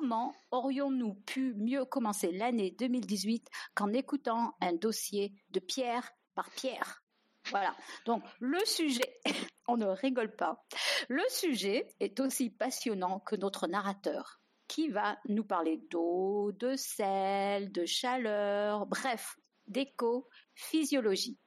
comment 0.00 0.34
aurions-nous 0.50 1.12
pu 1.12 1.52
mieux 1.58 1.84
commencer 1.84 2.32
l'année 2.32 2.70
2018 2.70 3.50
qu'en 3.74 3.92
écoutant 3.92 4.56
un 4.62 4.72
dossier 4.72 5.34
de 5.50 5.60
pierre 5.60 6.10
par 6.34 6.50
pierre? 6.52 7.02
Voilà. 7.50 7.76
Donc 8.06 8.24
le 8.38 8.64
sujet, 8.64 9.20
on 9.68 9.76
ne 9.76 9.84
rigole 9.84 10.34
pas. 10.34 10.64
Le 11.10 11.22
sujet 11.28 11.86
est 12.00 12.18
aussi 12.18 12.48
passionnant 12.48 13.20
que 13.20 13.36
notre 13.36 13.66
narrateur 13.66 14.40
qui 14.68 14.88
va 14.88 15.18
nous 15.28 15.44
parler 15.44 15.82
d'eau, 15.90 16.50
de 16.52 16.76
sel, 16.76 17.70
de 17.70 17.84
chaleur, 17.84 18.86
bref, 18.86 19.36
d'éco-physiologie. 19.66 21.38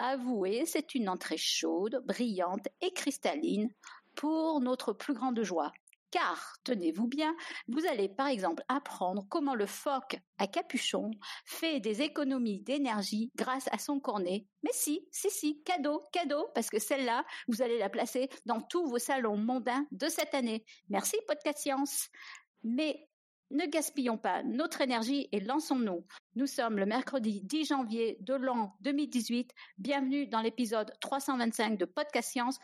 Avouez, 0.00 0.66
c'est 0.66 0.96
une 0.96 1.08
entrée 1.08 1.38
chaude, 1.38 2.02
brillante 2.04 2.66
et 2.80 2.92
cristalline 2.92 3.72
pour 4.16 4.60
notre 4.60 4.92
plus 4.92 5.14
grande 5.14 5.40
joie. 5.42 5.70
Car, 6.10 6.56
tenez-vous 6.64 7.08
bien, 7.08 7.34
vous 7.68 7.84
allez 7.86 8.08
par 8.08 8.28
exemple 8.28 8.62
apprendre 8.68 9.26
comment 9.28 9.54
le 9.54 9.66
phoque 9.66 10.18
à 10.38 10.46
capuchon 10.46 11.10
fait 11.44 11.80
des 11.80 12.02
économies 12.02 12.60
d'énergie 12.60 13.30
grâce 13.36 13.68
à 13.72 13.78
son 13.78 13.98
cornet. 13.98 14.46
Mais 14.62 14.70
si, 14.72 15.06
si, 15.10 15.30
si, 15.30 15.62
cadeau, 15.64 16.04
cadeau, 16.12 16.48
parce 16.54 16.70
que 16.70 16.78
celle-là, 16.78 17.24
vous 17.48 17.60
allez 17.60 17.78
la 17.78 17.88
placer 17.88 18.28
dans 18.44 18.60
tous 18.60 18.86
vos 18.86 18.98
salons 18.98 19.36
mondains 19.36 19.86
de 19.90 20.08
cette 20.08 20.34
année. 20.34 20.64
Merci, 20.88 21.16
Podcast 21.26 21.58
Science. 21.58 22.08
Mais 22.62 23.08
ne 23.50 23.66
gaspillons 23.66 24.18
pas 24.18 24.42
notre 24.42 24.80
énergie 24.80 25.28
et 25.32 25.40
lançons-nous. 25.40 26.04
Nous 26.34 26.46
sommes 26.46 26.78
le 26.78 26.86
mercredi 26.86 27.40
10 27.42 27.66
janvier 27.66 28.18
de 28.20 28.34
l'an 28.34 28.76
2018. 28.80 29.52
Bienvenue 29.78 30.26
dans 30.26 30.40
l'épisode 30.40 30.92
325 31.00 31.78
de 31.78 31.84
Podcast 31.84 32.30
Science. 32.30 32.58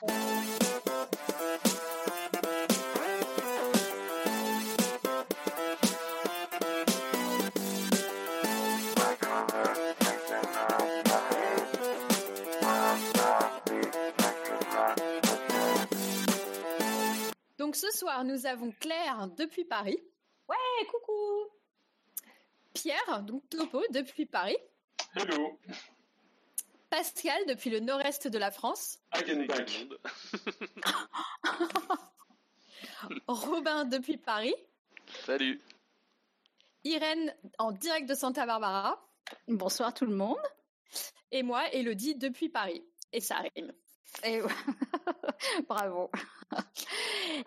Ce 17.83 17.99
soir, 17.99 18.23
nous 18.23 18.47
avons 18.47 18.71
Claire 18.79 19.29
depuis 19.37 19.65
Paris. 19.65 19.99
Ouais, 20.49 20.87
coucou 20.89 21.51
Pierre, 22.73 23.23
donc 23.25 23.49
Topo 23.49 23.83
depuis 23.91 24.25
Paris. 24.25 24.57
Hello 25.17 25.59
Pascal 26.91 27.45
depuis 27.49 27.71
le 27.71 27.81
nord-est 27.81 28.29
de 28.29 28.39
la 28.39 28.53
France. 28.53 29.01
Hagenbach. 29.11 29.87
Robin 33.27 33.85
depuis 33.87 34.17
Paris. 34.17 34.55
Salut. 35.25 35.61
Irène 36.85 37.35
en 37.59 37.73
direct 37.73 38.09
de 38.09 38.15
Santa 38.15 38.47
Barbara. 38.47 39.05
Bonsoir 39.49 39.93
tout 39.93 40.07
le 40.07 40.15
monde. 40.15 40.39
Et 41.33 41.43
moi, 41.43 41.69
Elodie 41.73 42.15
depuis 42.15 42.49
Paris. 42.49 42.85
Et 43.13 43.21
ça 43.21 43.43
rime. 43.57 43.73
Et 44.23 44.41
bravo. 45.69 46.11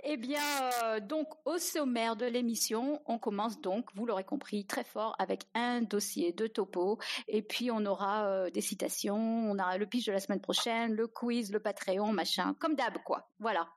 Eh 0.03 0.17
bien, 0.17 0.41
euh, 0.83 0.99
donc 0.99 1.27
au 1.45 1.57
sommaire 1.57 2.15
de 2.15 2.25
l'émission, 2.25 3.01
on 3.05 3.17
commence 3.17 3.59
donc, 3.61 3.87
vous 3.95 4.05
l'aurez 4.05 4.23
compris, 4.23 4.65
très 4.65 4.83
fort 4.83 5.15
avec 5.19 5.43
un 5.53 5.81
dossier 5.81 6.31
de 6.31 6.47
topo, 6.47 6.99
et 7.27 7.41
puis 7.41 7.71
on 7.71 7.85
aura 7.85 8.27
euh, 8.27 8.49
des 8.49 8.61
citations, 8.61 9.17
on 9.17 9.57
aura 9.59 9.77
le 9.77 9.85
pitch 9.85 10.05
de 10.05 10.11
la 10.11 10.19
semaine 10.19 10.41
prochaine, 10.41 10.93
le 10.93 11.07
quiz, 11.07 11.51
le 11.51 11.59
Patreon, 11.59 12.11
machin, 12.11 12.55
comme 12.59 12.75
d'hab 12.75 12.97
quoi. 13.03 13.29
Voilà. 13.39 13.67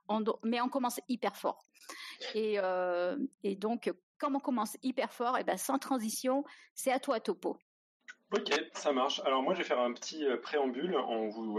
mais 0.45 0.61
on 0.61 0.69
commence 0.69 1.01
hyper 1.09 1.37
fort. 1.37 1.65
Et, 2.35 2.59
euh, 2.59 3.17
et 3.43 3.57
donc, 3.57 3.93
comme 4.19 4.37
on 4.37 4.41
commence 4.41 4.77
hyper 4.83 5.13
fort, 5.13 5.37
et 5.37 5.43
eh 5.43 5.45
ben 5.45 5.57
sans 5.57 5.79
transition, 5.79 6.45
c'est 6.75 6.93
à 6.93 6.99
toi 6.99 7.21
topo. 7.21 7.57
Ok, 8.33 8.53
ça 8.75 8.93
marche. 8.93 9.21
Alors 9.25 9.43
moi, 9.43 9.55
je 9.55 9.59
vais 9.59 9.65
faire 9.65 9.81
un 9.81 9.93
petit 9.93 10.25
préambule 10.43 10.97
en 10.97 11.29
vous 11.29 11.59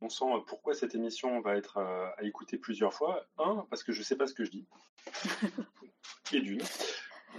on 0.00 0.08
sent 0.08 0.24
pourquoi 0.46 0.74
cette 0.74 0.94
émission 0.94 1.40
va 1.40 1.56
être 1.56 1.78
euh, 1.78 2.06
à, 2.16 2.24
écouter 2.24 2.58
plusieurs 2.58 2.94
fois. 2.94 3.26
Un, 3.38 3.66
parce 3.70 3.82
que 3.82 3.92
je 3.92 4.00
ne 4.00 4.04
sais 4.04 4.16
pas 4.16 4.26
ce 4.26 4.34
que 4.34 4.44
je 4.44 4.50
dis. 4.50 4.66
Et 6.32 6.40
d'une. 6.40 6.62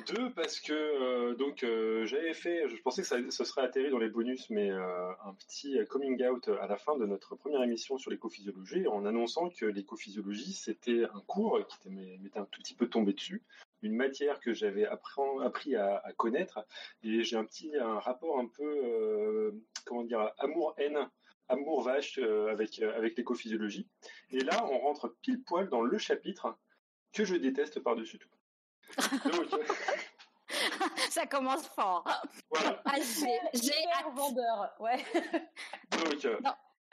Deux, 0.07 0.31
parce 0.31 0.61
que 0.61 0.71
euh, 0.71 1.35
donc 1.35 1.63
euh, 1.63 2.05
j'avais 2.05 2.33
fait, 2.33 2.67
je 2.69 2.81
pensais 2.81 3.01
que 3.01 3.29
ça, 3.29 3.45
serait 3.45 3.61
atterri 3.61 3.89
dans 3.89 3.97
les 3.97 4.09
bonus, 4.09 4.49
mais 4.49 4.69
un 4.69 5.33
petit 5.37 5.77
coming 5.89 6.23
out 6.25 6.47
à 6.47 6.67
la 6.67 6.77
fin 6.77 6.97
de 6.97 7.05
notre 7.05 7.35
première 7.35 7.61
émission 7.61 7.97
sur 7.97 8.09
l'écophysiologie, 8.09 8.87
en 8.87 9.05
annonçant 9.05 9.49
que 9.49 9.65
l'écophysiologie 9.65 10.53
c'était 10.53 11.03
un 11.03 11.21
cours 11.27 11.59
qui 11.67 11.89
m'était 11.89 12.39
un 12.39 12.45
tout 12.45 12.61
petit 12.61 12.73
peu 12.73 12.87
tombé 12.87 13.11
dessus, 13.11 13.43
une 13.81 13.95
matière 13.95 14.39
que 14.39 14.53
j'avais 14.53 14.85
appris 14.85 15.75
à, 15.75 15.97
à, 15.97 16.13
connaître, 16.13 16.65
et 17.03 17.23
j'ai 17.23 17.35
un 17.35 17.43
petit 17.43 17.75
un 17.75 17.99
rapport 17.99 18.39
un 18.39 18.47
peu 18.47 19.53
comment 19.85 20.03
dire 20.03 20.31
amour-haine 20.39 21.09
amour 21.51 21.83
vache 21.83 22.17
euh, 22.19 22.51
avec, 22.51 22.79
euh, 22.79 22.95
avec 22.97 23.17
l'écophysiologie. 23.17 23.87
Et 24.29 24.39
là, 24.39 24.65
on 24.65 24.79
rentre 24.79 25.15
pile 25.21 25.43
poil 25.43 25.69
dans 25.69 25.81
le 25.81 25.97
chapitre 25.97 26.57
que 27.13 27.25
je 27.25 27.35
déteste 27.35 27.79
par-dessus 27.81 28.19
tout. 28.19 28.29
Ça 31.09 31.25
commence 31.27 31.67
fort. 31.67 32.05
Voilà. 32.49 32.81
Ah, 32.85 32.95
j'ai 33.53 33.85
un 34.03 34.09
vendeur, 34.09 34.73
ouais. 34.79 35.03
Donc, 35.91 36.25
euh, 36.25 36.39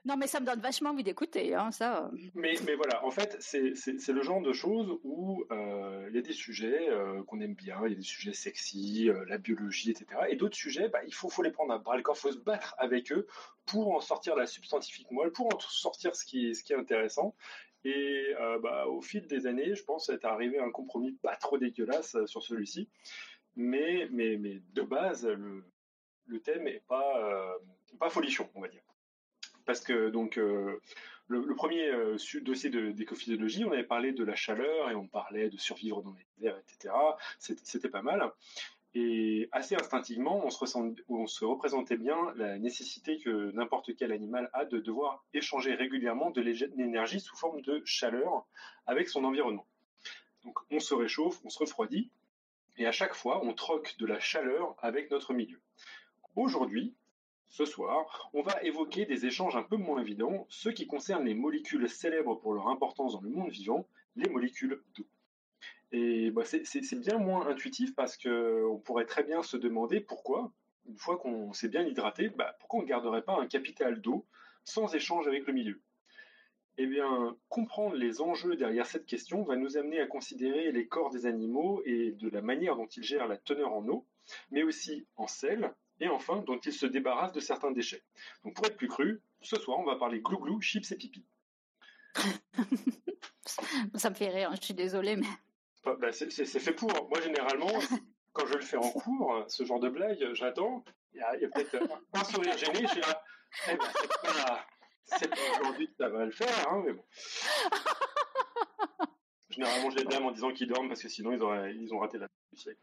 non, 0.08 0.16
mais 0.16 0.26
ça 0.26 0.40
me 0.40 0.46
donne 0.46 0.60
vachement 0.60 0.90
envie 0.90 1.02
d'écouter, 1.02 1.54
hein, 1.54 1.70
ça. 1.70 2.10
Mais, 2.34 2.54
mais 2.64 2.76
voilà, 2.76 3.04
en 3.04 3.10
fait, 3.10 3.36
c'est 3.40 4.08
le 4.08 4.22
genre 4.22 4.40
de 4.40 4.54
choses 4.54 4.98
où 5.04 5.44
euh, 5.50 6.06
il 6.08 6.16
y 6.16 6.18
a 6.18 6.22
des 6.22 6.32
sujets 6.32 6.88
euh, 6.88 7.22
qu'on 7.24 7.42
aime 7.42 7.52
bien, 7.52 7.78
il 7.84 7.90
y 7.90 7.92
a 7.92 7.96
des 7.96 8.00
sujets 8.00 8.32
sexy, 8.32 9.10
euh, 9.10 9.26
la 9.28 9.36
biologie, 9.36 9.90
etc. 9.90 10.06
Et 10.30 10.36
d'autres 10.36 10.56
sujets, 10.56 10.88
bah, 10.88 11.00
il 11.06 11.12
faut, 11.12 11.28
faut 11.28 11.42
les 11.42 11.50
prendre 11.50 11.74
à 11.74 11.78
bras 11.78 11.98
le 11.98 12.02
corps, 12.02 12.16
il 12.16 12.20
faut 12.20 12.32
se 12.32 12.38
battre 12.38 12.74
avec 12.78 13.12
eux 13.12 13.26
pour 13.66 13.94
en 13.94 14.00
sortir 14.00 14.34
la 14.34 14.46
substantifique 14.46 15.10
moelle, 15.10 15.30
pour 15.30 15.54
en 15.54 15.60
sortir 15.60 16.16
ce 16.16 16.24
qui 16.24 16.48
est, 16.48 16.54
ce 16.54 16.64
qui 16.64 16.72
est 16.72 16.76
intéressant. 16.76 17.34
Et 17.84 18.34
bah, 18.62 18.86
au 18.88 19.02
fil 19.02 19.26
des 19.26 19.46
années, 19.46 19.74
je 19.74 19.84
pense 19.84 20.08
être 20.08 20.24
arrivé 20.24 20.58
à 20.58 20.64
un 20.64 20.70
compromis 20.70 21.12
pas 21.12 21.36
trop 21.36 21.58
dégueulasse 21.58 22.16
sur 22.24 22.42
celui-ci. 22.42 22.88
Mais, 23.56 24.08
mais, 24.10 24.36
mais 24.38 24.60
de 24.72 24.82
base, 24.82 25.26
le, 25.26 25.64
le 26.26 26.40
thème 26.40 26.66
est 26.66 26.82
pas, 26.88 27.58
pas 28.00 28.08
folichon, 28.08 28.48
on 28.54 28.62
va 28.62 28.68
dire 28.68 28.82
parce 29.68 29.80
que 29.80 30.08
donc 30.08 30.38
euh, 30.38 30.80
le, 31.26 31.54
premier 31.54 31.90
euh, 31.90 32.16
dossier 32.40 32.70
d'écophysiologie, 32.70 33.66
on 33.66 33.72
avait 33.72 33.84
parlé 33.84 34.12
de 34.12 34.24
la 34.24 34.34
chaleur 34.34 34.90
et 34.90 34.94
on 34.94 35.06
parlait 35.06 35.50
de 35.50 35.58
survivre 35.58 36.00
dans 36.00 36.14
les 36.14 36.46
airs, 36.46 36.56
etc. 36.56 36.94
C'était 37.38 37.90
pas 37.90 38.00
mal. 38.00 38.32
Et 38.94 39.50
assez 39.52 39.74
instinctivement, 39.74 40.42
on 40.42 41.26
se, 41.26 41.44
représentait 41.44 41.98
bien 41.98 42.16
la 42.36 42.58
nécessité 42.58 43.18
que 43.18 43.50
n'importe 43.52 43.94
quel 43.94 44.10
animal 44.10 44.48
a 44.54 44.64
de 44.64 44.78
devoir 44.78 45.22
échanger 45.34 45.74
régulièrement 45.74 46.30
de 46.30 46.40
l'énergie 46.40 47.20
sous 47.20 47.36
forme 47.36 47.60
de 47.60 47.82
chaleur 47.84 48.46
avec 48.86 49.10
son 49.10 49.22
environnement. 49.24 49.66
Donc 50.44 50.58
on 50.70 50.80
se 50.80 50.94
réchauffe, 50.94 51.40
on 51.44 51.50
se 51.50 51.58
refroidit, 51.58 52.10
et 52.78 52.86
à 52.86 52.92
chaque 52.92 53.14
fois, 53.14 53.44
on 53.44 53.52
troque 53.52 53.96
de 53.98 54.06
la 54.06 54.18
chaleur 54.18 54.76
avec 54.78 55.10
notre 55.10 55.34
milieu. 55.34 55.60
Aujourd'hui, 56.36 56.94
ce 57.50 57.64
soir, 57.64 58.30
on 58.34 58.42
va 58.42 58.62
évoquer 58.62 59.06
des 59.06 59.26
échanges 59.26 59.56
un 59.56 59.62
peu 59.62 59.76
moins 59.76 60.00
évidents, 60.00 60.46
ceux 60.48 60.72
qui 60.72 60.86
concernent 60.86 61.24
les 61.24 61.34
molécules 61.34 61.88
célèbres 61.88 62.34
pour 62.34 62.52
leur 62.52 62.68
importance 62.68 63.14
dans 63.14 63.20
le 63.20 63.30
monde 63.30 63.50
vivant, 63.50 63.88
les 64.16 64.28
molécules 64.28 64.82
d'eau. 64.94 65.06
Et 65.90 66.30
bah, 66.30 66.42
c'est 66.44 67.00
bien 67.00 67.18
moins 67.18 67.46
intuitif 67.48 67.94
parce 67.94 68.18
qu'on 68.18 68.80
pourrait 68.84 69.06
très 69.06 69.22
bien 69.22 69.42
se 69.42 69.56
demander 69.56 70.00
pourquoi, 70.00 70.52
une 70.86 70.98
fois 70.98 71.16
qu'on 71.16 71.52
s'est 71.54 71.68
bien 71.68 71.86
hydraté, 71.86 72.28
bah, 72.28 72.54
pourquoi 72.60 72.80
on 72.80 72.82
ne 72.82 72.88
garderait 72.88 73.22
pas 73.22 73.38
un 73.40 73.46
capital 73.46 74.00
d'eau 74.00 74.26
sans 74.64 74.94
échange 74.94 75.26
avec 75.26 75.46
le 75.46 75.54
milieu? 75.54 75.80
Eh 76.76 76.86
bien, 76.86 77.36
comprendre 77.48 77.96
les 77.96 78.20
enjeux 78.20 78.54
derrière 78.54 78.86
cette 78.86 79.06
question 79.06 79.42
va 79.42 79.56
nous 79.56 79.76
amener 79.78 80.00
à 80.00 80.06
considérer 80.06 80.70
les 80.70 80.86
corps 80.86 81.10
des 81.10 81.26
animaux 81.26 81.82
et 81.86 82.12
de 82.12 82.28
la 82.28 82.42
manière 82.42 82.76
dont 82.76 82.86
ils 82.86 83.02
gèrent 83.02 83.26
la 83.26 83.38
teneur 83.38 83.72
en 83.72 83.88
eau, 83.88 84.06
mais 84.50 84.62
aussi 84.62 85.06
en 85.16 85.26
sel, 85.26 85.74
et 86.00 86.08
enfin 86.08 86.42
dont 86.46 86.58
ils 86.58 86.72
se 86.72 86.86
débarrassent 86.86 87.32
de 87.32 87.40
certains 87.40 87.70
déchets. 87.70 88.02
Donc 88.44 88.54
pour 88.54 88.66
être 88.66 88.76
plus 88.76 88.88
cru, 88.88 89.22
ce 89.40 89.56
soir 89.56 89.78
on 89.78 89.84
va 89.84 89.96
parler 89.96 90.20
glouglou, 90.20 90.60
chips 90.60 90.90
et 90.92 90.96
pipi. 90.96 91.24
Ça 93.94 94.10
me 94.10 94.14
fait 94.14 94.28
rire, 94.28 94.50
je 94.54 94.64
suis 94.64 94.74
désolée, 94.74 95.16
mais... 95.16 95.26
Bah, 95.84 95.96
bah, 95.98 96.12
c'est 96.12 96.44
fait 96.44 96.72
pour. 96.72 96.90
Moi 97.08 97.20
généralement, 97.22 97.72
quand 98.32 98.46
je 98.46 98.54
le 98.54 98.60
fais 98.60 98.76
en 98.76 98.90
cours, 98.90 99.44
ce 99.48 99.64
genre 99.64 99.80
de 99.80 99.88
blague, 99.88 100.34
j'attends, 100.34 100.84
il 101.14 101.20
y 101.20 101.22
a, 101.22 101.48
peut-être 101.48 101.88
un 102.12 102.24
sourire 102.24 102.58
gêné, 102.58 102.82
je 102.82 102.88
suis 102.88 103.00
là, 103.00 103.22
eh 103.68 103.76
ben, 103.76 103.86
c'est 105.04 105.30
pas, 105.30 105.36
aujourd'hui 105.58 105.88
que 105.88 105.96
ça 105.96 106.08
va 106.08 106.24
le 106.24 106.30
faire, 106.30 106.70
hein, 106.70 106.82
mais 106.84 106.92
bon. 106.92 107.04
Généralement, 109.50 109.90
je 109.90 109.96
les 109.96 110.04
blâme 110.04 110.26
en 110.26 110.30
disant 110.30 110.52
qu'ils 110.52 110.68
dorment 110.68 110.88
parce 110.88 111.02
que 111.02 111.08
sinon 111.08 111.32
ils, 111.32 111.42
auraient, 111.42 111.74
ils 111.74 111.92
ont 111.92 111.98
raté 111.98 112.18
la 112.18 112.28
siècle. 112.54 112.78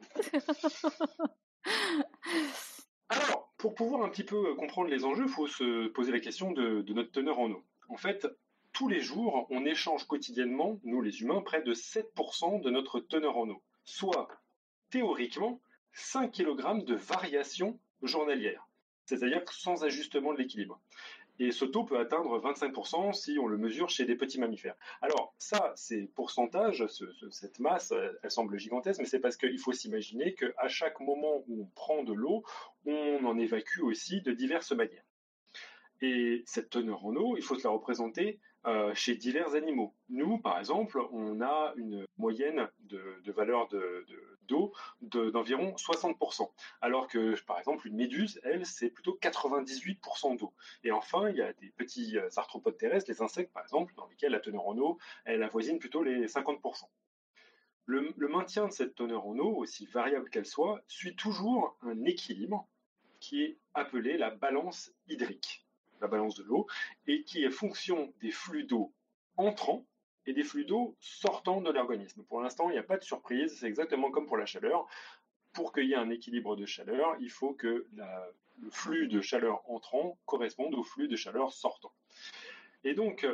Pour 3.58 3.74
pouvoir 3.74 4.04
un 4.04 4.10
petit 4.10 4.24
peu 4.24 4.52
euh, 4.52 4.56
comprendre 4.56 4.90
les 4.90 5.06
enjeux, 5.06 5.24
il 5.24 5.30
faut 5.30 5.48
se 5.48 5.88
poser 5.88 6.12
la 6.12 6.20
question 6.20 6.52
de, 6.52 6.84
notre 6.94 7.12
teneur 7.12 7.40
en 7.40 7.50
eau. 7.52 7.64
En 7.90 7.98
fait, 7.98 8.28
tous 8.74 8.90
les 8.90 9.00
jours, 9.00 9.48
on 9.50 9.66
échange 9.66 10.06
quotidiennement, 10.06 10.80
nous 10.84 11.02
les 11.02 11.22
humains, 11.22 11.42
près 11.42 11.62
de 11.62 11.74
7% 11.74 12.62
de 12.62 12.70
notre 12.70 13.00
teneur 13.00 13.38
en 13.38 13.50
eau. 13.50 13.62
soit 13.86 14.28
théoriquement 14.90 15.62
5 15.94 16.32
kg 16.32 16.84
de 16.84 16.96
variation 16.96 17.80
journalière, 18.02 18.68
c'est-à-dire 19.06 19.42
sans 19.52 19.84
ajustement 19.84 20.34
de 20.34 20.40
l'équilibre. 20.40 20.80
Et 21.40 21.52
ce 21.52 21.66
taux 21.66 21.84
peut 21.84 22.00
atteindre 22.00 22.40
25% 22.40 23.14
si 23.14 23.38
on 23.40 23.48
le 23.48 23.58
mesure 23.58 23.90
chez 23.90 24.06
des 24.06 24.16
petits 24.16 24.40
mammifères. 24.40 24.76
Alors 25.02 25.34
ça, 25.38 25.74
c'est 25.76 26.10
pourcentage, 26.16 26.86
cette 27.32 27.60
masse, 27.60 27.94
elle 28.24 28.32
semble 28.32 28.58
gigantesque, 28.58 29.00
mais 29.00 29.06
c'est 29.06 29.20
parce 29.20 29.36
qu'il 29.36 29.60
faut 29.60 29.74
s'imaginer 29.74 30.34
qu'à 30.34 30.68
chaque 30.68 31.00
moment 31.00 31.44
où 31.48 31.64
on 31.64 31.66
prend 31.76 32.04
de 32.04 32.14
l'eau, 32.14 32.44
on 32.86 33.26
en 33.26 33.38
évacue 33.38 33.82
aussi 33.82 34.22
de 34.22 34.32
diverses 34.32 34.72
manières. 34.72 35.04
Et 36.02 36.44
cette 36.46 36.70
teneur 36.70 37.06
en 37.06 37.16
eau, 37.16 37.38
il 37.38 37.44
faut 37.44 37.56
se 37.56 37.64
la 37.64 37.72
représenter 37.72 38.40
euh, 38.66 38.94
chez 38.96 39.16
divers 39.16 39.54
animaux. 39.54 39.94
Nous, 40.10 40.40
par 40.40 40.58
exemple, 40.60 41.00
on 41.12 41.40
a 41.42 41.74
une 41.78 42.06
moyenne 42.18 42.68
de, 42.80 43.32
valeur 43.32 43.68
d'eau 44.48 44.74
d'environ 45.02 45.72
60%, 45.76 46.50
alors 46.82 47.08
que, 47.08 47.40
par 47.46 47.60
exemple, 47.60 47.88
une 47.88 47.96
méduse, 47.96 48.40
elle, 48.44 48.66
c'est 48.66 48.90
plutôt 48.90 49.18
98% 49.22 50.38
d'eau. 50.38 50.54
Et 50.84 50.92
enfin, 50.92 51.30
il 51.30 51.38
y 51.38 51.42
a 51.42 51.54
des 51.54 51.70
petits 51.70 52.18
euh, 52.18 52.30
arthropodes 52.36 52.78
terrestres, 52.78 53.10
les 53.10 53.22
insectes, 53.22 53.54
par 53.54 53.64
exemple, 53.64 53.94
dans 53.96 54.08
lesquels 54.08 54.32
la 54.32 54.40
teneur 54.40 54.68
en 54.68 54.78
eau, 54.78 54.98
elle 55.26 55.44
avoisine 55.44 55.80
plutôt 55.80 56.04
les 56.04 56.28
50%. 56.28 56.84
Le, 57.88 58.14
le 58.18 58.28
maintien 58.28 58.68
de 58.68 58.72
cette 58.72 58.96
teneur 58.96 59.28
en 59.28 59.38
eau, 59.38 59.56
aussi 59.58 59.86
variable 59.86 60.30
qu'elle 60.30 60.46
soit, 60.46 60.82
suit 60.88 61.16
toujours 61.16 61.78
un 61.82 62.04
équilibre 62.06 62.68
qui 63.20 63.44
est 63.44 63.58
appelé 63.74 64.18
la 64.18 64.32
balance 64.32 64.92
hydrique 65.08 65.66
la 66.02 66.08
balance 66.08 66.36
de 66.36 66.44
l'eau, 66.44 66.68
et 67.08 67.24
qui 67.24 67.44
est 67.44 67.50
fonction 67.50 68.14
des 68.22 68.32
flux 68.32 68.66
d'eau 68.66 68.94
entrant 69.38 69.86
et 70.28 70.34
des 70.34 70.44
flux 70.44 70.66
d'eau 70.66 70.96
sortant 71.00 71.62
de 71.62 71.72
l'organisme. 71.72 72.24
Pour 72.24 72.42
l'instant, 72.42 72.70
il 72.70 72.74
n'y 72.74 72.80
a 72.80 72.84
pas 72.84 72.98
de 72.98 73.04
surprise, 73.04 73.58
c'est 73.60 73.68
exactement 73.68 74.12
comme 74.12 74.26
pour 74.26 74.38
la 74.38 74.46
chaleur. 74.46 74.88
Pour 75.54 75.72
qu'il 75.72 75.86
y 75.86 75.94
ait 75.94 75.98
un 75.98 76.10
équilibre 76.10 76.56
de 76.56 76.66
chaleur, 76.66 77.16
il 77.20 77.30
faut 77.30 77.54
que 77.54 77.88
le 77.94 78.70
flux 78.70 79.08
de 79.08 79.22
chaleur 79.22 79.62
entrant 79.70 80.18
corresponde 80.26 80.74
au 80.76 80.84
flux 80.84 81.08
de 81.08 81.16
chaleur 81.16 81.54
sortant. 81.54 81.94
Et 82.84 82.94
donc, 82.94 83.26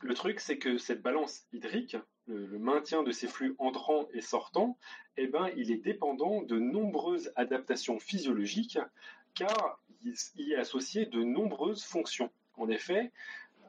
le 0.00 0.14
truc, 0.14 0.40
c'est 0.40 0.58
que 0.58 0.78
cette 0.78 1.02
balance 1.02 1.44
hydrique, 1.52 1.96
le, 2.26 2.58
maintien 2.58 3.02
de 3.02 3.10
ces 3.10 3.26
flux 3.26 3.54
entrants 3.58 4.06
et 4.12 4.20
sortants, 4.20 4.78
eh 5.16 5.26
ben, 5.26 5.50
il 5.56 5.70
est 5.70 5.78
dépendant 5.78 6.42
de 6.42 6.58
nombreuses 6.58 7.32
adaptations 7.36 7.98
physiologiques 7.98 8.78
car 9.34 9.80
il 10.04 10.14
y 10.36 10.52
est 10.52 10.56
associé 10.56 11.06
de 11.06 11.22
nombreuses 11.22 11.84
fonctions. 11.84 12.30
En 12.56 12.68
effet, 12.68 13.10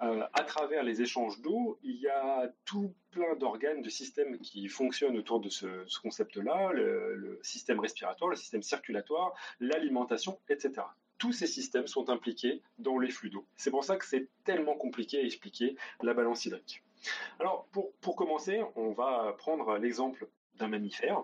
euh, 0.01 0.25
à 0.33 0.43
travers 0.43 0.83
les 0.83 1.01
échanges 1.01 1.39
d'eau, 1.41 1.79
il 1.83 1.95
y 1.95 2.07
a 2.07 2.51
tout 2.65 2.93
plein 3.11 3.35
d'organes, 3.35 3.81
de 3.81 3.89
systèmes 3.89 4.39
qui 4.39 4.67
fonctionnent 4.67 5.17
autour 5.17 5.39
de 5.39 5.49
ce, 5.49 5.67
concept-là, 6.01 6.71
le, 6.73 7.39
système 7.41 7.79
respiratoire, 7.79 8.29
le 8.29 8.35
système 8.35 8.61
circulatoire, 8.61 9.33
l'alimentation, 9.59 10.39
etc. 10.49 10.81
Tous 11.17 11.31
ces 11.31 11.47
systèmes 11.47 11.87
sont 11.87 12.09
impliqués 12.09 12.61
dans 12.77 12.99
les 12.99 13.09
flux 13.09 13.29
d'eau. 13.29 13.45
C'est 13.55 13.71
pour 13.71 13.85
ça 13.85 13.95
que 13.95 14.05
c'est 14.05 14.27
tellement 14.43 14.75
compliqué 14.75 15.19
à 15.19 15.23
expliquer 15.23 15.77
la 16.01 16.13
balance 16.13 16.45
hydrique. 16.45 16.83
Alors, 17.39 17.67
pour, 17.71 17.93
pour 18.01 18.15
commencer, 18.15 18.61
on 18.75 18.91
va 18.91 19.33
prendre 19.37 19.77
l'exemple 19.77 20.27
d'un 20.55 20.67
mammifère. 20.67 21.23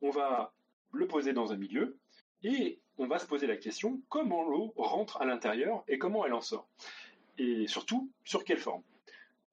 On 0.00 0.10
va 0.10 0.54
le 0.92 1.06
poser 1.06 1.32
dans 1.34 1.52
un 1.52 1.56
milieu 1.56 1.98
et 2.42 2.80
on 2.98 3.06
va 3.06 3.18
se 3.18 3.26
poser 3.26 3.46
la 3.46 3.56
question 3.56 4.00
comment 4.08 4.42
l'eau 4.48 4.72
rentre 4.76 5.20
à 5.20 5.26
l'intérieur 5.26 5.84
et 5.88 5.98
comment 5.98 6.24
elle 6.24 6.32
en 6.32 6.40
sort? 6.40 6.68
Et 7.38 7.66
surtout, 7.66 8.10
sur 8.24 8.44
quelle 8.44 8.58
forme? 8.58 8.82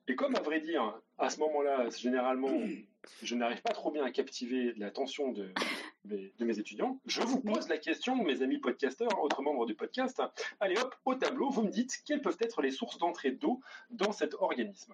Et 0.07 0.15
comme 0.15 0.35
à 0.35 0.41
vrai 0.41 0.59
dire, 0.59 0.99
à 1.17 1.29
ce 1.29 1.39
moment-là, 1.39 1.89
généralement, 1.89 2.49
je 3.23 3.35
n'arrive 3.35 3.61
pas 3.61 3.73
trop 3.73 3.91
bien 3.91 4.03
à 4.03 4.11
captiver 4.11 4.73
l'attention 4.77 5.31
de, 5.31 5.53
de, 6.05 6.45
mes 6.45 6.59
étudiants, 6.59 6.99
je 7.05 7.21
vous 7.21 7.39
pose 7.39 7.69
la 7.69 7.77
question, 7.77 8.15
mes 8.23 8.41
amis 8.41 8.57
podcasteurs, 8.57 9.21
autres 9.21 9.41
membres 9.41 9.65
du 9.65 9.75
podcast. 9.75 10.21
Allez 10.59 10.77
hop, 10.77 10.95
au 11.05 11.15
tableau, 11.15 11.49
vous 11.49 11.63
me 11.63 11.69
dites 11.69 12.01
quelles 12.05 12.21
peuvent 12.21 12.37
être 12.41 12.61
les 12.61 12.71
sources 12.71 12.97
d'entrée 12.97 13.31
d'eau 13.31 13.61
dans 13.89 14.11
cet 14.11 14.33
organisme? 14.35 14.93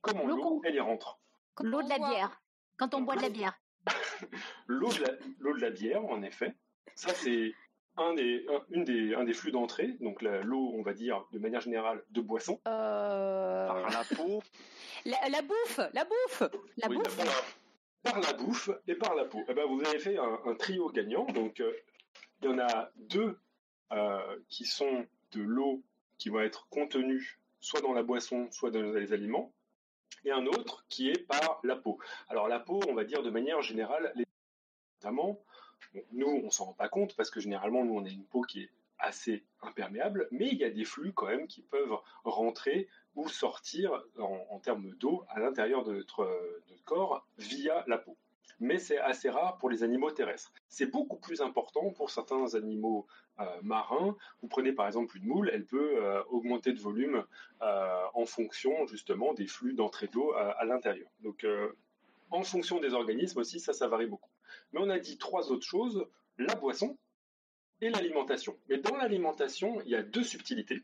Comment 0.00 0.26
l'eau, 0.26 0.62
elle 0.64 0.74
y 0.74 0.80
rentre? 0.80 1.18
L'eau 1.60 1.82
de 1.82 1.88
la 1.88 1.98
bière, 1.98 2.42
quand 2.76 2.94
on 2.94 3.02
boit 3.02 3.16
de 3.16 3.22
la 3.22 3.28
bière. 3.28 3.58
l'eau 4.66 4.88
de, 4.88 5.52
de 5.52 5.60
la 5.60 5.70
bière, 5.70 6.04
en 6.04 6.22
effet. 6.22 6.54
Ça, 6.94 7.14
c'est 7.14 7.54
un 7.96 8.14
des, 8.14 8.46
une 8.70 8.84
des, 8.84 9.14
un 9.14 9.24
des 9.24 9.34
flux 9.34 9.52
d'entrée, 9.52 9.96
donc 10.00 10.22
l'eau, 10.22 10.72
on 10.74 10.82
va 10.82 10.94
dire, 10.94 11.24
de 11.32 11.38
manière 11.38 11.60
générale, 11.60 12.02
de 12.10 12.20
boisson. 12.20 12.58
Euh... 12.66 13.66
Par 13.66 13.90
la 13.90 14.04
peau. 14.16 14.42
La, 15.04 15.42
bouffe, 15.42 15.80
la 15.92 16.04
bouffe, 16.04 16.42
la 16.78 16.88
bouffe. 16.88 17.16
Par, 18.02 18.20
la 18.20 18.32
bouffe 18.32 18.70
et 18.86 18.94
par 18.94 19.14
la 19.14 19.24
peau. 19.24 19.42
Eh 19.48 19.54
ben, 19.54 19.66
vous 19.66 19.80
avez 19.84 19.98
fait 19.98 20.16
un, 20.16 20.54
trio 20.54 20.88
gagnant. 20.90 21.24
Donc, 21.26 21.60
euh, 21.60 21.72
il 22.40 22.50
y 22.50 22.52
en 22.52 22.58
a 22.58 22.90
deux 22.96 23.38
euh, 23.92 24.36
qui 24.48 24.64
sont 24.64 25.06
de 25.32 25.42
l'eau 25.42 25.82
qui 26.18 26.30
va 26.30 26.44
être 26.44 26.68
contenue 26.68 27.38
soit 27.60 27.80
dans 27.80 27.92
la 27.92 28.02
boisson, 28.02 28.48
soit 28.50 28.70
dans 28.70 28.82
les 28.82 29.12
aliments, 29.12 29.52
et 30.24 30.30
un 30.30 30.46
autre 30.46 30.84
qui 30.88 31.10
est 31.10 31.26
par 31.26 31.60
la 31.62 31.76
peau. 31.76 31.98
Alors, 32.28 32.48
la 32.48 32.58
peau, 32.58 32.80
on 32.88 32.94
va 32.94 33.04
dire 33.04 33.22
de 33.22 33.30
manière 33.30 33.60
générale, 33.62 34.12
les... 34.14 34.26
notamment 35.00 35.42
nous, 36.12 36.42
on 36.44 36.50
s'en 36.50 36.66
rend 36.66 36.72
pas 36.72 36.88
compte 36.88 37.14
parce 37.16 37.30
que 37.30 37.40
généralement, 37.40 37.84
nous, 37.84 37.94
on 37.94 38.04
a 38.04 38.08
une 38.08 38.24
peau 38.24 38.42
qui 38.42 38.62
est 38.62 38.70
assez 39.02 39.44
imperméable, 39.62 40.28
mais 40.30 40.48
il 40.48 40.58
y 40.58 40.64
a 40.64 40.70
des 40.70 40.84
flux 40.84 41.12
quand 41.12 41.26
même 41.26 41.46
qui 41.46 41.62
peuvent 41.62 41.98
rentrer 42.24 42.88
ou 43.16 43.28
sortir 43.28 44.02
en, 44.18 44.58
termes 44.60 44.90
d'eau 44.92 45.24
à 45.28 45.40
l'intérieur 45.40 45.84
de 45.84 45.92
notre, 45.92 46.28
corps 46.84 47.26
via 47.38 47.84
la 47.86 47.98
peau. 47.98 48.16
Mais 48.60 48.78
c'est 48.78 48.98
assez 48.98 49.28
rare 49.28 49.58
pour 49.58 49.70
les 49.70 49.82
animaux 49.82 50.10
terrestres. 50.10 50.52
C'est 50.68 50.86
beaucoup 50.86 51.16
plus 51.16 51.42
important 51.42 51.90
pour 51.90 52.10
certains 52.10 52.54
animaux 52.54 53.06
euh, 53.40 53.44
marins. 53.62 54.16
Vous 54.40 54.48
prenez 54.48 54.72
par 54.72 54.86
exemple 54.86 55.16
une 55.16 55.26
moule, 55.26 55.50
elle 55.52 55.64
peut 55.64 56.04
euh, 56.04 56.22
augmenter 56.30 56.72
de 56.72 56.80
volume 56.80 57.24
euh, 57.60 58.04
en 58.14 58.24
fonction 58.24 58.86
justement 58.86 59.34
des 59.34 59.46
flux 59.46 59.74
d'entrée 59.74 60.08
d'eau 60.08 60.32
à 60.32 60.64
l'intérieur. 60.64 61.10
Donc 61.22 61.46
en 62.30 62.42
fonction 62.42 62.80
des 62.80 62.94
organismes 62.94 63.40
aussi, 63.40 63.60
ça, 63.60 63.72
ça 63.72 63.88
varie 63.88 64.06
beaucoup. 64.06 64.31
Mais 64.72 64.80
on 64.80 64.90
a 64.90 64.98
dit 64.98 65.18
trois 65.18 65.50
autres 65.50 65.66
choses, 65.66 66.06
la 66.38 66.54
boisson 66.54 66.96
et 67.80 67.90
l'alimentation. 67.90 68.56
Mais 68.68 68.78
dans 68.78 68.96
l'alimentation, 68.96 69.80
il 69.82 69.90
y 69.90 69.96
a 69.96 70.02
deux 70.02 70.24
subtilités. 70.24 70.82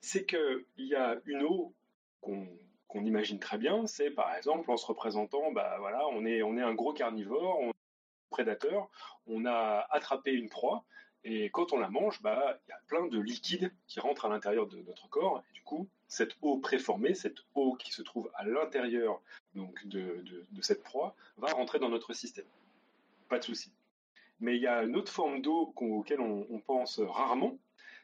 C'est 0.00 0.26
qu'il 0.26 0.64
y 0.76 0.94
a 0.94 1.20
une 1.26 1.42
eau 1.42 1.74
qu'on 2.20 3.04
imagine 3.04 3.38
très 3.38 3.58
bien, 3.58 3.86
c'est 3.86 4.10
par 4.10 4.34
exemple 4.36 4.70
en 4.70 4.76
se 4.76 4.86
représentant, 4.86 5.52
bah 5.52 5.76
voilà, 5.78 6.06
on 6.08 6.24
est, 6.24 6.40
un 6.40 6.74
gros 6.74 6.92
carnivore, 6.92 7.58
on 7.60 7.66
est 7.66 7.70
un 7.70 8.30
prédateur, 8.30 8.88
on 9.26 9.44
a 9.44 9.86
attrapé 9.90 10.32
une 10.32 10.48
proie, 10.48 10.84
et 11.24 11.50
quand 11.50 11.72
on 11.72 11.78
la 11.78 11.88
mange, 11.88 12.20
bah, 12.20 12.58
il 12.66 12.70
y 12.70 12.72
a 12.72 12.80
plein 12.86 13.06
de 13.06 13.18
liquides 13.18 13.72
qui 13.86 13.98
rentrent 13.98 14.26
à 14.26 14.28
l'intérieur 14.28 14.66
de 14.66 14.76
notre 14.82 15.08
corps, 15.08 15.42
du 15.54 15.62
coup, 15.62 15.88
cette 16.06 16.36
eau 16.42 16.58
préformée, 16.58 17.14
cette 17.14 17.38
eau 17.54 17.74
qui 17.74 17.92
se 17.92 18.02
trouve 18.02 18.30
à 18.34 18.44
l'intérieur 18.44 19.20
de, 19.54 20.22
cette 20.60 20.82
proie, 20.82 21.16
va 21.38 21.48
rentrer 21.48 21.78
dans 21.78 21.88
notre 21.88 22.12
système. 22.12 22.44
Pas 23.28 23.38
de 23.38 23.44
souci. 23.44 23.72
Mais 24.40 24.56
il 24.56 24.62
y 24.62 24.66
a 24.66 24.82
une 24.82 24.96
autre 24.96 25.12
forme 25.12 25.40
d'eau 25.40 25.72
auquel 25.76 26.20
on, 26.20 26.60
pense 26.60 26.98
rarement, 27.00 27.58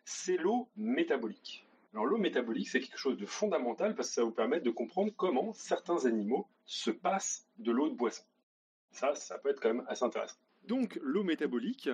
c'est 0.04 0.36
l'eau 0.36 0.68
métabolique. 0.76 1.66
Alors 1.92 2.06
l'eau 2.06 2.18
métabolique, 2.18 2.68
c'est 2.68 2.80
quelque 2.80 2.98
chose 2.98 3.16
de 3.16 3.26
fondamental 3.26 3.94
parce 3.94 4.08
que 4.08 4.14
ça 4.14 4.24
vous 4.24 4.30
permet 4.30 4.60
de 4.60 4.70
comprendre 4.70 5.12
comment 5.16 5.52
certains 5.52 6.06
animaux 6.06 6.48
se 6.64 6.90
passent 6.90 7.48
de 7.58 7.72
l'eau 7.72 7.88
de 7.88 7.94
boisson. 7.94 8.22
Ça, 8.92 9.14
ça 9.14 9.38
peut 9.38 9.50
être 9.50 9.60
quand 9.60 9.74
même 9.74 9.84
assez 9.88 10.04
intéressant. 10.04 10.38
Donc 10.62 10.98
l'eau 11.02 11.24
métabolique, 11.24 11.88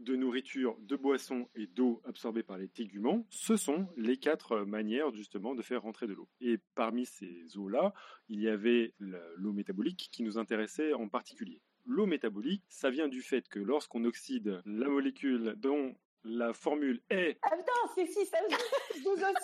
de 0.00 0.16
nourriture, 0.16 0.76
de 0.80 0.96
boisson 0.96 1.48
et 1.54 1.66
d'eau 1.66 2.00
absorbée 2.04 2.42
par 2.42 2.58
les 2.58 2.68
téguments, 2.68 3.26
ce 3.28 3.56
sont 3.56 3.86
les 3.96 4.16
quatre 4.16 4.60
manières 4.60 5.12
justement 5.12 5.54
de 5.54 5.62
faire 5.62 5.82
rentrer 5.82 6.06
de 6.06 6.14
l'eau. 6.14 6.28
Et 6.40 6.58
parmi 6.74 7.06
ces 7.06 7.56
eaux-là, 7.56 7.92
il 8.28 8.40
y 8.40 8.48
avait 8.48 8.94
l'eau 8.98 9.52
métabolique 9.52 10.08
qui 10.10 10.22
nous 10.22 10.38
intéressait 10.38 10.94
en 10.94 11.08
particulier. 11.08 11.60
L'eau 11.90 12.06
métabolique, 12.06 12.62
ça 12.68 12.88
vient 12.88 13.08
du 13.08 13.20
fait 13.20 13.48
que 13.48 13.58
lorsqu'on 13.58 14.04
oxyde 14.04 14.62
la 14.64 14.88
molécule 14.88 15.54
dont 15.56 15.96
la 16.22 16.52
formule 16.52 17.02
est... 17.10 17.36
Ah 17.42 17.56
putain, 17.56 17.72
c'est 17.96 18.04
6H12O6 18.04 19.34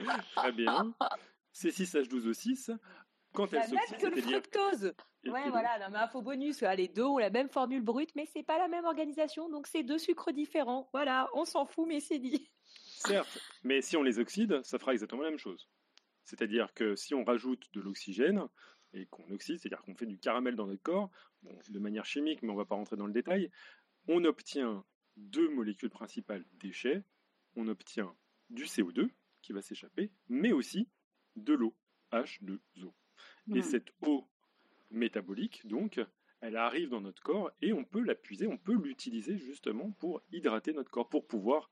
Très 0.34 0.50
bien. 0.50 0.92
C'est 1.52 1.68
6H12O6 1.68 2.76
quand 3.34 3.52
elle 3.52 3.62
s'oxyde, 3.62 3.98
que 3.98 4.06
le 4.06 4.20
fructose. 4.20 4.94
Ouais, 5.24 5.48
voilà, 5.48 5.78
non, 5.78 5.90
mais 5.92 5.98
info 5.98 6.22
bonus, 6.22 6.62
les 6.62 6.88
deux 6.88 7.04
ont 7.04 7.18
la 7.18 7.30
même 7.30 7.48
formule 7.48 7.82
brute, 7.82 8.10
mais 8.16 8.26
c'est 8.26 8.42
pas 8.42 8.58
la 8.58 8.66
même 8.66 8.84
organisation, 8.84 9.48
donc 9.48 9.68
c'est 9.68 9.84
deux 9.84 9.98
sucres 9.98 10.32
différents. 10.32 10.90
Voilà, 10.92 11.28
on 11.34 11.44
s'en 11.44 11.66
fout, 11.66 11.86
mais 11.86 12.00
c'est 12.00 12.18
dit. 12.18 12.50
Certes, 12.64 13.38
mais 13.62 13.80
si 13.80 13.96
on 13.96 14.02
les 14.02 14.18
oxyde, 14.18 14.60
ça 14.64 14.80
fera 14.80 14.92
exactement 14.92 15.22
la 15.22 15.30
même 15.30 15.38
chose. 15.38 15.68
C'est-à-dire 16.24 16.74
que 16.74 16.96
si 16.96 17.14
on 17.14 17.22
rajoute 17.22 17.72
de 17.74 17.80
l'oxygène 17.80 18.48
et 18.94 19.06
qu'on 19.06 19.28
oxyde, 19.30 19.58
c'est-à-dire 19.58 19.82
qu'on 19.82 19.94
fait 19.94 20.06
du 20.06 20.18
caramel 20.18 20.56
dans 20.56 20.66
notre 20.66 20.82
corps, 20.82 21.10
de 21.42 21.78
manière 21.78 22.04
chimique, 22.04 22.42
mais 22.42 22.50
on 22.50 22.54
ne 22.54 22.58
va 22.58 22.64
pas 22.64 22.74
rentrer 22.74 22.96
dans 22.96 23.06
le 23.06 23.12
détail, 23.12 23.50
on 24.08 24.24
obtient 24.24 24.84
deux 25.16 25.48
molécules 25.48 25.90
principales 25.90 26.44
déchets, 26.54 27.02
on 27.56 27.68
obtient 27.68 28.14
du 28.50 28.64
CO2 28.64 29.08
qui 29.40 29.52
va 29.52 29.62
s'échapper, 29.62 30.10
mais 30.28 30.52
aussi 30.52 30.88
de 31.36 31.54
l'eau, 31.54 31.74
H2O. 32.12 32.92
Et 33.54 33.62
cette 33.62 33.92
eau 34.02 34.28
métabolique, 34.90 35.66
donc, 35.66 36.00
elle 36.40 36.56
arrive 36.56 36.88
dans 36.90 37.00
notre 37.00 37.22
corps 37.22 37.50
et 37.60 37.72
on 37.72 37.84
peut 37.84 38.02
la 38.02 38.14
puiser, 38.14 38.46
on 38.46 38.58
peut 38.58 38.74
l'utiliser 38.74 39.38
justement 39.38 39.92
pour 39.92 40.22
hydrater 40.32 40.72
notre 40.72 40.90
corps, 40.90 41.08
pour 41.08 41.26
pouvoir 41.26 41.70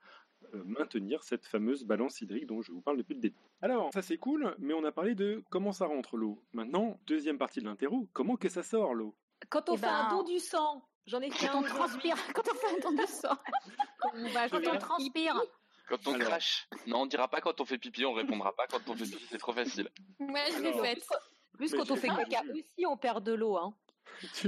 maintenir 0.65 1.23
cette 1.23 1.45
fameuse 1.45 1.83
balance 1.83 2.21
hydrique 2.21 2.45
dont 2.45 2.61
je 2.61 2.71
vous 2.71 2.81
parle 2.81 2.97
depuis 2.97 3.13
le 3.15 3.21
début. 3.21 3.35
Alors, 3.61 3.91
ça 3.93 4.01
c'est 4.01 4.17
cool, 4.17 4.55
mais 4.59 4.73
on 4.73 4.83
a 4.83 4.91
parlé 4.91 5.15
de 5.15 5.43
comment 5.49 5.71
ça 5.71 5.85
rentre 5.85 6.17
l'eau. 6.17 6.41
Maintenant, 6.53 6.99
deuxième 7.07 7.37
partie 7.37 7.59
de 7.59 7.65
l'interro, 7.65 8.07
comment 8.13 8.35
que 8.35 8.49
ça 8.49 8.63
sort 8.63 8.93
l'eau? 8.93 9.15
Quand 9.49 9.69
on 9.69 9.75
eh 9.75 9.77
fait 9.77 9.85
un 9.87 10.09
ben, 10.09 10.17
don 10.17 10.23
du 10.23 10.39
sang, 10.39 10.85
j'en 11.05 11.21
ai 11.21 11.31
fait 11.31 11.47
quand 11.47 11.59
on 11.59 11.63
transpire, 11.63 12.15
quand 12.33 12.43
on 12.51 12.55
fait 12.55 12.77
un 12.77 12.79
don 12.79 12.95
du 12.95 13.07
sang, 13.07 13.37
quand 13.99 14.73
on 14.73 14.77
transpire. 14.77 15.41
Quand 15.87 16.07
on 16.07 16.17
crache. 16.19 16.69
Non, 16.87 17.01
on 17.01 17.05
dira 17.05 17.27
pas 17.27 17.41
quand 17.41 17.59
on 17.59 17.65
fait 17.65 17.77
pipi, 17.77 18.05
on 18.05 18.13
répondra 18.13 18.55
pas 18.55 18.65
quand 18.67 18.87
on 18.87 18.95
fait 18.95 19.05
pipi, 19.05 19.25
c'est 19.29 19.37
trop 19.37 19.53
facile. 19.53 19.89
Ouais, 20.19 20.45
je 20.55 20.61
l'ai 20.61 20.73
faite. 20.73 21.07
Plus 21.57 21.73
quand 21.73 21.91
on 21.91 21.95
fait 21.95 22.07
caca 22.07 22.43
aussi, 22.51 22.85
on 22.87 22.97
perd 22.97 23.23
de 23.23 23.33
l'eau. 23.33 23.57
Hein. 23.57 23.73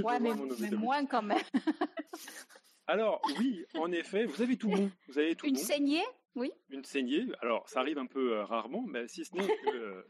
ouais, 0.02 0.20
mais, 0.20 0.34
moins 0.70 1.04
quand 1.06 1.22
même. 1.22 1.38
Alors, 2.86 3.22
oui, 3.38 3.64
en 3.74 3.90
effet, 3.92 4.24
vous 4.24 4.42
avez 4.42 4.56
tout 4.56 4.68
bon. 4.68 4.90
Vous 5.08 5.18
avez 5.18 5.34
tout 5.34 5.46
Une 5.46 5.56
saignée, 5.56 6.04
oui. 6.34 6.52
Une 6.70 6.84
saignée. 6.84 7.26
Alors, 7.40 7.68
ça 7.68 7.80
arrive 7.80 7.98
un 7.98 8.06
peu 8.06 8.34
euh, 8.34 8.44
rarement, 8.44 8.84
mais 8.86 9.08
si 9.08 9.24
ce 9.24 9.34
n'est 9.34 9.46
que. 9.46 9.52
Euh, 9.74 10.02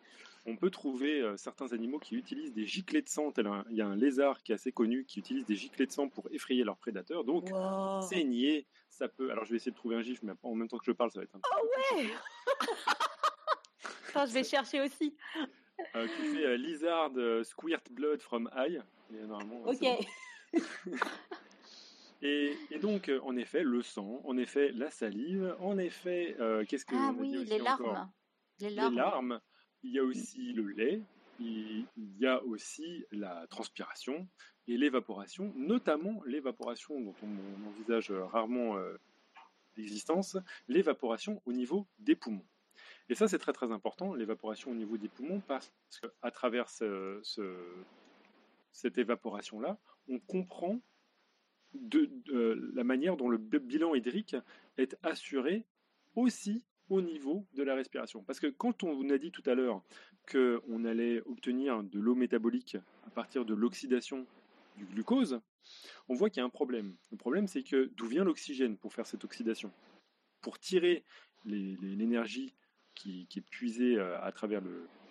on 0.47 0.57
peut 0.57 0.69
trouver 0.69 1.23
euh, 1.23 1.39
certains 1.39 1.73
animaux 1.73 1.99
qui 1.99 2.17
utilisent 2.17 2.53
des 2.53 2.67
giclées 2.67 3.01
de 3.01 3.09
sang. 3.09 3.33
il 3.71 3.77
y 3.77 3.81
a 3.81 3.87
un 3.87 3.97
lézard 3.97 4.43
qui 4.43 4.53
est 4.53 4.57
assez 4.57 4.73
connu 4.73 5.07
qui 5.07 5.19
utilise 5.19 5.47
des 5.47 5.57
giclées 5.57 5.87
de 5.87 5.91
sang 5.91 6.11
pour 6.11 6.29
effrayer 6.33 6.65
leurs 6.65 6.77
prédateurs. 6.77 7.25
Donc, 7.25 7.49
saigner, 8.03 8.67
ça 8.91 9.09
peut. 9.09 9.31
Alors, 9.31 9.47
je 9.47 9.51
vais 9.53 9.57
essayer 9.57 9.73
de 9.73 9.77
trouver 9.77 9.97
un 9.97 10.03
gif, 10.03 10.23
mais 10.23 10.33
en 10.43 10.55
même 10.55 10.69
temps 10.69 10.77
que 10.77 10.85
je 10.85 10.93
parle, 10.93 11.11
ça 11.11 11.21
va 11.21 11.25
être 11.25 11.35
un 11.35 11.39
peu. 11.39 11.49
Oh 11.59 11.97
ouais 11.97 12.11
Attends, 14.11 14.27
je 14.27 14.33
vais 14.35 14.45
chercher 14.45 14.83
aussi. 14.83 15.17
Euh, 15.97 16.07
qui 16.07 16.35
fait 16.35 16.45
euh, 16.45 16.57
Lizard 16.57 17.13
Squirt 17.43 17.91
Blood 17.91 18.21
from 18.21 18.51
Eye. 18.55 18.81
ok. 19.65 19.87
Et, 22.25 22.57
donc, 22.81 23.11
en 23.23 23.37
effet, 23.37 23.63
le 23.63 23.83
sang, 23.83 24.23
en 24.25 24.37
effet, 24.39 24.73
la 24.73 24.91
salive, 24.91 25.55
en 25.61 25.77
effet, 25.77 26.35
qu'est-ce 26.67 26.87
que 26.87 26.95
ah 26.97 27.13
oui, 27.19 27.45
les 27.45 27.59
larmes. 27.59 28.11
les 28.61 28.71
larmes. 28.71 29.41
Il 29.83 29.93
y 29.93 29.99
a 29.99 30.05
aussi 30.05 30.55
le 30.55 30.69
lait, 30.69 31.03
il 31.39 31.87
y 31.97 32.27
a 32.27 32.43
aussi 32.45 33.05
la 33.13 33.47
transpiration 33.49 34.27
et 34.67 34.77
l'évaporation, 34.77 35.53
notamment 35.57 36.23
l'évaporation 36.25 37.01
dont 37.01 37.15
on, 37.23 37.69
envisage 37.69 38.11
rarement 38.11 38.77
euh, 38.77 38.97
l'existence, 39.77 40.37
l'évaporation 40.69 41.43
au 41.45 41.53
niveau 41.53 41.87
des 41.99 42.15
poumons. 42.15 42.47
Et 43.09 43.15
ça, 43.15 43.29
c'est 43.29 43.39
très 43.39 43.53
très 43.53 43.71
important, 43.73 44.15
l'évaporation 44.15 44.71
au 44.71 44.75
niveau 44.75 44.97
des 44.97 45.09
poumons, 45.09 45.41
parce 45.47 45.73
qu'à 46.01 46.31
travers 46.31 46.69
cette 48.73 48.99
évaporation-là, 48.99 49.79
on 50.09 50.19
comprend 50.19 50.81
de, 51.75 52.11
la 52.75 52.85
manière 52.85 53.17
dont 53.17 53.29
le 53.29 53.39
bilan 53.39 53.95
hydrique 53.95 54.37
est 54.79 54.97
assuré 55.03 55.67
aussi 56.17 56.63
au 56.91 57.01
niveau 57.01 57.47
de 57.55 57.63
la 57.63 57.75
respiration. 57.75 58.23
Parce 58.23 58.41
que 58.41 58.47
quand 58.47 58.83
on 58.83 59.09
a 59.11 59.19
dit 59.19 59.31
tout 59.31 59.43
à 59.47 59.55
l'heure 59.55 59.83
qu'on 60.31 60.85
allait 60.85 61.23
obtenir 61.27 61.83
de 61.83 61.99
l'eau 61.99 62.15
métabolique 62.15 62.77
à 63.07 63.11
partir 63.11 63.45
de 63.45 63.55
l'oxydation 63.55 64.27
du 64.77 64.85
glucose, 64.85 65.41
on 66.09 66.15
voit 66.15 66.31
qu'il 66.31 66.41
y 66.41 66.43
a 66.43 66.47
un 66.47 66.51
problème. 66.51 66.95
Le 67.11 67.17
problème, 67.17 67.47
c'est 67.47 67.63
que 67.63 67.91
d'où 67.97 68.07
vient 68.07 68.25
l'oxygène 68.25 68.77
pour 68.77 68.93
faire 68.93 69.07
cette 69.07 69.25
oxydation? 69.25 69.73
Pour 70.41 70.59
tirer 70.59 71.05
l'énergie 71.47 72.55
qui, 72.95 73.27
est 73.35 73.41
puisée 73.41 73.97
euh, 73.97 74.21
à 74.23 74.31
travers 74.33 74.63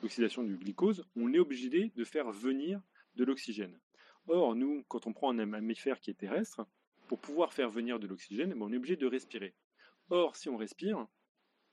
l'oxydation 0.01 0.43
du 0.43 0.55
glucose, 0.55 1.05
on 1.15 1.33
est 1.33 1.39
obligé 1.39 1.91
de 1.95 2.03
faire 2.03 2.31
venir 2.31 2.81
de 3.15 3.23
l'oxygène. 3.23 3.77
Or, 4.27 4.55
nous, 4.55 4.83
quand 4.87 5.07
on 5.07 5.13
prend 5.13 5.37
un 5.37 5.45
mammifère 5.45 5.99
qui 5.99 6.11
est 6.11 6.15
terrestre, 6.15 6.65
pour 7.07 7.19
pouvoir 7.19 7.53
faire 7.53 7.69
venir 7.69 7.99
de 7.99 8.07
l'oxygène, 8.07 8.51
ben, 8.51 8.61
on 8.61 8.71
est 8.71 8.77
obligé 8.77 8.95
de 8.95 9.05
respirer. 9.05 9.53
Or, 10.09 10.35
si 10.35 10.49
on 10.49 10.57
respire, 10.57 11.05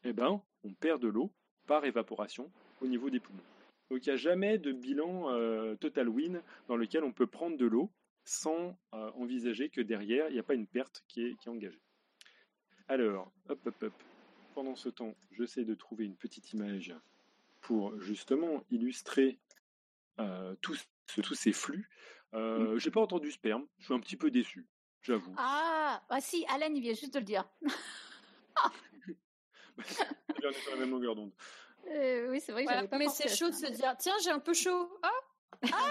eh 0.04 0.12
ben, 0.12 0.42
on 0.64 0.74
perd 0.74 1.00
de 1.00 1.08
l'eau 1.08 1.32
par 1.66 1.84
évaporation 1.84 2.50
au 2.80 2.86
niveau 2.86 3.10
des 3.10 3.20
poumons. 3.20 3.42
Donc 3.90 4.06
il 4.06 4.08
n'y 4.08 4.14
a 4.14 4.16
jamais 4.16 4.58
de 4.58 4.72
bilan 4.72 5.30
euh, 5.30 5.74
total 5.76 6.08
win 6.08 6.42
dans 6.68 6.76
lequel 6.76 7.02
on 7.04 7.12
peut 7.12 7.26
prendre 7.26 7.56
de 7.56 7.66
l'eau 7.66 7.90
sans 8.24 8.78
euh, 8.94 9.10
envisager 9.14 9.70
que 9.70 9.80
derrière, 9.80 10.28
il 10.28 10.34
n'y 10.34 10.38
a 10.38 10.44
pas 10.44 10.54
une 10.54 10.66
perte 10.66 11.02
qui 11.08 11.22
est, 11.22 11.48
engagée. 11.48 11.80
Alors, 12.86 13.32
hop, 13.48 13.60
hop, 13.66 13.82
hop. 13.82 13.92
Pendant 14.54 14.76
ce 14.76 14.88
temps, 14.88 15.14
j'essaie 15.32 15.64
de 15.64 15.74
trouver 15.74 16.04
une 16.04 16.16
petite 16.16 16.52
image 16.52 16.94
pour 17.60 17.98
justement 18.00 18.64
illustrer 18.70 19.38
euh, 20.18 20.54
tous, 20.60 20.86
ces 21.34 21.52
flux. 21.52 21.88
Euh, 22.34 22.78
J'ai 22.78 22.90
pas 22.90 23.00
entendu 23.00 23.30
sperme, 23.30 23.66
je 23.78 23.86
suis 23.86 23.94
un 23.94 24.00
petit 24.00 24.16
peu 24.16 24.30
déçu, 24.30 24.66
j'avoue. 25.02 25.34
Ah, 25.36 26.02
ah 26.08 26.20
si, 26.20 26.44
Alain, 26.48 26.72
il 26.72 26.80
vient 26.80 26.94
juste 26.94 27.14
de 27.14 27.18
le 27.18 27.24
dire. 27.24 27.48
on 29.76 29.82
est 29.82 30.52
sur 30.52 30.70
la 30.72 30.76
même 30.76 30.90
longueur 30.90 31.16
d'onde. 31.16 31.32
Euh, 31.88 32.30
oui, 32.30 32.40
c'est 32.40 32.52
vrai. 32.52 32.64
Que 32.64 32.96
mais 32.96 33.08
c'est 33.08 33.34
chaud 33.34 33.48
de 33.48 33.54
se 33.54 33.66
dire 33.72 33.96
tiens, 33.98 34.14
j'ai 34.22 34.30
un 34.30 34.38
peu 34.38 34.54
chaud. 34.54 34.90
Ah, 35.02 35.10
ah 35.72 35.90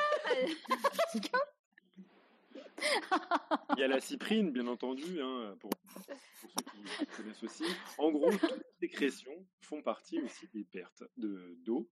Il 3.76 3.80
y 3.80 3.84
a 3.84 3.88
la 3.88 4.00
cyprine, 4.00 4.52
bien 4.52 4.68
entendu, 4.68 5.22
hein, 5.22 5.56
pour, 5.60 5.72
ceux 6.06 7.06
qui 7.06 7.06
connaissent 7.18 7.44
aussi. 7.44 7.66
En 7.98 8.12
gros, 8.12 8.32
toutes 8.32 8.64
les 8.80 8.88
sécrétions 8.88 9.46
font 9.62 9.82
partie 9.82 10.22
aussi 10.22 10.48
des 10.54 10.64
pertes 10.64 11.04
d'eau. 11.18 11.90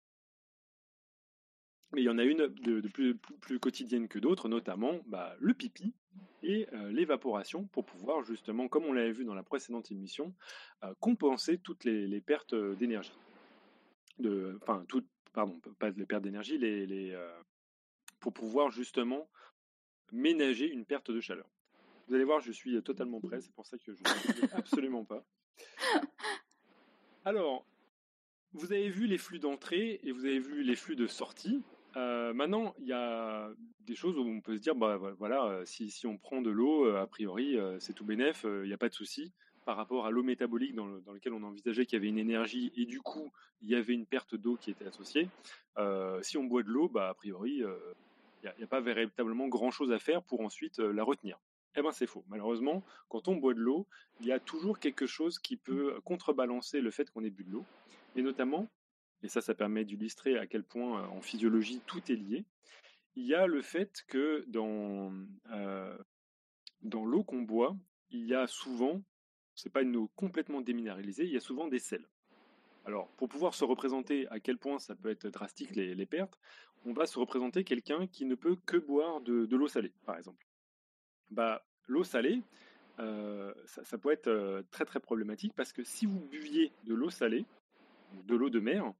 Mais 1.92 2.02
il 2.02 2.04
y 2.04 2.08
en 2.08 2.18
a 2.18 2.24
une 2.24 2.48
de, 2.48 2.80
plus, 2.88 3.16
plus, 3.16 3.58
quotidienne 3.58 4.08
que 4.08 4.18
d'autres, 4.18 4.48
notamment 4.48 5.00
bah, 5.06 5.36
le 5.40 5.54
pipi 5.54 5.92
et 6.42 6.66
euh, 6.72 6.90
l'évaporation 6.90 7.64
pour 7.66 7.84
pouvoir 7.84 8.24
justement, 8.24 8.68
comme 8.68 8.84
on 8.84 8.92
l'avait 8.92 9.12
vu 9.12 9.24
dans 9.24 9.34
la 9.34 9.42
précédente 9.42 9.90
émission, 9.90 10.34
euh, 10.84 10.92
compenser 11.00 11.58
toutes 11.58 11.84
les, 11.84 12.20
pertes 12.20 12.54
d'énergie. 12.54 13.12
De, 14.18 14.58
enfin, 14.62 14.84
toutes, 14.88 15.08
pardon, 15.32 15.60
pas 15.78 15.90
les 15.90 16.06
pertes 16.06 16.22
d'énergie, 16.22 16.58
les, 16.58 16.86
les 16.86 17.12
euh, 17.12 17.30
pour 18.20 18.32
pouvoir 18.32 18.70
justement 18.70 19.28
ménager 20.10 20.70
une 20.70 20.84
perte 20.84 21.10
de 21.10 21.20
chaleur. 21.20 21.48
Vous 22.08 22.14
allez 22.14 22.24
voir, 22.24 22.40
je 22.40 22.52
suis 22.52 22.80
totalement 22.82 23.20
prêt, 23.20 23.40
c'est 23.40 23.52
pour 23.52 23.66
ça 23.66 23.78
que 23.78 23.84
je 23.84 23.92
ne 23.92 24.54
absolument 24.54 25.04
pas. 25.04 25.24
Alors, 27.24 27.64
vous 28.52 28.72
avez 28.72 28.90
vu 28.90 29.06
les 29.06 29.18
flux 29.18 29.38
d'entrée 29.38 30.00
et 30.02 30.12
vous 30.12 30.24
avez 30.24 30.38
vu 30.38 30.62
les 30.62 30.76
flux 30.76 30.96
de 30.96 31.06
sortie. 31.06 31.62
Euh, 31.96 32.32
maintenant, 32.32 32.74
il 32.78 32.86
y 32.86 32.92
a 32.92 33.50
des 33.80 33.94
choses 33.94 34.16
où 34.16 34.22
on 34.22 34.40
peut 34.40 34.56
se 34.56 34.62
dire, 34.62 34.74
bah 34.74 34.98
voilà, 35.18 35.44
euh, 35.44 35.64
si, 35.64 36.06
on 36.06 36.16
prend 36.16 36.40
de 36.40 36.50
l'eau, 36.50 36.86
euh, 36.86 37.02
a 37.02 37.06
priori, 37.06 37.58
c'est 37.78 37.92
tout 37.92 38.04
bénef, 38.04 38.44
il 38.44 38.68
n'y 38.68 38.72
a 38.72 38.78
pas 38.78 38.88
de 38.88 38.94
souci 38.94 39.32
par 39.64 39.76
rapport 39.76 40.06
à 40.06 40.10
l'eau 40.10 40.24
métabolique 40.24 40.74
dans, 40.74 40.88
dans, 40.88 41.12
lequel 41.12 41.32
on 41.34 41.42
envisageait 41.44 41.86
qu'il 41.86 41.96
y 41.96 42.00
avait 42.00 42.08
une 42.08 42.18
énergie 42.18 42.72
et 42.76 42.84
du 42.84 43.00
coup 43.00 43.30
il 43.62 43.68
y 43.68 43.76
avait 43.76 43.94
une 43.94 44.06
perte 44.06 44.34
d'eau 44.34 44.56
qui 44.56 44.72
était 44.72 44.86
associée. 44.86 45.28
si 46.22 46.36
on 46.36 46.44
boit 46.44 46.64
de 46.64 46.68
l'eau, 46.68 46.88
bah 46.88 47.08
a 47.08 47.14
priori, 47.14 47.62
il 48.42 48.52
n'y 48.58 48.64
a, 48.64 48.66
pas 48.66 48.80
véritablement 48.80 49.46
grand 49.46 49.70
chose 49.70 49.92
à 49.92 50.00
faire 50.00 50.22
pour 50.22 50.40
ensuite 50.40 50.78
la 50.78 51.04
retenir. 51.04 51.38
Eh 51.76 51.82
ben 51.82 51.92
c'est 51.92 52.08
faux. 52.08 52.24
Malheureusement, 52.28 52.82
quand 53.08 53.28
on 53.28 53.36
boit 53.36 53.54
de 53.54 53.60
l'eau, 53.60 53.86
il 54.20 54.26
y 54.26 54.32
a 54.32 54.40
toujours 54.40 54.80
quelque 54.80 55.06
chose 55.06 55.38
qui 55.38 55.56
peut 55.56 55.94
contrebalancer 56.04 56.80
le 56.80 56.90
fait 56.90 57.08
qu'on 57.10 57.22
ait 57.22 57.30
bu 57.30 57.44
de 57.44 57.52
l'eau, 57.52 57.64
et 58.16 58.22
notamment 58.22 58.68
et 59.22 59.28
ça, 59.28 59.40
ça 59.40 59.54
permet 59.54 59.84
d'illustrer 59.84 60.36
à 60.36 60.46
quel 60.46 60.64
point 60.64 61.06
en 61.08 61.20
physiologie 61.20 61.80
tout 61.86 62.02
est 62.10 62.16
lié. 62.16 62.44
Il 63.14 63.24
y 63.26 63.34
a 63.34 63.46
le 63.46 63.62
fait 63.62 64.04
que 64.08 64.44
dans, 64.48 65.12
l'eau 66.82 67.22
qu'on 67.24 67.42
boit, 67.42 67.76
il 68.10 68.26
y 68.26 68.34
a 68.34 68.46
souvent, 68.46 69.02
c'est 69.54 69.70
pas 69.70 69.82
une 69.82 69.96
eau 69.96 70.10
complètement 70.16 70.60
déminéralisée, 70.60 71.24
il 71.24 71.32
y 71.32 71.36
a 71.36 71.40
souvent 71.40 71.68
des 71.68 71.78
sels. 71.78 72.06
Alors, 72.84 73.08
pour 73.10 73.28
pouvoir 73.28 73.54
se 73.54 73.64
représenter 73.64 74.26
à 74.28 74.40
quel 74.40 74.58
point 74.58 74.80
ça 74.80 74.96
peut 74.96 75.10
être 75.10 75.28
drastique 75.28 75.76
les, 75.76 76.06
pertes, 76.06 76.40
on 76.84 76.92
va 76.92 77.06
se 77.06 77.18
représenter 77.18 77.62
quelqu'un 77.62 78.08
qui 78.08 78.24
ne 78.24 78.34
peut 78.34 78.56
que 78.66 78.76
boire 78.76 79.20
de, 79.20 79.46
l'eau 79.54 79.68
salée, 79.68 79.92
par 80.04 80.16
exemple. 80.16 80.44
Bah, 81.30 81.64
l'eau 81.86 82.02
salée, 82.02 82.42
ça, 82.98 83.84
ça, 83.84 83.98
peut 83.98 84.10
être 84.10 84.64
très 84.72 84.84
très 84.84 84.98
problématique 85.00 85.52
parce 85.54 85.72
que 85.72 85.84
si 85.84 86.06
vous 86.06 86.20
buviez 86.20 86.72
de 86.84 86.94
l'eau 86.94 87.10
salée, 87.10 87.44
de 88.24 88.34
l'eau 88.34 88.50
de 88.50 88.60
mer, 88.60 88.92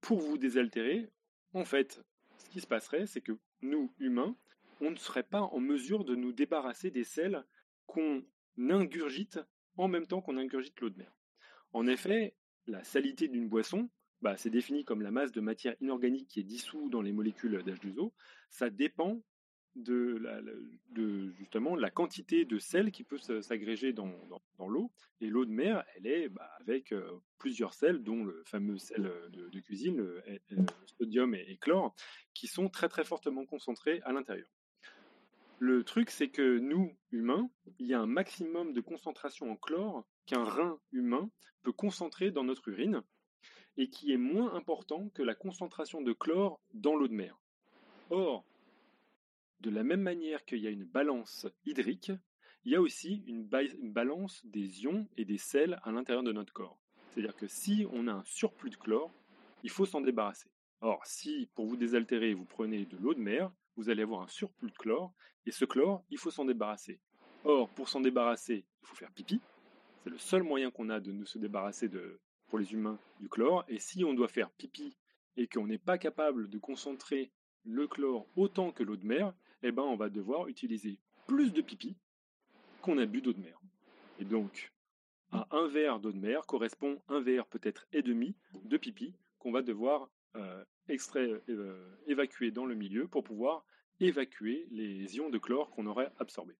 pour 0.00 0.20
vous 0.20 0.38
désaltérer, 0.38 1.10
en 1.52 1.64
fait, 1.64 2.02
ce 2.38 2.48
qui 2.50 2.60
se 2.60 2.66
passerait, 2.66 3.06
c'est 3.06 3.20
que 3.20 3.38
nous, 3.62 3.92
humains, 3.98 4.36
on 4.80 4.90
ne 4.90 4.96
serait 4.96 5.22
pas 5.22 5.42
en 5.42 5.60
mesure 5.60 6.04
de 6.04 6.14
nous 6.14 6.32
débarrasser 6.32 6.90
des 6.90 7.04
sels 7.04 7.44
qu'on 7.86 8.24
ingurgite 8.58 9.40
en 9.76 9.88
même 9.88 10.06
temps 10.06 10.20
qu'on 10.20 10.36
ingurgite 10.36 10.80
l'eau 10.80 10.90
de 10.90 10.98
mer. 10.98 11.12
En 11.72 11.86
effet, 11.86 12.34
la 12.66 12.82
salité 12.84 13.28
d'une 13.28 13.48
boisson, 13.48 13.90
bah, 14.22 14.36
c'est 14.36 14.50
défini 14.50 14.84
comme 14.84 15.02
la 15.02 15.10
masse 15.10 15.32
de 15.32 15.40
matière 15.40 15.76
inorganique 15.80 16.28
qui 16.28 16.40
est 16.40 16.44
dissous 16.44 16.90
dans 16.90 17.02
les 17.02 17.12
molécules 17.12 17.62
d'H2O. 17.62 18.12
Ça 18.50 18.70
dépend 18.70 19.22
de, 19.76 20.18
la, 20.18 20.40
justement 21.34 21.76
la 21.76 21.90
quantité 21.90 22.44
de 22.44 22.58
sel 22.58 22.90
qui 22.90 23.04
peut 23.04 23.18
s'agréger 23.18 23.92
dans, 23.92 24.12
l'eau. 24.58 24.90
Et 25.20 25.26
l'eau 25.26 25.44
de 25.44 25.50
mer, 25.50 25.84
elle 25.96 26.06
est 26.06 26.28
bah, 26.28 26.50
avec 26.60 26.92
euh, 26.92 27.20
plusieurs 27.38 27.74
sels, 27.74 28.02
dont 28.02 28.24
le 28.24 28.42
fameux 28.46 28.78
sel 28.78 29.06
euh, 29.06 29.28
de, 29.30 29.60
cuisine, 29.60 30.04
sodium 30.98 31.34
et, 31.34 31.58
chlore, 31.60 31.94
qui 32.34 32.46
sont 32.46 32.68
très 32.68 32.88
très 32.88 33.04
fortement 33.04 33.44
concentrés 33.46 34.00
à 34.04 34.12
l'intérieur. 34.12 34.48
Le 35.58 35.84
truc, 35.84 36.10
c'est 36.10 36.30
que 36.30 36.58
nous, 36.58 36.96
humains, 37.10 37.50
il 37.78 37.86
y 37.86 37.94
a 37.94 38.00
un 38.00 38.06
maximum 38.06 38.72
de 38.72 38.80
concentration 38.80 39.50
en 39.50 39.56
chlore 39.56 40.06
qu'un 40.24 40.44
rein 40.44 40.80
humain 40.92 41.30
peut 41.62 41.72
concentrer 41.72 42.30
dans 42.30 42.44
notre 42.44 42.68
urine 42.68 43.02
et 43.76 43.88
qui 43.88 44.12
est 44.12 44.16
moins 44.16 44.54
important 44.54 45.10
que 45.10 45.22
la 45.22 45.34
concentration 45.34 46.00
de 46.00 46.12
chlore 46.12 46.60
dans 46.72 46.96
l'eau 46.96 47.08
de 47.08 47.14
mer. 47.14 47.38
Or, 48.08 48.44
de 49.60 49.70
la 49.70 49.82
même 49.82 50.00
manière 50.00 50.44
qu'il 50.44 50.58
y 50.58 50.66
a 50.66 50.70
une 50.70 50.84
balance 50.84 51.46
hydrique, 51.64 52.12
il 52.64 52.72
y 52.72 52.76
a 52.76 52.80
aussi 52.80 53.22
une, 53.26 53.44
balance 53.44 54.44
des 54.44 54.82
ions 54.82 55.06
et 55.16 55.24
des 55.24 55.38
sels 55.38 55.78
à 55.82 55.92
l'intérieur 55.92 56.22
de 56.22 56.32
notre 56.32 56.52
corps. 56.52 56.78
C'est-à-dire 57.12 57.36
que 57.36 57.46
si 57.46 57.86
on 57.92 58.06
a 58.06 58.12
un 58.12 58.24
surplus 58.24 58.70
de 58.70 58.76
chlore, 58.76 59.12
il 59.62 59.70
faut 59.70 59.86
s'en 59.86 60.00
débarrasser. 60.00 60.50
Or, 60.80 61.04
si 61.04 61.48
pour 61.54 61.66
vous 61.66 61.76
désaltérer, 61.76 62.34
vous 62.34 62.44
prenez 62.44 62.86
de 62.86 62.96
l'eau 62.96 63.14
de 63.14 63.20
mer, 63.20 63.52
vous 63.76 63.90
allez 63.90 64.02
avoir 64.02 64.22
un 64.22 64.28
surplus 64.28 64.70
de 64.70 64.76
chlore, 64.76 65.12
et 65.46 65.50
ce 65.50 65.64
chlore, 65.64 66.04
il 66.10 66.18
faut 66.18 66.30
s'en 66.30 66.44
débarrasser. 66.44 67.00
Or, 67.44 67.68
pour 67.70 67.88
s'en 67.88 68.00
débarrasser, 68.00 68.66
il 68.82 68.86
faut 68.86 68.96
faire 68.96 69.12
pipi. 69.12 69.40
C'est 70.02 70.10
le 70.10 70.18
seul 70.18 70.42
moyen 70.42 70.70
qu'on 70.70 70.88
a 70.90 71.00
de 71.00 71.12
nous 71.12 71.26
se 71.26 71.38
débarrasser 71.38 71.90
pour 72.48 72.58
les 72.58 72.72
humains 72.72 72.98
du 73.20 73.28
chlore. 73.28 73.64
Et 73.68 73.78
si 73.78 74.04
on 74.04 74.14
doit 74.14 74.28
faire 74.28 74.50
pipi 74.50 74.96
et 75.36 75.46
qu'on 75.46 75.66
n'est 75.66 75.78
pas 75.78 75.98
capable 75.98 76.48
de 76.48 76.58
concentrer 76.58 77.30
le 77.64 77.86
chlore 77.86 78.26
autant 78.36 78.72
que 78.72 78.82
l'eau 78.82 78.96
de 78.96 79.06
mer, 79.06 79.34
eh 79.62 79.72
ben 79.72 79.82
on 79.82 79.96
va 79.96 80.08
devoir 80.08 80.48
utiliser 80.48 80.98
plus 81.26 81.52
de 81.52 81.62
pipi 81.62 81.96
qu'on 82.82 82.98
a 82.98 83.06
bu 83.06 83.20
d'eau 83.20 83.32
de 83.32 83.40
mer. 83.40 83.60
Et 84.18 84.24
donc, 84.24 84.72
à 85.32 85.46
un 85.50 85.68
verre 85.68 86.00
d'eau 86.00 86.12
de 86.12 86.18
mer 86.18 86.46
correspond 86.46 87.00
un 87.08 87.20
verre 87.20 87.46
peut-être 87.46 87.86
et 87.92 88.02
demi 88.02 88.34
de 88.64 88.76
pipi 88.76 89.14
qu'on 89.38 89.52
va 89.52 89.62
devoir 89.62 90.08
euh, 90.36 90.64
extraire, 90.88 91.38
euh, 91.48 91.96
évacuer 92.06 92.50
dans 92.50 92.66
le 92.66 92.74
milieu 92.74 93.06
pour 93.06 93.22
pouvoir 93.22 93.64
évacuer 94.00 94.66
les 94.70 95.16
ions 95.16 95.30
de 95.30 95.38
chlore 95.38 95.70
qu'on 95.70 95.86
aurait 95.86 96.12
absorbés. 96.18 96.56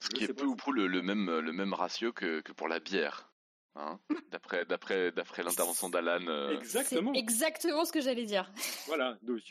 Ce 0.00 0.08
qui 0.08 0.24
est 0.24 0.34
peu 0.34 0.44
ou 0.44 0.56
prou 0.56 0.72
le, 0.72 0.88
même, 1.02 1.38
le 1.38 1.52
même 1.52 1.72
ratio 1.72 2.12
que, 2.12 2.40
que 2.40 2.52
pour 2.52 2.68
la 2.68 2.80
bière. 2.80 3.32
Hein 3.76 3.98
d'après 4.30 4.64
d'après 4.64 5.10
d'après 5.10 5.42
l'intervention 5.42 5.88
d'Alan. 5.88 6.26
Euh. 6.28 6.56
Exactement. 6.56 7.12
exactement 7.12 7.84
ce 7.84 7.92
que 7.92 8.00
j'allais 8.00 8.24
dire. 8.24 8.50
Voilà, 8.86 9.18
donc 9.22 9.42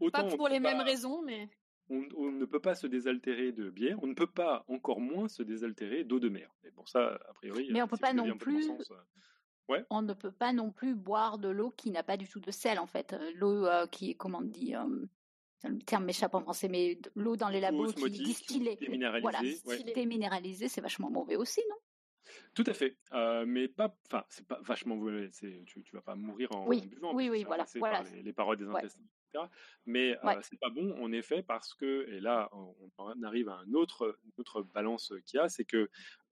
autant 0.00 0.28
pas 0.28 0.36
pour 0.36 0.48
les 0.48 0.60
mêmes 0.60 0.80
raisons, 0.80 1.22
mais 1.22 1.48
on, 1.90 2.30
ne 2.30 2.44
peut 2.44 2.60
pas 2.60 2.74
se 2.74 2.86
désaltérer 2.86 3.52
de 3.52 3.68
bière, 3.68 3.98
on 4.02 4.06
ne 4.06 4.14
peut 4.14 4.26
pas 4.26 4.64
encore 4.68 5.00
moins 5.00 5.28
se 5.28 5.42
désaltérer 5.42 6.04
d'eau 6.04 6.20
de 6.20 6.28
mer. 6.28 6.50
Et 6.64 6.70
pour 6.70 6.88
ça, 6.88 7.18
a 7.28 7.32
priori, 7.34 7.68
mais 7.72 7.82
on 7.82 7.88
peut 7.88 7.96
pas 7.96 8.12
non 8.12 8.36
plus. 8.36 8.70
Ouais. 9.68 9.84
On 9.90 10.02
ne 10.02 10.14
peut 10.14 10.32
pas 10.32 10.52
non 10.52 10.72
plus 10.72 10.96
boire 10.96 11.38
de 11.38 11.48
l'eau 11.48 11.70
qui 11.70 11.92
n'a 11.92 12.02
pas 12.02 12.16
du 12.16 12.28
tout 12.28 12.40
de 12.40 12.50
sel 12.50 12.78
en 12.78 12.86
fait. 12.86 13.14
L'eau 13.36 13.66
qui 13.90 14.10
est 14.10 14.14
comment 14.14 14.42
dire 14.42 14.86
le 15.64 15.78
terme 15.80 16.04
m'échappe 16.04 16.34
en 16.34 16.40
français, 16.40 16.68
mais 16.68 16.98
l'eau 17.14 17.36
dans 17.36 17.48
les 17.48 17.60
labos 17.60 17.92
qui 17.92 18.04
est 18.04 18.10
distillée, 18.10 18.78
voilà, 19.20 19.40
déminéralisée, 19.94 20.68
c'est 20.68 20.80
vachement 20.80 21.10
mauvais 21.10 21.36
aussi, 21.36 21.60
non? 21.68 21.76
Tout 22.54 22.64
à 22.66 22.72
fait, 22.72 22.96
mais 23.46 23.68
pas, 23.68 23.94
enfin, 24.06 24.24
c'est 24.28 24.46
pas 24.46 24.60
vachement 24.62 24.96
mauvais. 24.96 25.30
Tu, 25.30 25.64
tu 25.66 25.94
vas 25.94 26.02
pas 26.02 26.14
mourir 26.14 26.50
en, 26.52 26.66
oui, 26.66 26.86
buvant. 26.86 27.14
Oui, 27.14 27.28
oui, 27.28 27.44
voilà, 27.44 27.66
voilà. 27.76 28.02
les, 28.14 28.22
les, 28.22 28.32
parois 28.32 28.56
des 28.56 28.66
intestins. 28.66 29.02
Mais 29.86 30.16
c'est 30.42 30.58
pas 30.58 30.70
bon 30.70 30.94
en 31.02 31.12
effet 31.12 31.42
parce 31.42 31.74
que, 31.74 32.08
et 32.08 32.20
là 32.20 32.50
on, 32.52 33.22
arrive 33.22 33.48
à 33.48 33.58
un 33.58 33.72
autre, 33.74 34.18
une 34.24 34.32
autre 34.38 34.62
balance 34.62 35.12
qu'il 35.26 35.38
y 35.38 35.40
a, 35.40 35.48
c'est 35.48 35.64
que 35.64 35.90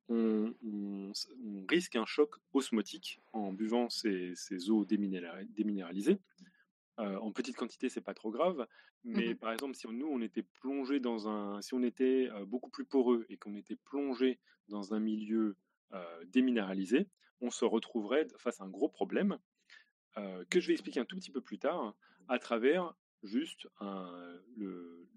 on, 0.09 0.55
risque 1.69 1.97
un 1.97 2.07
choc 2.07 2.35
osmotique 2.55 3.21
en 3.33 3.53
buvant 3.53 3.91
ces, 3.91 4.33
ces 4.35 4.71
eaux 4.71 4.85
déminéralisées. 4.85 6.19
en 6.97 7.31
petite 7.33 7.57
quantité, 7.57 7.89
c'est 7.89 8.01
pas 8.01 8.15
trop 8.15 8.31
grave, 8.31 8.67
mmh 9.05 9.13
mais 9.17 9.35
par 9.35 9.53
exemple, 9.53 9.75
si 9.75 9.87
nous 9.87 10.09
on 10.09 10.21
était 10.21 10.43
plongé 10.43 10.99
dans 10.99 11.29
un, 11.29 11.61
si 11.63 11.75
on 11.75 11.83
était 11.83 12.29
beaucoup 12.47 12.71
plus 12.71 12.85
poreux 12.85 13.27
et 13.29 13.37
qu'on 13.37 13.55
était 13.55 13.77
plongé 13.77 14.39
dans 14.69 14.95
un 14.95 14.99
milieu 14.99 15.57
déminéralisé, 16.27 17.07
on 17.41 17.51
se 17.51 17.65
retrouverait 17.65 18.27
face 18.39 18.61
à 18.61 18.65
un 18.65 18.69
gros 18.69 18.89
problème 18.89 19.39
que 20.51 20.61
je 20.61 20.67
vais 20.67 20.73
expliquer 20.73 21.01
un 21.01 21.05
tout 21.05 21.17
petit 21.17 21.31
peu 21.31 21.41
plus 21.41 21.59
tard 21.59 21.95
à 22.29 22.39
travers 22.39 22.95
juste 23.23 23.69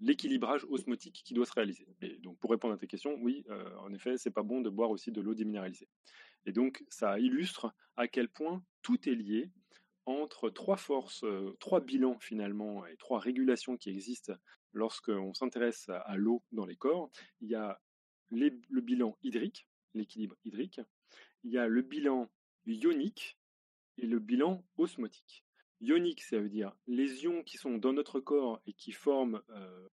l'équilibrage 0.00 0.64
osmotique 0.68 1.22
qui 1.24 1.34
doit 1.34 1.46
se 1.46 1.52
réaliser. 1.52 1.86
Et 2.00 2.18
donc, 2.18 2.38
pour 2.38 2.50
répondre 2.50 2.74
à 2.74 2.76
tes 2.76 2.86
questions, 2.86 3.16
oui, 3.20 3.44
euh, 3.48 3.76
en 3.78 3.92
effet, 3.92 4.18
c'est 4.18 4.30
pas 4.30 4.42
bon 4.42 4.60
de 4.60 4.68
boire 4.68 4.90
aussi 4.90 5.12
de 5.12 5.20
l'eau 5.20 5.34
déminéralisée. 5.34 5.88
Et 6.44 6.52
donc, 6.52 6.84
ça 6.88 7.18
illustre 7.20 7.72
à 7.96 8.08
quel 8.08 8.28
point 8.28 8.64
tout 8.82 9.08
est 9.08 9.14
lié 9.14 9.50
entre 10.04 10.50
trois 10.50 10.76
forces, 10.76 11.22
euh, 11.22 11.56
trois 11.60 11.80
bilans 11.80 12.18
finalement 12.18 12.84
et 12.86 12.96
trois 12.96 13.20
régulations 13.20 13.76
qui 13.76 13.90
existent 13.90 14.34
lorsqu'on 14.72 15.32
s'intéresse 15.34 15.88
à, 15.88 16.16
l'eau 16.16 16.42
dans 16.50 16.66
les 16.66 16.76
corps. 16.76 17.10
Il 17.40 17.48
y 17.48 17.54
a 17.54 17.80
le 18.30 18.80
bilan 18.80 19.16
hydrique, 19.22 19.68
l'équilibre 19.94 20.36
hydrique. 20.44 20.80
Il 21.44 21.52
y 21.52 21.58
a 21.58 21.68
le 21.68 21.82
bilan 21.82 22.28
ionique 22.66 23.38
et 23.98 24.06
le 24.06 24.18
bilan 24.18 24.64
osmotique. 24.76 25.44
Ionique, 25.80 26.22
ça 26.22 26.38
veut 26.38 26.48
dire 26.48 26.74
les 26.86 27.24
ions 27.24 27.42
qui 27.42 27.56
sont 27.56 27.76
dans 27.76 27.92
notre 27.92 28.20
corps 28.20 28.62
et 28.66 28.72
qui 28.72 28.92
forment 28.92 29.42
euh, 29.50 29.88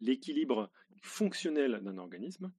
l'équilibre 0.00 0.70
fonctionnel 1.02 1.80
d'un 1.82 1.98
organisme. 1.98 2.52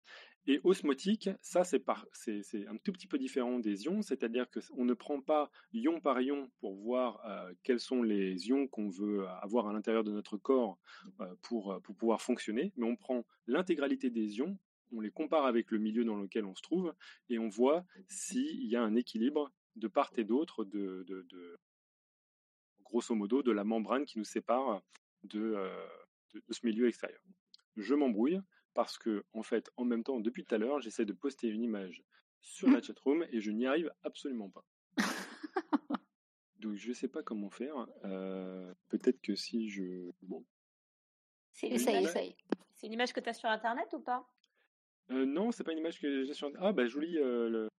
Et 0.47 0.59
osmotique, 0.63 1.29
ça 1.41 1.63
c'est 1.63 1.83
un 1.87 2.77
tout 2.83 2.91
petit 2.91 3.07
peu 3.07 3.17
différent 3.17 3.59
des 3.59 3.85
ions, 3.85 4.01
c'est-à-dire 4.01 4.47
qu'on 4.49 4.83
ne 4.83 4.93
prend 4.93 5.21
pas 5.21 5.51
ion 5.73 6.01
par 6.01 6.19
ion 6.21 6.49
pour 6.59 6.75
voir 6.75 7.23
euh, 7.25 7.53
quels 7.63 7.79
sont 7.79 8.01
les 8.01 8.47
ions 8.47 8.67
qu'on 8.67 8.89
veut 8.89 9.27
avoir 9.41 9.67
à 9.67 9.73
l'intérieur 9.73 10.03
de 10.03 10.11
notre 10.11 10.37
corps 10.37 10.79
euh, 11.19 11.35
pour, 11.41 11.79
pour 11.83 11.95
pouvoir 11.95 12.21
fonctionner, 12.21 12.73
mais 12.77 12.85
on 12.85 12.95
prend 12.95 13.25
l'intégralité 13.47 14.09
des 14.09 14.37
ions, 14.37 14.57
on 14.91 15.01
les 15.01 15.11
compare 15.11 15.45
avec 15.45 15.71
le 15.71 15.77
milieu 15.77 16.03
dans 16.03 16.15
lequel 16.15 16.45
on 16.45 16.55
se 16.55 16.61
trouve, 16.61 16.93
et 17.29 17.39
on 17.39 17.49
voit 17.49 17.85
s'il 18.07 18.65
y 18.65 18.75
a 18.75 18.81
un 18.81 18.95
équilibre 18.95 19.51
de 19.75 19.87
part 19.87 20.11
et 20.17 20.23
d'autre 20.23 20.65
de, 20.65 21.05
grosso 22.83 23.13
modo, 23.15 23.43
de 23.43 23.51
la 23.51 23.63
membrane 23.63 24.05
qui 24.05 24.17
nous 24.17 24.25
sépare 24.25 24.81
de, 25.23 25.55
ce 26.49 26.65
milieu 26.65 26.87
extérieur. 26.87 27.21
Je 27.77 27.93
m'embrouille 27.95 28.39
parce 28.73 28.97
que, 28.97 29.23
en 29.33 29.43
fait, 29.43 29.69
en 29.77 29.85
même 29.85 30.03
temps, 30.03 30.19
depuis 30.19 30.43
tout 30.43 30.55
à 30.55 30.57
l'heure, 30.57 30.79
j'essaie 30.79 31.05
de 31.05 31.13
poster 31.13 31.47
une 31.47 31.63
image 31.63 32.03
sur 32.41 32.69
la 32.69 32.81
chatroom 32.81 33.25
et 33.31 33.41
je 33.41 33.51
n'y 33.51 33.65
arrive 33.65 33.91
absolument 34.03 34.49
pas. 34.49 34.65
Donc 36.59 36.75
je 36.75 36.89
ne 36.89 36.93
sais 36.93 37.07
pas 37.07 37.23
comment 37.23 37.49
faire. 37.49 37.87
Peut-être 38.89 39.21
que 39.21 39.35
si 39.35 39.69
je... 39.69 40.11
Bon. 40.21 40.45
Essaye, 41.61 42.05
essaye. 42.05 42.35
C'est 42.75 42.87
une 42.87 42.93
image 42.93 43.11
que 43.11 43.19
tu 43.19 43.29
as 43.29 43.33
sur 43.33 43.49
Internet 43.49 43.93
ou 43.93 43.99
pas? 43.99 44.25
Euh, 45.11 45.25
Non, 45.25 45.51
c'est 45.51 45.63
pas 45.63 45.71
une 45.71 45.79
image 45.79 45.99
que 45.99 46.23
j'ai 46.23 46.33
sur. 46.33 46.51
Ah, 46.59 46.71
bah 46.71 46.87
je 46.87 46.99
lis 46.99 47.13
le, 47.13 47.69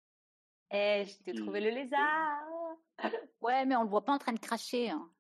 eh, 0.71 1.05
je 1.05 1.23
t'ai 1.25 1.35
trouvé 1.35 1.61
le 1.61 1.71
lézard. 1.71 2.43
Ouais, 3.41 3.65
mais 3.65 3.75
on 3.75 3.85
le 3.85 3.89
voit 3.89 4.05
pas 4.05 4.13
en 4.13 4.19
train 4.19 4.35
de 4.35 4.39
cracher. 4.39 4.91
Hein. 4.91 5.11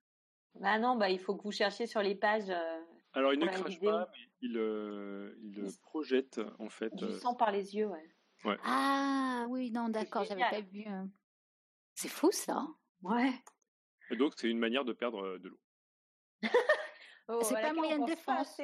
Bah 0.57 0.79
non, 0.79 0.97
bah 0.97 1.09
il 1.09 1.19
faut 1.19 1.35
que 1.35 1.43
vous 1.43 1.53
cherchiez 1.53 1.87
sur 1.87 2.03
les 2.03 2.15
pages. 2.15 2.51
Euh, 2.51 2.81
Alors 3.15 3.33
il 3.33 3.39
ne 3.39 3.47
crache 3.47 3.81
pas, 3.81 4.11
mais 4.13 4.19
il, 4.43 4.59
euh, 4.59 5.35
il, 5.43 5.65
projette 5.81 6.39
en 6.59 6.69
fait. 6.69 6.95
Du 6.95 7.05
euh, 7.05 7.19
sang 7.19 7.35
par 7.35 7.51
les 7.51 7.75
yeux, 7.75 7.87
ouais. 7.87 8.15
ouais. 8.45 8.59
Ah 8.63 9.47
oui, 9.49 9.71
non, 9.71 9.89
d'accord, 9.89 10.25
j'avais 10.25 10.43
pas 10.43 10.61
vu. 10.61 10.85
C'est 11.95 12.09
fou 12.09 12.31
ça. 12.31 12.67
Ouais. 13.03 13.33
Et 14.11 14.17
donc 14.17 14.35
c'est 14.37 14.51
une 14.51 14.59
manière 14.59 14.85
de 14.85 14.93
perdre 14.93 15.39
de 15.39 15.49
l'eau. 15.49 15.61
Oh, 17.33 17.41
c'est 17.43 17.55
pas 17.55 17.71
un 17.71 17.73
moyen 17.75 17.99
de 17.99 18.07
défense. 18.07 18.61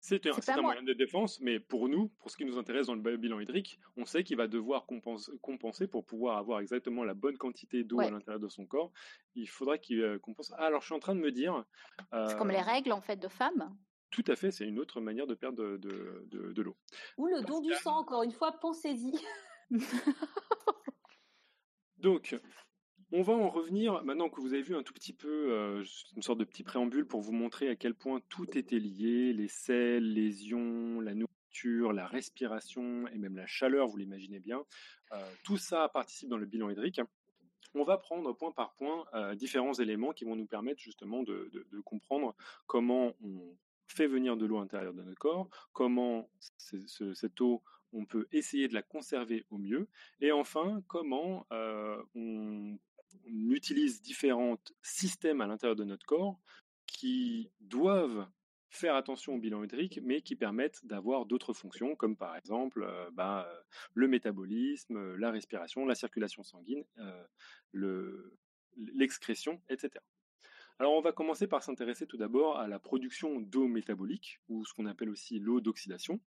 C'est 0.00 0.26
un, 0.50 0.62
moyen 0.62 0.82
de 0.82 0.92
défense, 0.92 1.40
mais 1.40 1.58
pour 1.60 1.88
nous, 1.88 2.08
pour 2.18 2.30
ce 2.30 2.36
qui 2.36 2.44
nous 2.44 2.58
intéresse 2.58 2.86
dans 2.86 2.94
le 2.94 3.16
bilan 3.16 3.40
hydrique, 3.40 3.80
on 3.96 4.04
sait 4.04 4.22
qu'il 4.22 4.36
va 4.36 4.48
devoir 4.48 4.86
compenser, 4.86 5.86
pour 5.86 6.04
pouvoir 6.04 6.36
avoir 6.36 6.60
exactement 6.60 7.04
la 7.04 7.14
bonne 7.14 7.38
quantité 7.38 7.84
d'eau 7.84 8.00
à 8.00 8.10
l'intérieur 8.10 8.40
de 8.40 8.48
son 8.48 8.66
corps. 8.66 8.92
Il 9.34 9.48
faudra 9.48 9.78
qu'il 9.78 10.00
euh, 10.02 10.18
compense. 10.18 10.52
Ah, 10.58 10.66
alors 10.66 10.82
je 10.82 10.86
suis 10.86 10.94
en 10.94 11.00
train 11.00 11.14
de 11.14 11.20
me 11.20 11.32
dire. 11.32 11.64
c'est 12.12 12.36
comme 12.36 12.50
les 12.50 12.58
euh, 12.58 12.62
règles 12.62 12.92
en 12.92 13.00
fait 13.00 13.16
de 13.16 13.28
femmes. 13.28 13.74
Tout 14.10 14.24
à 14.26 14.36
fait, 14.36 14.50
c'est 14.50 14.66
une 14.66 14.78
autre 14.78 15.00
manière 15.00 15.26
de 15.26 15.34
perdre 15.34 15.78
de, 15.78 15.78
de, 15.78 16.52
de, 16.52 16.62
l'eau. 16.62 16.76
Ou 17.16 17.28
le 17.28 17.40
don 17.42 17.60
du 17.60 17.72
sang, 17.72 17.96
encore 17.96 18.22
une 18.22 18.32
fois, 18.32 18.52
pensez-y. 18.52 19.18
Donc, 21.96 22.36
on 23.12 23.22
va 23.22 23.34
en 23.34 23.50
revenir, 23.50 24.02
maintenant 24.04 24.30
que 24.30 24.40
vous 24.40 24.54
avez 24.54 24.62
vu 24.62 24.74
un 24.74 24.82
tout 24.82 24.94
petit 24.94 25.12
peu, 25.12 25.52
euh, 25.52 25.84
une 26.16 26.22
sorte 26.22 26.38
de 26.38 26.44
petit 26.44 26.62
préambule 26.62 27.06
pour 27.06 27.20
vous 27.20 27.32
montrer 27.32 27.68
à 27.68 27.76
quel 27.76 27.94
point 27.94 28.20
tout 28.30 28.56
était 28.56 28.78
lié, 28.78 29.34
les 29.34 29.48
sels, 29.48 30.14
les 30.14 30.48
ions, 30.48 31.00
la 31.00 31.14
nourriture, 31.14 31.92
la 31.92 32.06
respiration 32.06 33.06
et 33.08 33.18
même 33.18 33.36
la 33.36 33.46
chaleur, 33.46 33.86
vous 33.86 33.98
l'imaginez 33.98 34.40
bien. 34.40 34.64
Euh, 35.12 35.30
tout 35.44 35.58
ça 35.58 35.90
participe 35.90 36.30
dans 36.30 36.38
le 36.38 36.46
bilan 36.46 36.70
hydrique. 36.70 37.02
On 37.74 37.84
va 37.84 37.98
prendre 37.98 38.32
point 38.32 38.52
par 38.52 38.72
point 38.74 39.04
euh, 39.12 39.34
différents 39.34 39.74
éléments 39.74 40.12
qui 40.12 40.24
vont 40.24 40.36
nous 40.36 40.46
permettre 40.46 40.80
justement 40.80 41.22
de, 41.22 41.50
comprendre 41.84 42.34
comment 42.66 43.14
on 43.22 43.56
fait 43.88 44.06
venir 44.06 44.38
de 44.38 44.46
l'eau 44.46 44.56
à 44.56 44.60
l'intérieur 44.60 44.94
de 44.94 45.02
notre 45.02 45.18
corps, 45.18 45.48
comment 45.72 46.30
cette 46.56 47.40
eau 47.42 47.62
on 47.94 48.06
peut 48.06 48.26
essayer 48.32 48.68
de 48.68 48.74
la 48.74 48.80
conserver 48.80 49.44
au 49.50 49.58
mieux, 49.58 49.86
et 50.22 50.32
enfin 50.32 50.82
comment 50.86 51.46
on 51.50 52.78
on 53.26 53.50
utilise 53.50 54.02
différents 54.02 54.58
systèmes 54.82 55.40
à 55.40 55.46
l'intérieur 55.46 55.76
de 55.76 55.84
notre 55.84 56.06
corps 56.06 56.38
qui 56.86 57.50
doivent 57.60 58.26
faire 58.70 58.94
attention 58.94 59.34
au 59.34 59.38
bilan 59.38 59.62
hydrique, 59.62 60.00
mais 60.02 60.22
qui 60.22 60.34
permettent 60.34 60.84
d'avoir 60.84 61.26
d'autres 61.26 61.52
fonctions, 61.52 61.94
comme 61.94 62.16
par 62.16 62.36
exemple 62.36 62.88
bah, 63.12 63.46
le 63.94 64.08
métabolisme, 64.08 65.14
la 65.16 65.30
respiration, 65.30 65.84
la 65.84 65.94
circulation 65.94 66.42
sanguine, 66.42 66.84
l'excrétion, 68.76 69.60
etc. 69.68 70.02
Alors 70.78 70.94
on 70.94 71.00
va 71.00 71.12
commencer 71.12 71.46
par 71.46 71.62
s'intéresser 71.62 72.06
tout 72.06 72.16
d'abord 72.16 72.58
à 72.58 72.66
la 72.66 72.78
production 72.78 73.40
d'eau 73.40 73.68
métabolique, 73.68 74.40
ou 74.48 74.64
ce 74.64 74.72
qu'on 74.72 74.86
appelle 74.86 75.10
aussi 75.10 75.38
l'eau 75.38 75.60
d'oxydation. 75.60 76.20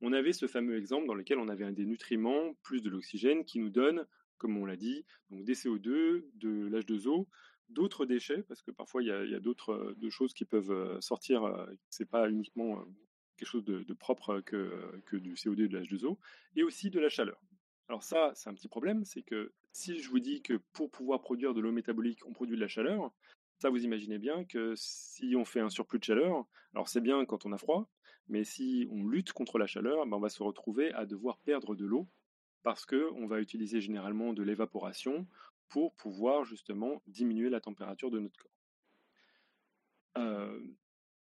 On 0.00 0.12
avait 0.12 0.32
ce 0.32 0.48
fameux 0.48 0.76
exemple 0.76 1.06
dans 1.06 1.14
lequel 1.14 1.38
on 1.38 1.48
avait 1.48 1.64
un 1.64 1.72
des 1.72 1.86
nutriments 1.86 2.54
plus 2.62 2.82
de 2.82 2.90
l'oxygène 2.90 3.44
qui 3.44 3.60
nous 3.60 3.70
donne, 3.70 4.06
comme 4.42 4.58
on 4.58 4.66
l'a 4.66 4.76
dit, 4.76 5.04
donc 5.30 5.44
des 5.44 5.54
CO2, 5.54 6.24
de 6.34 6.66
l'H2O, 6.66 7.28
d'autres 7.68 8.04
déchets, 8.04 8.42
parce 8.42 8.60
que 8.60 8.72
parfois 8.72 9.02
il 9.02 9.06
y 9.06 9.34
a, 9.34 9.40
d'autres 9.40 9.94
choses 10.10 10.34
qui 10.34 10.44
peuvent 10.44 11.00
sortir, 11.00 11.66
c'est 11.90 12.10
pas 12.10 12.28
uniquement 12.28 12.84
quelque 13.36 13.48
chose 13.48 13.64
de, 13.64 13.94
propre 13.94 14.40
que, 14.40 15.00
que, 15.06 15.16
du 15.16 15.34
CO2 15.34 15.64
et 15.64 15.68
de 15.68 15.78
l'H2O, 15.78 16.18
et 16.56 16.64
aussi 16.64 16.90
de 16.90 16.98
la 16.98 17.08
chaleur. 17.08 17.40
Alors 17.88 18.02
ça, 18.02 18.32
c'est 18.34 18.50
un 18.50 18.54
petit 18.54 18.68
problème, 18.68 19.04
c'est 19.04 19.22
que 19.22 19.52
si 19.72 20.00
je 20.00 20.10
vous 20.10 20.18
dis 20.18 20.42
que 20.42 20.54
pour 20.72 20.90
pouvoir 20.90 21.20
produire 21.20 21.54
de 21.54 21.60
l'eau 21.60 21.72
métabolique, 21.72 22.26
on 22.26 22.32
produit 22.32 22.56
de 22.56 22.60
la 22.60 22.68
chaleur, 22.68 23.12
ça 23.58 23.70
vous 23.70 23.84
imaginez 23.84 24.18
bien 24.18 24.44
que 24.44 24.74
si 24.76 25.34
on 25.36 25.44
fait 25.44 25.60
un 25.60 25.70
surplus 25.70 26.00
de 26.00 26.04
chaleur, 26.04 26.46
alors 26.74 26.88
c'est 26.88 27.00
bien 27.00 27.24
quand 27.26 27.46
on 27.46 27.52
a 27.52 27.58
froid, 27.58 27.88
mais 28.28 28.44
si 28.44 28.88
on 28.90 29.06
lutte 29.06 29.32
contre 29.32 29.58
la 29.58 29.66
chaleur, 29.66 30.04
ben 30.06 30.16
on 30.16 30.20
va 30.20 30.28
se 30.28 30.42
retrouver 30.42 30.92
à 30.94 31.06
devoir 31.06 31.38
perdre 31.38 31.74
de 31.74 31.84
l'eau 31.84 32.08
parce 32.62 32.86
qu'on 32.86 33.26
va 33.26 33.40
utiliser 33.40 33.80
généralement 33.80 34.32
de 34.32 34.42
l'évaporation 34.42 35.26
pour 35.68 35.94
pouvoir 35.94 36.44
justement 36.44 37.02
diminuer 37.06 37.50
la 37.50 37.60
température 37.60 38.10
de 38.10 38.20
notre 38.20 38.36
corps. 38.38 38.50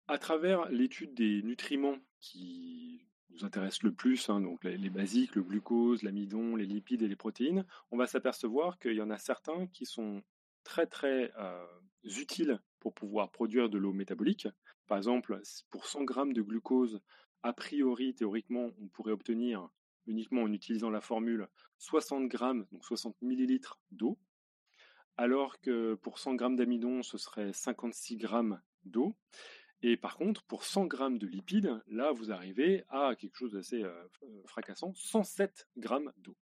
À 0.07 0.17
travers 0.17 0.69
l'étude 0.69 1.13
des 1.13 1.41
nutriments 1.41 1.97
qui 2.19 3.07
nous 3.29 3.45
intéressent 3.45 3.83
le 3.83 3.93
plus, 3.93 4.29
hein, 4.29 4.41
donc 4.41 4.63
les, 4.65 4.89
basiques, 4.89 5.35
le 5.35 5.43
glucose, 5.43 6.03
l'amidon, 6.03 6.57
les 6.57 6.65
lipides 6.65 7.01
et 7.01 7.07
les 7.07 7.15
protéines, 7.15 7.65
on 7.91 7.97
va 7.97 8.07
s'apercevoir 8.07 8.77
qu'il 8.77 8.95
y 8.95 9.01
en 9.01 9.09
a 9.09 9.17
certains 9.17 9.67
qui 9.67 9.85
sont 9.85 10.21
très 10.65 10.85
très 10.85 11.31
utiles 12.03 12.59
pour 12.79 12.93
pouvoir 12.93 13.31
produire 13.31 13.69
de 13.69 13.77
l'eau 13.77 13.93
métabolique. 13.93 14.47
Par 14.87 14.97
exemple, 14.97 15.39
pour 15.69 15.85
100 15.85 16.03
grammes 16.03 16.33
de 16.33 16.41
glucose, 16.41 16.99
a 17.43 17.53
priori, 17.53 18.13
théoriquement, 18.13 18.71
on 18.81 18.87
pourrait 18.87 19.13
obtenir 19.13 19.69
uniquement 20.07 20.43
en 20.43 20.51
utilisant 20.51 20.89
la 20.89 21.01
formule 21.01 21.47
60 21.77 22.27
grammes, 22.27 22.65
donc 22.71 22.83
60 22.85 23.21
millilitres 23.21 23.79
d'eau, 23.91 24.17
alors 25.17 25.59
que 25.61 25.95
pour 25.95 26.19
100 26.19 26.35
grammes 26.35 26.55
d'amidon, 26.55 27.03
ce 27.03 27.17
serait 27.17 27.53
56 27.53 28.17
grammes 28.17 28.61
d'eau. 28.85 29.15
Et 29.83 29.97
par 29.97 30.15
contre, 30.15 30.43
pour 30.43 30.63
100 30.63 30.85
grammes 30.85 31.17
de 31.17 31.27
lipides, 31.27 31.81
là, 31.87 32.11
vous 32.11 32.31
arrivez 32.31 32.83
à 32.89 33.15
quelque 33.15 33.35
chose 33.35 33.53
d'assez 33.53 33.83
euh, 33.83 34.07
fracassant, 34.45 34.93
107 34.93 35.67
grammes 35.77 36.13
d'eau. 36.17 36.37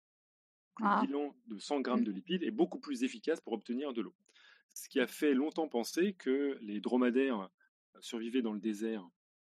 Le 0.80 0.86
ah. 0.86 1.00
bilan 1.02 1.34
de 1.46 1.58
100 1.58 1.80
grammes 1.80 2.00
mmh. 2.00 2.04
de 2.04 2.12
lipides 2.12 2.42
est 2.42 2.50
beaucoup 2.50 2.78
plus 2.78 3.04
efficace 3.04 3.40
pour 3.40 3.52
obtenir 3.52 3.92
de 3.92 4.02
l'eau. 4.02 4.14
Ce 4.74 4.88
qui 4.88 5.00
a 5.00 5.06
fait 5.06 5.34
longtemps 5.34 5.68
penser 5.68 6.14
que 6.14 6.58
les 6.60 6.80
dromadaires 6.80 7.48
survivaient 8.00 8.42
dans 8.42 8.52
le 8.52 8.60
désert 8.60 9.08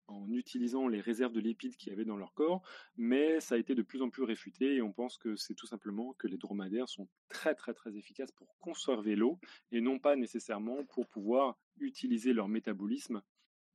en 0.08 0.30
utilisant 0.32 0.88
les 0.88 1.00
réserves 1.00 1.32
de 1.32 1.40
lipides 1.40 1.76
qu'il 1.76 1.90
y 1.90 1.92
avait 1.92 2.04
dans 2.04 2.16
leur 2.16 2.34
corps, 2.34 2.62
mais 2.96 3.40
ça 3.40 3.56
a 3.56 3.58
été 3.58 3.74
de 3.74 3.82
plus 3.82 4.02
en 4.02 4.10
plus 4.10 4.22
réfuté 4.22 4.76
et 4.76 4.82
on 4.82 4.92
pense 4.92 5.18
que 5.18 5.36
c'est 5.36 5.54
tout 5.54 5.66
simplement 5.66 6.14
que 6.14 6.26
les 6.26 6.36
dromadaires 6.36 6.88
sont 6.88 7.08
très 7.28 7.54
très 7.54 7.74
très 7.74 7.96
efficaces 7.96 8.32
pour 8.32 8.56
conserver 8.58 9.16
l'eau 9.16 9.38
et 9.72 9.80
non 9.80 9.98
pas 9.98 10.16
nécessairement 10.16 10.84
pour 10.84 11.08
pouvoir 11.08 11.58
utiliser 11.78 12.32
leur 12.32 12.48
métabolisme, 12.48 13.22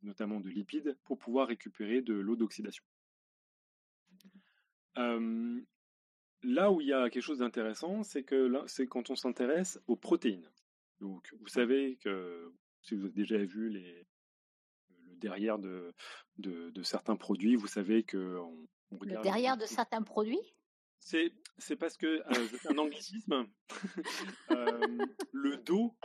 notamment 0.02 0.40
de 0.40 0.50
lipides, 0.50 0.98
pour 1.04 1.18
pouvoir 1.18 1.48
récupérer 1.48 2.02
de 2.02 2.14
l'eau 2.14 2.36
d'oxydation. 2.36 2.84
là 4.96 6.72
où 6.72 6.82
il 6.82 6.88
y 6.88 6.94
a 6.94 7.10
quelque 7.10 7.24
chose 7.24 7.40
d'intéressant, 7.40 8.04
c'est 8.04 8.24
que 8.24 8.52
c'est 8.68 8.88
quand 8.88 9.10
on 9.10 9.16
s'intéresse 9.16 9.80
aux 9.88 9.96
protéines. 9.96 10.50
Donc, 11.00 11.34
vous 11.40 11.48
savez 11.48 11.98
que 11.98 12.52
si 12.82 12.96
vous 12.96 13.06
avez 13.06 13.14
déjà 13.14 13.38
vu 13.38 13.70
les, 13.70 14.08
derrière 15.22 15.58
de, 15.58 15.94
de, 16.38 16.84
certains 16.84 17.16
produits. 17.16 17.56
Vous 17.56 17.68
savez 17.68 18.04
que 18.04 18.40
le 19.02 19.22
derrière 19.22 19.58
de 19.58 19.66
certains 19.66 20.02
produits? 20.02 20.42
C'est 21.00 21.32
c'est 21.58 21.76
parce 21.76 21.98
que 21.98 22.08
euh, 22.08 22.48
c'est 22.62 22.72
un 22.72 22.78
anglicisme. 22.78 23.46
Euh, 24.52 24.98
le 25.32 25.58
dos 25.58 25.96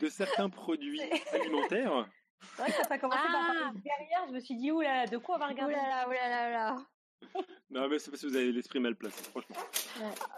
de 0.00 0.08
certains 0.08 0.50
produits 0.50 1.00
alimentaires. 1.32 2.10
Ouais, 2.58 2.70
ça 2.70 2.82
a 2.90 2.98
commencé 2.98 3.22
par 3.22 3.72
derrière, 3.74 4.26
je 4.26 4.32
me 4.32 4.40
suis 4.40 4.56
dit, 4.56 4.72
oula, 4.72 5.06
de 5.06 5.16
quoi 5.16 5.36
on 5.36 5.38
va 5.38 5.46
regarder? 5.46 5.74
Oulala, 5.74 6.08
oulala, 6.08 6.48
oulala. 6.48 6.86
Non, 7.70 7.88
mais 7.88 7.98
c'est 7.98 8.10
parce 8.10 8.22
que 8.22 8.28
vous 8.28 8.36
avez 8.36 8.52
l'esprit 8.52 8.78
mal 8.78 8.94
placé, 8.94 9.22
franchement. 9.24 9.56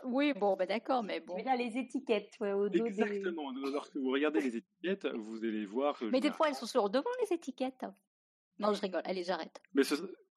oui, 0.05 0.33
bon, 0.33 0.57
bah 0.57 0.65
d'accord, 0.65 1.03
mais 1.03 1.21
bon. 1.21 1.37
Mais 1.37 1.45
là, 1.45 1.57
les 1.57 1.77
étiquettes, 1.77 2.35
au 2.41 2.69
dos 2.69 2.87
Exactement. 2.87 3.53
Lorsque 3.53 3.97
vous 3.97 4.11
regardez 4.11 4.41
les 4.41 4.57
étiquettes, 4.57 5.07
vous 5.15 5.45
allez 5.45 5.67
voir. 5.67 5.99
mais 6.11 6.21
des 6.21 6.31
fois, 6.31 6.49
elles 6.49 6.55
sont 6.55 6.67
sur 6.67 6.89
devant 6.89 7.11
les 7.23 7.35
étiquettes. 7.35 7.85
Non, 8.59 8.73
je 8.73 8.81
rigole. 8.81 9.03
Allez, 9.05 9.23
j'arrête. 9.23 9.61
Mais 9.75 9.83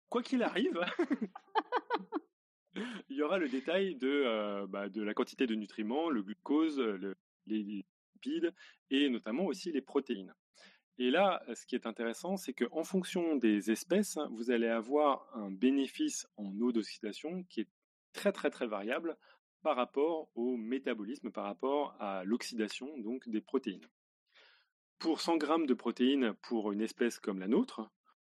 quoi 0.09 0.23
qu'il 0.23 0.43
arrive, 0.43 0.79
il 3.09 3.15
y 3.15 3.21
aura 3.21 3.37
le 3.37 3.47
détail 3.47 3.95
de, 3.95 4.23
euh, 4.25 4.67
bah, 4.67 4.89
de 4.89 5.01
la 5.01 5.13
quantité 5.13 5.47
de 5.47 5.55
nutriments, 5.55 6.09
le 6.09 6.21
glucose, 6.21 6.79
les 7.47 7.63
lipides 7.63 8.53
et 8.89 9.09
notamment 9.09 9.45
aussi 9.45 9.71
les 9.71 9.81
protéines. 9.81 10.33
Et 11.01 11.11
là, 11.11 11.41
ce 11.55 11.65
qui 11.65 11.75
est 11.75 11.87
intéressant, 11.87 12.35
c'est 12.35 12.53
qu'en 12.53 12.83
fonction 12.83 13.37
des 13.37 13.71
espèces, 13.71 14.19
vous 14.31 14.51
allez 14.51 14.67
avoir 14.67 15.25
un 15.33 15.49
bénéfice 15.49 16.27
en 16.35 16.59
eau 16.59 16.73
d'oxydation 16.73 17.43
qui 17.43 17.61
est 17.61 17.69
très 18.11 18.33
très 18.33 18.49
très 18.49 18.67
variable 18.67 19.17
par 19.61 19.77
rapport 19.77 20.29
au 20.35 20.57
métabolisme, 20.57 21.31
par 21.31 21.45
rapport 21.45 21.95
à 22.01 22.25
l'oxydation 22.25 22.97
donc 22.97 23.29
des 23.29 23.39
protéines. 23.39 23.87
Pour 24.97 25.21
100 25.21 25.37
grammes 25.37 25.65
de 25.65 25.73
protéines 25.73 26.33
pour 26.41 26.73
une 26.73 26.81
espèce 26.81 27.17
comme 27.17 27.39
la 27.39 27.47
nôtre, 27.47 27.89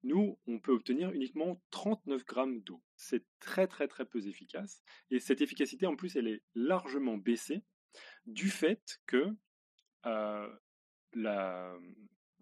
nous, 0.03 0.39
on 0.47 0.59
peut 0.59 0.71
obtenir 0.71 1.11
uniquement 1.11 1.61
39 1.71 2.23
grammes 2.23 2.61
d'eau. 2.61 2.81
C'est 2.95 3.25
très 3.41 3.67
très 3.67 3.89
très 3.89 4.05
peu 4.05 4.25
efficace. 4.25 4.81
Et 5.11 5.19
cette 5.19 5.41
efficacité, 5.41 5.85
en 5.85 5.97
plus, 5.97 6.15
elle 6.15 6.27
est 6.27 6.43
largement 6.55 7.17
baissée 7.17 7.61
du 8.25 8.49
fait 8.49 9.01
que 9.05 9.35
euh, 10.05 10.49
la, 11.13 11.77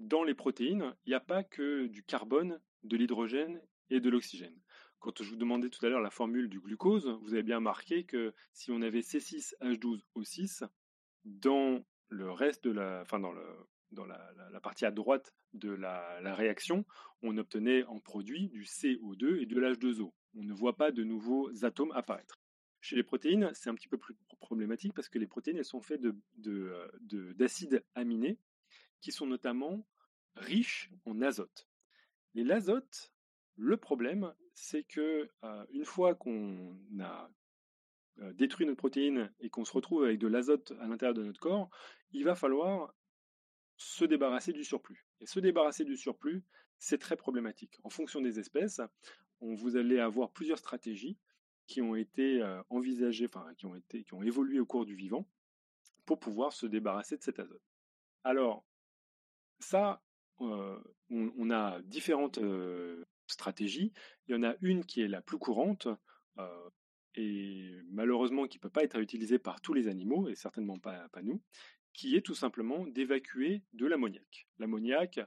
dans 0.02 0.24
les 0.24 0.34
protéines, 0.34 0.96
il 1.06 1.10
n'y 1.10 1.16
a 1.16 1.20
pas 1.20 1.44
que 1.44 1.86
du 1.88 2.04
carbone, 2.04 2.60
de 2.84 2.98
l'hydrogène 2.98 3.62
et 3.90 4.00
de 4.00 4.10
l'oxygène. 4.10 4.58
Quand 5.00 5.22
je 5.22 5.30
vous 5.30 5.36
demandais 5.36 5.70
tout 5.70 5.84
à 5.86 5.90
l'heure 5.90 6.02
la 6.02 6.10
formule 6.10 6.50
du 6.50 6.60
glucose, 6.60 7.08
vous 7.22 7.34
avez 7.34 7.44
bien 7.44 7.60
marqué 7.60 8.04
que 8.04 8.34
si 8.54 8.72
on 8.72 8.82
avait 8.82 9.02
C6H12O6, 9.02 10.68
dans 11.26 11.84
le 12.10 12.32
reste 12.32 12.64
de 12.66 12.72
la, 12.72 13.02
enfin 13.02 13.20
dans, 13.20 13.32
le, 13.32 13.46
dans 13.92 14.06
la, 14.06 14.60
partie 14.62 14.86
à 14.86 14.92
droite 14.92 15.34
de 15.54 15.72
la, 15.72 16.36
réaction, 16.36 16.86
on 17.22 17.38
obtenait 17.38 17.84
en 17.86 18.00
produit 18.00 18.50
du 18.50 18.64
CO2 18.64 19.42
et 19.42 19.46
de 19.46 19.60
l'H2O. 19.60 20.12
On 20.36 20.44
ne 20.44 20.54
voit 20.54 20.78
pas 20.78 20.92
de 20.92 21.04
nouveaux 21.04 21.64
atomes 21.64 21.92
apparaître. 21.94 22.40
Chez 22.80 22.96
les 22.96 23.04
protéines, 23.04 23.52
c'est 23.54 23.70
un 23.70 23.76
petit 23.76 23.88
peu 23.88 23.98
plus 23.98 24.16
problématique 24.40 24.94
parce 24.94 25.10
que 25.10 25.20
les 25.20 25.28
protéines, 25.28 25.64
sont 25.64 25.82
faites 25.82 26.02
d'acides 26.38 27.72
de, 27.72 27.84
aminés 27.94 28.40
qui 29.02 29.12
sont 29.12 29.28
notamment 29.28 29.86
riches 30.36 30.92
en 31.06 31.22
azote. 31.22 31.68
Et 32.36 32.44
l'azote, 32.44 33.12
le 33.58 33.78
problème, 33.78 34.34
c'est 34.54 34.84
que 34.84 35.30
une 35.72 35.86
fois 35.86 36.16
qu'on 36.16 36.78
a 37.00 37.30
détruit 38.34 38.66
notre 38.66 38.78
protéine 38.78 39.34
et 39.40 39.50
qu'on 39.50 39.66
se 39.66 39.74
retrouve 39.74 40.04
avec 40.04 40.20
de 40.20 40.28
l'azote 40.28 40.74
à 40.80 40.88
l'intérieur 40.88 41.14
de 41.14 41.24
notre 41.24 41.40
corps, 41.40 41.70
il 42.12 42.24
va 42.24 42.36
falloir 42.36 42.94
se 43.78 44.06
débarrasser 44.06 44.54
du 44.54 44.64
surplus. 44.64 45.06
Et 45.20 45.26
se 45.26 45.40
débarrasser 45.40 45.86
du 45.86 45.98
surplus, 45.98 46.44
c'est 46.78 46.98
très 46.98 47.16
problématique. 47.16 47.80
En 47.84 47.90
fonction 47.90 48.22
des 48.22 48.40
espèces, 48.40 48.82
on, 49.40 49.56
vous 49.56 49.76
allez 49.76 50.00
avoir 50.00 50.32
plusieurs 50.32 50.60
stratégies 50.60 51.18
qui 51.68 51.82
ont 51.82 51.96
été 51.96 52.44
envisagées, 52.70 53.26
enfin 53.26 53.54
qui 53.56 53.66
ont 53.66 53.76
été, 53.76 54.04
qui 54.04 54.14
ont 54.14 54.24
évolué 54.24 54.60
au 54.60 54.66
cours 54.66 54.86
du 54.86 54.96
vivant, 54.96 55.28
pour 56.06 56.20
pouvoir 56.20 56.54
se 56.54 56.66
débarrasser 56.66 57.18
de 57.18 57.24
cet 57.24 57.40
azote. 57.40 57.62
Alors, 58.24 58.66
ça, 59.60 60.04
on, 60.42 61.50
a 61.50 61.82
différentes 61.84 62.40
stratégies. 63.28 63.94
Il 64.28 64.36
y 64.36 64.38
en 64.38 64.44
a 64.44 64.56
une 64.62 64.86
qui 64.86 65.02
est 65.02 65.08
la 65.08 65.22
plus 65.22 65.38
courante 65.38 65.88
et 67.16 67.72
malheureusement 67.90 68.48
qui 68.48 68.58
ne 68.58 68.62
peut 68.62 68.70
pas 68.70 68.84
être 68.84 69.00
utilisée 69.00 69.40
par 69.40 69.62
tous 69.62 69.74
les 69.74 69.88
animaux 69.88 70.30
et 70.30 70.36
certainement 70.36 70.80
pas, 70.80 71.10
pas 71.10 71.22
nous, 71.22 71.42
qui 71.94 72.16
est 72.16 72.22
tout 72.22 72.36
simplement 72.36 72.88
d'évacuer 72.88 73.64
de 73.74 73.86
l'ammoniac. 73.86 74.48
L'ammoniac 74.60 75.20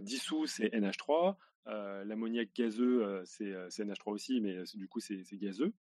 dissous, 0.00 0.46
c'est 0.46 0.72
NH3. 0.72 1.36
L'ammoniac 1.66 2.50
gazeux, 2.54 3.22
c'est 3.24 3.50
NH3 3.50 4.12
aussi, 4.12 4.40
mais 4.40 4.62
du 4.74 4.88
coup, 4.88 5.00
c'est 5.00 5.24
gazeux. 5.32 5.72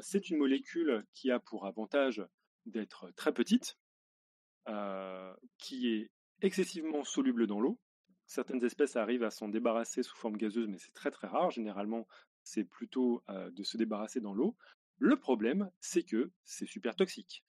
c'est 0.00 0.30
une 0.30 0.38
molécule 0.38 1.04
qui 1.14 1.30
a 1.30 1.38
pour 1.38 1.66
avantage 1.66 2.22
d'être 2.66 3.10
très 3.16 3.32
petite, 3.32 3.78
qui 5.58 5.88
est 5.88 6.10
excessivement 6.42 7.04
soluble 7.04 7.46
dans 7.46 7.60
l'eau. 7.60 7.78
certaines 8.26 8.64
espèces 8.64 8.96
arrivent 8.96 9.24
à 9.24 9.30
s'en 9.30 9.48
débarrasser 9.48 10.02
sous 10.02 10.16
forme 10.16 10.36
gazeuse, 10.36 10.68
mais 10.68 10.78
c'est 10.78 10.92
très 10.92 11.10
très 11.10 11.26
rare. 11.26 11.50
Généralement, 11.50 12.06
c'est 12.44 12.64
plutôt 12.64 13.22
de 13.28 13.62
se 13.62 13.76
débarrasser 13.76 14.20
dans 14.20 14.34
l'eau. 14.34 14.56
Le 14.98 15.16
problème, 15.16 15.70
c'est 15.80 16.02
que 16.02 16.30
c'est 16.44 16.66
super 16.66 16.94
toxique. 16.96 17.44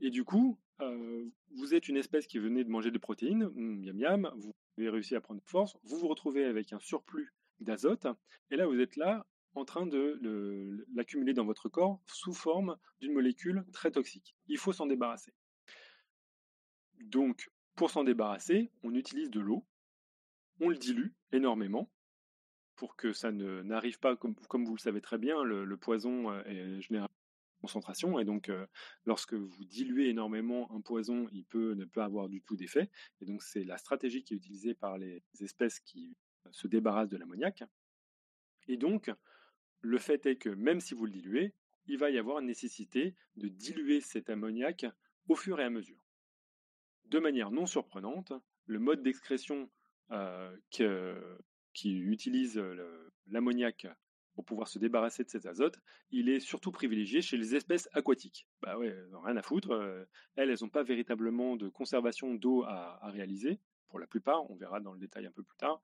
Et 0.00 0.10
du 0.10 0.24
coup, 0.24 0.58
vous 0.80 1.74
êtes 1.74 1.88
une 1.88 1.96
espèce 1.96 2.26
qui 2.26 2.38
venait 2.38 2.64
de 2.64 2.70
manger 2.70 2.90
des 2.90 2.98
protéines, 2.98 3.48
mmh, 3.54 3.92
miam 3.92 3.96
miam, 3.96 4.32
vous 4.36 4.52
avez 4.78 4.90
réussi 4.90 5.14
à 5.14 5.20
prendre 5.20 5.40
force, 5.44 5.76
vous 5.84 5.98
vous 5.98 6.08
retrouvez 6.08 6.44
avec 6.44 6.72
un 6.72 6.80
surplus 6.80 7.32
d'azote, 7.60 8.06
et 8.50 8.56
là 8.56 8.66
vous 8.66 8.80
êtes 8.80 8.96
là 8.96 9.26
en 9.54 9.64
train 9.64 9.86
de 9.86 10.84
l'accumuler 10.94 11.32
dans 11.32 11.44
votre 11.44 11.68
corps 11.68 12.02
sous 12.06 12.34
forme 12.34 12.76
d'une 13.00 13.12
molécule 13.12 13.64
très 13.72 13.92
toxique. 13.92 14.34
Il 14.48 14.58
faut 14.58 14.72
s'en 14.72 14.86
débarrasser. 14.86 15.32
Donc, 17.04 17.50
pour 17.74 17.90
s'en 17.90 18.04
débarrasser, 18.04 18.70
on 18.82 18.94
utilise 18.94 19.30
de 19.30 19.40
l'eau, 19.40 19.66
on 20.60 20.68
le 20.68 20.76
dilue 20.76 21.12
énormément 21.32 21.90
pour 22.76 22.96
que 22.96 23.12
ça 23.12 23.30
n'arrive 23.30 23.98
pas, 23.98 24.16
comme, 24.16 24.64
vous 24.64 24.74
le 24.74 24.80
savez 24.80 25.00
très 25.00 25.18
bien, 25.18 25.42
le, 25.44 25.76
poison 25.76 26.32
est 26.42 26.80
généralement 26.80 27.14
concentration 27.60 28.18
et 28.18 28.26
donc 28.26 28.52
lorsque 29.06 29.32
vous 29.32 29.64
diluez 29.64 30.10
énormément 30.10 30.70
un 30.72 30.82
poison, 30.82 31.28
il 31.32 31.44
peut 31.46 31.72
ne 31.72 31.86
pas 31.86 32.04
avoir 32.04 32.28
du 32.28 32.42
tout 32.42 32.56
d'effet 32.56 32.90
et 33.22 33.24
donc 33.24 33.42
c'est 33.42 33.64
la 33.64 33.78
stratégie 33.78 34.22
qui 34.22 34.34
est 34.34 34.36
utilisée 34.36 34.74
par 34.74 34.98
les 34.98 35.22
espèces 35.40 35.80
qui 35.80 36.14
se 36.50 36.66
débarrassent 36.66 37.08
de 37.08 37.16
l'ammoniac. 37.16 37.64
Et 38.68 38.76
donc 38.76 39.10
le 39.80 39.98
fait 39.98 40.26
est 40.26 40.36
que 40.36 40.50
même 40.50 40.80
si 40.80 40.92
vous 40.92 41.06
le 41.06 41.12
diluez, 41.12 41.54
il 41.86 41.96
va 41.96 42.10
y 42.10 42.18
avoir 42.18 42.42
nécessité 42.42 43.14
de 43.36 43.48
diluer 43.48 44.02
cet 44.02 44.28
ammoniac 44.28 44.84
au 45.28 45.34
fur 45.34 45.58
et 45.58 45.64
à 45.64 45.70
mesure. 45.70 46.03
De 47.06 47.18
manière 47.18 47.50
non 47.50 47.66
surprenante, 47.66 48.32
le 48.66 48.78
mode 48.78 49.02
d'excrétion 49.02 49.70
qui 50.70 51.92
utilise 51.92 52.62
l'ammoniac 53.26 53.86
pour 54.34 54.44
pouvoir 54.44 54.68
se 54.68 54.78
débarrasser 54.78 55.22
de 55.24 55.30
cet 55.30 55.46
azote, 55.46 55.78
il 56.10 56.28
est 56.28 56.40
surtout 56.40 56.72
privilégié 56.72 57.22
chez 57.22 57.36
les 57.36 57.54
espèces 57.54 57.88
aquatiques. 57.92 58.48
Bah 58.62 58.76
ouais, 58.76 58.94
rien 59.24 59.36
à 59.36 59.42
foutre. 59.42 59.72
elles, 60.36 60.50
elles 60.50 60.58
n'ont 60.60 60.68
pas 60.68 60.82
véritablement 60.82 61.56
de 61.56 61.68
conservation 61.68 62.34
d'eau 62.34 62.64
à, 62.64 63.10
réaliser, 63.10 63.60
pour 63.88 64.00
la 64.00 64.06
plupart, 64.08 64.50
on 64.50 64.56
verra 64.56 64.80
dans 64.80 64.92
le 64.92 64.98
détail 64.98 65.26
un 65.26 65.30
peu 65.30 65.44
plus 65.44 65.56
tard, 65.56 65.80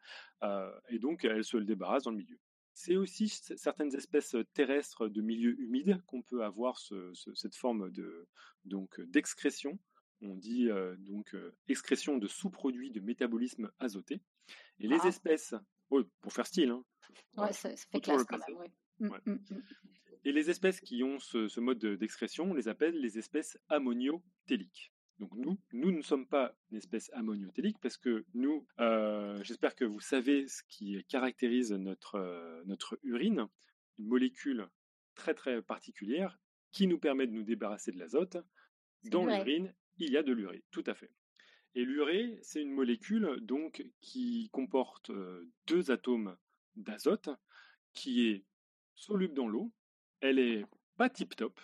et 0.89 0.99
donc 0.99 1.25
elles 1.25 1.45
se 1.45 1.57
débarrassent 1.59 2.05
dans 2.05 2.11
le 2.11 2.17
milieu. 2.17 2.39
C'est 2.73 2.97
aussi 2.97 3.29
certaines 3.29 3.95
espèces 3.95 4.37
terrestres 4.55 5.09
de 5.09 5.21
milieux 5.21 5.59
humides 5.61 6.03
qu'on 6.07 6.23
peut 6.23 6.43
avoir 6.43 6.79
cette 6.79 7.55
forme 7.55 7.91
de 7.91 8.27
d'excrétion. 8.65 9.79
On 10.23 10.35
dit 10.35 10.69
donc 10.99 11.35
excrétion 11.69 12.19
de 12.19 12.27
sous-produits 12.27 12.91
de 12.91 13.01
métabolisme 13.01 13.71
azoté. 13.79 14.21
Et 14.79 14.89
les 14.89 14.99
ah. 15.03 15.09
espèces, 15.09 15.55
pour 15.89 16.33
faire 16.33 16.47
style, 16.47 16.71
hein, 16.71 16.85
ouais, 17.37 17.53
ça, 17.53 17.75
fait 17.77 18.01
classe 18.01 18.25
quand 18.25 18.39
même. 18.39 18.69
Mmh, 18.99 19.09
mmh, 19.27 19.33
mmh. 19.33 19.63
Et 20.25 20.33
les 20.33 20.51
espèces 20.51 20.81
qui 20.81 21.03
ont 21.03 21.19
ce, 21.19 21.61
mode 21.61 21.79
d'excrétion, 21.79 22.51
on 22.51 22.55
les 22.55 22.69
appelle 22.69 23.01
les 23.01 23.19
espèces 23.19 23.59
ammoniotéliques. 23.69 24.93
Donc 25.19 25.35
nous, 25.35 25.59
nous 25.73 25.93
ne 25.93 26.03
sommes 26.03 26.27
pas 26.27 26.55
une 26.71 26.79
espèce 26.79 27.11
ammoniotélique 27.13 27.79
parce 27.81 27.99
que 27.99 28.25
nous, 28.35 28.67
euh, 28.81 29.43
j'espère 29.43 29.75
que 29.75 29.85
vous 29.85 30.01
savez 30.01 30.47
ce 30.47 30.63
qui 30.69 31.03
caractérise 31.09 31.73
notre, 31.73 32.15
euh, 32.15 32.63
notre 32.65 32.99
urine, 33.03 33.47
une 33.99 34.07
molécule 34.07 34.67
très 35.15 35.35
très 35.35 35.61
particulière 35.61 36.39
qui 36.71 36.87
nous 36.87 36.99
permet 36.99 37.27
de 37.27 37.33
nous 37.33 37.43
débarrasser 37.43 37.93
de 37.93 37.99
l'azote. 37.99 38.39
Dans 39.05 39.27
l'urine, 39.27 39.75
il 40.05 40.13
y 40.13 40.17
a 40.17 40.23
de 40.23 40.33
l'urée, 40.33 40.63
tout 40.71 40.85
à 40.87 40.95
fait. 40.95 41.11
Et 41.75 41.85
l'urée, 41.85 42.39
c'est 42.43 42.63
une 42.63 42.73
molécule 42.73 43.39
donc 43.43 43.87
qui 44.01 44.51
comporte 44.53 45.13
deux 45.67 45.91
atomes 45.91 46.37
d'azote 46.77 47.31
qui 47.93 48.29
est 48.29 48.45
soluble 48.95 49.35
dans 49.35 49.49
l'eau. 49.49 49.73
Elle 50.21 50.39
est 50.39 50.65
pas 50.97 51.09
tip 51.09 51.37
top. 51.37 51.61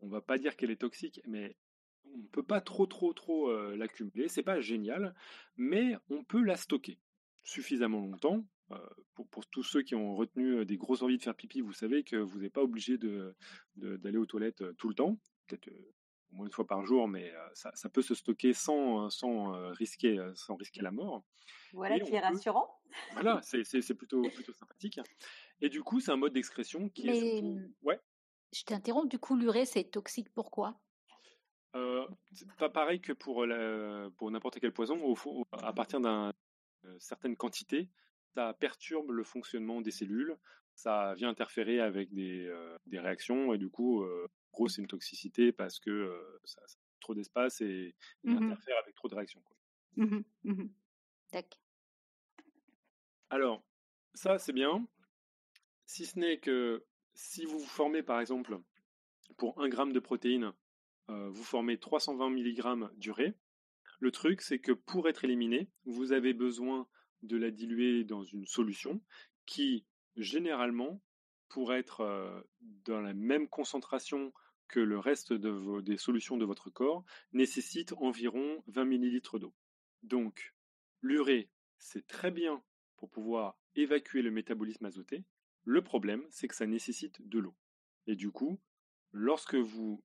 On 0.00 0.08
va 0.08 0.20
pas 0.20 0.38
dire 0.38 0.56
qu'elle 0.56 0.70
est 0.70 0.80
toxique, 0.80 1.20
mais 1.26 1.56
on 2.12 2.18
ne 2.18 2.26
peut 2.28 2.42
pas 2.42 2.60
trop, 2.60 2.86
trop, 2.86 3.12
trop 3.12 3.50
euh, 3.50 3.76
l'accumuler. 3.76 4.28
C'est 4.28 4.42
pas 4.42 4.60
génial, 4.60 5.14
mais 5.56 5.96
on 6.08 6.24
peut 6.24 6.42
la 6.42 6.56
stocker 6.56 6.98
suffisamment 7.44 8.00
longtemps. 8.00 8.46
Pour, 9.30 9.46
tous 9.50 9.62
ceux 9.62 9.82
qui 9.82 9.94
ont 9.94 10.16
retenu 10.16 10.64
des 10.64 10.78
grosses 10.78 11.02
envies 11.02 11.18
de 11.18 11.22
faire 11.22 11.34
pipi, 11.34 11.60
vous 11.60 11.74
savez 11.74 12.04
que 12.04 12.16
vous 12.16 12.38
n'êtes 12.38 12.54
pas 12.54 12.62
obligé 12.62 12.96
d'aller 13.76 14.16
aux 14.16 14.24
toilettes 14.24 14.64
tout 14.78 14.88
le 14.88 14.94
temps, 14.94 15.18
au 16.32 16.36
moins 16.36 16.46
une 16.46 16.52
fois 16.52 16.66
par 16.66 16.84
jour, 16.84 17.08
mais 17.08 17.32
ça, 17.54 17.88
peut 17.88 18.02
se 18.02 18.14
stocker 18.14 18.52
sans, 18.54 19.10
sans, 19.10 19.52
risquer, 19.72 20.18
sans 20.34 20.56
risquer 20.56 20.80
la 20.80 20.90
mort. 20.90 21.22
Voilà 21.72 22.00
qui 22.00 22.14
est 22.14 22.20
rassurant. 22.20 22.80
Voilà, 23.12 23.40
c'est 23.42 23.94
plutôt, 23.94 24.22
plutôt 24.22 24.52
sympathique. 24.52 25.00
Et 25.60 25.68
du 25.68 25.82
coup, 25.82 26.00
c'est 26.00 26.10
un 26.10 26.16
mode 26.16 26.32
d'expression 26.32 26.88
qui 26.88 27.08
est 27.08 27.14
surtout... 27.14 27.46
Mmh, 27.46 27.72
ouais? 27.82 28.00
Je 28.52 28.64
t'interromps, 28.64 29.08
du 29.08 29.18
coup, 29.18 29.36
l'urée, 29.36 29.64
c'est 29.64 29.84
toxique, 29.84 30.32
pourquoi 30.34 30.78
euh, 31.74 32.06
pas 32.58 32.68
pareil 32.68 33.00
que 33.00 33.12
pour, 33.12 33.46
pour 34.16 34.30
n'importe 34.30 34.60
quel 34.60 34.72
poison. 34.72 35.02
Au, 35.02 35.46
à 35.52 35.72
partir 35.72 36.00
d'une 36.00 36.32
euh, 36.84 36.96
certaine 36.98 37.36
quantité, 37.36 37.88
ça 38.34 38.52
perturbe 38.54 39.10
le 39.10 39.24
fonctionnement 39.24 39.80
des 39.80 39.90
cellules, 39.90 40.36
ça 40.74 41.14
vient 41.14 41.28
interférer 41.28 41.80
avec 41.80 42.12
des, 42.12 42.46
euh, 42.46 42.76
des 42.86 42.98
réactions 42.98 43.52
et 43.52 43.58
du 43.58 43.68
coup, 43.68 44.02
euh, 44.02 44.28
gros, 44.52 44.68
c'est 44.68 44.80
une 44.80 44.88
toxicité 44.88 45.52
parce 45.52 45.78
que 45.78 46.20
ça, 46.44 46.60
a 46.60 46.66
trop 47.00 47.14
d'espace 47.14 47.60
et, 47.60 47.94
mmh 48.24 48.36
interfère 48.36 48.76
avec 48.82 48.94
trop 48.94 49.08
de 49.08 49.14
réactions. 49.14 49.42
Quoi. 49.42 49.56
Mmh 49.96 50.22
mmh 50.44 50.68
Alors, 53.30 53.62
ça, 54.14 54.38
c'est 54.38 54.52
bien. 54.52 54.86
Si 55.86 56.06
ce 56.06 56.18
n'est 56.18 56.38
que 56.38 56.84
si 57.14 57.44
vous 57.44 57.58
vous 57.58 57.66
formez, 57.66 58.02
par 58.02 58.20
exemple, 58.20 58.58
pour 59.36 59.60
un 59.60 59.68
gramme 59.68 59.92
de 59.92 60.00
protéines, 60.00 60.52
vous 61.08 61.44
formez 61.44 61.78
320 61.78 62.30
mg 62.30 62.96
d'urée. 62.96 63.34
Le 64.00 64.10
truc, 64.10 64.40
c'est 64.40 64.58
que 64.58 64.72
pour 64.72 65.08
être 65.08 65.24
éliminé, 65.24 65.68
vous 65.84 66.12
avez 66.12 66.32
besoin 66.32 66.88
de 67.22 67.36
la 67.36 67.50
diluer 67.50 68.04
dans 68.04 68.24
une 68.24 68.46
solution 68.46 69.00
qui, 69.46 69.84
généralement, 70.16 71.00
pour 71.48 71.74
être 71.74 72.44
dans 72.84 73.00
la 73.00 73.14
même 73.14 73.48
concentration 73.48 74.32
que 74.68 74.80
le 74.80 74.98
reste 74.98 75.32
des 75.32 75.98
solutions 75.98 76.36
de 76.38 76.46
votre 76.46 76.70
corps, 76.70 77.04
nécessite 77.32 77.92
environ 77.98 78.62
20 78.68 78.90
ml 78.90 79.38
d'eau. 79.38 79.54
Donc, 80.02 80.54
l'urée, 81.02 81.50
c'est 81.78 82.06
très 82.06 82.30
bien 82.30 82.62
pour 82.96 83.10
pouvoir 83.10 83.58
évacuer 83.74 84.22
le 84.22 84.30
métabolisme 84.30 84.86
azoté. 84.86 85.24
Le 85.64 85.82
problème, 85.82 86.24
c'est 86.30 86.48
que 86.48 86.54
ça 86.54 86.66
nécessite 86.66 87.20
de 87.28 87.38
l'eau. 87.38 87.54
Et 88.06 88.16
du 88.16 88.30
coup, 88.30 88.60
lorsque 89.12 89.56
vous 89.56 90.02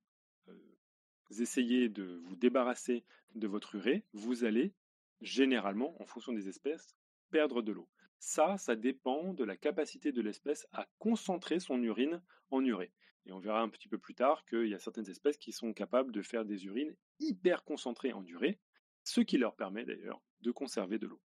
essayez 1.39 1.89
de 1.89 2.21
vous 2.25 2.35
débarrasser 2.35 3.05
de 3.35 3.47
votre 3.47 3.75
urée, 3.75 4.05
vous 4.13 4.43
allez 4.43 4.73
généralement, 5.21 5.99
en 6.01 6.05
fonction 6.05 6.33
des 6.33 6.47
espèces, 6.47 6.95
perdre 7.31 7.61
de 7.61 7.71
l'eau. 7.71 7.89
Ça, 8.19 8.57
ça 8.57 8.75
dépend 8.75 9.33
de 9.33 9.43
la 9.43 9.57
capacité 9.57 10.11
de 10.11 10.21
l'espèce 10.21 10.67
à 10.71 10.87
concentrer 10.99 11.59
son 11.59 11.81
urine 11.81 12.21
en 12.49 12.63
urée. 12.63 12.91
Et 13.25 13.31
on 13.31 13.39
verra 13.39 13.61
un 13.61 13.69
petit 13.69 13.89
peu 13.89 13.97
plus 13.97 14.15
tard 14.15 14.45
qu'il 14.45 14.67
y 14.67 14.73
a 14.73 14.79
certaines 14.79 15.09
espèces 15.09 15.37
qui 15.37 15.51
sont 15.51 15.73
capables 15.73 16.11
de 16.11 16.21
faire 16.21 16.45
des 16.45 16.65
urines 16.65 16.95
hyper 17.19 17.63
concentrées 17.63 18.13
en 18.13 18.25
urée, 18.25 18.59
ce 19.03 19.21
qui 19.21 19.37
leur 19.37 19.55
permet 19.55 19.85
d'ailleurs 19.85 20.21
de 20.41 20.51
conserver 20.51 20.97
de 20.97 21.07
l'eau. 21.07 21.21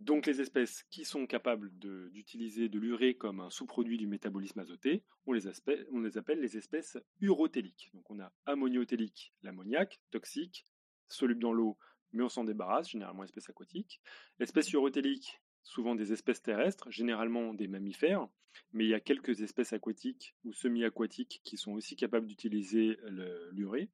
Donc 0.00 0.24
les 0.24 0.40
espèces 0.40 0.82
qui 0.84 1.04
sont 1.04 1.26
capables 1.26 1.70
d'utiliser 1.78 2.70
de, 2.70 2.78
l'urée 2.78 3.14
comme 3.14 3.40
un 3.40 3.50
sous-produit 3.50 3.98
du 3.98 4.06
métabolisme 4.06 4.58
azoté, 4.58 5.04
on 5.26 5.32
les, 5.34 5.46
appelle 5.46 6.40
les 6.40 6.56
espèces 6.56 6.96
urotéliques. 7.20 7.90
Donc 7.92 8.10
on 8.10 8.18
a 8.18 8.32
ammoniothélique, 8.46 9.34
l'ammoniac, 9.42 10.00
toxique, 10.10 10.64
soluble 11.08 11.42
dans 11.42 11.52
l'eau, 11.52 11.76
mais 12.12 12.22
on 12.22 12.30
s'en 12.30 12.44
débarrasse, 12.44 12.88
généralement 12.88 13.24
espèces 13.24 13.50
aquatiques. 13.50 14.00
L'espèce 14.38 14.72
urotélique, 14.72 15.38
souvent 15.62 15.94
des 15.94 16.12
espèces 16.12 16.42
terrestres, 16.42 16.90
généralement 16.90 17.54
des 17.54 17.68
mammifères, 17.68 18.28
mais 18.72 18.84
il 18.84 18.90
y 18.90 18.94
a 18.94 19.00
quelques 19.00 19.42
espèces 19.42 19.72
aquatiques 19.72 20.34
ou 20.44 20.52
semi-aquatiques 20.52 21.40
qui 21.44 21.56
sont 21.56 21.72
aussi 21.72 21.96
capables 21.96 22.26
d'utiliser 22.26 22.98
l'urée. 23.52 23.88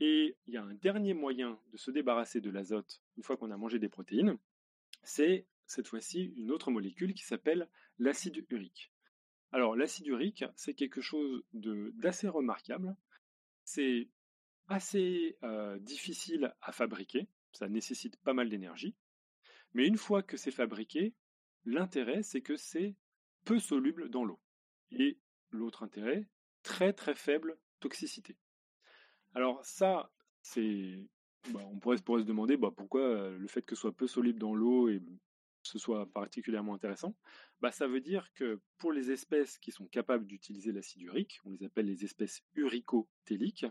Et 0.00 0.36
il 0.46 0.54
y 0.54 0.56
a 0.56 0.62
un 0.62 0.74
dernier 0.74 1.14
moyen 1.14 1.58
de 1.72 1.76
se 1.76 1.90
débarrasser 1.90 2.40
de 2.40 2.50
l'azote 2.50 3.02
une 3.16 3.22
fois 3.22 3.36
qu'on 3.36 3.50
a 3.50 3.56
mangé 3.56 3.78
des 3.78 3.88
protéines, 3.88 4.36
c'est 5.02 5.46
cette 5.66 5.88
fois-ci 5.88 6.32
une 6.36 6.50
autre 6.50 6.70
molécule 6.70 7.14
qui 7.14 7.24
s'appelle 7.24 7.68
l'acide 7.98 8.44
urique. 8.50 8.92
Alors 9.52 9.76
l'acide 9.76 10.06
urique, 10.06 10.44
c'est 10.56 10.74
quelque 10.74 11.00
chose 11.00 11.42
d'assez 11.52 12.28
remarquable. 12.28 12.96
C'est 13.64 14.08
assez 14.68 15.38
euh, 15.42 15.78
difficile 15.78 16.54
à 16.60 16.72
fabriquer, 16.72 17.28
ça 17.52 17.68
nécessite 17.68 18.16
pas 18.18 18.34
mal 18.34 18.48
d'énergie. 18.48 18.94
Mais 19.76 19.86
une 19.86 19.98
fois 19.98 20.22
que 20.22 20.38
c'est 20.38 20.50
fabriqué, 20.50 21.12
l'intérêt, 21.66 22.22
c'est 22.22 22.40
que 22.40 22.56
c'est 22.56 22.96
peu 23.44 23.58
soluble 23.58 24.08
dans 24.08 24.24
l'eau. 24.24 24.40
Et 24.90 25.18
l'autre 25.50 25.82
intérêt, 25.82 26.26
très 26.62 26.94
très 26.94 27.14
faible 27.14 27.58
toxicité. 27.78 28.38
Alors 29.34 29.62
ça, 29.66 30.10
c'est 30.40 31.06
bah, 31.52 31.60
on 31.70 31.78
pourrait, 31.78 31.98
se 31.98 32.24
demander 32.24 32.56
bah, 32.56 32.72
pourquoi 32.74 33.28
le 33.28 33.46
fait 33.48 33.60
que 33.60 33.74
ce 33.74 33.82
soit 33.82 33.94
peu 33.94 34.06
soluble 34.06 34.38
dans 34.38 34.54
l'eau 34.54 34.88
et 34.88 35.02
ce 35.62 35.78
soit 35.78 36.10
particulièrement 36.10 36.72
intéressant, 36.72 37.14
bah, 37.60 37.70
ça 37.70 37.86
veut 37.86 38.00
dire 38.00 38.32
que 38.32 38.58
pour 38.78 38.92
les 38.92 39.10
espèces 39.10 39.58
qui 39.58 39.72
sont 39.72 39.88
capables 39.88 40.26
d'utiliser 40.26 40.72
l'acide 40.72 41.02
urique, 41.02 41.38
on 41.44 41.50
les 41.50 41.64
appelle 41.64 41.84
les 41.84 42.02
espèces 42.02 42.42
uricotéliques, 42.54 43.66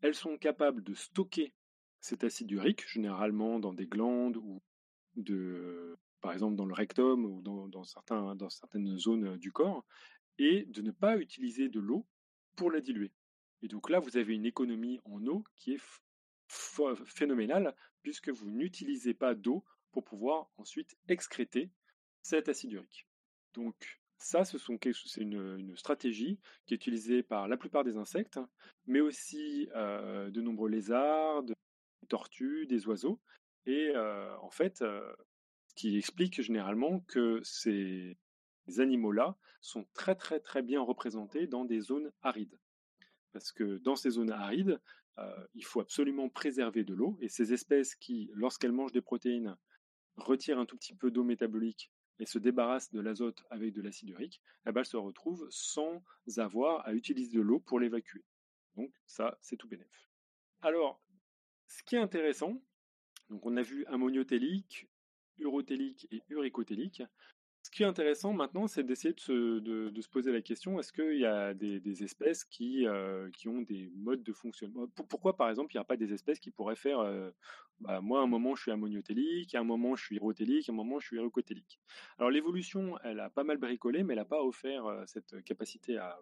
elles 0.00 0.16
sont 0.16 0.38
capables 0.38 0.82
de 0.82 0.94
stocker 0.94 1.54
cet 2.00 2.24
acide 2.24 2.50
urique, 2.50 2.88
généralement 2.88 3.60
dans 3.60 3.72
des 3.72 3.86
glandes 3.86 4.36
ou 4.36 4.60
par 6.20 6.32
exemple 6.32 6.56
dans 6.56 6.66
le 6.66 6.74
rectum 6.74 7.24
ou 7.24 7.42
dans, 7.42 7.84
certaines 7.84 8.98
zones 8.98 9.36
du 9.36 9.52
corps, 9.52 9.84
et 10.38 10.64
de 10.66 10.82
ne 10.82 10.90
pas 10.90 11.18
utiliser 11.18 11.68
de 11.68 11.80
l'eau 11.80 12.06
pour 12.56 12.70
la 12.70 12.80
diluer. 12.80 13.12
Et 13.62 13.68
donc 13.68 13.90
là, 13.90 14.00
vous 14.00 14.16
avez 14.16 14.34
une 14.34 14.46
économie 14.46 14.98
en 15.04 15.24
eau 15.26 15.44
qui 15.56 15.74
est 15.74 15.82
phénoménale, 17.04 17.74
puisque 18.02 18.30
vous 18.30 18.50
n'utilisez 18.50 19.14
pas 19.14 19.34
d'eau 19.34 19.64
pour 19.92 20.04
pouvoir 20.04 20.48
ensuite 20.56 20.96
excréter 21.08 21.70
cet 22.22 22.48
acide 22.48 22.72
urique. 22.72 23.06
Donc 23.54 24.00
ça, 24.18 24.44
ce 24.44 24.58
sont 24.58 24.78
c'est 24.82 25.20
une, 25.20 25.76
stratégie 25.76 26.38
qui 26.66 26.74
est 26.74 26.76
utilisée 26.76 27.22
par 27.22 27.48
la 27.48 27.56
plupart 27.56 27.84
des 27.84 27.96
insectes, 27.96 28.38
mais 28.86 29.00
aussi 29.00 29.68
euh, 29.74 30.30
de 30.30 30.40
nombreux 30.40 30.68
lézards, 30.68 31.42
des 31.42 31.54
tortues, 32.08 32.66
des 32.66 32.86
oiseaux, 32.86 33.20
et 33.66 33.92
euh, 33.94 34.36
en 34.38 34.50
fait, 34.50 34.82
euh, 34.82 35.14
qui 35.76 35.96
explique 35.96 36.40
généralement 36.42 37.00
que 37.00 37.40
ces 37.42 38.16
animaux-là 38.78 39.36
sont 39.60 39.86
très 39.94 40.14
très 40.14 40.40
très 40.40 40.62
bien 40.62 40.80
représentés 40.80 41.46
dans 41.46 41.64
des 41.64 41.80
zones 41.80 42.12
arides. 42.22 42.58
Parce 43.32 43.52
que 43.52 43.78
dans 43.78 43.96
ces 43.96 44.10
zones 44.10 44.30
arides, 44.30 44.80
il 45.52 45.66
faut 45.66 45.80
absolument 45.80 46.30
préserver 46.30 46.82
de 46.82 46.94
l'eau, 46.94 47.18
et 47.20 47.28
ces 47.28 47.52
espèces 47.52 47.94
qui, 47.94 48.30
lorsqu'elles 48.32 48.72
mangent 48.72 48.92
des 48.92 49.02
protéines, 49.02 49.54
retirent 50.16 50.58
un 50.58 50.64
tout 50.64 50.78
petit 50.78 50.94
peu 50.94 51.10
d'eau 51.10 51.24
métabolique 51.24 51.92
et 52.20 52.26
se 52.26 52.38
débarrassent 52.38 52.90
de 52.90 53.00
l'azote 53.00 53.42
avec 53.50 53.72
de 53.72 53.82
l'acide 53.82 54.10
urique, 54.10 54.40
eh 54.66 54.72
ben, 54.72 54.80
elles 54.80 54.86
se 54.86 54.96
retrouvent 54.96 55.46
sans 55.50 56.02
avoir 56.36 56.86
à 56.86 56.92
utiliser 56.92 57.36
de 57.36 57.42
l'eau 57.42 57.60
pour 57.60 57.80
l'évacuer. 57.80 58.24
Donc 58.76 58.92
ça, 59.06 59.36
c'est 59.40 59.56
tout 59.56 59.68
bénef. 59.68 60.08
Alors, 60.60 61.00
ce 61.66 61.82
qui 61.82 61.96
est 61.96 62.00
intéressant, 62.00 62.62
donc 63.30 63.46
on 63.46 63.56
a 63.56 63.62
vu 63.62 63.86
ammoniotélique, 63.86 64.88
urotélique 65.38 66.06
et 66.10 66.22
uricotélique. 66.28 67.02
Ce 67.62 67.70
qui 67.70 67.82
est 67.82 67.86
intéressant 67.86 68.32
maintenant, 68.32 68.66
c'est 68.66 68.82
d'essayer 68.82 69.12
de 69.12 69.20
se, 69.20 70.08
poser 70.08 70.32
la 70.32 70.40
question 70.40 70.80
est-ce 70.80 70.92
qu'il 70.92 71.18
y 71.18 71.26
a 71.26 71.52
des, 71.52 72.02
espèces 72.02 72.44
qui, 72.44 72.86
euh, 72.86 73.30
qui 73.30 73.48
ont 73.48 73.60
des 73.60 73.92
modes 73.96 74.22
de 74.22 74.32
fonctionnement? 74.32 74.88
Pourquoi, 75.08 75.36
par 75.36 75.50
exemple, 75.50 75.74
il 75.74 75.76
n'y 75.76 75.82
a 75.82 75.84
pas 75.84 75.98
des 75.98 76.12
espèces 76.12 76.40
qui 76.40 76.50
pourraient 76.50 76.74
faire 76.74 77.00
euh, 77.00 77.30
bah, 77.80 78.00
moi, 78.00 78.20
à 78.20 78.22
un 78.22 78.26
moment, 78.26 78.54
je 78.54 78.62
suis 78.62 78.70
ammoniotélique, 78.70 79.54
à 79.54 79.60
un 79.60 79.64
moment, 79.64 79.94
je 79.94 80.04
suis 80.04 80.16
urotélique, 80.16 80.68
à 80.70 80.72
un 80.72 80.74
moment, 80.74 80.98
je 81.00 81.08
suis 81.08 81.16
uricotélique. 81.16 81.80
Alors, 82.18 82.30
l'évolution, 82.30 82.98
elle 83.04 83.20
a 83.20 83.28
pas 83.28 83.44
mal 83.44 83.58
bricolé, 83.58 84.04
mais 84.04 84.14
elle 84.14 84.20
n'a 84.20 84.24
pas 84.24 84.42
offert 84.42 84.86
euh, 84.86 85.04
cette 85.06 85.44
capacité 85.44 85.98
à 85.98 86.18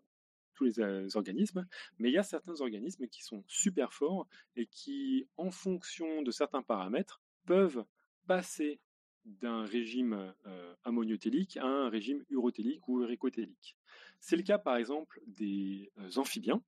les 0.64 1.16
organismes, 1.16 1.66
mais 1.98 2.10
il 2.10 2.14
y 2.14 2.18
a 2.18 2.22
certains 2.22 2.60
organismes 2.60 3.08
qui 3.08 3.22
sont 3.22 3.44
super 3.46 3.92
forts 3.92 4.26
et 4.56 4.66
qui, 4.66 5.28
en 5.36 5.50
fonction 5.50 6.22
de 6.22 6.30
certains 6.30 6.62
paramètres, 6.62 7.20
peuvent 7.46 7.84
passer 8.26 8.80
d'un 9.24 9.64
régime 9.64 10.34
euh, 10.46 10.74
ammoniothélique 10.84 11.56
à 11.58 11.66
un 11.66 11.88
régime 11.88 12.24
urotélique 12.30 12.86
ou 12.88 13.02
uricotélique. 13.02 13.76
C'est 14.20 14.36
le 14.36 14.42
cas 14.42 14.58
par 14.58 14.76
exemple 14.76 15.20
des 15.26 15.90
amphibiens. 16.16 16.62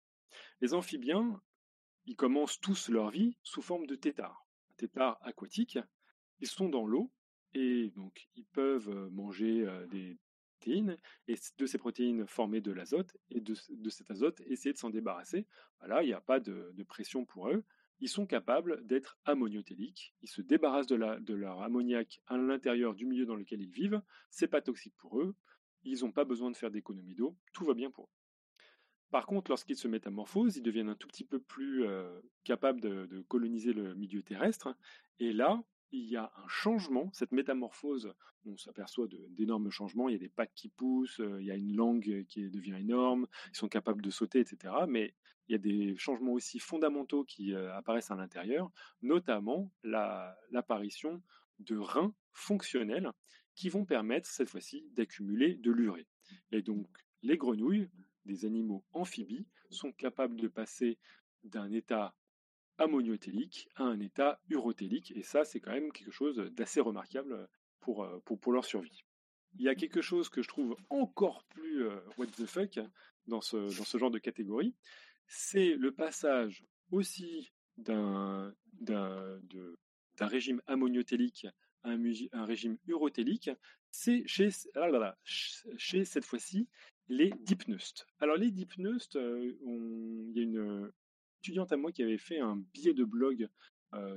Les 0.61 0.75
amphibiens, 0.75 1.41
ils 2.07 2.17
commencent 2.17 2.61
tous 2.61 2.89
leur 2.89 3.11
vie 3.11 3.37
sous 3.43 3.63
forme 3.63 3.87
de 3.87 3.95
tétards, 3.95 4.47
tétards 4.77 5.19
aquatiques. 5.23 5.79
Ils 6.41 6.49
sont 6.49 6.69
dans 6.69 6.87
l'eau 6.87 7.11
et 7.55 7.91
donc 7.97 8.29
ils 8.37 8.45
peuvent 8.45 9.09
manger 9.11 9.67
des 9.91 10.19
et 10.69 11.35
de 11.59 11.67
ces 11.67 11.79
protéines 11.79 12.27
former 12.27 12.61
de 12.61 12.73
l'azote 12.73 13.17
et 13.31 13.41
de, 13.41 13.55
cet 13.89 14.11
azote 14.11 14.41
essayer 14.47 14.73
de 14.73 14.79
s'en 14.79 14.91
débarrasser. 14.91 15.47
Voilà, 15.79 16.03
il 16.03 16.07
n'y 16.07 16.13
a 16.13 16.21
pas 16.21 16.41
de 16.41 16.83
pression 16.87 17.25
pour 17.25 17.49
eux 17.49 17.65
ils 18.01 18.09
sont 18.09 18.27
capables 18.27 18.85
d'être 18.87 19.19
ammoniotéliques. 19.25 20.15
Ils 20.23 20.29
se 20.29 20.41
débarrassent 20.41 20.87
de, 20.87 21.35
leur 21.35 21.63
ammoniac 21.63 22.21
à 22.27 22.37
l'intérieur 22.37 22.95
du 22.95 23.07
milieu 23.07 23.27
dans 23.27 23.37
lequel 23.37 23.61
ils 23.61 23.71
vivent. 23.71 24.01
C'est 24.31 24.49
pas 24.49 24.63
toxique 24.63 24.95
pour 24.97 25.21
eux. 25.21 25.37
Ils 25.85 26.01
n'ont 26.01 26.13
pas 26.13 26.25
besoin 26.25 26.51
de 26.51 26.57
faire 26.57 26.71
d'économie 26.71 27.15
d'eau. 27.15 27.37
Tout 27.53 27.65
va 27.65 27.75
bien 27.75 27.91
pour 27.91 28.05
eux. 28.05 28.65
Par 29.11 29.27
contre, 29.27 29.51
lorsqu'ils 29.51 29.77
se 29.77 29.89
métamorphosent, 29.89 30.57
ils 30.57 30.63
deviennent 30.63 30.89
un 30.89 30.95
tout 30.95 31.09
petit 31.09 31.25
peu 31.25 31.41
plus 31.41 31.85
euh, 31.85 32.21
capables 32.45 32.81
de, 32.81 33.25
coloniser 33.29 33.73
le 33.73 33.95
milieu 33.95 34.23
terrestre. 34.23 34.75
Et 35.19 35.33
là, 35.33 35.63
il 35.93 36.09
y 36.09 36.17
a 36.17 36.33
un 36.37 36.49
changement, 36.49 37.11
cette 37.13 37.33
métamorphose, 37.33 38.15
on 38.47 38.57
s'aperçoit 38.57 39.07
d'énormes 39.31 39.71
changements, 39.71 40.09
il 40.09 40.13
y 40.13 40.17
a 40.17 40.21
des 40.21 40.29
pattes 40.29 40.53
qui 40.55 40.69
poussent, 40.69 41.21
euh, 41.21 41.41
il 41.41 41.47
y 41.47 41.51
a 41.51 41.57
une 41.57 41.75
langue 41.75 42.25
qui 42.29 42.49
devient 42.49 42.77
énorme, 42.79 43.27
ils 43.53 43.57
sont 43.57 43.69
capables 43.69 44.03
de 44.03 44.11
sauter, 44.11 44.41
etc. 44.41 44.73
Mais 44.89 45.15
il 45.49 45.53
y 45.53 45.55
a 45.55 45.59
des 45.59 45.97
changements 45.97 46.33
aussi 46.33 46.59
fondamentaux 46.59 47.25
qui 47.25 47.55
euh, 47.55 47.75
apparaissent 47.75 48.11
à 48.11 48.17
l'intérieur, 48.17 48.71
notamment 49.03 49.73
l'apparition 49.83 51.23
de 51.59 51.77
reins 51.77 52.15
fonctionnels 52.33 53.11
qui 53.55 53.69
vont 53.69 53.85
permettre 53.85 54.29
cette 54.29 54.49
fois-ci 54.49 54.89
d'accumuler 54.93 55.57
de 55.57 55.71
l'urée. 55.71 56.07
Et 56.53 56.63
donc 56.63 56.87
les 57.23 57.37
grenouilles, 57.37 57.89
des 58.25 58.45
animaux 58.45 58.85
amphibies, 58.93 59.47
sont 59.71 59.93
capables 59.93 60.37
de 60.37 60.49
passer 60.49 60.99
d'un 61.45 61.71
état 61.73 62.15
ammoniotélique 62.81 63.69
à 63.77 63.85
un 63.85 64.01
état 64.01 64.41
urotélique, 64.49 65.13
et 65.15 65.23
ça 65.23 65.45
c'est 65.45 65.61
quand 65.61 65.73
même 65.73 65.93
quelque 65.93 66.11
chose 66.11 66.37
d'assez 66.53 66.81
remarquable 66.81 67.49
pour, 67.81 68.03
euh, 68.03 68.19
pour, 68.25 68.39
pour, 68.41 68.53
leur 68.53 68.65
survie. 68.65 69.05
Il 69.59 69.63
y 69.63 69.69
a 69.69 69.75
quelque 69.75 70.01
chose 70.01 70.29
que 70.29 70.43
je 70.43 70.49
trouve 70.49 70.77
encore 70.89 71.45
plus 71.45 71.85
euh, 71.85 72.01
what 72.17 72.27
the 72.27 72.47
fuck 72.47 72.79
dans 73.27 73.41
ce, 73.41 73.69
genre 73.69 74.11
de 74.11 74.19
catégorie, 74.19 74.75
c'est 75.27 75.75
le 75.75 75.93
passage 75.93 76.65
aussi 76.91 77.53
d'un 77.77 78.53
régime 80.21 80.61
ammoniotélique 80.67 81.47
à 81.83 81.91
un, 81.91 82.45
régime 82.45 82.77
urotélique, 82.87 83.51
c'est 83.91 84.27
chez, 84.27 84.51
ah 84.75 85.17
chez 85.25 86.05
cette 86.05 86.25
fois-ci 86.25 86.69
les 87.09 87.31
dipneustes. 87.41 88.07
Alors 88.21 88.37
les 88.37 88.51
dipneustes, 88.51 89.17
euh, 89.17 89.57
il 89.63 90.37
y 90.37 90.41
a 90.41 90.43
une 90.43 90.91
étudiante 91.41 91.73
à 91.73 91.77
moi 91.77 91.93
qui 91.93 92.03
avait 92.03 92.19
fait 92.19 92.39
un 92.39 92.57
billet 92.57 92.95
de 92.95 93.05
blog 93.05 93.49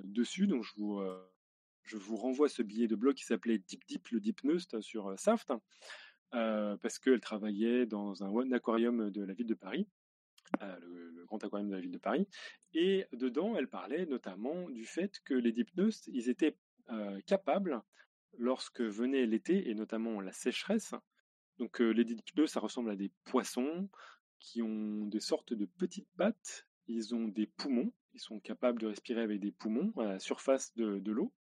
dessus, 0.03 0.45
donc 0.45 0.63
je 0.63 1.97
vous, 1.97 2.15
renvoie 2.15 2.49
ce 2.49 2.61
billet 2.61 2.87
de 2.87 2.95
blog 2.95 3.15
qui 3.15 3.23
s'appelait 3.23 3.57
Deep 3.57 3.85
Deep 3.87 4.09
le 4.09 4.19
Dipneust 4.19 4.81
sur 4.81 5.17
Saft, 5.17 5.51
parce 6.31 6.99
qu'elle 6.99 7.19
travaillait 7.19 7.85
dans 7.85 8.23
un 8.23 8.51
aquarium 8.51 9.09
de 9.09 9.23
la 9.23 9.33
ville 9.33 9.47
de 9.47 9.55
Paris. 9.55 9.87
Le, 10.61 11.25
grand 11.25 11.43
aquarium 11.43 11.69
de 11.69 11.75
la 11.75 11.81
ville 11.81 11.91
de 11.91 11.97
Paris. 11.97 12.27
Et 12.75 13.05
dedans, 13.13 13.55
elle 13.57 13.67
parlait 13.67 14.05
notamment 14.05 14.69
du 14.69 14.85
fait 14.85 15.19
que 15.25 15.33
les 15.33 15.51
dipneustes, 15.51 16.07
ils 16.13 16.29
étaient 16.29 16.55
capables, 17.25 17.81
lorsque 18.37 18.81
venait 18.81 19.25
l'été, 19.25 19.69
et 19.69 19.73
notamment 19.73 20.21
la 20.21 20.31
sécheresse, 20.31 20.93
donc 21.59 21.81
euh, 21.81 21.91
les 21.91 22.03
dipneustes, 22.03 22.53
ça 22.53 22.59
ressemble 22.59 22.89
à 22.89 22.95
des 22.95 23.11
poissons 23.25 23.89
qui 24.39 24.61
ont 24.61 25.05
des 25.05 25.19
sortes 25.19 25.53
de 25.53 25.65
petites 25.65 26.09
pattes, 26.17 26.67
ils 26.87 27.15
ont 27.15 27.27
des 27.27 27.47
poumons, 27.47 27.91
ils 28.13 28.19
sont 28.19 28.39
capables 28.39 28.79
de 28.79 28.87
respirer 28.87 29.21
avec 29.21 29.39
des 29.39 29.51
poumons 29.51 29.93
à 29.97 30.05
la 30.05 30.19
surface 30.19 30.73
de, 30.75 31.11
l'eau. 31.11 31.33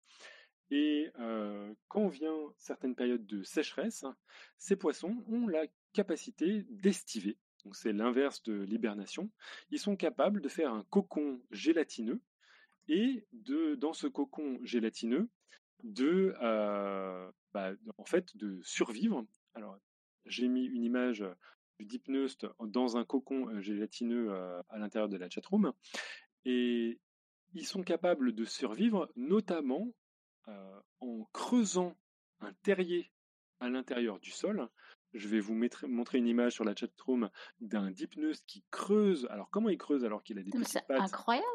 Et 0.69 1.12
quand 1.88 2.08
vient 2.08 2.38
certaines 2.58 2.95
périodes 2.95 3.25
de 3.25 3.43
sécheresse, 3.43 4.06
ces 4.58 4.75
poissons 4.75 5.23
ont 5.27 5.47
la 5.47 5.65
capacité 5.94 6.65
d'estiver, 6.69 7.37
donc 7.65 7.75
c'est 7.75 7.94
l'inverse 7.94 8.42
de 8.44 8.54
l'hibernation, 8.54 9.29
ils 9.69 9.79
sont 9.79 9.96
capables 9.96 10.42
de 10.42 10.50
faire 10.50 10.73
un 10.73 10.83
cocon 10.89 11.42
gélatineux 11.52 12.21
et 12.87 13.25
de, 13.33 13.75
dans 13.75 13.94
ce 13.94 14.08
cocon 14.08 14.60
gélatineux, 14.63 15.29
de, 15.83 16.35
euh, 16.42 17.31
bah, 17.54 17.71
en 17.98 18.06
fait, 18.06 18.35
de 18.37 18.60
survivre. 18.63 19.25
Alors, 19.54 19.77
j'ai 20.25 20.48
mis 20.48 20.65
une 20.65 20.83
image 20.83 21.23
du 21.86 22.02
dans 22.60 22.98
un 22.98 23.06
cocon 23.06 23.50
euh, 23.50 23.62
gélatineux 23.62 24.32
euh, 24.32 24.62
à 24.69 24.77
l'intérieur 24.77 25.10
de 25.10 25.17
la 25.17 25.29
chatroom, 25.29 25.73
et 26.46 27.00
ils 27.54 27.65
sont 27.65 27.84
capables 27.84 28.34
de 28.34 28.46
survivre, 28.46 29.12
notamment 29.15 29.88
en 31.00 31.23
creusant 31.32 31.96
un 32.40 32.52
terrier 32.63 33.12
à 33.60 33.69
l'intérieur 33.69 34.19
du 34.19 34.32
sol 34.32 34.69
je 35.13 35.27
vais 35.27 35.40
vous 35.40 35.56
montrer 35.88 36.17
une 36.17 36.27
image 36.27 36.54
sur 36.54 36.63
la 36.63 36.75
chatroom 36.75 37.29
d'un 37.60 37.92
dipneus 37.92 38.44
qui 38.48 38.63
creuse. 38.71 39.27
Alors, 39.29 39.50
comment 39.50 39.69
il 39.69 39.77
creuse 39.77 40.06
alors 40.06 40.23
qu'il 40.23 40.40
a 40.40 40.44
des 40.44 40.52
petites 40.52 40.88
pattes? 40.88 41.02
incroyable. 41.02 41.46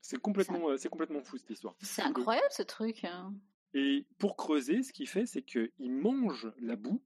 C'est 0.00 0.20
complètement, 0.20 0.70
euh, 0.70 0.76
c'est 0.76 0.88
complètement 0.88 1.22
fou 1.22 1.38
cette 1.38 1.50
histoire. 1.50 1.74
C'est 1.80 2.02
incroyable 2.02 2.46
ce 2.50 2.62
truc. 2.62 3.04
Hein. 3.04 3.34
Et 3.72 4.06
pour 4.18 4.36
creuser, 4.36 4.82
ce 4.82 4.92
qu'il 4.92 5.08
fait, 5.08 5.26
c'est 5.26 5.42
qu'il 5.42 5.70
mange 5.78 6.52
la 6.58 6.76
boue. 6.76 7.02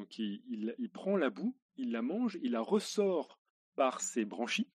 Donc, 0.00 0.18
il, 0.18 0.74
il, 0.78 0.88
prend 0.88 1.18
la 1.18 1.28
boue, 1.28 1.54
il 1.76 1.92
la 1.92 2.00
mange, 2.00 2.38
il 2.42 2.52
la 2.52 2.62
ressort 2.62 3.38
par 3.76 4.00
ses 4.00 4.24
branchies. 4.24 4.70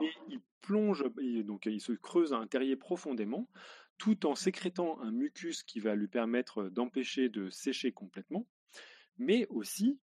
Et 0.00 0.10
il 0.28 0.40
plonge, 0.62 1.04
donc 1.44 1.66
il 1.66 1.78
se 1.78 1.92
creuse 1.92 2.32
un 2.32 2.46
terrier 2.46 2.74
profondément, 2.74 3.50
tout 3.98 4.24
en 4.24 4.34
sécrétant 4.34 4.98
un 5.02 5.10
mucus 5.10 5.62
qui 5.62 5.78
va 5.78 5.94
lui 5.94 6.08
permettre 6.08 6.70
d'empêcher 6.70 7.28
de 7.28 7.50
sécher 7.50 7.92
complètement, 7.92 8.48
mais 9.18 9.46
aussi 9.48 10.00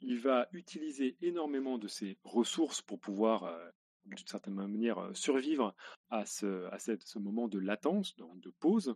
il 0.00 0.20
va 0.20 0.48
utiliser 0.52 1.16
énormément 1.20 1.76
de 1.76 1.88
ses 1.88 2.16
ressources 2.22 2.82
pour 2.82 3.00
pouvoir, 3.00 3.42
euh, 3.42 3.70
d'une 4.04 4.24
certaine 4.24 4.54
manière, 4.54 4.98
euh, 4.98 5.14
survivre 5.14 5.74
à 6.10 6.24
ce, 6.26 6.66
à 6.66 6.78
ce 6.78 7.18
moment 7.18 7.48
de 7.48 7.58
latence, 7.58 8.16
de, 8.16 8.50
pause, 8.60 8.94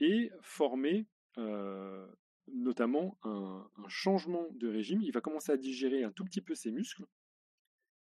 et 0.00 0.30
former 0.40 1.06
euh, 1.36 2.06
notamment 2.48 3.18
un, 3.22 3.68
changement 3.88 4.48
de 4.52 4.68
régime. 4.68 5.02
Il 5.02 5.12
va 5.12 5.20
commencer 5.20 5.52
à 5.52 5.56
digérer 5.56 6.04
un 6.04 6.12
tout 6.12 6.24
petit 6.24 6.40
peu 6.40 6.54
ses 6.54 6.70
muscles. 6.70 7.04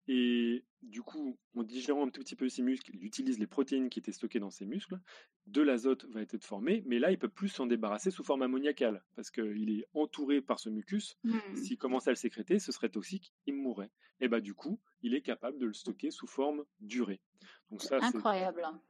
Et 0.06 0.64
du 0.82 1.02
coup, 1.02 1.38
en 1.54 1.62
digérant 1.62 2.06
un 2.06 2.10
tout 2.10 2.20
petit 2.20 2.36
peu 2.36 2.48
ses 2.48 2.62
muscles, 2.62 2.90
il 2.94 3.04
utilise 3.04 3.38
les 3.38 3.46
protéines 3.46 3.90
qui 3.90 3.98
étaient 3.98 4.12
stockées 4.12 4.38
dans 4.38 4.50
ses 4.50 4.66
muscles. 4.66 4.98
De 5.46 5.62
l'azote 5.62 6.04
va 6.06 6.22
être 6.22 6.44
formé, 6.44 6.82
mais 6.86 6.98
là, 6.98 7.10
il 7.10 7.18
peut 7.18 7.28
plus 7.28 7.48
s'en 7.48 7.66
débarrasser 7.66 8.10
sous 8.10 8.24
forme 8.24 8.42
ammoniacale 8.42 9.04
parce 9.16 9.30
qu'il 9.30 9.70
est 9.70 9.84
entouré 9.94 10.40
par 10.40 10.60
ce 10.60 10.68
mucus. 10.68 11.16
Mmh. 11.24 11.56
S'il 11.56 11.78
commençait 11.78 12.10
à 12.10 12.12
le 12.12 12.16
sécréter, 12.16 12.58
ce 12.58 12.72
serait 12.72 12.88
toxique, 12.88 13.32
il 13.46 13.54
mourrait. 13.54 13.90
Et 14.20 14.28
bah 14.28 14.40
du 14.40 14.54
coup, 14.54 14.80
il 15.02 15.14
est 15.14 15.22
capable 15.22 15.58
de 15.58 15.66
le 15.66 15.72
stocker 15.72 16.10
sous 16.10 16.26
forme 16.26 16.64
durée. 16.80 17.20
Donc 17.70 17.82
ça, 17.82 17.98
c'est 18.00 18.18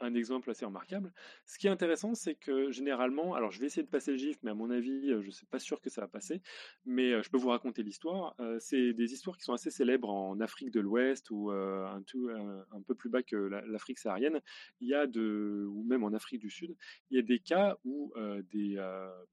un 0.00 0.14
exemple 0.14 0.50
assez 0.50 0.64
remarquable. 0.64 1.12
Ce 1.44 1.58
qui 1.58 1.66
est 1.66 1.70
intéressant, 1.70 2.14
c'est 2.14 2.36
que 2.36 2.70
généralement, 2.70 3.34
alors 3.34 3.50
je 3.50 3.58
vais 3.58 3.66
essayer 3.66 3.82
de 3.82 3.90
passer 3.90 4.12
le 4.12 4.16
gif, 4.16 4.38
mais 4.42 4.52
à 4.52 4.54
mon 4.54 4.70
avis, 4.70 5.10
euh, 5.10 5.20
je 5.20 5.26
ne 5.26 5.32
suis 5.32 5.46
pas 5.46 5.58
sûr 5.58 5.80
que 5.80 5.90
ça 5.90 6.00
va 6.00 6.08
passer, 6.08 6.40
mais 6.84 7.12
euh, 7.12 7.22
je 7.22 7.28
peux 7.28 7.38
vous 7.38 7.48
raconter 7.48 7.82
l'histoire. 7.82 8.34
Euh, 8.40 8.56
c'est 8.60 8.92
des 8.92 9.12
histoires 9.12 9.36
qui 9.36 9.42
sont 9.42 9.52
assez 9.52 9.70
célèbres 9.70 10.08
en 10.08 10.38
Afrique 10.40 10.70
de 10.70 10.80
l'Ouest 10.80 11.30
ou 11.30 11.50
un, 11.86 12.02
tout, 12.02 12.28
un, 12.28 12.82
peu 12.82 12.94
plus 12.94 13.10
bas 13.10 13.22
que 13.22 13.36
l'Afrique 13.36 13.98
saharienne. 13.98 14.40
Il 14.80 14.88
y 14.88 14.94
a 14.94 15.06
de, 15.06 15.66
ou 15.68 15.82
même 15.84 16.04
en 16.04 16.12
Afrique 16.12 16.40
du 16.40 16.50
Sud, 16.50 16.76
il 17.10 17.16
y 17.16 17.20
a 17.20 17.22
des 17.22 17.38
cas 17.38 17.76
où 17.84 18.12
des 18.50 18.76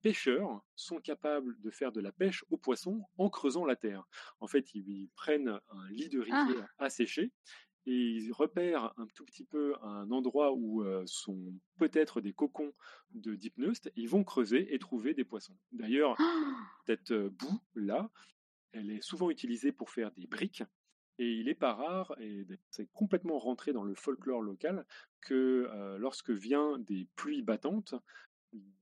pêcheurs 0.02 0.64
sont 0.76 1.00
capables 1.00 1.60
de 1.62 1.72
faire 1.72 1.92
de 1.92 2.02
la 2.02 2.12
pêche 2.12 2.44
aux 2.50 2.58
poissons 2.58 3.04
en 3.18 3.30
creusant 3.30 3.66
la 3.66 3.76
terre. 3.76 4.04
En 4.40 4.48
fait, 4.48 4.74
ils, 4.74 5.10
prennent 5.16 5.60
un 5.70 5.90
lit 5.90 6.10
de 6.10 6.26
ah. 6.30 6.46
rivière 6.46 6.68
asséché 6.78 7.32
et 7.88 7.92
ils 7.92 8.32
repèrent 8.32 8.94
un 8.98 9.08
tout 9.14 9.26
petit 9.26 9.44
peu 9.44 9.76
un 9.84 10.10
endroit 10.12 10.54
où 10.54 10.84
sont 11.06 11.54
peut-être 11.78 12.22
des 12.22 12.34
cocons 12.34 12.74
de 13.12 13.36
dipneustes, 13.36 13.92
ils 13.96 14.10
vont 14.10 14.24
creuser 14.24 14.74
et 14.74 14.80
trouver 14.80 15.14
des 15.14 15.24
poissons. 15.24 15.58
D'ailleurs, 15.72 16.18
cette 16.86 17.14
boue 17.14 17.60
là, 17.76 18.10
elle 18.72 18.92
est 18.92 19.02
souvent 19.02 19.30
utilisée 19.30 19.72
pour 19.72 19.90
faire 19.90 20.12
des 20.12 20.28
briques. 20.28 20.64
Et 21.18 21.32
il 21.32 21.46
n'est 21.46 21.56
pas 21.56 21.74
rare, 21.74 22.14
et 22.20 22.46
c'est 22.70 22.90
complètement 22.92 23.40
rentré 23.40 23.72
dans 23.72 23.84
le 23.84 23.96
folklore 23.96 24.42
local, 24.42 24.86
que 25.22 25.70
lorsque 25.98 26.30
vient 26.30 26.78
des 26.80 27.08
pluies 27.16 27.42
battantes, 27.42 27.96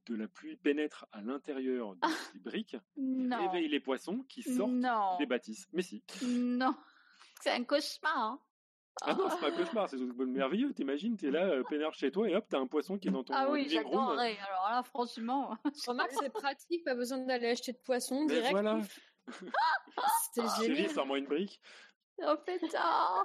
de 0.06 0.16
la 0.16 0.28
pluie 0.28 0.56
pénètre 0.56 1.06
à 1.12 1.22
l'intérieur 1.22 1.96
des 1.96 2.02
ah, 2.04 2.38
briques, 2.44 2.76
réveille 2.98 3.70
les 3.70 3.80
poissons 3.80 4.26
qui 4.28 4.44
sortent 4.44 5.20
des 5.20 5.26
bâtisses. 5.26 5.68
Mais 5.74 5.82
si. 5.82 6.04
Non, 6.24 6.76
c'est 7.42 7.52
un 7.52 7.64
cauchemar. 7.64 8.18
Hein. 8.18 8.40
Ah 9.02 9.16
non, 9.16 9.28
c'est 9.30 9.40
pas 9.40 9.48
un 9.48 9.58
cauchemar, 9.58 9.90
c'est 9.90 9.98
merveilleux. 9.98 10.74
T'imagines, 10.74 11.18
t'es 11.18 11.32
là, 11.32 11.46
euh, 11.46 11.64
peinard 11.64 11.94
chez 11.94 12.12
toi, 12.12 12.30
et 12.30 12.36
hop, 12.36 12.46
t'as 12.50 12.60
un 12.60 12.68
poisson 12.68 12.98
qui 12.98 13.08
est 13.08 13.12
dans 13.12 13.24
ton 13.24 13.34
Ah 13.34 13.50
oui, 13.50 13.68
j'adorerais. 13.70 14.38
Alors 14.48 14.70
là, 14.70 14.84
franchement. 14.84 15.58
Remarque, 15.88 16.12
c'est 16.20 16.32
pratique, 16.32 16.84
pas 16.84 16.96
besoin 16.96 17.20
d'aller 17.20 17.48
acheter 17.48 17.72
de 17.72 17.80
poisson 17.80 18.26
direct. 18.26 18.52
Voilà. 18.52 18.82
c'est 20.34 20.66
génial. 20.66 20.92
sors-moi 20.92 21.18
une 21.18 21.26
brique. 21.26 21.62
Oh 22.20 22.36
putain 22.45 23.24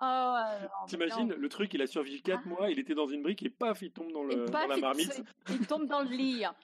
Oh, 0.00 0.36
T'imagines, 0.88 1.32
le 1.32 1.48
truc, 1.48 1.72
il 1.72 1.80
a 1.80 1.86
survécu 1.86 2.20
4 2.20 2.42
ah. 2.44 2.48
mois, 2.48 2.70
il 2.70 2.78
était 2.78 2.94
dans 2.94 3.06
une 3.06 3.22
brique 3.22 3.42
et 3.42 3.48
paf, 3.48 3.80
il 3.80 3.92
tombe 3.92 4.12
dans, 4.12 4.24
le, 4.24 4.44
dans 4.44 4.66
la 4.66 4.76
marmite. 4.76 5.22
Il 5.48 5.66
tombe 5.66 5.86
dans 5.86 6.02
le 6.02 6.10
lit. 6.10 6.44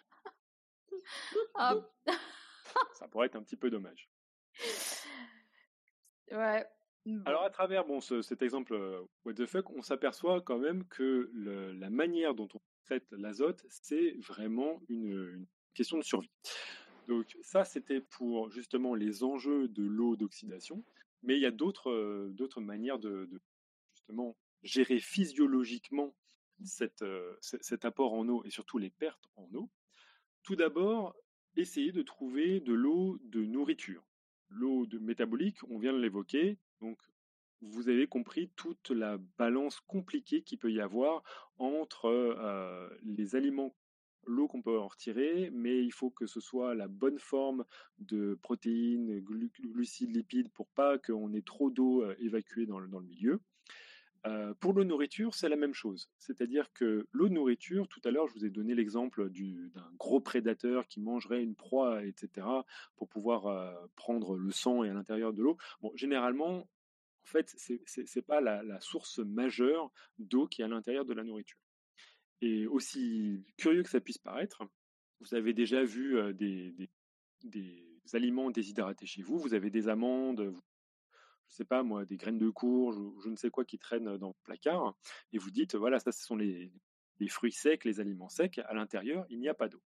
Oh. 1.58 1.82
Ça 2.92 3.08
pourrait 3.08 3.26
être 3.26 3.34
un 3.34 3.42
petit 3.42 3.56
peu 3.56 3.70
dommage. 3.70 4.08
Ouais. 6.30 6.64
Alors 7.26 7.42
à 7.42 7.50
travers 7.50 7.84
bon, 7.84 8.00
cet 8.00 8.40
exemple 8.40 8.72
euh, 8.72 9.02
what 9.26 9.34
the 9.34 9.44
fuck, 9.44 9.68
on 9.70 9.82
s'aperçoit 9.82 10.40
quand 10.40 10.56
même 10.56 10.86
que 10.88 11.30
la 11.34 11.90
manière 11.90 12.34
dont 12.34 12.48
on 12.54 12.60
traite 12.86 13.06
l'azote, 13.10 13.62
c'est 13.68 14.12
vraiment 14.20 14.80
une, 14.88 15.46
question 15.74 15.98
de 15.98 16.02
survie. 16.02 16.30
Donc 17.08 17.36
ça, 17.42 17.64
c'était 17.64 18.00
pour 18.00 18.50
justement 18.50 18.94
les 18.94 19.24
enjeux 19.24 19.68
de 19.68 19.82
l'eau 19.82 20.16
d'oxydation, 20.16 20.84
mais 21.22 21.36
il 21.36 21.40
y 21.40 21.46
a 21.46 21.50
d'autres 21.50 21.90
euh, 21.90 22.60
manières 22.60 22.98
de, 22.98 23.28
justement 23.94 24.36
gérer 24.62 24.98
physiologiquement 24.98 26.14
euh, 27.02 27.36
cet 27.40 27.84
apport 27.84 28.12
en 28.12 28.28
eau 28.28 28.44
et 28.44 28.50
surtout 28.50 28.78
les 28.78 28.90
pertes 28.90 29.28
en 29.36 29.48
eau. 29.54 29.70
Tout 30.44 30.56
d'abord, 30.56 31.16
essayer 31.56 31.92
de 31.92 32.02
trouver 32.02 32.60
de 32.60 32.72
l'eau 32.72 33.18
de 33.24 33.44
nourriture 33.44 34.04
l'eau 34.52 34.86
de 34.86 34.98
métabolique, 34.98 35.58
on 35.68 35.78
vient 35.78 35.92
de 35.92 35.98
l'évoquer. 35.98 36.58
Donc, 36.80 36.98
vous 37.60 37.88
avez 37.88 38.06
compris 38.06 38.50
toute 38.56 38.90
la 38.90 39.18
balance 39.38 39.80
compliquée 39.80 40.42
qu'il 40.42 40.58
peut 40.58 40.72
y 40.72 40.80
avoir 40.80 41.22
entre 41.58 42.06
euh, 42.06 42.88
les 43.02 43.36
aliments, 43.36 43.74
l'eau 44.26 44.48
qu'on 44.48 44.62
peut 44.62 44.78
en 44.78 44.88
retirer, 44.88 45.50
mais 45.52 45.82
il 45.84 45.92
faut 45.92 46.10
que 46.10 46.26
ce 46.26 46.40
soit 46.40 46.74
la 46.74 46.88
bonne 46.88 47.18
forme 47.18 47.64
de 47.98 48.38
protéines, 48.42 49.20
glucides, 49.20 50.14
lipides, 50.14 50.50
pour 50.52 50.68
pas 50.68 50.98
qu'on 50.98 51.32
ait 51.34 51.42
trop 51.42 51.70
d'eau 51.70 52.02
euh, 52.02 52.14
évacuée 52.18 52.66
dans 52.66 52.78
le 52.78 52.88
milieu. 53.00 53.40
Euh, 54.24 54.54
pour 54.54 54.72
l'eau 54.72 54.84
nourriture, 54.84 55.34
c'est 55.34 55.48
la 55.48 55.56
même 55.56 55.74
chose. 55.74 56.08
C'est-à-dire 56.18 56.72
que 56.72 57.08
l'eau 57.10 57.28
nourriture, 57.28 57.88
tout 57.88 58.00
à 58.04 58.10
l'heure, 58.10 58.28
je 58.28 58.34
vous 58.34 58.44
ai 58.44 58.50
donné 58.50 58.74
l'exemple 58.74 59.28
d'un 59.30 59.90
gros 59.98 60.20
prédateur 60.20 60.86
qui 60.86 61.00
mangerait 61.00 61.42
une 61.42 61.56
proie, 61.56 62.04
etc., 62.04 62.46
pour 62.94 63.08
pouvoir 63.08 63.46
euh, 63.46 63.72
prendre 63.96 64.36
le 64.36 64.52
sang 64.52 64.84
et 64.84 64.90
à 64.90 64.94
l'intérieur 64.94 65.32
de 65.32 65.42
l'eau. 65.42 65.56
Bon, 65.80 65.90
généralement, 65.96 66.58
en 66.58 67.26
fait, 67.26 67.52
ce 67.58 67.72
n'est 67.72 68.22
pas 68.22 68.40
la, 68.40 68.80
source 68.80 69.18
majeure 69.18 69.90
d'eau 70.18 70.46
qui 70.46 70.62
est 70.62 70.64
à 70.64 70.68
l'intérieur 70.68 71.04
de 71.04 71.14
la 71.14 71.24
nourriture. 71.24 71.58
Et 72.42 72.66
aussi 72.66 73.44
curieux 73.56 73.84
que 73.84 73.88
ça 73.88 74.00
puisse 74.00 74.18
paraître, 74.18 74.64
vous 75.20 75.34
avez 75.34 75.54
déjà 75.54 75.84
vu 75.84 76.18
des, 76.34 76.90
aliments 78.12 78.50
déshydratés 78.50 79.06
chez 79.06 79.22
vous, 79.22 79.38
vous 79.38 79.54
avez 79.54 79.70
des 79.70 79.88
amandes, 79.88 80.52
je 81.46 81.54
sais 81.54 81.64
pas 81.64 81.84
moi, 81.84 82.04
des 82.04 82.16
graines 82.16 82.38
de 82.38 82.50
courge 82.50 82.98
ou 82.98 83.20
je 83.20 83.28
ne 83.28 83.36
sais 83.36 83.48
quoi 83.48 83.64
qui 83.64 83.78
traînent 83.78 84.16
dans 84.16 84.28
le 84.28 84.34
placard, 84.42 84.98
et 85.32 85.38
vous 85.38 85.52
dites, 85.52 85.76
voilà, 85.76 86.00
ça, 86.00 86.10
ce 86.10 86.24
sont 86.24 86.34
les, 86.34 86.72
fruits 87.28 87.52
secs, 87.52 87.84
les 87.84 88.00
aliments 88.00 88.28
secs, 88.28 88.58
à 88.58 88.74
l'intérieur, 88.74 89.24
il 89.30 89.38
n'y 89.38 89.48
a 89.48 89.54
pas 89.54 89.68
d'eau. 89.68 89.82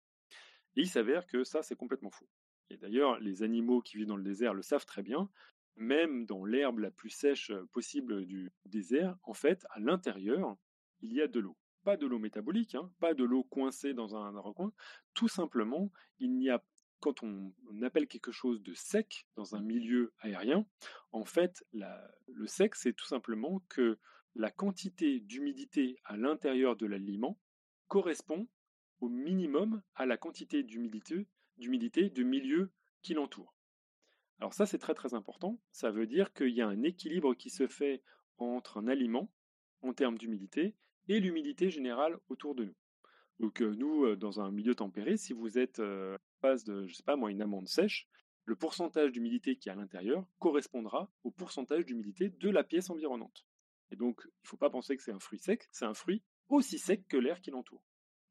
Et 0.76 0.80
il 0.80 0.88
s'avère 0.88 1.26
que 1.26 1.44
ça, 1.44 1.62
c'est 1.62 1.76
complètement 1.76 2.10
faux. 2.10 2.28
Et 2.70 2.78
d'ailleurs, 2.78 3.20
les 3.20 3.42
animaux 3.42 3.82
qui 3.82 3.98
vivent 3.98 4.06
dans 4.06 4.16
le 4.16 4.24
désert 4.24 4.54
le 4.54 4.62
savent 4.62 4.86
très 4.86 5.02
bien, 5.02 5.28
même 5.76 6.24
dans 6.24 6.46
l'herbe 6.46 6.78
la 6.78 6.90
plus 6.90 7.10
sèche 7.10 7.52
possible 7.72 8.24
du 8.24 8.50
désert, 8.64 9.14
en 9.24 9.34
fait, 9.34 9.66
à 9.68 9.78
l'intérieur, 9.78 10.56
il 11.02 11.12
y 11.12 11.20
a 11.20 11.28
de 11.28 11.38
l'eau. 11.38 11.58
Pas 11.86 11.96
de 11.96 12.04
l'eau 12.04 12.18
métabolique, 12.18 12.74
hein, 12.74 12.90
pas 12.98 13.14
de 13.14 13.22
l'eau 13.22 13.44
coincée 13.44 13.94
dans 13.94 14.16
un 14.16 14.36
recoin, 14.40 14.72
tout 15.14 15.28
simplement, 15.28 15.92
il 16.18 16.36
n'y 16.36 16.50
a 16.50 16.60
quand 16.98 17.22
on, 17.22 17.52
appelle 17.82 18.08
quelque 18.08 18.32
chose 18.32 18.60
de 18.60 18.74
sec 18.74 19.28
dans 19.36 19.54
un 19.54 19.60
milieu 19.60 20.12
aérien, 20.18 20.66
en 21.12 21.24
fait, 21.24 21.64
le 21.72 22.46
sec, 22.48 22.74
c'est 22.74 22.92
tout 22.92 23.06
simplement 23.06 23.62
que 23.68 24.00
la 24.34 24.50
quantité 24.50 25.20
d'humidité 25.20 26.00
à 26.02 26.16
l'intérieur 26.16 26.74
de 26.74 26.86
l'aliment 26.86 27.38
correspond 27.86 28.48
au 28.98 29.08
minimum 29.08 29.80
à 29.94 30.06
la 30.06 30.16
quantité 30.16 30.64
d'humidité, 30.64 31.28
d'humidité 31.56 32.10
du 32.10 32.24
milieu 32.24 32.72
qui 33.00 33.14
l'entoure. 33.14 33.54
Alors 34.40 34.54
ça, 34.54 34.66
c'est 34.66 34.78
très 34.78 34.94
très 34.94 35.14
important. 35.14 35.60
Ça 35.70 35.92
veut 35.92 36.08
dire 36.08 36.32
qu'il 36.32 36.50
y 36.50 36.62
a 36.62 36.66
un 36.66 36.82
équilibre 36.82 37.36
qui 37.36 37.50
se 37.50 37.68
fait 37.68 38.02
entre 38.38 38.78
un 38.78 38.88
aliment 38.88 39.30
en 39.82 39.94
termes 39.94 40.18
d'humidité 40.18 40.74
et 41.08 41.20
l'humidité 41.20 41.70
générale 41.70 42.18
autour 42.28 42.54
de 42.54 42.64
nous. 42.64 42.76
Donc 43.38 43.60
nous, 43.60 44.16
dans 44.16 44.40
un 44.40 44.50
milieu 44.50 44.74
tempéré, 44.74 45.16
si 45.16 45.32
vous 45.32 45.58
êtes 45.58 45.82
face 46.40 46.64
de, 46.64 46.86
je 46.86 46.94
sais 46.94 47.02
pas 47.02 47.16
moi, 47.16 47.30
une 47.30 47.42
amande 47.42 47.68
sèche, 47.68 48.08
le 48.46 48.54
pourcentage 48.54 49.12
d'humidité 49.12 49.56
qui 49.56 49.68
est 49.68 49.72
à 49.72 49.74
l'intérieur 49.74 50.24
correspondra 50.38 51.10
au 51.24 51.30
pourcentage 51.30 51.84
d'humidité 51.84 52.30
de 52.30 52.48
la 52.48 52.64
pièce 52.64 52.90
environnante. 52.90 53.44
Et 53.90 53.96
donc, 53.96 54.22
il 54.24 54.44
ne 54.44 54.48
faut 54.48 54.56
pas 54.56 54.70
penser 54.70 54.96
que 54.96 55.02
c'est 55.02 55.12
un 55.12 55.18
fruit 55.18 55.40
sec, 55.40 55.68
c'est 55.72 55.84
un 55.84 55.94
fruit 55.94 56.22
aussi 56.48 56.78
sec 56.78 57.06
que 57.08 57.16
l'air 57.16 57.40
qui 57.40 57.50
l'entoure. 57.50 57.82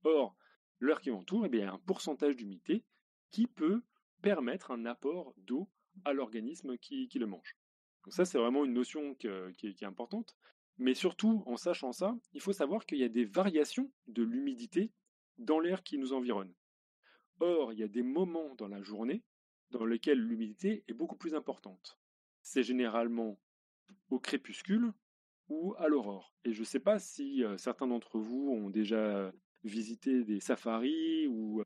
Or, 0.04 0.36
l'air 0.80 1.02
qui 1.02 1.10
l'entoure, 1.10 1.46
eh 1.46 1.50
il 1.52 1.60
y 1.60 1.64
a 1.64 1.74
un 1.74 1.80
pourcentage 1.80 2.36
d'humidité 2.36 2.84
qui 3.32 3.48
peut 3.48 3.84
permettre 4.22 4.72
un 4.72 4.86
apport 4.86 5.34
d'eau 5.38 5.70
à 6.06 6.14
l'organisme 6.14 6.78
qui, 6.78 7.10
le 7.16 7.28
mange. 7.28 7.58
Donc 8.04 8.14
ça, 8.14 8.26
c'est 8.26 8.38
vraiment 8.38 8.66
une 8.66 8.74
notion 8.74 9.16
qui, 9.16 9.28
est, 9.28 9.84
importante. 9.84 10.36
Mais 10.78 10.94
surtout, 10.94 11.44
en 11.46 11.58
sachant 11.58 11.94
ça, 11.94 12.18
il 12.34 12.42
faut 12.42 12.54
savoir 12.54 12.86
qu'il 12.86 12.98
y 12.98 13.04
a 13.04 13.10
des 13.10 13.26
variations 13.26 13.92
de 14.08 14.24
l'humidité 14.24 14.92
dans 15.38 15.60
l'air 15.60 15.84
qui 15.84 15.98
nous 15.98 16.14
environne. 16.14 16.54
Or, 17.40 17.74
il 17.74 17.80
y 17.80 17.84
a 17.84 17.88
des 17.88 18.04
moments 18.04 18.56
dans 18.56 18.68
la 18.68 18.82
journée 18.82 19.24
dans 19.72 19.86
lesquels 19.86 20.20
l'humidité 20.20 20.84
est 20.88 20.94
beaucoup 20.94 21.18
plus 21.18 21.36
importante. 21.36 22.00
c'est 22.42 22.64
généralement 22.64 23.40
au 24.10 24.20
crépuscule 24.20 24.94
ou 25.50 25.74
à 25.78 25.88
l'aurore. 25.88 26.36
Et 26.44 26.54
je 26.54 26.60
ne 26.60 26.66
sais 26.66 26.80
pas 26.80 27.00
si 27.00 27.44
certains 27.58 27.88
d'entre 27.88 28.20
vous 28.20 28.50
ont 28.52 28.70
déjà 28.70 29.34
visité 29.64 30.24
des 30.24 30.40
safaris 30.40 31.28
ou, 31.28 31.64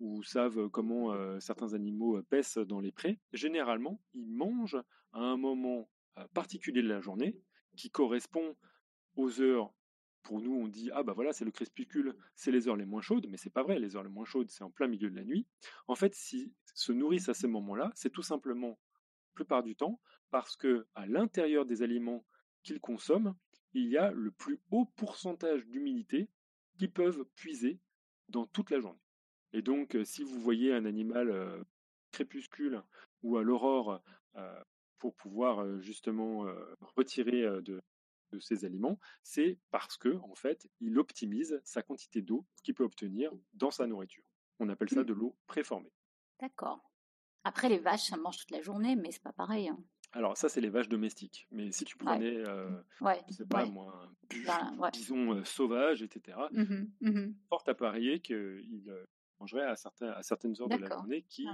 ou 0.00 0.22
savent 0.22 0.70
comment 0.70 1.38
certains 1.38 1.74
animaux 1.74 2.22
paissent 2.22 2.56
dans 2.58 2.80
les 2.80 2.92
prés. 2.92 3.20
Généralement, 3.32 4.00
ils 4.14 4.26
mangent 4.26 4.82
à 5.12 5.20
un 5.20 5.36
moment 5.36 5.90
particulier 6.32 6.82
de 6.82 6.88
la 6.88 7.00
journée 7.00 7.38
qui 7.76 7.90
correspond 7.90 8.56
aux 9.16 9.40
heures. 9.40 9.72
Pour 10.22 10.40
nous, 10.40 10.54
on 10.54 10.66
dit 10.66 10.90
ah 10.92 11.04
bah 11.04 11.12
voilà, 11.12 11.32
c'est 11.32 11.44
le 11.44 11.52
crépuscule, 11.52 12.16
c'est 12.34 12.50
les 12.50 12.66
heures 12.66 12.76
les 12.76 12.84
moins 12.84 13.00
chaudes, 13.00 13.26
mais 13.28 13.36
c'est 13.36 13.50
pas 13.50 13.62
vrai. 13.62 13.78
Les 13.78 13.94
heures 13.94 14.02
les 14.02 14.10
moins 14.10 14.24
chaudes, 14.24 14.50
c'est 14.50 14.64
en 14.64 14.70
plein 14.70 14.88
milieu 14.88 15.08
de 15.08 15.14
la 15.14 15.22
nuit. 15.22 15.46
En 15.86 15.94
fait, 15.94 16.14
s'ils 16.14 16.50
se 16.74 16.92
nourrissent 16.92 17.28
à 17.28 17.34
ces 17.34 17.46
moments-là, 17.46 17.92
c'est 17.94 18.10
tout 18.10 18.22
simplement, 18.22 18.70
la 18.70 19.34
plupart 19.34 19.62
du 19.62 19.76
temps, 19.76 20.00
parce 20.30 20.56
que 20.56 20.86
à 20.96 21.06
l'intérieur 21.06 21.64
des 21.64 21.82
aliments 21.82 22.24
qu'ils 22.64 22.80
consomment, 22.80 23.36
il 23.72 23.86
y 23.86 23.96
a 23.96 24.10
le 24.10 24.32
plus 24.32 24.58
haut 24.72 24.86
pourcentage 24.96 25.64
d'humidité 25.66 26.28
qu'ils 26.76 26.90
peuvent 26.90 27.24
puiser 27.36 27.78
dans 28.28 28.46
toute 28.46 28.70
la 28.70 28.80
journée. 28.80 28.98
Et 29.52 29.62
donc, 29.62 29.96
si 30.04 30.24
vous 30.24 30.40
voyez 30.40 30.72
un 30.72 30.86
animal 30.86 31.64
crépuscule 32.10 32.82
ou 33.22 33.36
à 33.36 33.42
l'aurore 33.42 34.02
pour 34.98 35.14
pouvoir 35.14 35.80
justement 35.80 36.46
retirer 36.96 37.42
de, 37.62 37.82
de 38.32 38.38
ces 38.38 38.64
aliments, 38.64 38.98
c'est 39.22 39.58
parce 39.70 39.96
que 39.96 40.16
en 40.16 40.34
fait, 40.34 40.68
il 40.80 40.98
optimise 40.98 41.60
sa 41.64 41.82
quantité 41.82 42.22
d'eau 42.22 42.44
qu'il 42.62 42.74
peut 42.74 42.84
obtenir 42.84 43.32
dans 43.54 43.70
sa 43.70 43.86
nourriture. 43.86 44.24
On 44.58 44.68
appelle 44.68 44.88
ça 44.88 45.02
mmh. 45.02 45.06
de 45.06 45.12
l'eau 45.12 45.36
préformée. 45.46 45.92
D'accord. 46.40 46.80
Après, 47.44 47.68
les 47.68 47.78
vaches, 47.78 48.08
ça 48.08 48.16
mange 48.16 48.38
toute 48.38 48.50
la 48.50 48.60
journée, 48.60 48.96
mais 48.96 49.12
c'est 49.12 49.22
pas 49.22 49.32
pareil. 49.32 49.68
Hein. 49.68 49.78
Alors 50.12 50.36
ça, 50.36 50.48
c'est 50.48 50.60
les 50.60 50.70
vaches 50.70 50.88
domestiques. 50.88 51.46
Mais 51.50 51.70
si 51.72 51.84
tu 51.84 51.96
prenais, 51.96 52.36
euh, 52.48 52.70
pas 53.48 53.66
moi, 53.66 54.10
un 54.48 54.90
bison 54.90 55.34
euh, 55.34 55.44
sauvage, 55.44 56.02
etc., 56.02 56.38
mmh 56.52 56.86
mmh 57.00 57.34
fort 57.48 57.64
à 57.66 57.74
parier 57.74 58.20
qu'il 58.20 58.82
mangerait 59.38 59.64
à, 59.64 59.76
certains, 59.76 60.10
à 60.10 60.22
certaines 60.22 60.60
heures 60.60 60.68
de 60.68 60.76
la 60.76 60.88
journée 60.88 61.22
qui, 61.28 61.46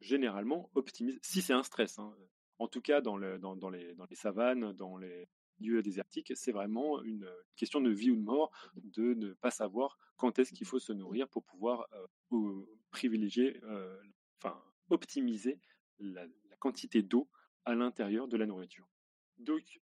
généralement, 0.00 0.70
optimisent, 0.74 1.18
si 1.22 1.42
c'est 1.42 1.52
un 1.52 1.62
stress, 1.62 1.98
hein. 1.98 2.14
En 2.58 2.68
tout 2.68 2.80
cas 2.80 3.00
dans, 3.00 3.16
le, 3.16 3.38
dans, 3.38 3.56
dans, 3.56 3.70
les, 3.70 3.94
savanes, 4.12 4.72
dans 4.72 4.96
les 4.96 5.28
lieux 5.60 5.82
désertiques, 5.82 6.32
c'est 6.34 6.52
vraiment 6.52 7.02
une 7.02 7.28
question 7.56 7.80
de 7.80 7.90
vie 7.90 8.10
ou 8.10 8.16
de 8.16 8.22
mort 8.22 8.50
de 8.76 9.14
ne 9.14 9.32
pas 9.34 9.50
savoir 9.50 9.98
quand 10.16 10.38
est-ce 10.38 10.52
qu'il 10.52 10.66
faut 10.66 10.78
se 10.78 10.92
nourrir 10.92 11.28
pour 11.28 11.44
pouvoir 11.44 11.88
privilégier, 12.90 13.60
enfin, 14.38 14.60
optimiser 14.90 15.60
la 15.98 16.26
quantité 16.60 17.02
d'eau 17.02 17.28
à 17.64 17.74
l'intérieur 17.74 18.28
de 18.28 18.36
la 18.36 18.46
nourriture. 18.46 18.88
Donc, 19.38 19.80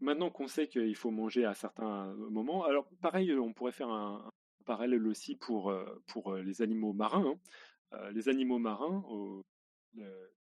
maintenant 0.00 0.30
qu'on 0.30 0.48
sait 0.48 0.68
qu'il 0.68 0.96
faut 0.96 1.10
manger 1.10 1.44
à 1.44 1.54
certains 1.54 2.14
moments, 2.14 2.64
alors 2.64 2.88
pareil, 3.02 3.32
on 3.34 3.52
pourrait 3.52 3.72
faire 3.72 3.90
un, 3.90 4.30
parallèle 4.70 5.06
aussi 5.08 5.34
pour, 5.34 5.70
euh, 5.70 5.84
pour 6.06 6.32
euh, 6.32 6.42
les 6.42 6.62
animaux 6.62 6.92
marins. 6.92 7.24
Hein. 7.26 7.38
Euh, 7.94 8.12
les 8.12 8.28
animaux 8.28 8.60
marins, 8.60 9.02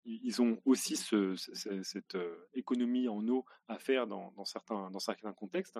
ils 0.07 0.41
ont 0.41 0.59
aussi 0.63 0.95
cette 0.95 2.17
économie 2.53 3.09
en 3.09 3.27
eau 3.27 3.45
à 3.67 3.77
faire 3.77 4.07
dans, 4.07 4.45
certains, 4.45 5.33
contextes. 5.33 5.79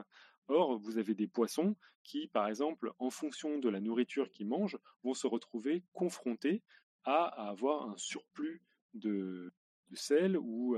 Or, 0.49 0.78
vous 0.78 0.97
avez 0.97 1.15
des 1.15 1.28
poissons 1.28 1.75
qui, 2.03 2.28
par 2.28 2.47
exemple, 2.47 2.91
en 2.99 3.09
fonction 3.09 3.57
de 3.57 3.69
la 3.69 3.80
nourriture 3.80 4.30
qu'ils 4.30 4.47
mangent, 4.47 4.78
vont 5.03 5.13
se 5.13 5.28
retrouver 5.28 5.84
confrontés 5.93 6.61
à 7.05 7.23
avoir 7.49 7.89
un 7.89 7.97
surplus 7.97 8.61
de, 8.93 9.53
sel 9.93 10.38
ou 10.38 10.75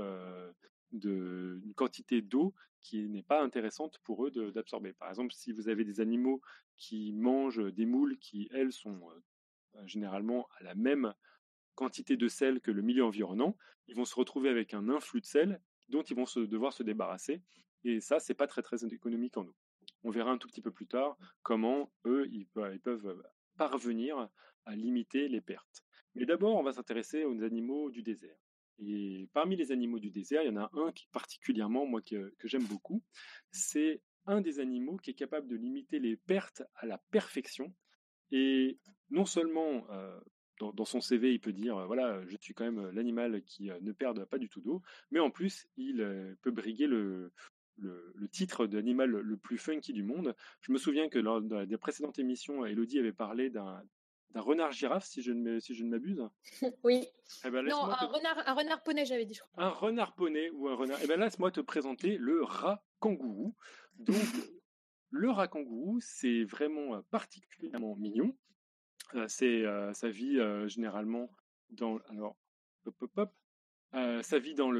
de, 0.92 1.60
une 1.64 1.74
quantité 1.74 2.22
d'eau 2.22 2.54
qui 2.80 3.08
n'est 3.08 3.24
pas 3.24 3.42
intéressante 3.42 3.98
pour 4.04 4.24
eux 4.26 4.30
d'absorber. 4.52 4.92
Par 4.92 5.08
exemple, 5.08 5.34
si 5.34 5.52
vous 5.52 5.68
avez 5.68 5.84
des 5.84 6.00
animaux 6.00 6.40
qui 6.76 7.12
mangent 7.12 7.72
des 7.72 7.84
moules 7.84 8.16
qui, 8.18 8.48
elles, 8.52 8.72
sont 8.72 9.00
généralement 9.86 10.48
à 10.58 10.62
la 10.62 10.76
même 10.76 11.14
quantité 11.80 12.18
de 12.18 12.28
sel 12.28 12.60
que 12.60 12.70
le 12.70 12.82
milieu 12.82 13.06
environnant, 13.06 13.56
ils 13.88 13.96
vont 13.96 14.04
se 14.04 14.14
retrouver 14.14 14.50
avec 14.50 14.74
un 14.74 14.90
influx 14.90 15.22
de 15.22 15.26
sel 15.26 15.62
dont 15.88 16.02
ils 16.02 16.14
vont 16.14 16.26
devoir 16.36 16.74
se 16.74 16.82
débarrasser. 16.82 17.40
Et 17.84 18.00
ça, 18.00 18.20
c'est 18.20 18.34
pas 18.34 18.46
très 18.46 18.60
très 18.60 18.84
économique 18.84 19.38
en 19.38 19.46
eau. 19.46 19.56
On 20.02 20.10
verra 20.10 20.30
un 20.30 20.36
tout 20.36 20.46
petit 20.46 20.60
peu 20.60 20.70
plus 20.70 20.86
tard 20.86 21.16
comment 21.42 21.90
eux, 22.04 22.28
ils 22.30 22.46
peuvent 22.46 23.22
parvenir 23.56 24.28
à 24.66 24.76
limiter 24.76 25.28
les 25.28 25.40
pertes. 25.40 25.82
Mais 26.14 26.26
d'abord, 26.26 26.54
on 26.56 26.62
va 26.62 26.74
s'intéresser 26.74 27.24
aux 27.24 27.42
animaux 27.42 27.90
du 27.90 28.02
désert. 28.02 28.36
Et 28.78 29.30
parmi 29.32 29.56
les 29.56 29.72
animaux 29.72 29.98
du 29.98 30.10
désert, 30.10 30.42
il 30.42 30.48
y 30.48 30.50
en 30.50 30.60
a 30.60 30.70
un 30.74 30.92
qui 30.92 31.06
particulièrement, 31.12 31.86
moi, 31.86 32.02
que, 32.02 32.34
j'aime 32.44 32.64
beaucoup. 32.64 33.02
C'est 33.52 34.02
un 34.26 34.42
des 34.42 34.60
animaux 34.60 34.98
qui 34.98 35.12
est 35.12 35.14
capable 35.14 35.48
de 35.48 35.56
limiter 35.56 35.98
les 35.98 36.18
pertes 36.18 36.62
à 36.74 36.84
la 36.84 36.98
perfection. 37.10 37.72
Et 38.32 38.78
non 39.08 39.24
seulement 39.24 39.86
euh, 39.90 40.20
dans, 40.60 40.84
son 40.84 41.00
CV, 41.00 41.32
il 41.32 41.40
peut 41.40 41.52
dire, 41.52 41.76
euh, 41.76 41.86
voilà, 41.86 42.20
je 42.26 42.36
suis 42.40 42.54
quand 42.54 42.64
même 42.64 42.90
l'animal 42.90 43.42
qui 43.42 43.70
euh, 43.70 43.78
ne 43.80 43.92
perd 43.92 44.24
pas 44.26 44.38
du 44.38 44.48
tout 44.48 44.60
d'eau, 44.60 44.82
mais 45.10 45.20
en 45.20 45.30
plus, 45.30 45.68
il 45.76 46.36
peut 46.42 46.50
briguer 46.50 46.86
le, 46.86 47.32
le, 47.78 48.28
titre 48.30 48.66
d'animal 48.66 49.10
le 49.10 49.36
plus 49.36 49.58
funky 49.58 49.92
du 49.92 50.02
monde. 50.02 50.34
Je 50.60 50.72
me 50.72 50.78
souviens 50.78 51.08
que 51.08 51.18
lors 51.18 51.40
des 51.40 51.78
précédentes 51.78 52.18
émissions, 52.18 52.64
Elodie 52.64 52.98
avait 52.98 53.12
parlé 53.12 53.50
d'un 53.50 53.82
renard 54.34 54.72
girafe, 54.72 55.04
si 55.04 55.22
je 55.22 55.32
ne, 55.32 55.58
si 55.58 55.74
je 55.74 55.84
ne 55.84 55.90
m'abuse. 55.90 56.22
oui. 56.84 57.06
Eh 57.44 57.50
ben, 57.50 57.64
non, 57.66 57.84
un, 57.84 58.06
renard, 58.06 58.42
un 58.46 58.54
renard 58.54 58.82
poney, 58.82 59.04
j'avais 59.04 59.24
dit. 59.24 59.34
Je 59.34 59.40
crois. 59.40 59.64
Un 59.64 59.70
renard 59.70 60.14
poney 60.14 60.50
ou 60.50 60.68
un 60.68 60.74
renard. 60.74 60.98
Eh 61.02 61.06
bien, 61.06 61.16
laisse-moi 61.16 61.50
te 61.50 61.60
présenter 61.60 62.18
le 62.18 62.42
rat 62.42 62.84
kangourou. 63.00 63.54
Donc, 63.98 64.16
le 65.10 65.30
rat 65.30 65.48
kangourou, 65.48 65.98
c'est 66.00 66.44
vraiment 66.44 66.94
euh, 66.94 67.00
particulièrement 67.10 67.96
mignon. 67.96 68.36
Euh, 69.14 69.26
c'est 69.28 69.64
euh, 69.64 69.92
sa 69.92 70.08
vie 70.08 70.38
généralement 70.66 71.30
dans. 71.70 71.98
Alors, 72.08 72.36
hop, 72.86 73.02
hop, 73.02 73.18
hop. 73.18 73.32
ça 74.22 74.38
vit 74.38 74.54
dans, 74.54 74.72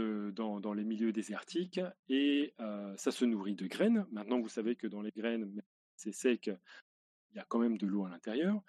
dans, 0.61 0.73
les 0.73 0.85
milieux 0.85 1.13
désertiques 1.13 1.81
et 2.09 2.55
ça 2.97 3.11
se 3.11 3.25
nourrit 3.25 3.55
de 3.55 3.67
graines. 3.67 4.07
Maintenant, 4.11 4.41
vous 4.41 4.49
savez 4.49 4.77
que 4.77 4.87
dans 4.87 5.03
les 5.03 5.13
graines, 5.13 5.63
c'est 5.97 6.13
sec, 6.13 6.51
il 7.31 7.37
y 7.37 7.41
a 7.41 7.45
quand 7.49 7.59
même 7.59 7.79
de 7.79 7.87
l'eau 7.87 8.05
à 8.05 8.11
l'intérieur. 8.11 8.61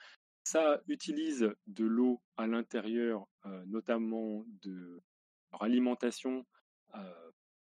Ça 0.44 0.82
utilise 0.88 1.50
de 1.68 1.86
l'eau 1.86 2.22
à 2.38 2.48
l'intérieur, 2.48 3.28
notamment 3.68 4.44
de 4.64 5.02
leur 5.52 5.64
alimentation 5.64 6.46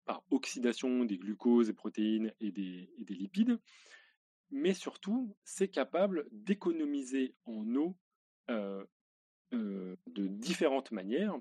par 0.07 0.22
oxydation 0.30 1.05
des 1.05 1.18
glucoses, 1.18 1.66
des 1.66 1.74
protéines 1.74 2.32
et 2.41 2.53
des, 2.53 2.89
lipides. 3.09 3.59
Mais 4.51 4.74
surtout, 4.74 5.36
c'est 5.44 5.68
capable 5.68 6.28
d'économiser 6.30 7.34
en 7.44 7.74
eau 7.74 7.97
de 9.53 10.26
différentes 10.26 10.92
manières, 10.92 11.34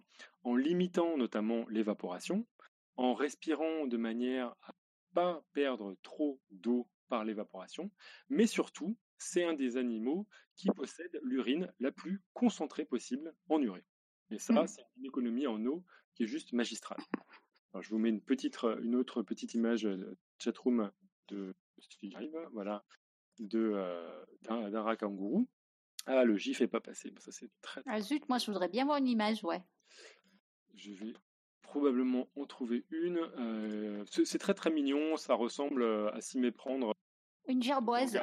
en 0.43 0.55
limitant 0.55 1.17
notamment 1.17 1.67
l'évaporation, 1.69 2.47
en 2.97 3.13
respirant 3.13 3.87
de 3.87 3.97
manière 3.97 4.55
à 4.61 4.69
ne 4.69 5.13
pas 5.13 5.45
perdre 5.53 5.95
trop 6.01 6.39
d'eau 6.51 6.87
par 7.07 7.23
l'évaporation, 7.23 7.91
mais 8.29 8.47
surtout 8.47 8.97
c'est 9.17 9.43
un 9.43 9.53
des 9.53 9.77
animaux 9.77 10.27
qui 10.55 10.69
possède 10.69 11.19
l'urine 11.23 11.71
la 11.79 11.91
plus 11.91 12.21
concentrée 12.33 12.85
possible 12.85 13.33
en 13.49 13.61
urée. 13.61 13.85
Et 14.31 14.39
ça, 14.39 14.63
mmh. 14.63 14.67
c'est 14.67 14.85
une 14.97 15.05
économie 15.05 15.47
en 15.47 15.63
eau 15.65 15.83
qui 16.15 16.23
est 16.23 16.27
juste 16.27 16.53
magistrale. 16.53 16.99
je 17.79 17.89
vous 17.89 17.99
mets 17.99 18.09
une, 18.09 18.21
petite, 18.21 18.57
une 18.81 18.95
autre 18.95 19.21
petite 19.21 19.53
image 19.53 19.87
chatroom 20.39 20.91
de 21.27 21.55
voilà, 22.51 22.83
de 23.39 23.71
euh, 23.75 24.25
d'un 24.43 24.81
rat 24.81 24.95
kangourou. 24.95 25.47
Ah, 26.05 26.23
le 26.23 26.37
gif 26.37 26.61
n'est 26.61 26.67
pas 26.67 26.81
passé. 26.81 27.13
Ça, 27.19 27.31
c'est 27.31 27.49
très, 27.61 27.81
Ah 27.87 27.99
zut, 27.99 28.27
moi, 28.29 28.37
je 28.37 28.45
voudrais 28.47 28.69
bien 28.69 28.85
voir 28.85 28.97
une 28.97 29.07
image, 29.07 29.43
ouais. 29.43 29.63
Je 30.75 30.91
vais 30.91 31.13
probablement 31.63 32.29
en 32.35 32.45
trouver 32.45 32.85
une. 32.91 33.17
Euh, 33.17 34.03
c'est 34.05 34.37
très 34.37 34.53
très 34.53 34.69
mignon. 34.69 35.17
Ça 35.17 35.33
ressemble 35.33 35.83
à 36.09 36.21
s'y 36.21 36.37
méprendre. 36.37 36.93
Une 37.47 37.63
gerboise. 37.63 38.19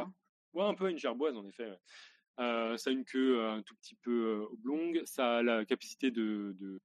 Ouais, 0.52 0.64
un 0.64 0.74
peu 0.74 0.90
une 0.90 0.98
gerboise, 0.98 1.36
en 1.36 1.44
effet. 1.46 1.76
Euh, 2.40 2.76
ça 2.76 2.90
a 2.90 2.92
une 2.92 3.04
queue 3.04 3.40
euh, 3.40 3.52
un 3.52 3.62
tout 3.62 3.74
petit 3.76 3.94
peu 3.96 4.10
euh, 4.10 4.52
oblongue. 4.52 5.02
Ça 5.04 5.38
a 5.38 5.42
la 5.42 5.64
capacité 5.64 6.10
de, 6.10 6.56
de, 6.58 6.80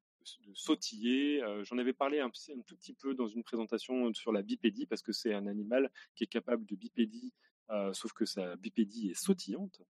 sautiller. 0.53 1.41
J'en 1.63 1.77
avais 1.77 1.93
parlé 1.93 2.19
un, 2.19 2.27
un, 2.27 2.61
tout 2.65 2.75
petit 2.75 2.93
peu 2.93 3.13
dans 3.13 3.27
une 3.27 3.43
présentation 3.43 4.13
sur 4.13 4.31
la 4.31 4.41
bipédie, 4.41 4.85
parce 4.85 5.01
que 5.01 5.11
c'est 5.11 5.33
un 5.33 5.47
animal 5.47 5.91
qui 6.15 6.23
est 6.23 6.27
capable 6.27 6.65
de 6.65 6.75
bipédie, 6.75 7.33
sauf 7.93 8.13
que 8.13 8.25
sa 8.25 8.55
bipédie 8.55 9.09
est 9.09 9.19
sautillante. 9.19 9.81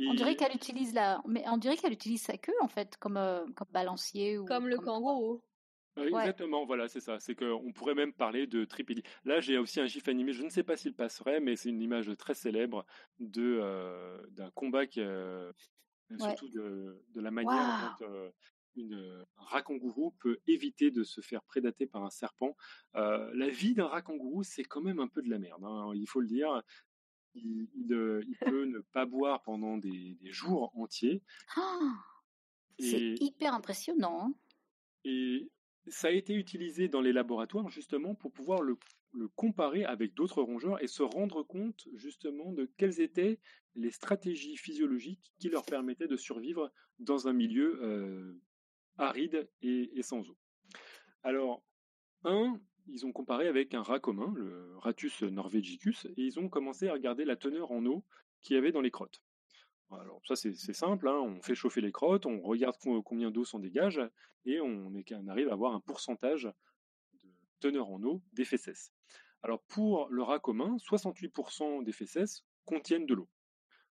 On 0.00 0.14
dirait 0.14 0.36
qu'elle 0.36 0.54
utilise 0.54 0.94
la, 0.94 1.20
mais 1.26 1.44
on 1.48 1.56
dirait 1.56 1.76
qu'elle 1.76 1.92
utilise 1.92 2.22
sa 2.22 2.36
queue 2.38 2.54
en 2.60 2.68
fait 2.68 2.96
comme 2.98 3.18
comme 3.56 3.68
balancier 3.70 4.38
ou 4.38 4.44
comme 4.44 4.68
le 4.68 4.78
kangourou. 4.78 5.42
Exactement, 6.06 6.64
voilà, 6.64 6.88
c'est 6.88 7.00
ça. 7.00 7.18
C'est 7.18 7.34
qu'on 7.34 7.72
pourrait 7.72 7.94
même 7.94 8.12
parler 8.12 8.46
de 8.46 8.64
tripédie. 8.64 9.02
Là, 9.24 9.40
j'ai 9.40 9.58
aussi 9.58 9.80
un 9.80 9.86
gif 9.86 10.08
animé. 10.08 10.32
Je 10.32 10.42
ne 10.42 10.48
sais 10.48 10.62
pas 10.62 10.76
s'il 10.76 10.94
passerait, 10.94 11.40
mais 11.40 11.56
c'est 11.56 11.70
une 11.70 11.82
image 11.82 12.10
très 12.16 12.34
célèbre 12.34 12.86
de 13.18 14.28
d'un 14.30 14.50
combat 14.50 14.86
qui, 14.86 15.00
surtout 16.18 16.48
de, 16.48 17.02
de, 17.14 17.20
la 17.20 17.30
manière 17.30 17.96
dont 18.00 18.32
une, 18.78 19.24
un 19.36 19.44
rat 19.44 19.62
kangourou 19.62 20.12
peut 20.20 20.38
éviter 20.46 20.90
de 20.90 21.04
se 21.04 21.20
faire 21.20 21.42
prédater 21.42 21.86
par 21.86 22.04
un 22.04 22.10
serpent. 22.10 22.56
la 22.94 23.48
vie 23.48 23.74
d'un 23.74 23.86
rat 23.86 24.02
kangourou, 24.02 24.42
c'est 24.42 24.64
quand 24.64 24.80
même 24.80 25.00
un 25.00 25.08
peu 25.08 25.22
de 25.22 25.30
la 25.30 25.38
merde, 25.38 25.64
hein, 25.64 25.92
il 25.94 26.06
faut 26.06 26.20
le 26.20 26.28
dire. 26.28 26.62
Il, 27.34 27.68
peut 28.40 28.64
ne 28.64 28.80
pas 28.92 29.06
boire 29.06 29.42
pendant 29.42 29.76
des, 29.76 30.16
jours 30.22 30.72
entiers. 30.76 31.22
Ah, 31.56 31.78
c'est 32.78 33.14
hyper 33.20 33.54
impressionnant. 33.54 34.26
Hein. 34.26 34.34
Et 35.04 35.50
ça 35.90 36.08
a 36.08 36.10
été 36.10 36.34
utilisé 36.34 36.88
dans 36.88 37.00
les 37.00 37.12
laboratoires 37.12 37.68
justement 37.68 38.14
pour 38.14 38.32
pouvoir 38.32 38.62
le, 38.62 38.78
comparer 39.36 39.84
avec 39.84 40.14
d'autres 40.14 40.42
rongeurs 40.42 40.82
et 40.82 40.86
se 40.86 41.02
rendre 41.02 41.42
compte 41.42 41.88
justement 41.94 42.52
de 42.52 42.70
quelles 42.76 43.00
étaient 43.00 43.38
les 43.74 43.90
stratégies 43.90 44.56
physiologiques 44.56 45.32
qui 45.38 45.48
leur 45.48 45.64
permettaient 45.64 46.08
de 46.08 46.16
survivre 46.16 46.70
dans 46.98 47.28
un 47.28 47.32
milieu 47.32 47.82
euh, 47.82 48.38
aride 48.98 49.48
et, 49.62 50.02
sans 50.02 50.28
eau. 50.28 50.36
Alors, 51.22 51.62
un, 52.24 52.60
ils 52.88 53.06
ont 53.06 53.12
comparé 53.12 53.48
avec 53.48 53.74
un 53.74 53.82
rat 53.82 54.00
commun, 54.00 54.32
le 54.36 54.76
Ratus 54.78 55.22
norvegicus, 55.22 56.06
et 56.16 56.22
ils 56.22 56.38
ont 56.38 56.48
commencé 56.48 56.88
à 56.88 56.92
regarder 56.92 57.24
la 57.24 57.36
teneur 57.36 57.72
en 57.72 57.84
eau 57.86 58.04
qu'il 58.40 58.54
y 58.54 58.58
avait 58.58 58.72
dans 58.72 58.80
les 58.80 58.90
crottes. 58.90 59.22
Alors 59.90 60.20
ça 60.26 60.36
c'est 60.36 60.52
simple, 60.74 61.08
hein, 61.08 61.18
on 61.18 61.40
fait 61.40 61.54
chauffer 61.54 61.80
les 61.80 61.92
crottes, 61.92 62.26
on 62.26 62.40
regarde 62.42 62.76
combien 63.04 63.30
d'eau 63.30 63.46
s'en 63.46 63.58
dégage 63.58 64.00
et 64.44 64.60
on, 64.60 64.92
arrive 65.28 65.48
à 65.48 65.54
avoir 65.54 65.74
un 65.74 65.80
pourcentage 65.80 66.44
de 67.22 67.28
teneur 67.60 67.88
en 67.88 68.02
eau 68.02 68.22
des 68.34 68.44
fesses. 68.44 68.92
Alors 69.42 69.62
pour 69.62 70.08
le 70.10 70.22
rat 70.22 70.40
commun, 70.40 70.76
68% 70.76 71.84
des 71.84 71.92
fesses 71.92 72.44
contiennent 72.66 73.06
de 73.06 73.14
l'eau. 73.14 73.28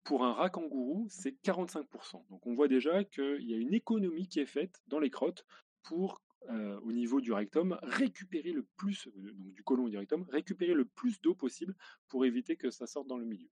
Pour 0.04 0.24
un 0.24 0.32
rat 0.32 0.50
kangourou, 0.50 1.06
c'est 1.10 1.36
45%. 1.42 2.24
Donc 2.30 2.46
on 2.46 2.54
voit 2.54 2.68
déjà 2.68 3.04
qu'il 3.04 3.42
y 3.42 3.54
a 3.54 3.56
une 3.56 3.74
économie 3.74 4.28
qui 4.28 4.40
est 4.40 4.46
faite 4.46 4.82
dans 4.86 4.98
les 4.98 5.10
crottes 5.10 5.44
pour, 5.82 6.22
euh, 6.48 6.80
au 6.80 6.92
niveau 6.92 7.20
du 7.20 7.32
rectum, 7.32 7.78
récupérer 7.82 8.52
le 8.52 8.66
plus, 8.76 9.08
euh, 9.08 9.32
donc 9.32 9.52
du 9.52 9.62
côlon 9.62 9.88
et 9.88 9.90
du 9.90 9.98
rectum, 9.98 10.24
récupérer 10.30 10.72
le 10.72 10.84
plus 10.84 11.20
d'eau 11.20 11.34
possible 11.34 11.76
pour 12.08 12.24
éviter 12.24 12.56
que 12.56 12.70
ça 12.70 12.86
sorte 12.86 13.06
dans 13.06 13.18
le 13.18 13.26
milieu. 13.26 13.48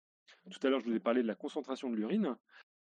Tout 0.51 0.66
à 0.66 0.70
l'heure, 0.70 0.80
je 0.80 0.86
vous 0.86 0.94
ai 0.96 1.01
parlé 1.01 1.22
de 1.22 1.26
la 1.26 1.34
concentration 1.34 1.90
de 1.90 1.96
l'urine. 1.96 2.36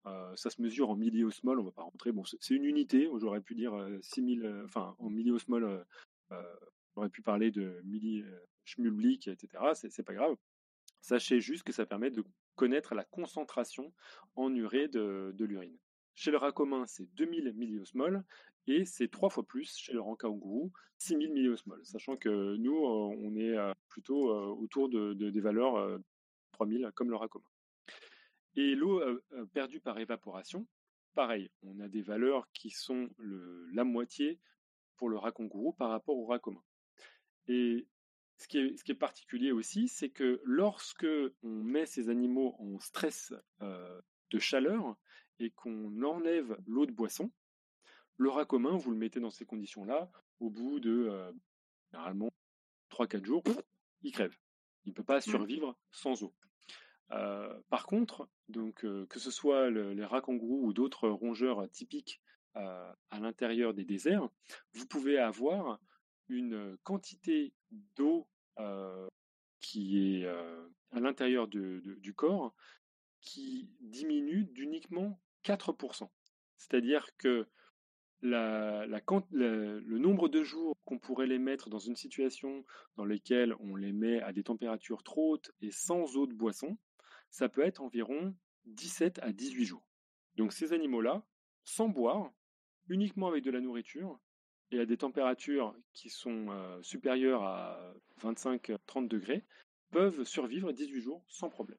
Euh, 0.06 0.36
ça 0.36 0.50
se 0.50 0.60
mesure 0.60 0.90
en 0.90 0.96
milliosmol, 0.96 1.58
on 1.58 1.62
ne 1.62 1.68
va 1.68 1.72
pas 1.72 1.82
rentrer. 1.82 2.12
Bon, 2.12 2.24
c'est 2.24 2.54
une 2.54 2.64
unité, 2.64 3.08
j'aurais 3.18 3.40
pu 3.40 3.54
dire 3.54 3.72
6000, 4.02 4.44
euh, 4.44 4.64
enfin 4.66 4.94
en 4.98 5.08
milliosmol, 5.08 5.86
j'aurais 6.94 7.08
pu 7.08 7.22
parler 7.22 7.50
de 7.50 7.80
milli 7.84 8.24
etc. 9.26 9.48
C'est 9.74 10.02
pas 10.02 10.14
grave. 10.14 10.36
Sachez 11.00 11.40
juste 11.40 11.64
que 11.64 11.72
ça 11.72 11.86
permet 11.86 12.10
de 12.10 12.22
connaître 12.56 12.94
la 12.94 13.04
concentration 13.04 13.92
en 14.36 14.54
urée 14.54 14.88
de, 14.88 15.34
l'urine. 15.38 15.76
Chez 16.14 16.30
le 16.30 16.36
rat 16.36 16.52
commun, 16.52 16.86
c'est 16.86 17.06
2000 17.14 17.52
milliosmol 17.54 18.24
et 18.66 18.84
c'est 18.84 19.08
trois 19.08 19.30
fois 19.30 19.44
plus 19.44 19.76
chez 19.76 19.92
le 19.92 20.00
rat 20.00 20.16
kangourou, 20.18 20.72
6000 20.98 21.32
milliosmol. 21.32 21.84
Sachant 21.84 22.16
que 22.16 22.56
nous, 22.56 22.76
on 22.76 23.36
est 23.36 23.56
plutôt 23.88 24.30
autour 24.54 24.88
de, 24.88 25.12
des 25.14 25.40
valeurs 25.40 26.00
3000 26.52 26.90
comme 26.94 27.10
le 27.10 27.16
rat 27.16 27.28
commun. 27.28 27.44
Et 28.56 28.74
l'eau 28.74 29.02
perdue 29.52 29.80
par 29.80 29.98
évaporation, 29.98 30.66
pareil, 31.14 31.50
on 31.62 31.80
a 31.80 31.88
des 31.88 32.02
valeurs 32.02 32.48
qui 32.52 32.70
sont 32.70 33.08
la 33.72 33.84
moitié 33.84 34.38
pour 34.96 35.08
le 35.08 35.18
rat 35.18 35.32
kangourou 35.32 35.72
par 35.72 35.90
rapport 35.90 36.16
au 36.16 36.26
rat 36.26 36.38
commun. 36.38 36.62
Ce 38.44 38.48
qui 38.48 38.58
est, 38.58 38.76
ce 38.76 38.84
qui 38.84 38.92
est 38.92 38.96
particulier 38.96 39.52
aussi, 39.52 39.88
c'est 39.88 40.10
que 40.10 40.40
lorsque 40.44 41.06
on 41.42 41.62
met 41.62 41.86
ces 41.86 42.10
animaux 42.10 42.54
en 42.58 42.78
stress 42.78 43.32
de 43.60 44.38
chaleur 44.38 44.96
et 45.38 45.50
qu'on 45.50 46.02
enlève 46.02 46.56
l'eau 46.66 46.84
de 46.84 46.92
boisson, 46.92 47.30
le 48.18 48.28
rat 48.28 48.44
commun, 48.44 48.76
vous 48.76 48.90
le 48.90 48.98
mettez 48.98 49.18
dans 49.18 49.30
ces 49.30 49.46
conditions-là, 49.46 50.10
au 50.40 50.50
bout 50.50 50.78
de 50.78 51.32
généralement 51.90 52.30
3-4 52.90 53.24
jours, 53.24 53.42
il 54.02 54.12
crève. 54.12 54.36
Il 54.84 54.90
ne 54.90 54.94
peut 54.94 55.04
pas 55.04 55.18
mmh. 55.18 55.22
survivre 55.22 55.78
sans 55.90 56.22
eau. 56.22 56.34
Euh, 57.12 57.60
par 57.70 57.86
contre, 57.86 58.28
donc, 58.48 58.84
euh, 58.84 59.06
que 59.06 59.18
ce 59.18 59.30
soit 59.30 59.70
les 59.70 60.04
rats 60.04 60.20
kangourous 60.20 60.66
ou 60.66 60.72
d'autres 60.72 61.08
rongeurs 61.08 61.68
typiques 61.70 62.20
euh, 62.56 62.92
à 63.10 63.20
l'intérieur 63.20 63.74
des 63.74 63.84
déserts, 63.84 64.28
vous 64.72 64.86
pouvez 64.86 65.18
avoir 65.18 65.80
une 66.28 66.76
quantité 66.82 67.52
d'eau 67.96 68.26
qui 69.60 69.98
est 69.98 70.26
à 70.26 71.00
l'intérieur 71.00 71.48
du 71.48 72.14
corps 72.14 72.54
qui 73.20 73.70
diminue 73.80 74.44
d'uniquement 74.44 75.20
4%. 75.44 76.08
C'est-à-dire 76.56 77.16
que 77.16 77.48
le 78.22 79.98
nombre 79.98 80.28
de 80.28 80.42
jours 80.42 80.74
qu'on 80.84 80.98
pourrait 80.98 81.26
les 81.26 81.38
mettre 81.38 81.68
dans 81.68 81.78
une 81.78 81.96
situation 81.96 82.64
dans 82.96 83.04
laquelle 83.04 83.54
on 83.60 83.76
les 83.76 83.92
met 83.92 84.20
à 84.20 84.32
des 84.32 84.44
températures 84.44 85.02
trop 85.02 85.32
hautes 85.32 85.50
et 85.60 85.70
sans 85.70 86.16
eau 86.16 86.26
de 86.26 86.34
boisson, 86.34 86.78
ça 87.30 87.48
peut 87.48 87.62
être 87.62 87.82
environ 87.82 88.34
17 88.66 89.18
à 89.22 89.32
18 89.32 89.64
jours. 89.64 89.86
Donc 90.36 90.52
ces 90.52 90.72
animaux-là, 90.72 91.26
sans 91.64 91.88
boire, 91.88 92.32
uniquement 92.88 93.28
avec 93.28 93.44
de 93.44 93.50
la 93.50 93.60
nourriture, 93.60 94.18
et 94.70 94.80
à 94.80 94.86
des 94.86 94.96
températures 94.96 95.74
qui 95.92 96.10
sont 96.10 96.46
supérieures 96.82 97.42
à 97.42 97.94
25-30 98.22 99.08
degrés, 99.08 99.44
peuvent 99.90 100.24
survivre 100.24 100.72
18 100.72 101.00
jours 101.00 101.24
sans 101.28 101.48
problème. 101.48 101.78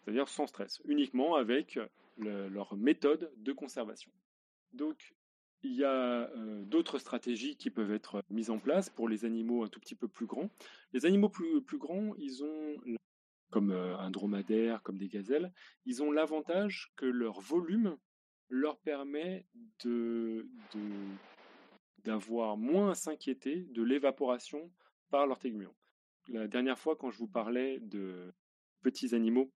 C'est-à-dire 0.00 0.28
sans 0.28 0.46
stress, 0.46 0.80
uniquement 0.86 1.34
avec 1.34 1.78
leur 2.16 2.76
méthode 2.76 3.30
de 3.36 3.52
conservation. 3.52 4.10
Donc, 4.72 5.14
il 5.62 5.74
y 5.74 5.84
a 5.84 6.30
d'autres 6.64 6.98
stratégies 6.98 7.56
qui 7.56 7.68
peuvent 7.68 7.92
être 7.92 8.22
mises 8.30 8.48
en 8.48 8.58
place 8.58 8.88
pour 8.88 9.08
les 9.08 9.26
animaux 9.26 9.62
un 9.62 9.68
tout 9.68 9.80
petit 9.80 9.94
peu 9.94 10.08
plus 10.08 10.24
grands. 10.24 10.48
Les 10.94 11.04
animaux 11.04 11.28
plus, 11.28 11.78
grands, 11.78 12.14
ils 12.16 12.42
ont, 12.42 12.76
comme 13.50 13.72
un 13.72 14.10
dromadaire, 14.10 14.82
comme 14.82 14.96
des 14.96 15.08
gazelles, 15.08 15.52
ils 15.84 16.02
ont 16.02 16.12
l'avantage 16.12 16.92
que 16.96 17.04
leur 17.04 17.40
volume 17.40 17.98
leur 18.48 18.78
permet 18.78 19.46
de, 19.84 20.46
d'avoir 22.04 22.56
moins 22.56 22.90
à 22.90 22.94
s'inquiéter 22.94 23.66
de 23.70 23.82
l'évaporation 23.82 24.70
par 25.10 25.26
leur. 25.26 25.38
La 26.28 26.48
dernière 26.48 26.78
fois, 26.78 26.96
quand 26.96 27.10
je 27.10 27.18
vous 27.18 27.28
parlais 27.28 27.80
de 27.80 28.32
petits 28.82 29.14
animaux 29.14 29.52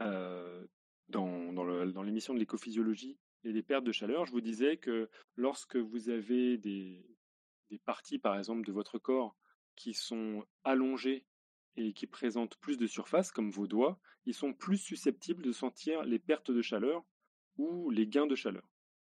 euh, 0.00 0.66
dans, 1.08 1.52
dans 1.52 2.02
l'émission 2.02 2.34
de 2.34 2.38
l'écophysiologie, 2.38 3.18
et 3.46 3.52
des 3.52 3.62
pertes 3.62 3.84
de 3.84 3.92
chaleur, 3.92 4.26
je 4.26 4.32
vous 4.32 4.40
disais 4.40 4.76
que 4.76 5.08
lorsque 5.36 5.76
vous 5.76 6.08
avez 6.08 6.58
des, 6.58 7.06
parties, 7.84 8.18
par 8.18 8.36
exemple, 8.36 8.66
de 8.66 8.72
votre 8.72 8.98
corps 8.98 9.36
qui 9.76 9.94
sont 9.94 10.44
allongées 10.64 11.24
et 11.76 11.92
qui 11.92 12.06
présentent 12.06 12.56
plus 12.56 12.76
de 12.76 12.86
surface, 12.86 13.30
comme 13.30 13.50
vos 13.50 13.68
doigts, 13.68 14.00
ils 14.24 14.34
sont 14.34 14.52
plus 14.52 14.78
susceptibles 14.78 15.44
de 15.44 15.52
sentir 15.52 16.02
les 16.02 16.18
pertes 16.18 16.50
de 16.50 16.62
chaleur 16.62 17.04
ou 17.56 17.90
les 17.90 18.08
gains 18.08 18.26
de 18.26 18.34
chaleur. 18.34 18.68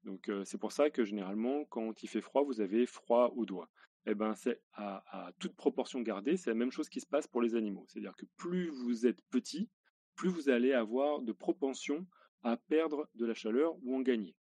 Donc 0.04 0.30
c'est 0.44 0.58
pour 0.58 0.72
ça 0.72 0.90
que 0.90 1.04
généralement, 1.04 1.64
quand 1.66 2.02
il 2.02 2.08
fait 2.08 2.20
froid, 2.20 2.42
vous 2.42 2.60
avez 2.60 2.86
froid 2.86 3.32
aux 3.36 3.44
doigts. 3.44 3.70
Eh 4.06 4.14
ben, 4.14 4.34
c'est 4.34 4.62
à, 4.72 5.04
à, 5.10 5.32
toute 5.38 5.54
proportion 5.54 6.00
gardée, 6.00 6.38
c'est 6.38 6.50
la 6.50 6.56
même 6.56 6.70
chose 6.70 6.88
qui 6.88 7.00
se 7.00 7.06
passe 7.06 7.26
pour 7.26 7.42
les 7.42 7.54
animaux. 7.54 7.84
C'est-à-dire 7.86 8.16
que 8.16 8.24
plus 8.38 8.68
vous 8.70 9.06
êtes 9.06 9.20
petit, 9.30 9.68
plus 10.14 10.30
vous 10.30 10.48
allez 10.48 10.72
avoir 10.72 11.20
de 11.20 11.32
propension 11.32 12.06
à 12.42 12.56
perdre 12.56 13.08
de 13.14 13.26
la 13.26 13.34
chaleur 13.34 13.76
ou 13.82 13.96
en 13.96 14.00
gagner. 14.00 14.34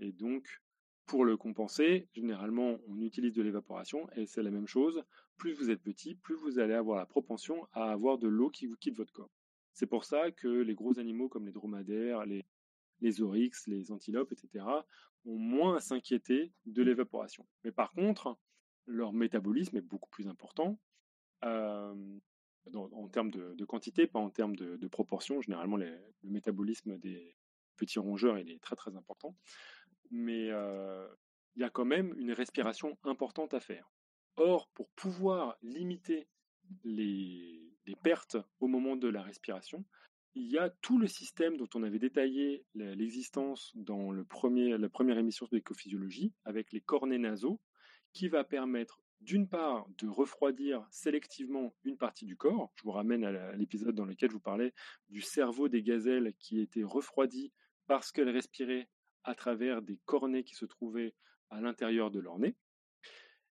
Et 0.00 0.12
donc, 0.12 0.60
pour 1.06 1.24
le 1.24 1.36
compenser, 1.36 2.08
généralement, 2.12 2.78
on 2.88 3.00
utilise 3.00 3.34
de 3.34 3.42
l'évaporation 3.42 4.08
et 4.16 4.26
c'est 4.26 4.42
la 4.42 4.50
même 4.50 4.66
chose. 4.66 5.04
Plus 5.36 5.52
vous 5.52 5.70
êtes 5.70 5.82
petit, 5.82 6.14
plus 6.14 6.34
vous 6.34 6.58
allez 6.58 6.74
avoir 6.74 6.98
la 6.98 7.06
propension 7.06 7.66
à 7.72 7.90
avoir 7.90 8.18
de 8.18 8.28
l'eau 8.28 8.50
qui 8.50 8.66
vous 8.66 8.76
quitte 8.76 8.96
votre 8.96 9.12
corps. 9.12 9.30
C'est 9.72 9.86
pour 9.86 10.04
ça 10.04 10.30
que 10.30 10.48
les 10.48 10.74
gros 10.74 10.98
animaux 10.98 11.28
comme 11.28 11.46
les 11.46 11.52
dromadaires, 11.52 12.24
les, 12.24 12.44
les 13.04 13.20
oryx, 13.20 13.66
les 13.66 13.92
antilopes, 13.92 14.32
etc., 14.32 14.64
ont 15.26 15.38
moins 15.38 15.76
à 15.76 15.80
s'inquiéter 15.80 16.52
de 16.66 16.82
l'évaporation. 16.82 17.46
Mais 17.62 17.72
par 17.72 17.92
contre, 17.92 18.38
leur 18.86 19.12
métabolisme 19.12 19.76
est 19.76 19.82
beaucoup 19.82 20.10
plus 20.10 20.26
important. 20.26 20.78
Euh, 21.44 21.94
en 22.74 23.08
termes 23.08 23.30
de, 23.30 23.64
quantité, 23.64 24.06
pas 24.06 24.18
en 24.18 24.30
termes 24.30 24.56
de, 24.56 24.88
proportion. 24.88 25.40
Généralement, 25.42 25.76
le 25.76 25.98
métabolisme 26.22 26.98
des, 26.98 27.36
petit 27.76 27.98
rongeur, 27.98 28.38
il 28.38 28.50
est 28.50 28.62
très 28.62 28.76
très 28.76 28.96
important. 28.96 29.36
Mais 30.10 30.50
euh, 30.50 31.06
il 31.56 31.62
y 31.62 31.64
a 31.64 31.70
quand 31.70 31.84
même 31.84 32.14
une 32.18 32.32
respiration 32.32 32.96
importante 33.04 33.54
à 33.54 33.60
faire. 33.60 33.90
Or, 34.36 34.68
pour 34.74 34.88
pouvoir 34.90 35.56
limiter 35.62 36.28
les, 36.84 37.60
pertes 38.02 38.36
au 38.60 38.66
moment 38.66 38.96
de 38.96 39.08
la 39.08 39.22
respiration, 39.22 39.84
il 40.34 40.50
y 40.50 40.58
a 40.58 40.70
tout 40.70 40.98
le 40.98 41.06
système 41.06 41.56
dont 41.56 41.68
on 41.74 41.82
avait 41.82 41.98
détaillé 41.98 42.64
l'existence 42.74 43.72
dans 43.76 44.10
la 44.12 44.24
première 44.24 45.18
émission 45.18 45.46
de 45.50 45.56
l'écophysiologie, 45.56 46.32
avec 46.44 46.72
les 46.72 46.80
cornets 46.80 47.18
nasaux, 47.18 47.60
qui 48.12 48.28
va 48.28 48.44
permettre 48.44 49.00
d'une 49.20 49.48
part 49.48 49.86
de 49.98 50.08
refroidir 50.08 50.86
sélectivement 50.90 51.74
une 51.84 51.96
partie 51.96 52.26
du 52.26 52.36
corps. 52.36 52.72
Je 52.76 52.82
vous 52.82 52.90
ramène 52.90 53.24
à 53.24 53.56
l'épisode 53.56 53.94
dans 53.94 54.04
lequel 54.04 54.30
je 54.30 54.34
vous 54.34 54.40
parlais 54.40 54.74
du 55.08 55.22
cerveau 55.22 55.68
des 55.68 55.82
gazelles 55.82 56.34
qui 56.38 56.60
était 56.60 56.84
refroidi 56.84 57.52
parce 57.86 58.12
qu'elle 58.12 58.28
respirait 58.28 58.88
à 59.22 59.34
travers 59.34 59.82
des 59.82 59.98
cornets 60.04 60.44
qui 60.44 60.54
se 60.54 60.66
trouvaient 60.66 61.14
à 61.50 61.60
l'intérieur 61.60 62.10
de 62.10 62.20
leur 62.20 62.38
nez. 62.38 62.56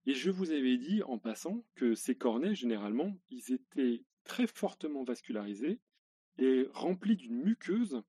Et 0.06 0.12
je 0.12 0.30
vous 0.30 0.50
avais 0.50 0.76
dit 0.76 1.02
en 1.04 1.18
passant 1.18 1.64
que 1.76 1.94
ces 1.94 2.14
cornets, 2.14 2.54
généralement, 2.54 3.16
ils 3.30 3.52
étaient 3.52 4.04
très 4.24 4.46
fortement 4.46 5.04
vascularisés 5.04 5.80
et 6.38 6.68
remplis 6.72 7.16
d'une 7.16 7.42
muqueuse 7.42 8.02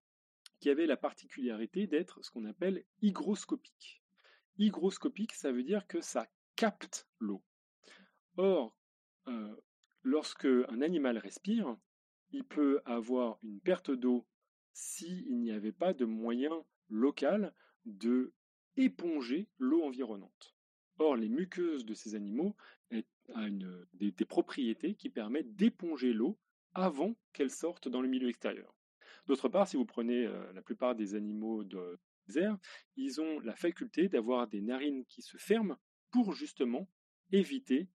qui 0.59 0.69
avait 0.69 0.86
la 0.86 0.97
particularité 0.97 1.88
d'être 1.88 2.23
ce 2.23 2.32
qu'on 2.32 2.45
appelle 2.45 2.84
hygroscopique. 3.01 4.01
Hygroscopique, 4.57 5.34
ça 5.34 5.51
veut 5.51 5.63
dire 5.63 5.86
que 5.88 6.01
ça 6.01 6.28
capte 6.55 7.07
l'eau. 7.19 7.43
Or, 8.38 8.78
euh, 9.28 9.55
lorsque 10.03 10.45
un 10.45 10.82
animal 10.82 11.17
respire, 11.17 11.78
il 12.32 12.43
peut 12.43 12.82
avoir 12.86 13.38
une 13.43 13.59
perte 13.59 13.91
d'eau 13.91 14.26
s'il 14.73 15.39
n'y 15.39 15.51
avait 15.51 15.71
pas 15.71 15.93
de 15.93 16.05
moyen 16.05 16.65
local 16.89 17.53
de 17.86 18.34
éponger 18.78 19.47
l'eau 19.57 19.84
environnante. 19.84 20.55
Or, 20.97 21.15
les 21.15 21.30
muqueuses 21.30 21.86
de 21.86 21.93
ces 21.93 22.15
animaux 22.15 22.55
ont 23.30 23.49
des, 23.93 24.11
propriétés 24.26 24.95
qui 24.95 25.09
permettent 25.09 25.55
d'éponger 25.55 26.13
l'eau 26.13 26.38
avant 26.76 27.15
qu'elle 27.34 27.49
sorte 27.49 27.88
dans 27.88 28.01
le 28.01 28.07
milieu 28.07 28.30
extérieur. 28.30 28.76
D'autre 29.28 29.49
part, 29.49 29.67
si 29.67 29.78
vous 29.78 29.86
prenez 29.86 30.26
euh, 30.26 30.53
la 30.53 30.61
plupart 30.61 30.93
des 30.93 31.15
animaux 31.15 31.63
de 31.63 31.99
désert, 32.28 32.57
ils 32.95 33.19
ont 33.21 33.39
la 33.39 33.55
faculté 33.55 34.07
d'avoir 34.07 34.47
des 34.47 34.61
narines 34.61 35.05
qui 35.05 35.21
se 35.21 35.38
ferment 35.38 35.78
pour 36.11 36.34
justement 36.34 36.88
éviter 37.32 37.89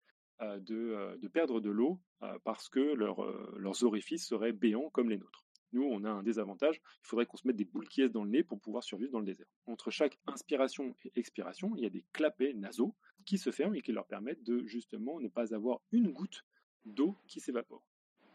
euh, 0.43 0.61
euh, 0.71 1.17
de, 1.17 1.29
perdre 1.29 1.61
de 1.61 1.71
l'eau 1.71 2.01
parce 2.45 2.69
que 2.69 2.81
leurs 2.81 3.85
orifices 3.85 4.27
seraient 4.27 4.53
béants 4.53 4.91
comme 4.91 5.11
les 5.11 5.19
nôtres. 5.19 5.45
Nous, 5.73 5.83
on 5.83 6.05
a 6.05 6.11
un 6.11 6.23
désavantage. 6.23 6.81
Il 7.03 7.07
faudrait 7.07 7.27
qu'on 7.27 7.37
se 7.37 7.47
mette 7.47 7.57
des 7.57 7.65
boules 7.65 7.89
qui 7.89 8.09
dans 8.09 8.25
le 8.25 8.31
nez 8.31 8.43
pour 8.43 8.61
pouvoir 8.61 8.83
survivre 8.83 9.13
dans 9.13 9.19
le 9.21 9.27
désert. 9.27 9.47
Entre 9.67 9.91
chaque 9.91 10.19
inspiration 10.27 10.95
et 11.05 11.13
expiration, 11.17 11.75
il 11.77 11.83
y 11.83 11.87
a 11.87 11.91
des 11.91 12.05
clapets 12.13 12.55
nasaux 12.55 12.95
qui 13.27 13.37
se 13.37 13.51
ferment 13.51 13.75
et 13.75 13.83
qui 13.83 13.93
leur 13.93 14.07
permettent 14.07 14.43
de 14.45 14.65
justement 14.65 15.21
ne 15.21 15.29
pas 15.29 15.55
avoir 15.55 15.81
une 15.93 16.13
goutte 16.13 16.45
d'eau 16.85 17.17
qui 17.29 17.41
s'évapore. 17.41 17.83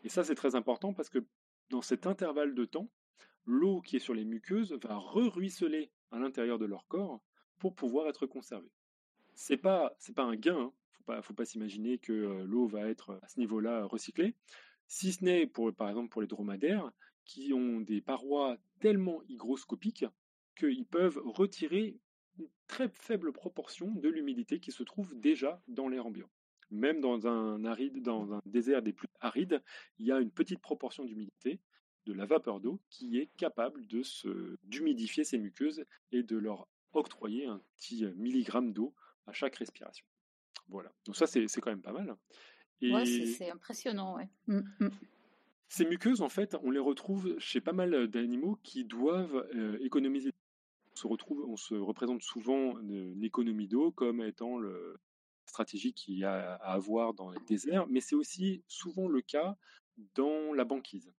Et 0.04 0.10
ça, 0.10 0.24
c'est 0.24 0.36
très 0.36 0.56
important 0.56 0.94
parce 0.94 1.10
que 1.10 1.20
dans 1.70 1.82
cet 1.82 2.08
intervalle 2.08 2.56
de 2.56 2.66
temps, 2.66 2.90
l'eau 3.46 3.82
qui 3.82 3.96
est 3.96 4.00
sur 4.00 4.14
les 4.14 4.26
muqueuses 4.26 4.74
va 4.74 4.98
re-ruisseler 4.98 5.92
à 6.12 6.20
l'intérieur 6.20 6.60
de 6.60 6.66
leur 6.66 6.88
corps 6.88 7.22
pour 7.60 7.76
pouvoir 7.76 8.08
être 8.08 8.26
conservée. 8.26 8.72
C'est 9.34 9.58
pas 9.58 9.96
pas 10.16 10.24
un 10.24 10.36
gain. 10.36 10.60
Hein. 10.60 10.74
Faut 10.94 11.04
pas 11.04 11.22
faut 11.22 11.34
pas 11.34 11.46
s'imaginer 11.46 11.98
que 11.98 12.14
euh, 12.14 12.44
l'eau 12.44 12.68
va 12.68 12.88
être 12.90 13.20
à 13.22 13.28
ce 13.28 13.40
niveau-là 13.40 13.86
recyclée. 13.86 14.36
Si 14.88 15.14
ce 15.14 15.24
n'est 15.24 15.48
pour 15.48 15.74
par 15.74 15.90
exemple 15.90 16.10
pour 16.10 16.22
les 16.22 16.28
dromadaires, 16.28 16.92
qui 17.26 17.54
ont 17.54 17.80
des 17.80 18.02
parois 18.02 18.58
tellement 18.80 19.22
hygroscopiques 19.30 20.06
qu'ils 20.58 20.86
peuvent 20.86 21.22
retirer 21.24 21.98
une 22.38 22.50
très 22.68 22.90
faible 22.90 23.32
proportion 23.32 23.92
de 23.92 24.10
l'humidité 24.10 24.60
qui 24.60 24.72
se 24.72 24.84
trouve 24.84 25.18
déjà 25.20 25.62
dans 25.68 25.88
l'air 25.88 26.06
ambiant. 26.06 26.30
Même 26.72 27.02
dans 27.02 27.28
un, 27.28 27.66
aride, 27.66 28.02
dans 28.02 28.34
un 28.34 28.42
désert 28.46 28.82
des 28.82 28.94
plus 28.94 29.10
arides, 29.20 29.62
il 30.00 30.06
y 30.06 30.12
a 30.12 30.20
une 30.20 30.32
petite 30.32 30.62
proportion 30.62 31.04
d'humidité, 31.04 31.60
de 32.06 32.14
la 32.14 32.26
vapeur 32.26 32.60
d'eau, 32.60 32.80
qui 32.90 33.18
est 33.18 33.30
capable 33.38 33.86
de 33.88 34.02
d'humidifier 34.64 35.24
ces 35.24 35.38
muqueuses 35.38 35.84
et 36.12 36.24
de 36.24 36.38
leur 36.38 36.68
octroyer 36.94 37.46
un 37.46 37.62
petit 37.76 38.06
milligramme 38.16 38.74
d'eau 38.74 38.94
à 39.28 39.34
chaque 39.34 39.56
respiration. 39.58 40.06
Voilà. 40.70 40.92
Donc 41.06 41.16
ça, 41.16 41.28
c'est 41.28 41.48
quand 41.62 41.70
même 41.70 41.82
pas 41.82 41.92
mal. 41.92 42.16
Et... 42.82 43.26
c'est 43.28 43.52
impressionnant, 43.52 44.16
ouais. 44.16 44.30
Mmh, 44.48 44.62
mmh. 44.80 44.90
Ces 45.68 45.86
muqueuses, 45.86 46.22
en 46.22 46.30
fait, 46.30 46.58
on 46.64 46.72
les 46.72 46.80
retrouve 46.80 47.38
chez 47.38 47.62
pas 47.62 47.74
mal 47.74 48.08
d'animaux 48.08 48.58
qui 48.64 48.84
doivent 48.84 49.48
euh, 49.56 49.78
économiser. 49.82 50.32
On 50.92 50.96
se, 50.96 51.08
retrouve, 51.08 51.46
on 51.48 51.56
se 51.56 51.76
représente 51.76 52.22
souvent 52.22 52.78
une 52.80 53.24
économie 53.24 53.68
d'eau 53.68 53.92
comme 53.92 54.22
étant 54.22 54.60
la 54.60 54.72
stratégie 55.52 55.94
qu'il 55.94 56.18
y 56.18 56.24
a 56.24 56.56
à 56.56 56.74
avoir 56.74 57.14
dans 57.14 57.30
les 57.30 57.40
déserts, 57.46 57.86
mais 57.88 58.00
c'est 58.00 58.16
aussi 58.16 58.64
souvent 58.68 59.08
le 59.10 59.22
cas 59.22 59.58
dans 60.16 60.54
la 60.54 60.64
banquise 60.64 61.14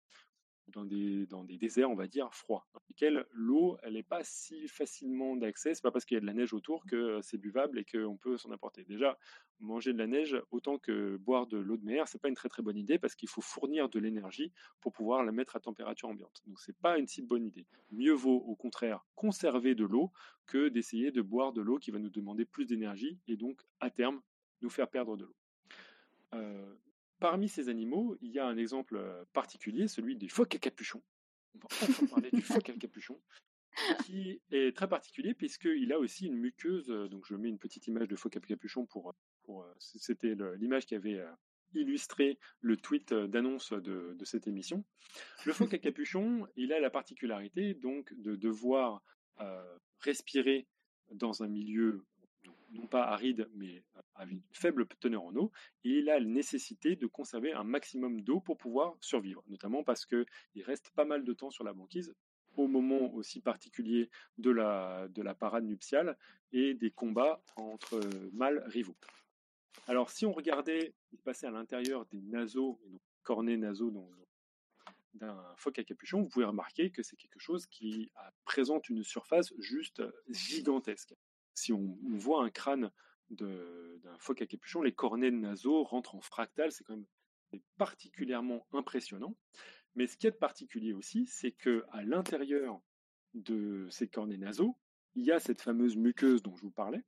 dans 0.72 0.84
des, 0.84 1.56
déserts, 1.58 1.90
on 1.90 1.94
va 1.94 2.06
dire, 2.06 2.32
froids, 2.32 2.66
dans 2.74 2.80
lesquels 2.88 3.26
l'eau, 3.32 3.78
elle 3.82 3.94
n'est 3.94 4.02
pas 4.02 4.24
si 4.24 4.68
facilement 4.68 5.36
d'accès. 5.36 5.74
C'est 5.74 5.82
pas 5.82 5.90
parce 5.90 6.04
qu'il 6.04 6.16
y 6.16 6.18
a 6.18 6.20
de 6.20 6.26
la 6.26 6.34
neige 6.34 6.52
autour 6.52 6.84
que 6.86 7.20
c'est 7.22 7.38
buvable 7.38 7.78
et 7.78 7.84
qu'on 7.84 8.16
peut 8.16 8.36
s'en 8.36 8.50
apporter. 8.50 8.84
Déjà, 8.84 9.18
manger 9.60 9.92
de 9.92 9.98
la 9.98 10.06
neige 10.06 10.40
autant 10.50 10.78
que 10.78 11.16
boire 11.16 11.46
de 11.46 11.58
l'eau 11.58 11.76
de 11.76 11.84
mer, 11.84 12.08
c'est 12.08 12.20
pas 12.20 12.28
une 12.28 12.34
très 12.34 12.48
très 12.48 12.62
bonne 12.62 12.76
idée 12.76 12.98
parce 12.98 13.14
qu'il 13.14 13.28
faut 13.28 13.40
fournir 13.40 13.88
de 13.88 13.98
l'énergie 13.98 14.52
pour 14.80 14.92
pouvoir 14.92 15.24
la 15.24 15.32
mettre 15.32 15.56
à 15.56 15.60
température 15.60 16.08
ambiante. 16.08 16.42
Donc 16.46 16.60
c'est 16.60 16.76
pas 16.76 16.98
une 16.98 17.06
si 17.06 17.22
bonne 17.22 17.44
idée. 17.44 17.66
Mieux 17.90 18.12
vaut 18.12 18.36
au 18.46 18.54
contraire 18.54 19.04
conserver 19.14 19.74
de 19.74 19.84
l'eau 19.84 20.10
que 20.46 20.68
d'essayer 20.68 21.10
de 21.10 21.22
boire 21.22 21.52
de 21.52 21.62
l'eau 21.62 21.78
qui 21.78 21.90
va 21.90 21.98
nous 21.98 22.10
demander 22.10 22.44
plus 22.44 22.66
d'énergie 22.66 23.18
et 23.28 23.36
donc 23.36 23.60
à 23.80 23.90
terme 23.90 24.20
nous 24.60 24.70
faire 24.70 24.88
perdre 24.88 25.16
de 25.16 25.24
l'eau. 25.24 25.36
Euh, 26.34 26.74
Parmi 27.22 27.48
ces 27.48 27.68
animaux, 27.68 28.16
il 28.20 28.32
y 28.32 28.40
a 28.40 28.46
un 28.48 28.56
exemple 28.56 28.96
euh, 28.96 29.24
particulier, 29.32 29.86
celui 29.86 30.16
du 30.16 30.28
phoque 30.28 30.56
à 30.56 30.58
capuchon. 30.58 31.00
On 31.54 31.58
va 31.86 32.08
parler 32.08 32.30
du 32.32 32.42
phoque 32.42 32.68
à 32.68 32.72
capuchon, 32.72 33.16
qui 34.04 34.42
est 34.50 34.74
très 34.74 34.88
particulier 34.88 35.32
puisqu'il 35.32 35.92
a 35.92 36.00
aussi 36.00 36.26
une 36.26 36.36
muqueuse. 36.36 36.90
Euh, 36.90 37.06
donc 37.06 37.24
je 37.28 37.36
mets 37.36 37.48
une 37.48 37.60
petite 37.60 37.86
image 37.86 38.08
de 38.08 38.16
phoque 38.16 38.38
à 38.38 38.40
capuchon 38.40 38.86
pour, 38.86 39.14
pour 39.44 39.62
euh, 39.62 39.72
c'était 39.78 40.34
l'image 40.56 40.84
qui 40.84 40.96
avait 40.96 41.22
illustré 41.74 42.40
le 42.60 42.76
tweet 42.76 43.14
d'annonce 43.14 43.72
de, 43.72 44.16
cette 44.24 44.48
émission. 44.48 44.84
Le 45.46 45.52
phoque 45.52 45.74
à 45.74 45.78
capuchon, 45.78 46.48
il 46.56 46.72
a 46.72 46.80
la 46.80 46.90
particularité 46.90 47.74
donc 47.74 48.12
de 48.14 48.34
devoir 48.34 49.00
respirer 50.00 50.66
dans 51.12 51.44
un 51.44 51.46
milieu 51.46 52.04
non 52.72 52.86
pas 52.86 53.04
aride, 53.04 53.48
mais 53.54 53.84
avec 54.14 54.34
une 54.34 54.42
faible 54.52 54.86
teneur 55.00 55.24
en 55.24 55.34
eau, 55.36 55.52
il 55.84 56.08
a 56.10 56.18
la 56.18 56.26
nécessité 56.26 56.96
de 56.96 57.06
conserver 57.06 57.52
un 57.52 57.64
maximum 57.64 58.20
d'eau 58.20 58.40
pour 58.40 58.56
pouvoir 58.56 58.94
survivre, 59.00 59.42
notamment 59.48 59.84
parce 59.84 60.06
qu'il 60.06 60.26
reste 60.64 60.90
pas 60.90 61.04
mal 61.04 61.24
de 61.24 61.32
temps 61.32 61.50
sur 61.50 61.64
la 61.64 61.72
banquise 61.72 62.14
au 62.56 62.66
moment 62.66 63.12
aussi 63.14 63.40
particulier 63.40 64.10
de 64.38 64.50
la, 64.50 65.08
de 65.08 65.22
la 65.22 65.34
parade 65.34 65.64
nuptiale 65.64 66.18
et 66.52 66.74
des 66.74 66.90
combats 66.90 67.42
entre 67.56 68.00
mâles 68.32 68.62
rivaux. 68.66 68.96
Alors 69.86 70.10
si 70.10 70.26
on 70.26 70.32
regardait 70.32 70.92
ce 70.96 71.08
qui 71.08 71.16
passait 71.16 71.46
à 71.46 71.50
l'intérieur 71.50 72.06
des 72.06 72.20
naseaux, 72.20 72.80
cornets 73.22 73.56
nasaux 73.56 73.92
d'un 75.14 75.54
phoque 75.56 75.78
à 75.78 75.84
capuchon, 75.84 76.22
vous 76.22 76.28
pouvez 76.28 76.44
remarquer 76.44 76.90
que 76.90 77.02
c'est 77.02 77.16
quelque 77.16 77.38
chose 77.38 77.66
qui 77.66 78.10
présente 78.44 78.88
une 78.88 79.02
surface 79.02 79.52
juste 79.58 80.02
gigantesque 80.28 81.14
si 81.54 81.72
on, 81.72 81.96
voit 82.14 82.44
un 82.44 82.50
crâne 82.50 82.90
d'un 83.30 84.18
phoque 84.18 84.42
à 84.42 84.46
capuchon, 84.46 84.82
les 84.82 84.92
cornets 84.92 85.30
nasaux 85.30 85.84
rentrent 85.84 86.14
en 86.14 86.20
fractal, 86.20 86.70
c'est 86.70 86.84
quand 86.84 86.96
même 86.96 87.06
particulièrement 87.76 88.66
impressionnant. 88.72 89.36
Mais 89.94 90.06
ce 90.06 90.16
qui 90.16 90.26
est 90.26 90.32
de 90.32 90.36
particulier 90.36 90.92
aussi, 90.92 91.26
c'est 91.26 91.52
que 91.52 91.84
à 91.92 92.02
l'intérieur 92.02 92.80
de 93.34 93.86
ces 93.90 94.08
cornets 94.08 94.38
nasaux, 94.38 94.76
il 95.14 95.24
y 95.24 95.32
a 95.32 95.40
cette 95.40 95.60
fameuse 95.60 95.96
muqueuse 95.96 96.42
dont 96.42 96.56
je 96.56 96.62
vous 96.62 96.70
parlais. 96.70 97.04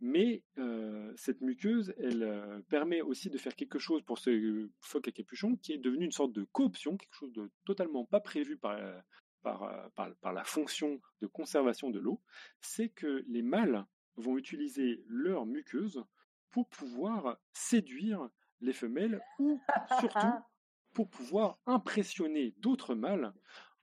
Mais 0.00 0.42
euh, 0.58 1.12
cette 1.16 1.42
muqueuse, 1.42 1.92
elle 1.98 2.22
euh, 2.22 2.60
permet 2.70 3.02
aussi 3.02 3.28
de 3.28 3.36
faire 3.36 3.54
quelque 3.54 3.78
chose 3.78 4.02
pour 4.02 4.18
ce 4.18 4.68
phoque 4.80 5.08
à 5.08 5.12
capuchon 5.12 5.56
qui 5.56 5.74
est 5.74 5.78
devenu 5.78 6.06
une 6.06 6.12
sorte 6.12 6.32
de 6.32 6.44
cooption, 6.44 6.96
quelque 6.96 7.14
chose 7.14 7.32
de 7.32 7.50
totalement 7.66 8.06
pas 8.06 8.20
prévu 8.20 8.56
par, 8.56 8.72
euh, 8.72 8.98
par, 9.42 10.32
la 10.32 10.44
fonction 10.44 11.00
de 11.20 11.26
conservation 11.26 11.90
de 11.90 11.98
l'eau, 11.98 12.20
c'est 12.60 12.88
que 12.88 13.24
les 13.28 13.42
mâles 13.42 13.86
vont 14.16 14.36
utiliser 14.36 15.02
leur 15.06 15.46
muqueuse 15.46 16.04
pour 16.50 16.68
pouvoir 16.68 17.38
séduire 17.52 18.28
les 18.60 18.72
femelles 18.72 19.20
ou 19.38 19.60
surtout 20.00 20.18
pour 20.94 21.08
pouvoir 21.08 21.58
impressionner 21.66 22.54
d'autres 22.58 22.94
mâles 22.94 23.32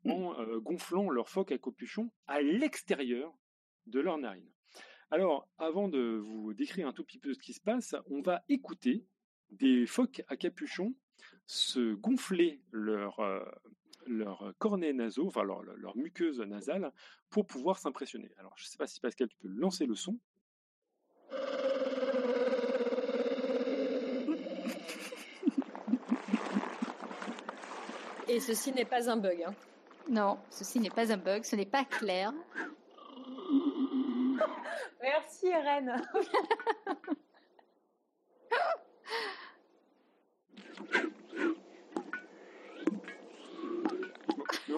en 0.05 0.39
euh, 0.39 0.59
gonflant 0.59 1.09
leur 1.09 1.29
phoque 1.29 1.51
à 1.51 1.57
capuchon 1.57 2.11
à 2.27 2.41
l'extérieur 2.41 3.33
de 3.87 3.99
leur 3.99 4.17
narine. 4.17 4.51
Alors, 5.09 5.49
avant 5.57 5.87
de 5.87 6.17
vous 6.17 6.53
décrire 6.53 6.87
un 6.87 6.93
tout 6.93 7.05
petit 7.05 7.19
peu 7.19 7.33
ce 7.33 7.39
qui 7.39 7.53
se 7.53 7.61
passe, 7.61 7.95
on 8.07 8.21
va 8.21 8.43
écouter 8.49 9.05
des 9.49 9.85
phoques 9.85 10.21
à 10.27 10.35
capuchon 10.35 10.93
se 11.45 11.93
gonfler 11.93 12.61
leur, 12.71 13.19
euh, 13.21 13.39
leurs 14.07 14.53
cornets 14.57 14.93
nasaux, 14.93 15.27
enfin 15.27 15.43
leur, 15.43 15.63
leur, 15.63 15.95
muqueuse 15.97 16.39
nasale, 16.39 16.91
pour 17.29 17.45
pouvoir 17.45 17.77
s'impressionner. 17.77 18.31
Alors, 18.37 18.53
je 18.55 18.65
ne 18.65 18.67
sais 18.67 18.77
pas 18.77 18.87
si 18.87 18.99
Pascal, 18.99 19.27
tu 19.27 19.37
peux 19.37 19.47
lancer 19.47 19.85
le 19.85 19.95
son. 19.95 20.17
Et 28.29 28.39
ceci 28.39 28.73
n'est 28.73 28.85
pas 28.85 29.09
un 29.09 29.17
bug. 29.17 29.43
Hein. 29.47 29.53
Non, 30.09 30.37
ceci 30.49 30.79
n'est 30.79 30.89
pas 30.89 31.11
un 31.11 31.17
bug, 31.17 31.43
ce 31.43 31.55
n'est 31.55 31.65
pas 31.65 31.85
clair. 31.85 32.33
Merci, 35.01 35.47
Irène. 35.47 36.01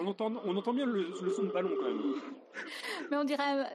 on 0.00 0.06
entend, 0.06 0.32
on 0.44 0.56
entend 0.56 0.72
bien 0.72 0.86
le, 0.86 1.12
son 1.14 1.42
de 1.44 1.52
ballon 1.52 1.70
quand 1.78 1.84
même. 1.84 2.14
Mais 3.10 3.16
on 3.16 3.24
dirait, 3.24 3.66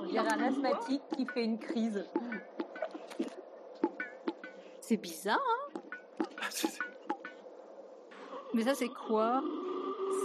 on, 0.00 0.06
dirait 0.06 0.28
un 0.28 0.40
asthmatique 0.40 1.02
qui 1.16 1.26
fait 1.26 1.44
une 1.44 1.58
crise. 1.58 2.04
C'est 4.80 4.96
bizarre, 4.96 5.40
hein 5.40 5.80
Mais 8.54 8.62
ça, 8.62 8.74
c'est 8.74 8.88
quoi? 8.88 9.42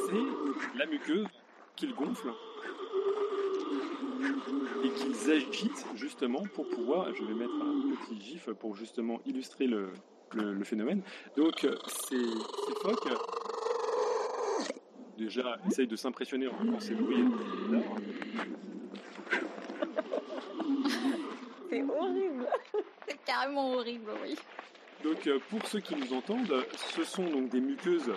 C'est 0.05 0.77
la 0.77 0.85
muqueuse 0.85 1.27
qu'ils 1.75 1.95
gonflent 1.95 2.33
et 4.83 4.89
qu'ils 4.91 5.31
agitent 5.31 5.85
justement 5.95 6.43
pour 6.53 6.69
pouvoir. 6.69 7.13
Je 7.15 7.23
vais 7.23 7.33
mettre 7.33 7.55
un 7.55 7.95
petit 7.95 8.21
gif 8.21 8.49
pour 8.51 8.75
justement 8.75 9.19
illustrer 9.25 9.65
le, 9.65 9.89
le, 10.33 10.63
phénomène. 10.63 11.01
Donc, 11.35 11.67
ces, 11.87 12.17
ces, 12.17 12.75
phoques, 12.81 13.07
déjà, 15.19 15.59
essayent 15.67 15.87
de 15.87 15.95
s'impressionner 15.95 16.47
en 16.47 16.57
faisant 16.57 16.79
ces 16.79 16.95
bruits. 16.95 17.25
C'est 21.69 21.83
horrible. 21.83 22.47
C'est 23.07 23.23
carrément 23.25 23.73
horrible, 23.73 24.11
oui. 24.23 24.35
Donc, 25.03 25.27
euh, 25.27 25.39
pour 25.49 25.65
ceux 25.65 25.79
qui 25.79 25.95
nous 25.95 26.13
entendent, 26.13 26.65
ce 26.75 27.03
sont 27.03 27.29
donc 27.29 27.49
des 27.49 27.61
muqueuses 27.61 28.11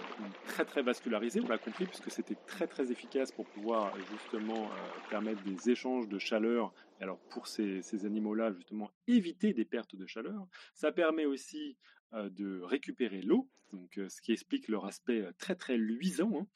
très 0.49 0.65
très 0.65 0.83
vascularisées, 0.83 1.41
on 1.41 1.49
l'a 1.49 1.59
compris, 1.59 1.87
puisque 1.87 2.11
c'était 2.11 2.37
très 2.47 2.67
très 2.67 2.91
efficace 2.91 3.31
pour 3.31 3.47
pouvoir 3.47 3.93
justement 4.11 4.65
euh, 4.65 5.11
permettre 5.11 5.43
des 5.45 5.71
échanges 5.71 6.09
de 6.09 6.19
chaleur. 6.19 6.73
Alors, 7.01 7.19
pour 7.31 7.47
ces, 7.47 7.83
ces 7.83 8.05
animaux-là, 8.05 8.53
justement, 8.53 8.91
éviter 9.07 9.53
des 9.53 9.65
pertes 9.65 9.95
de 9.95 10.07
chaleur. 10.07 10.47
Ça 10.75 10.91
permet 10.93 11.27
aussi 11.27 11.77
de 12.13 12.61
récupérer 12.61 13.23
l'eau, 13.23 13.49
donc 13.73 13.93
ce 13.95 14.21
qui 14.21 14.33
explique 14.33 14.69
leur 14.69 14.85
aspect 14.85 15.25
très 15.39 15.55
très 15.55 15.77
luisant. 15.77 16.33
Hein. 16.37 16.47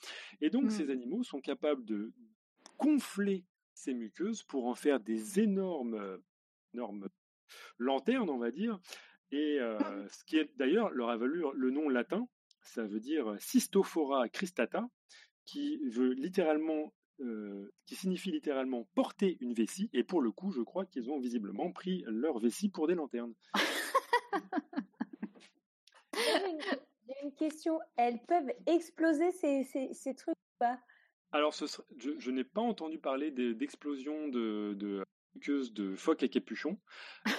Et 0.40 0.50
donc, 0.50 0.64
mmh. 0.64 0.70
ces 0.70 0.90
animaux 0.90 1.22
sont 1.22 1.40
capables 1.40 1.84
de 1.84 2.12
gonfler 2.78 3.44
ces 3.74 3.94
muqueuses 3.94 4.42
pour 4.42 4.66
en 4.66 4.74
faire 4.74 5.00
des 5.00 5.40
énormes, 5.40 6.20
énormes 6.74 7.08
lanternes, 7.78 8.30
on 8.30 8.38
va 8.38 8.50
dire, 8.50 8.80
et 9.32 9.58
ce 10.10 10.24
qui 10.24 10.36
est 10.38 10.50
d'ailleurs 10.56 10.90
leur 10.90 11.10
a 11.10 11.16
valu 11.16 11.44
le 11.54 11.70
nom 11.70 11.88
latin, 11.88 12.28
ça 12.60 12.84
veut 12.84 13.00
dire 13.00 13.36
Cystophora 13.38 14.28
cristata, 14.28 14.88
qui 15.44 15.78
veut 15.88 16.12
littéralement, 16.12 16.92
qui 17.86 17.96
signifie 17.96 18.30
littéralement 18.30 18.88
porter 18.94 19.36
une 19.40 19.54
vessie. 19.54 19.90
Et 19.92 20.04
pour 20.04 20.20
le 20.20 20.30
coup, 20.30 20.52
je 20.52 20.62
crois 20.62 20.86
qu'ils 20.86 21.10
ont 21.10 21.18
visiblement 21.18 21.72
pris 21.72 22.04
leur 22.06 22.38
vessie 22.38 22.68
pour 22.68 22.86
des 22.86 22.94
lanternes. 22.94 23.34
J'ai 27.06 27.14
une 27.22 27.34
question. 27.34 27.78
Elles 27.96 28.20
peuvent 28.26 28.52
exploser 28.66 29.30
ces, 29.32 29.64
ces, 29.92 30.14
trucs 30.14 30.36
ou 30.36 30.58
pas? 30.58 30.78
Alors, 31.32 31.54
je, 31.96 32.30
n'ai 32.30 32.44
pas 32.44 32.60
entendu 32.60 32.98
parler 32.98 33.30
d'explosion 33.30 34.28
de, 34.28 34.74
de, 34.74 35.04
de, 35.36 35.68
de 35.70 35.96
phoques 35.96 36.22
à 36.22 36.28
capuchon, 36.28 36.78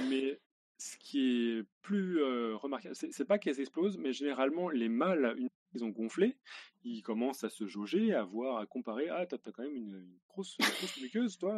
mais 0.09 0.39
ce 0.77 0.97
qui 0.97 1.49
est 1.49 1.65
plus 1.81 2.21
remarquable, 2.55 2.95
c'est 2.95 3.25
pas 3.25 3.39
qu'elles 3.39 3.59
explosent, 3.59 3.97
mais 3.97 4.13
généralement, 4.13 4.69
les 4.69 4.89
mâles, 4.89 5.35
une 5.37 5.49
fois 5.49 5.71
qu'ils 5.71 5.83
ont 5.83 5.89
gonflé, 5.89 6.37
ils 6.83 7.01
commencent 7.01 7.43
à 7.43 7.49
se 7.49 7.65
jauger, 7.65 8.13
à 8.13 8.23
voir, 8.23 8.59
à 8.59 8.65
comparer. 8.65 9.09
Ah, 9.09 9.25
t'as 9.25 9.37
as 9.37 9.51
quand 9.51 9.63
même 9.63 9.75
une, 9.75 10.07
grosse, 10.29 10.57
muqueuse, 11.01 11.37
toi. 11.37 11.57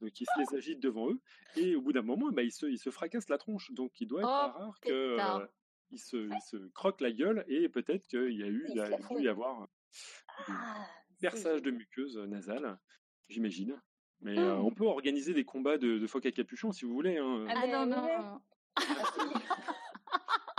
donc, 0.00 0.20
ils 0.20 0.26
se 0.26 0.38
les 0.38 0.56
agitent 0.56 0.80
devant 0.80 1.10
eux. 1.10 1.20
Et 1.56 1.74
au 1.74 1.80
bout 1.80 1.92
d'un 1.92 2.02
moment, 2.02 2.30
bah, 2.30 2.42
ils, 2.42 2.52
se, 2.52 2.66
ils 2.66 2.78
se 2.78 2.90
fracassent 2.90 3.30
la 3.30 3.38
tronche. 3.38 3.72
Donc, 3.72 4.00
il 4.00 4.06
doit 4.06 4.20
être 4.20 4.28
oh, 4.28 5.16
rare 5.16 5.48
qu'ils 5.92 6.00
se, 6.00 6.28
se 6.50 6.56
croquent 6.68 7.04
la 7.04 7.12
gueule. 7.12 7.44
Et 7.48 7.68
peut-être 7.68 8.06
qu'il 8.06 8.32
y 8.32 8.42
a 8.42 8.46
eu, 8.46 8.66
il 8.70 8.80
a 8.80 8.88
dû 8.88 9.22
y 9.22 9.28
avoir 9.28 9.62
un 9.62 9.68
ah, 10.48 10.86
perçage 11.20 11.62
de 11.62 11.70
muqueuse 11.70 12.16
nasale, 12.16 12.78
j'imagine. 13.28 13.80
Mais 14.20 14.38
euh, 14.38 14.56
on 14.56 14.70
mmh. 14.70 14.74
peut 14.74 14.86
organiser 14.86 15.34
des 15.34 15.44
combats 15.44 15.78
de, 15.78 15.98
de 15.98 16.06
phoques 16.06 16.26
à 16.26 16.32
capuchon 16.32 16.72
si 16.72 16.84
vous 16.84 16.92
voulez. 16.92 17.18
Hein. 17.18 17.46
Ah, 17.48 17.66
non, 17.66 17.86
non. 17.86 18.40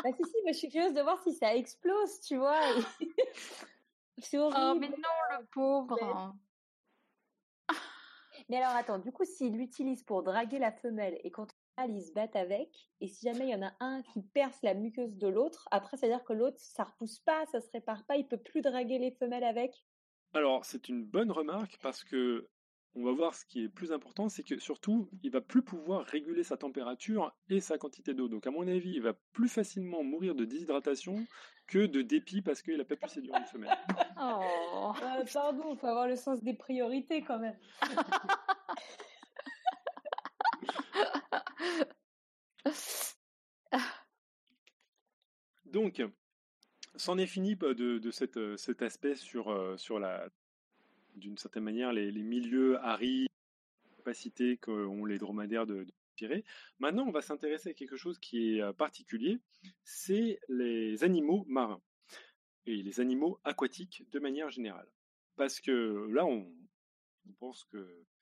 Ah, 0.06 0.10
bah 0.10 0.18
si, 0.18 0.30
si, 0.30 0.36
mais 0.44 0.52
je 0.52 0.58
suis 0.58 0.68
curieuse 0.68 0.94
de 0.94 1.02
voir 1.02 1.18
si 1.24 1.34
ça 1.34 1.56
explose, 1.56 2.20
tu 2.20 2.36
vois. 2.36 2.60
C'est 4.18 4.38
horrible. 4.38 4.60
Oh, 4.62 4.76
mais 4.78 4.90
non, 4.90 5.40
le 5.40 5.46
pauvre. 5.46 6.36
Mais 8.50 8.58
alors, 8.58 8.76
attends, 8.76 9.00
du 9.00 9.14
coup, 9.14 9.24
s'il 9.24 9.56
l'utilise 9.56 10.04
pour 10.04 10.22
draguer 10.22 10.60
la 10.60 10.74
femelle 10.74 11.18
et 11.24 11.32
quand 11.32 11.56
ils 11.88 12.02
se 12.02 12.14
battent 12.14 12.36
avec, 12.36 12.70
et 13.02 13.08
si 13.08 13.26
jamais 13.26 13.48
il 13.48 13.52
y 13.52 13.56
en 13.56 13.66
a 13.66 13.74
un 13.80 14.02
qui 14.04 14.22
perce 14.22 14.62
la 14.64 14.74
muqueuse 14.74 15.18
de 15.18 15.28
l'autre, 15.28 15.68
après, 15.72 15.98
c'est-à-dire 15.98 16.24
que 16.24 16.34
l'autre, 16.34 16.60
ça 16.60 16.84
repousse 16.84 17.20
pas, 17.20 17.46
ça 17.48 17.62
se 17.62 17.70
répare 17.72 18.06
pas, 18.06 18.16
il 18.16 18.28
peut 18.28 18.38
plus 18.38 18.62
draguer 18.62 19.00
les 19.00 19.12
femelles 19.12 19.44
avec 19.44 19.86
Alors, 20.34 20.66
c'est 20.66 20.90
une 20.90 21.06
bonne 21.06 21.32
remarque 21.32 21.78
parce 21.82 22.04
que 22.04 22.48
on 22.96 23.04
va 23.04 23.12
voir 23.12 23.34
ce 23.34 23.44
qui 23.46 23.64
est 23.64 23.70
plus 23.70 23.92
important, 23.92 24.30
c'est 24.30 24.44
que 24.44 24.60
surtout, 24.60 25.10
il 25.24 25.32
va 25.32 25.42
plus 25.42 25.64
pouvoir 25.64 26.06
réguler 26.06 26.44
sa 26.44 26.58
température 26.58 27.36
et 27.50 27.60
sa 27.60 27.80
quantité 27.80 28.14
d'eau. 28.14 28.28
Donc, 28.28 28.46
à 28.46 28.52
mon 28.52 28.68
avis, 28.68 28.92
il 28.92 29.02
va 29.02 29.14
plus 29.32 29.50
facilement 29.50 30.04
mourir 30.04 30.36
de 30.36 30.46
déshydratation 30.46 31.26
que 31.66 31.88
de 31.88 32.04
dépit 32.04 32.44
parce 32.44 32.62
qu'il 32.62 32.78
n'a 32.78 32.86
pas 32.86 32.96
pu 32.96 33.10
séduire 33.10 33.36
une 33.36 33.46
femelle. 33.46 33.70
Oh, 34.26 34.94
euh, 35.02 35.26
pardon, 35.34 35.74
il 35.74 35.78
faut 35.78 35.88
avoir 35.88 36.08
le 36.08 36.16
sens 36.16 36.42
des 36.42 36.54
priorités 36.54 37.24
quand 37.24 37.40
même. 37.40 37.58
Donc, 45.66 46.02
c'en 46.96 47.18
est 47.18 47.26
fini 47.26 47.56
de, 47.56 47.74
de 47.74 48.12
cet 48.12 48.82
aspect 48.82 49.16
sur, 49.16 49.50
euh, 49.50 49.76
sur 49.78 50.00
la, 50.00 50.30
d'une 51.16 51.38
certaine 51.38 51.64
manière 51.64 51.94
les, 51.94 52.12
milieux 52.12 52.78
arides, 52.80 53.30
capacités 53.98 54.58
qu'ont 54.58 55.06
les 55.06 55.18
dromadaires 55.18 55.66
de, 55.66 55.84
de 55.84 55.94
Maintenant, 56.80 57.06
on 57.08 57.12
va 57.12 57.22
s'intéresser 57.22 57.70
à 57.70 57.74
quelque 57.74 57.98
chose 57.98 58.20
qui 58.20 58.58
est 58.58 58.62
euh, 58.62 58.72
particulier, 58.72 59.40
c'est 59.84 60.40
les 60.48 61.04
animaux 61.04 61.44
marins 61.48 61.82
et 62.66 62.82
les 62.82 63.00
animaux 63.00 63.40
aquatiques 63.44 64.06
de 64.12 64.20
manière 64.20 64.50
générale. 64.50 64.88
Parce 65.36 65.60
que 65.60 66.08
là, 66.12 66.26
on, 66.26 66.54
pense 67.40 67.66
que 67.66 67.78
bah, 67.78 68.13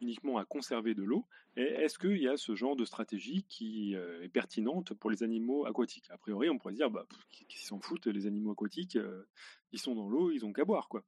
uniquement 0.00 0.38
à 0.38 0.44
conserver 0.44 0.94
de 0.94 1.02
l'eau. 1.02 1.26
Est-ce 1.56 1.98
qu'il 1.98 2.18
y 2.18 2.28
a 2.28 2.36
ce 2.36 2.54
genre 2.54 2.76
de 2.76 2.84
stratégie 2.84 3.44
qui 3.48 3.94
euh, 3.94 4.22
est 4.22 4.28
pertinente 4.28 4.94
pour 4.94 5.10
les 5.10 5.22
animaux 5.22 5.66
aquatiques? 5.66 6.10
A 6.10 6.18
priori, 6.18 6.48
on 6.48 6.58
pourrait 6.58 6.74
dire, 6.74 6.90
bah, 6.90 7.06
qu'ils 7.30 7.60
s'en 7.60 7.80
foutent, 7.80 8.06
les 8.06 8.26
animaux 8.26 8.52
aquatiques, 8.52 8.96
euh, 8.96 9.24
ils 9.72 9.80
sont 9.80 9.94
dans 9.94 10.08
l'eau, 10.08 10.30
ils 10.30 10.44
ont 10.44 10.52
qu'à 10.52 10.64
boire, 10.64 10.88
quoi. 10.88 11.04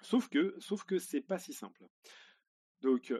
Sauf 0.00 0.28
que, 0.28 0.54
sauf 0.58 0.84
que 0.84 0.98
c'est 0.98 1.20
pas 1.20 1.38
si 1.38 1.52
simple. 1.52 1.86
Donc, 2.82 3.12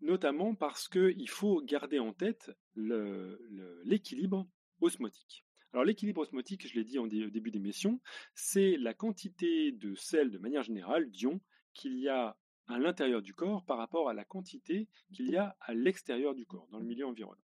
notamment 0.00 0.54
parce 0.54 0.88
qu'il 0.88 1.28
faut 1.28 1.60
garder 1.60 1.98
en 1.98 2.12
tête 2.12 2.50
l'équilibre 2.74 4.48
osmotique. 4.80 5.44
Alors 5.72 5.84
l'équilibre 5.84 6.22
osmotique, 6.22 6.66
je 6.66 6.74
l'ai 6.74 6.84
dit 6.84 6.98
au 6.98 7.06
début 7.06 7.50
d'émission, 7.50 8.00
c'est 8.34 8.76
la 8.76 8.94
quantité 8.94 9.72
de 9.72 9.94
sel 9.94 10.30
de 10.30 10.38
manière 10.38 10.62
générale, 10.62 11.10
d'ions, 11.10 11.40
qu'il 11.74 11.98
y 11.98 12.08
a 12.08 12.36
à 12.70 12.78
l'intérieur 12.78 13.22
du 13.22 13.34
corps 13.34 13.64
par 13.64 13.78
rapport 13.78 14.08
à 14.08 14.14
la 14.14 14.24
quantité 14.24 14.88
qu'il 15.12 15.30
y 15.30 15.36
a 15.36 15.56
à 15.60 15.74
l'extérieur 15.74 16.34
du 16.34 16.46
corps, 16.46 16.68
dans 16.70 16.78
le 16.78 16.86
milieu 16.86 17.06
environnant. 17.06 17.40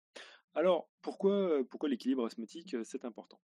Alors 0.55 0.89
pourquoi, 1.03 1.63
pourquoi 1.71 1.89
l'équilibre 1.89 2.25
osmotique, 2.25 2.77
c'est 2.85 3.05
important? 3.05 3.41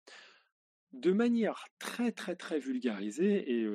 De 0.93 1.11
manière 1.11 1.65
très 1.79 2.11
très 2.11 2.35
très 2.35 2.59
vulgarisée, 2.59 3.51
et 3.51 3.67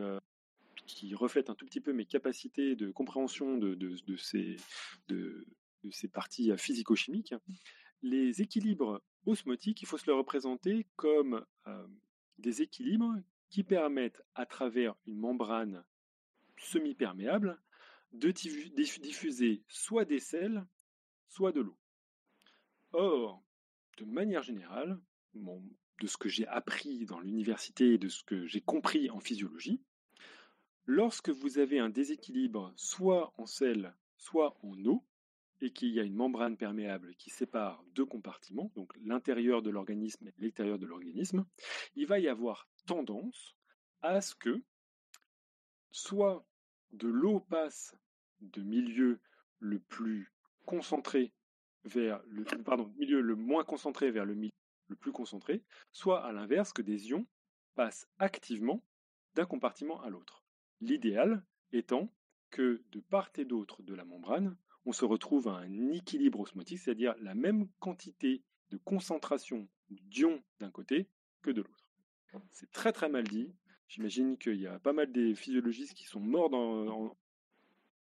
qui 0.87 1.15
reflète 1.15 1.51
un 1.51 1.55
tout 1.55 1.67
petit 1.67 1.81
peu 1.81 1.93
mes 1.93 2.07
capacités 2.07 2.77
de 2.77 2.91
compréhension 2.91 3.59
de, 3.59 3.75
de, 3.75 4.17
ces, 4.17 4.57
de, 5.09 5.47
ces 5.91 6.09
parties 6.09 6.51
euh, 6.51 6.57
physico-chimiques, 6.57 7.35
les 8.03 8.41
équilibres 8.41 9.03
osmotiques, 9.27 9.83
il 9.83 9.87
faut 9.87 9.99
se 9.99 10.07
les 10.07 10.13
représenter 10.13 10.87
comme 10.97 11.45
euh, 11.67 11.87
des 12.39 12.63
équilibres 12.63 13.15
qui 13.51 13.65
permettent, 13.65 14.23
à 14.35 14.47
travers 14.47 14.95
une 15.07 15.17
membrane 15.17 15.85
semi-perméable, 16.59 17.61
de 18.19 18.31
diffuser 18.31 19.63
soit 19.69 20.05
des 20.05 20.21
sels, 20.21 20.65
soit 21.29 21.53
de 21.53 21.61
l'eau. 21.61 21.79
Or, 22.93 23.43
de 23.99 24.05
manière 24.05 24.43
générale, 24.43 25.01
de 25.35 26.07
ce 26.07 26.17
que 26.17 26.29
j'ai 26.29 26.47
appris 26.47 27.07
dans 27.07 27.21
l'université 27.21 27.95
et 27.95 27.99
de 27.99 28.09
ce 28.09 28.25
que 28.25 28.47
j'ai 28.47 28.61
compris 28.61 29.11
en 29.11 29.21
physiologie, 29.21 29.83
Lorsque 30.89 31.31
vous 31.31 31.59
avez 31.59 31.81
un 31.81 31.89
déséquilibre 31.89 32.73
soit 32.77 33.33
en 33.39 33.47
sel, 33.47 33.93
soit 34.19 34.57
en 34.63 34.85
eau, 34.85 35.05
et 35.61 35.73
qu'il 35.73 35.89
y 35.89 35.99
a 35.99 36.05
une 36.05 36.15
membrane 36.15 36.57
perméable 36.57 37.17
qui 37.17 37.31
sépare 37.31 37.83
deux 37.93 38.07
compartiments, 38.07 38.71
donc 38.77 38.93
l'intérieur 39.03 39.63
de 39.63 39.71
l'organisme 39.71 40.29
et 40.29 40.35
l'extérieur 40.39 40.79
de 40.79 40.87
l'organisme, 40.87 41.45
il 41.97 42.07
va 42.07 42.21
y 42.21 42.29
avoir 42.29 42.69
tendance 42.87 43.57
à 44.03 44.21
ce 44.21 44.37
que 44.37 44.63
soit 45.91 46.47
de 46.93 47.09
l'eau 47.09 47.41
passe 47.41 47.97
de 48.41 48.63
milieu 48.63 49.21
le 49.59 49.79
plus 49.79 50.33
concentré 50.65 51.33
vers 51.85 52.21
le 52.27 52.45
pardon, 52.65 52.93
milieu 52.97 53.21
le 53.21 53.37
moins 53.37 53.65
concentré 53.65 54.11
vers 54.11 54.25
le 54.25 54.35
milieu 54.35 54.53
le 54.89 54.97
plus 54.97 55.13
concentré, 55.13 55.63
soit 55.93 56.25
à 56.25 56.33
l'inverse 56.33 56.73
que 56.73 56.83
des 56.83 57.09
ions 57.09 57.27
passent 57.75 58.09
activement 58.19 58.85
d'un 59.35 59.47
compartiment 59.47 60.01
à 60.03 60.11
l'autre. 60.11 60.45
L'idéal 60.81 61.45
étant 61.73 62.13
que 62.51 62.83
de 62.93 63.01
part 63.01 63.31
et 63.37 63.45
d'autre 63.45 63.83
de 63.83 63.95
la 63.95 64.05
membrane, 64.05 64.57
on 64.85 64.93
se 64.93 65.05
retrouve 65.05 65.49
à 65.49 65.57
un 65.57 65.91
équilibre 65.91 66.41
osmotique, 66.41 66.79
c'est-à-dire 66.79 67.15
la 67.21 67.35
même 67.35 67.69
quantité 67.81 68.43
de 68.71 68.77
concentration 68.77 69.69
d'ions 69.91 70.43
d'un 70.61 70.71
côté 70.71 71.09
que 71.43 71.51
de 71.51 71.63
l'autre. 71.63 71.87
C'est 72.51 72.71
très 72.71 72.93
très 72.93 73.09
mal 73.09 73.25
dit. 73.25 73.55
J'imagine 73.89 74.37
qu'il 74.37 74.61
y 74.61 74.67
a 74.67 74.79
pas 74.79 74.93
mal 74.93 75.11
des 75.13 75.35
physiologistes 75.35 75.95
qui 75.95 76.05
sont 76.05 76.21
morts 76.21 76.51
dans, 76.51 77.17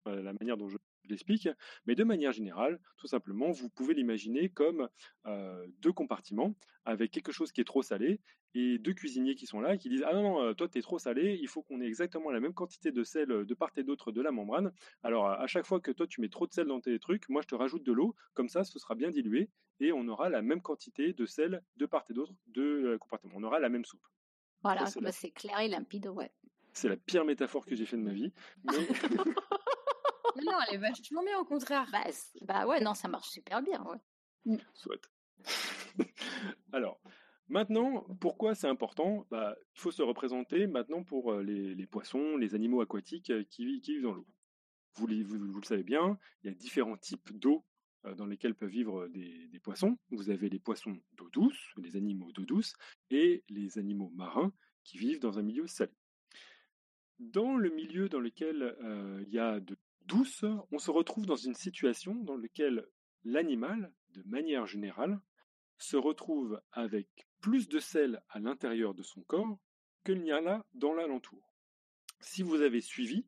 la 0.05 0.33
manière 0.33 0.57
dont 0.57 0.67
je 0.67 0.77
l'explique, 1.09 1.49
mais 1.85 1.95
de 1.95 2.03
manière 2.03 2.31
générale, 2.31 2.79
tout 2.97 3.07
simplement, 3.07 3.51
vous 3.51 3.69
pouvez 3.69 3.93
l'imaginer 3.93 4.49
comme 4.49 4.89
euh, 5.25 5.67
deux 5.79 5.91
compartiments 5.91 6.55
avec 6.85 7.11
quelque 7.11 7.31
chose 7.31 7.51
qui 7.51 7.61
est 7.61 7.65
trop 7.65 7.81
salé 7.81 8.19
et 8.53 8.77
deux 8.77 8.93
cuisiniers 8.93 9.35
qui 9.35 9.45
sont 9.45 9.61
là 9.61 9.75
et 9.75 9.77
qui 9.77 9.89
disent 9.89 10.03
Ah 10.05 10.13
non, 10.13 10.23
non, 10.23 10.53
toi, 10.53 10.67
tu 10.67 10.77
es 10.77 10.81
trop 10.81 10.99
salé, 10.99 11.37
il 11.41 11.47
faut 11.47 11.61
qu'on 11.61 11.81
ait 11.81 11.87
exactement 11.87 12.31
la 12.31 12.39
même 12.39 12.53
quantité 12.53 12.91
de 12.91 13.03
sel 13.03 13.27
de 13.27 13.53
part 13.53 13.71
et 13.77 13.83
d'autre 13.83 14.11
de 14.11 14.21
la 14.21 14.31
membrane. 14.31 14.71
Alors, 15.03 15.27
à 15.27 15.47
chaque 15.47 15.65
fois 15.65 15.79
que 15.79 15.91
toi, 15.91 16.07
tu 16.07 16.21
mets 16.21 16.29
trop 16.29 16.47
de 16.47 16.53
sel 16.53 16.67
dans 16.67 16.81
tes 16.81 16.99
trucs, 16.99 17.27
moi, 17.29 17.41
je 17.41 17.47
te 17.47 17.55
rajoute 17.55 17.83
de 17.83 17.91
l'eau, 17.91 18.15
comme 18.33 18.49
ça, 18.49 18.63
ce 18.63 18.77
sera 18.79 18.95
bien 18.95 19.11
dilué 19.11 19.49
et 19.79 19.91
on 19.91 20.07
aura 20.07 20.29
la 20.29 20.41
même 20.41 20.61
quantité 20.61 21.13
de 21.13 21.25
sel 21.25 21.63
de 21.77 21.85
part 21.85 22.05
et 22.09 22.13
d'autre 22.13 22.33
de 22.47 22.97
compartiment. 22.99 23.33
On 23.37 23.43
aura 23.43 23.59
la 23.59 23.69
même 23.69 23.85
soupe. 23.85 24.05
Voilà, 24.61 24.85
bah, 25.01 25.11
c'est 25.11 25.31
clair 25.31 25.59
et 25.59 25.67
limpide, 25.67 26.07
ouais. 26.07 26.31
C'est 26.71 26.87
la 26.87 26.95
pire 26.95 27.25
métaphore 27.25 27.65
que 27.65 27.75
j'ai 27.75 27.85
fait 27.85 27.97
de 27.97 28.01
ma 28.01 28.13
vie. 28.13 28.31
Mais... 28.63 28.73
non, 30.41 30.53
elle 30.67 30.75
est 30.75 30.77
vachement 30.77 31.23
bien 31.23 31.39
au 31.39 31.45
contraire. 31.45 31.87
Bah, 31.91 32.03
bah, 32.41 32.67
ouais, 32.67 32.81
non, 32.81 32.93
ça 32.93 33.07
marche 33.07 33.29
super 33.29 33.61
bien. 33.61 33.83
Ouais. 33.83 33.99
Mm. 34.45 34.57
Soit. 34.73 35.09
Alors, 36.71 36.99
maintenant, 37.47 38.01
pourquoi 38.19 38.55
c'est 38.55 38.67
important? 38.67 39.27
Bah, 39.29 39.55
Il 39.75 39.79
faut 39.79 39.91
se 39.91 40.01
représenter 40.01 40.67
maintenant 40.67 41.03
pour 41.03 41.33
euh, 41.33 41.43
les, 41.43 41.87
poissons, 41.87 42.37
les 42.37 42.55
animaux 42.55 42.81
aquatiques 42.81 43.29
euh, 43.29 43.43
qui, 43.49 43.65
vivent 43.65 44.03
dans 44.03 44.13
l'eau. 44.13 44.27
Vous, 44.95 45.07
vous, 45.07 45.59
le 45.59 45.65
savez 45.65 45.83
bien, 45.83 46.19
il 46.43 46.51
y 46.51 46.53
a 46.53 46.55
différents 46.55 46.97
types 46.97 47.31
d'eau 47.37 47.65
euh, 48.05 48.13
dans 48.15 48.25
lesquels 48.25 48.55
peuvent 48.55 48.69
vivre 48.69 49.07
des, 49.07 49.47
des, 49.47 49.59
poissons. 49.59 49.97
Vous 50.11 50.29
avez 50.29 50.49
les 50.49 50.59
poissons 50.59 50.99
d'eau 51.13 51.29
douce, 51.29 51.73
les 51.77 51.95
animaux 51.95 52.31
d'eau 52.31 52.45
douce, 52.45 52.73
et 53.09 53.43
les 53.49 53.77
animaux 53.77 54.11
marins 54.15 54.53
qui 54.83 54.97
vivent 54.97 55.19
dans 55.19 55.39
un 55.39 55.43
milieu 55.43 55.65
salé. 55.67 55.91
Dans 57.19 57.55
le 57.55 57.69
milieu 57.69 58.09
dans 58.09 58.19
lequel 58.19 58.75
il 59.25 59.33
y 59.33 59.39
a 59.39 59.59
de 59.59 59.77
douce, 60.07 60.45
on 60.71 60.79
se 60.79 60.91
retrouve 60.91 61.25
dans 61.25 61.35
une 61.35 61.55
situation 61.55 62.15
dans 62.15 62.37
laquelle 62.37 62.87
l'animal, 63.23 63.91
de 64.13 64.23
manière 64.23 64.65
générale, 64.65 65.19
se 65.77 65.97
retrouve 65.97 66.61
avec 66.71 67.27
plus 67.41 67.67
de 67.67 67.79
sel 67.79 68.21
à 68.29 68.39
l'intérieur 68.39 68.93
de 68.93 69.03
son 69.03 69.21
corps 69.21 69.59
qu'il 70.05 70.21
n'y 70.21 70.31
a 70.31 70.65
dans 70.73 70.93
l'alentour. 70.93 71.53
Si 72.19 72.41
vous 72.41 72.61
avez 72.61 72.81
suivi, 72.81 73.25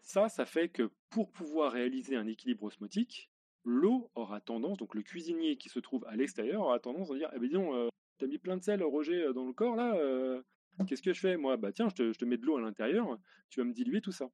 ça, 0.00 0.28
ça 0.28 0.46
fait 0.46 0.68
que 0.68 0.90
pour 1.10 1.30
pouvoir 1.32 1.72
réaliser 1.72 2.16
un 2.16 2.26
équilibre 2.26 2.64
osmotique, 2.64 3.30
l'eau 3.64 4.10
aura 4.14 4.40
tendance, 4.40 4.78
donc 4.78 4.94
le 4.94 5.02
cuisinier 5.02 5.56
qui 5.56 5.68
se 5.68 5.78
trouve 5.78 6.04
à 6.06 6.16
l'extérieur 6.16 6.62
aura 6.62 6.78
tendance 6.80 7.10
à 7.10 7.14
dire 7.14 7.30
Eh 7.34 7.38
bien, 7.38 7.48
disons, 7.48 7.74
euh, 7.74 7.88
t'as 8.18 8.26
mis 8.26 8.38
plein 8.38 8.56
de 8.56 8.62
sel, 8.62 8.82
Roger, 8.82 9.32
dans 9.34 9.46
le 9.46 9.52
corps, 9.52 9.76
là, 9.76 9.96
euh, 9.96 10.42
qu'est-ce 10.86 11.02
que 11.02 11.12
je 11.12 11.20
fais 11.20 11.36
Moi, 11.36 11.56
bah 11.56 11.72
tiens, 11.72 11.88
je 11.88 12.12
te 12.12 12.24
mets 12.24 12.36
de 12.36 12.44
l'eau 12.44 12.56
à 12.56 12.60
l'intérieur, 12.60 13.18
tu 13.48 13.60
vas 13.60 13.64
me 13.64 13.72
diluer 13.72 14.00
tout 14.00 14.12
ça 14.12 14.30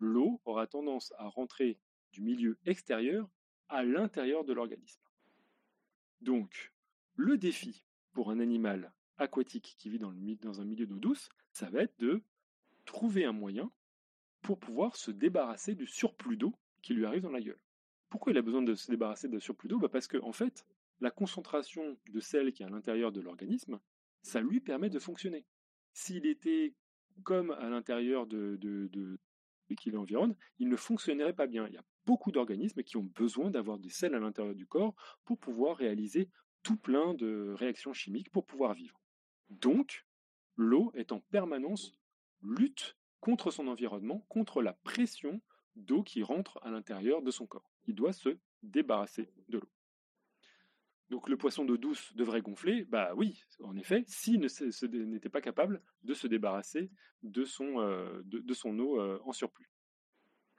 l'eau 0.00 0.40
aura 0.44 0.66
tendance 0.66 1.12
à 1.18 1.28
rentrer 1.28 1.78
du 2.12 2.22
milieu 2.22 2.58
extérieur 2.66 3.28
à 3.68 3.84
l'intérieur 3.84 4.44
de 4.44 4.52
l'organisme. 4.52 5.02
Donc, 6.20 6.72
le 7.14 7.38
défi 7.38 7.84
pour 8.12 8.30
un 8.30 8.40
animal 8.40 8.92
aquatique 9.18 9.76
qui 9.78 9.90
vit 9.90 9.98
dans, 9.98 10.10
un 10.60 10.64
milieu 10.64 10.86
d'eau 10.86 10.98
douce, 10.98 11.28
ça 11.52 11.70
va 11.70 11.82
être 11.82 11.98
de 11.98 12.22
trouver 12.84 13.24
un 13.24 13.32
moyen 13.32 13.70
pour 14.42 14.58
pouvoir 14.58 14.96
se 14.96 15.10
débarrasser 15.10 15.74
du 15.74 15.86
surplus 15.86 16.36
d'eau 16.36 16.54
qui 16.82 16.94
lui 16.94 17.04
arrive 17.04 17.22
dans 17.22 17.30
la 17.30 17.40
gueule. 17.40 17.60
Pourquoi 18.08 18.32
il 18.32 18.38
a 18.38 18.42
besoin 18.42 18.62
de 18.62 18.74
se 18.74 18.90
débarrasser 18.90 19.28
de 19.28 19.38
surplus 19.38 19.68
d'eau? 19.68 19.78
Bah, 19.78 19.88
Parce 19.88 20.08
que, 20.08 20.16
en 20.18 20.32
fait, 20.32 20.66
la 21.00 21.10
concentration 21.10 21.96
de 22.08 22.20
sel 22.20 22.52
qui 22.52 22.62
est 22.62 22.66
à 22.66 22.70
l'intérieur 22.70 23.12
de 23.12 23.20
l'organisme, 23.20 23.78
ça 24.22 24.40
lui 24.40 24.60
permet 24.60 24.90
de 24.90 24.98
fonctionner. 24.98 25.46
S'il 25.92 26.26
était 26.26 26.74
comme 27.22 27.50
à 27.52 27.68
l'intérieur 27.68 28.26
de, 28.26 28.58
qui 29.76 29.90
l'environne, 29.90 30.36
il 30.58 30.68
ne 30.68 30.76
fonctionnerait 30.76 31.34
pas 31.34 31.46
bien. 31.46 31.66
Il 31.66 31.74
y 31.74 31.78
a 31.78 31.84
beaucoup 32.06 32.32
d'organismes 32.32 32.82
qui 32.82 32.96
ont 32.96 33.10
besoin 33.14 33.50
d'avoir 33.50 33.78
des 33.78 33.90
sels 33.90 34.14
à 34.14 34.18
l'intérieur 34.18 34.54
du 34.54 34.66
corps 34.66 34.94
pour 35.24 35.38
pouvoir 35.38 35.76
réaliser 35.76 36.28
tout 36.62 36.76
plein 36.76 37.14
de 37.14 37.54
réactions 37.56 37.92
chimiques 37.92 38.30
pour 38.30 38.46
pouvoir 38.46 38.74
vivre. 38.74 39.00
Donc, 39.48 40.06
l'eau 40.56 40.92
est 40.94 41.12
en 41.12 41.20
permanence 41.20 41.92
lutte 42.42 42.96
contre 43.20 43.50
son 43.50 43.68
environnement, 43.68 44.24
contre 44.28 44.62
la 44.62 44.72
pression 44.72 45.40
d'eau 45.76 46.02
qui 46.02 46.22
rentre 46.22 46.58
à 46.62 46.70
l'intérieur 46.70 47.22
de 47.22 47.30
son 47.30 47.46
corps. 47.46 47.70
Il 47.86 47.94
doit 47.94 48.12
se 48.12 48.38
débarrasser 48.62 49.32
de 49.48 49.58
l'eau. 49.58 49.68
Donc 51.10 51.28
le 51.28 51.36
poisson 51.36 51.64
d'eau 51.64 51.76
douce 51.76 52.14
devrait 52.14 52.40
gonfler 52.40 52.84
Bah 52.84 53.12
oui, 53.16 53.42
en 53.64 53.76
effet, 53.76 54.04
s'il 54.06 54.40
n'était 54.40 55.28
pas 55.28 55.40
capable 55.40 55.82
de 56.02 56.14
se 56.14 56.28
débarrasser 56.28 56.90
de 57.22 57.44
son, 57.44 57.80
euh, 57.80 58.22
de, 58.24 58.54
son 58.54 58.78
eau 58.78 59.00
euh, 59.00 59.20
en 59.24 59.32
surplus. 59.32 59.68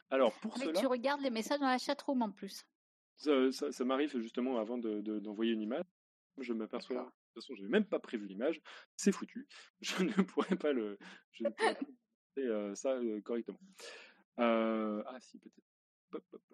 Alors 0.10 0.38
pour 0.39 0.58
Mais 0.60 0.74
tu 0.74 0.88
regardes 0.88 1.22
les 1.22 1.30
messages 1.30 1.60
dans 1.60 1.70
la 1.70 1.78
chatroom 1.78 2.22
en 2.22 2.32
plus. 2.32 2.66
Ça, 3.16 3.86
m'arrive 3.86 4.20
justement 4.20 4.58
avant 4.58 4.78
d'envoyer 4.78 5.54
une 5.54 5.62
image. 5.62 5.86
Je 6.38 6.54
m'aperçois. 6.54 6.95
De 6.95 7.04
toute 7.04 7.43
façon, 7.43 7.56
je 7.56 7.64
n'ai 7.64 7.70
même 7.70 7.86
pas 7.86 7.99
prévu 7.99 8.28
l'image. 8.28 8.62
C'est 8.97 9.12
foutu. 9.14 9.47
Je 9.82 10.04
ne 10.04 10.22
pourrais 10.24 10.58
pas 10.58 10.74
le. 10.74 10.97
Je 11.32 11.43
ne 11.45 11.49
pourrais 11.49 11.76
pas 11.76 11.86
euh, 12.39 12.76
ça 12.76 12.99
correctement. 13.24 13.60
ah 14.38 15.18
si, 15.22 15.39
peut-être. 15.39 16.52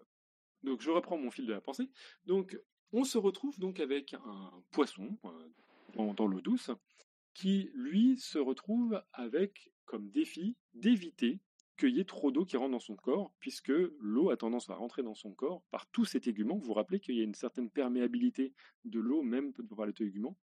Donc 0.64 0.82
je 0.82 0.92
reprends 0.92 1.18
mon 1.18 1.32
fil 1.32 1.48
de 1.48 1.54
la 1.54 1.62
pensée. 1.62 1.90
Donc 2.26 2.60
on 2.94 3.04
se 3.04 3.18
retrouve 3.18 3.60
donc 3.60 3.80
avec 3.80 4.14
un 4.14 4.52
poisson 4.72 5.18
euh, 5.26 6.14
dans, 6.14 6.28
l'eau 6.28 6.42
douce 6.42 6.72
qui, 7.34 7.70
lui, 7.74 8.18
se 8.18 8.40
retrouve 8.40 9.02
avec 9.14 9.72
comme 9.86 10.10
défi 10.10 10.56
d'éviter 10.74 11.40
qu'il 11.78 11.96
y 11.96 12.00
ait 12.00 12.06
trop 12.06 12.32
d'eau 12.32 12.44
qui 12.44 12.58
rentre 12.58 12.72
dans 12.72 12.80
son 12.80 12.96
corps, 12.96 13.32
puisque 13.40 13.72
l'eau 14.00 14.32
a 14.32 14.38
tendance 14.38 14.70
à 14.70 14.76
rentrer 14.76 15.04
dans 15.04 15.14
son 15.14 15.32
corps 15.34 15.62
par 15.70 15.86
tous 15.92 16.06
ces 16.06 16.20
téguments. 16.20 16.58
Vous 16.58 16.66
vous 16.66 16.74
rappelez 16.74 17.00
qu'il 17.00 17.16
y 17.16 17.22
a 17.22 17.24
une 17.24 17.36
certaine 17.36 17.70
perméabilité 17.70 18.54
de 18.84 19.00
l'eau, 19.00 19.22
même 19.22 19.54
par 19.54 19.86
les 19.86 19.94
téguments. 19.94 20.38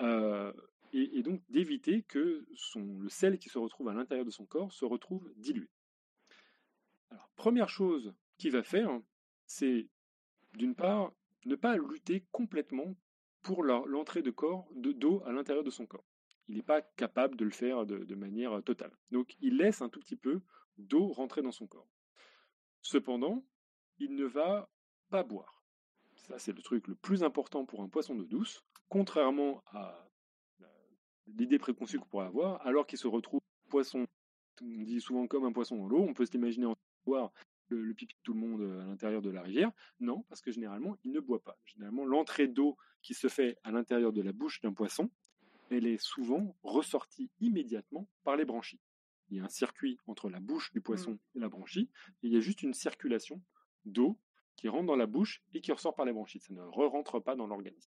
Euh, 0.00 0.52
et, 0.92 1.22
donc 1.22 1.42
d'éviter 1.48 2.02
que 2.02 2.46
le 2.76 3.08
sel 3.08 3.38
qui 3.38 3.48
se 3.48 3.58
retrouve 3.58 3.88
à 3.88 3.92
l'intérieur 3.92 4.24
de 4.24 4.30
son 4.30 4.46
corps 4.46 4.72
se 4.72 4.84
retrouve 4.84 5.32
dilué. 5.36 5.68
Alors, 7.10 7.28
première 7.34 7.68
chose 7.68 8.14
qu'il 8.38 8.52
va 8.52 8.62
faire, 8.62 9.00
c'est 9.46 9.88
d'une 10.54 10.74
part 10.74 11.12
ne 11.46 11.56
pas 11.56 11.76
lutter 11.76 12.26
complètement 12.32 12.96
pour 13.42 13.62
l'entrée 13.62 14.22
de 14.22 14.30
corps 14.30 14.68
d'eau 14.74 15.22
à 15.24 15.32
l'intérieur 15.32 15.64
de 15.64 15.70
son 15.70 15.86
corps. 15.86 16.04
Il 16.48 16.56
n'est 16.56 16.62
pas 16.62 16.82
capable 16.82 17.36
de 17.36 17.44
le 17.44 17.50
faire 17.50 17.86
de, 17.86 18.14
manière 18.14 18.52
euh, 18.52 18.60
totale. 18.60 18.92
Donc 19.10 19.36
il 19.40 19.56
laisse 19.56 19.82
un 19.82 19.88
tout 19.88 20.00
petit 20.00 20.16
peu 20.16 20.40
d'eau 20.78 21.08
rentrer 21.08 21.42
dans 21.42 21.52
son 21.52 21.66
corps. 21.66 21.88
Cependant, 22.82 23.44
il 23.98 24.14
ne 24.14 24.24
va 24.24 24.68
pas 25.10 25.22
boire. 25.22 25.64
Ça, 26.14 26.38
c'est 26.38 26.52
le 26.52 26.62
truc 26.62 26.88
le 26.88 26.94
plus 26.94 27.22
important 27.22 27.64
pour 27.64 27.82
un 27.82 27.88
poisson 27.88 28.14
d'eau 28.14 28.24
douce, 28.24 28.64
contrairement 28.88 29.62
à 29.66 30.08
l'idée 31.26 31.58
préconçue 31.58 31.98
qu'on 31.98 32.06
pourrait 32.06 32.26
avoir, 32.26 32.64
alors 32.66 32.86
qu'il 32.86 32.98
se 32.98 33.08
retrouve 33.08 33.40
poisson, 33.68 34.06
on 34.62 34.82
dit 34.82 35.00
souvent 35.00 35.26
comme 35.26 35.44
un 35.44 35.52
poisson 35.52 35.76
dans 35.76 35.88
l'eau, 35.88 36.00
on 36.00 36.14
peut 36.14 36.26
s'imaginer 36.26 36.66
en 36.66 36.76
boire 37.04 37.32
le, 37.68 37.94
pipi 37.94 38.14
de 38.14 38.20
tout 38.22 38.34
le 38.34 38.40
monde 38.40 38.60
euh, 38.60 38.82
à 38.82 38.86
l'intérieur 38.86 39.22
de 39.22 39.30
la 39.30 39.42
rivière 39.42 39.70
Non, 40.00 40.24
parce 40.28 40.40
que 40.40 40.50
généralement, 40.50 40.96
il 41.04 41.12
ne 41.12 41.20
boit 41.20 41.42
pas. 41.42 41.58
Généralement, 41.64 42.04
l'entrée 42.04 42.48
d'eau 42.48 42.76
qui 43.02 43.14
se 43.14 43.28
fait 43.28 43.58
à 43.64 43.70
l'intérieur 43.70 44.12
de 44.12 44.22
la 44.22 44.32
bouche 44.32 44.60
d'un 44.60 44.72
poisson, 44.72 45.10
elle 45.70 45.86
est 45.86 46.00
souvent 46.00 46.56
ressortie 46.62 47.30
immédiatement 47.40 48.08
par 48.24 48.36
les 48.36 48.44
branchies. 48.44 48.80
Il 49.30 49.36
y 49.36 49.40
a 49.40 49.44
un 49.44 49.48
circuit 49.48 49.98
entre 50.06 50.30
la 50.30 50.38
bouche 50.38 50.72
du 50.72 50.80
poisson 50.80 51.12
mmh. 51.12 51.36
et 51.36 51.38
la 51.40 51.48
branchie, 51.48 51.90
et 52.22 52.28
il 52.28 52.32
y 52.32 52.36
a 52.36 52.40
juste 52.40 52.62
une 52.62 52.74
circulation 52.74 53.42
d'eau 53.84 54.18
qui 54.56 54.68
rentre 54.68 54.86
dans 54.86 54.96
la 54.96 55.06
bouche 55.06 55.42
et 55.52 55.60
qui 55.60 55.72
ressort 55.72 55.94
par 55.94 56.06
les 56.06 56.12
branchies. 56.12 56.40
Ça 56.40 56.54
ne 56.54 56.62
re-rentre 56.62 57.20
pas 57.20 57.36
dans 57.36 57.46
l'organisme. 57.46 57.90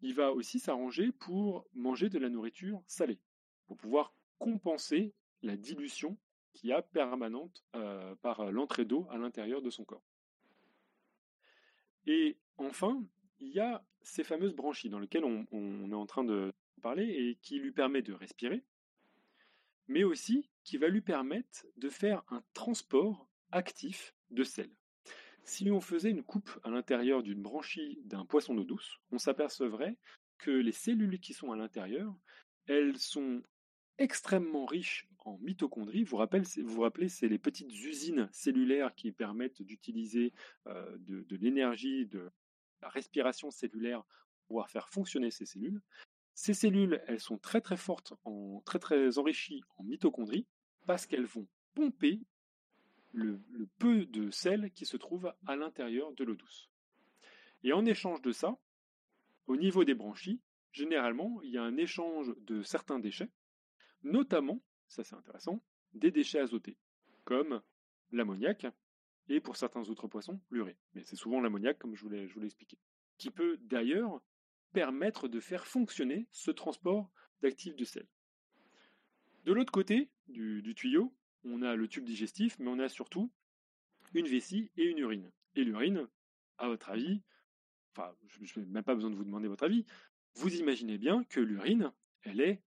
Il 0.00 0.14
va 0.14 0.32
aussi 0.32 0.58
s'arranger 0.58 1.12
pour 1.12 1.66
manger 1.74 2.08
de 2.08 2.18
la 2.18 2.28
nourriture 2.28 2.82
salée, 2.86 3.20
pour 3.66 3.76
pouvoir 3.76 4.14
compenser 4.38 5.14
la 5.42 5.56
dilution 5.56 6.18
qui 6.52 6.72
a 6.72 6.82
permanente 6.82 7.64
euh, 7.74 8.14
par 8.16 8.50
l'entrée 8.50 8.84
d'eau 8.84 9.06
à 9.10 9.18
l'intérieur 9.18 9.62
de 9.62 9.70
son 9.70 9.84
corps. 9.84 10.04
Et 12.06 12.36
enfin, 12.56 13.02
il 13.40 13.48
y 13.48 13.60
a 13.60 13.84
ces 14.02 14.24
fameuses 14.24 14.54
branchies 14.54 14.88
dans 14.88 14.98
lesquelles 14.98 15.24
on, 15.24 15.90
est 15.90 15.94
en 15.94 16.06
train 16.06 16.24
de 16.24 16.52
parler 16.80 17.04
et 17.04 17.38
qui 17.42 17.58
lui 17.58 17.72
permet 17.72 18.02
de 18.02 18.12
respirer, 18.12 18.64
mais 19.86 20.04
aussi 20.04 20.48
qui 20.64 20.76
va 20.76 20.88
lui 20.88 21.00
permettre 21.00 21.66
de 21.76 21.88
faire 21.88 22.24
un 22.28 22.42
transport 22.54 23.28
actif 23.50 24.14
de 24.30 24.42
sel. 24.42 24.70
Si 25.44 25.70
on 25.70 25.80
faisait 25.80 26.10
une 26.10 26.22
coupe 26.22 26.50
à 26.62 26.70
l'intérieur 26.70 27.22
d'une 27.22 27.42
branchie 27.42 28.00
d'un 28.04 28.24
poisson 28.24 28.54
d'eau 28.54 28.64
douce, 28.64 28.98
on 29.10 29.18
s'apercevrait 29.18 29.96
que 30.38 30.50
les 30.50 30.72
cellules 30.72 31.20
qui 31.20 31.34
sont 31.34 31.52
à 31.52 31.56
l'intérieur, 31.56 32.14
elles 32.66 32.98
sont 32.98 33.42
extrêmement 33.98 34.66
riches 34.66 35.08
en 35.26 35.38
mitochondries. 35.38 36.04
Vous, 36.04 36.16
vous 36.64 36.80
rappelez, 36.80 37.08
c'est 37.08 37.28
les 37.28 37.38
petites 37.38 37.72
usines 37.72 38.28
cellulaires 38.32 38.94
qui 38.94 39.12
permettent 39.12 39.62
d'utiliser 39.62 40.32
euh, 40.66 40.96
de, 40.98 41.22
de 41.22 41.36
l'énergie, 41.36 42.06
de 42.06 42.30
la 42.80 42.88
respiration 42.88 43.50
cellulaire 43.50 44.02
pour 44.04 44.46
pouvoir 44.46 44.70
faire 44.70 44.88
fonctionner 44.88 45.30
ces 45.30 45.46
cellules. 45.46 45.80
Ces 46.34 46.54
cellules, 46.54 47.02
elles 47.06 47.20
sont 47.20 47.38
très 47.38 47.60
très 47.60 47.76
fortes, 47.76 48.14
en, 48.24 48.62
très 48.64 48.78
très 48.78 49.18
enrichies 49.18 49.62
en 49.76 49.84
mitochondries 49.84 50.46
parce 50.86 51.06
qu'elles 51.06 51.26
vont 51.26 51.46
pomper 51.74 52.20
le, 53.12 53.40
peu 53.78 54.06
de 54.06 54.30
sel 54.30 54.70
qui 54.72 54.86
se 54.86 54.96
trouve 54.96 55.32
à 55.46 55.56
l'intérieur 55.56 56.12
de 56.12 56.24
l'eau 56.24 56.34
douce. 56.34 56.70
Et 57.62 57.72
en 57.72 57.84
échange 57.84 58.22
de 58.22 58.32
ça, 58.32 58.56
au 59.46 59.56
niveau 59.56 59.84
des 59.84 59.94
branchies, 59.94 60.40
généralement, 60.72 61.40
il 61.42 61.50
y 61.50 61.58
a 61.58 61.62
un 61.62 61.76
échange 61.76 62.32
de 62.38 62.62
certains 62.62 62.98
déchets, 62.98 63.30
notamment, 64.02 64.60
ça 64.92 65.04
c'est 65.04 65.16
intéressant, 65.16 65.62
des 65.94 66.10
déchets 66.10 66.40
azotés, 66.40 66.76
comme 67.24 67.62
l'ammoniac 68.10 68.66
et 69.28 69.40
pour 69.40 69.56
certains 69.56 69.88
autres 69.88 70.08
poissons, 70.08 70.40
l'urée. 70.50 70.76
Mais 70.94 71.02
c'est 71.04 71.16
souvent 71.16 71.40
l'ammoniac, 71.40 71.78
comme 71.78 71.94
je 71.94 72.02
vous 72.02 72.10
l'ai 72.10 72.44
expliqué, 72.44 72.78
qui 73.18 73.30
peut 73.30 73.56
d'ailleurs 73.62 74.20
permettre 74.72 75.28
de 75.28 75.40
faire 75.40 75.66
fonctionner 75.66 76.26
ce 76.30 76.50
transport 76.50 77.10
d'actifs 77.40 77.76
de 77.76 77.84
sel. 77.84 78.06
De 79.44 79.52
l'autre 79.52 79.72
côté 79.72 80.10
du, 80.28 80.74
tuyau, 80.76 81.14
on 81.44 81.62
a 81.62 81.74
le 81.74 81.88
tube 81.88 82.04
digestif, 82.04 82.58
mais 82.58 82.68
on 82.68 82.78
a 82.78 82.88
surtout 82.88 83.32
une 84.14 84.26
vessie 84.26 84.70
et 84.76 84.84
une 84.84 84.98
urine. 84.98 85.30
Et 85.54 85.64
l'urine, 85.64 86.08
à 86.58 86.68
votre 86.68 86.90
avis, 86.90 87.22
enfin, 87.92 88.14
je 88.26 88.60
n'ai 88.60 88.66
même 88.66 88.84
pas 88.84 88.94
besoin 88.94 89.10
de 89.10 89.16
vous 89.16 89.24
demander 89.24 89.48
votre 89.48 89.64
avis, 89.64 89.84
vous 90.34 90.54
imaginez 90.54 90.98
bien 90.98 91.24
que 91.24 91.40
l'urine, 91.40 91.92
elle 92.22 92.40
est 92.40 92.62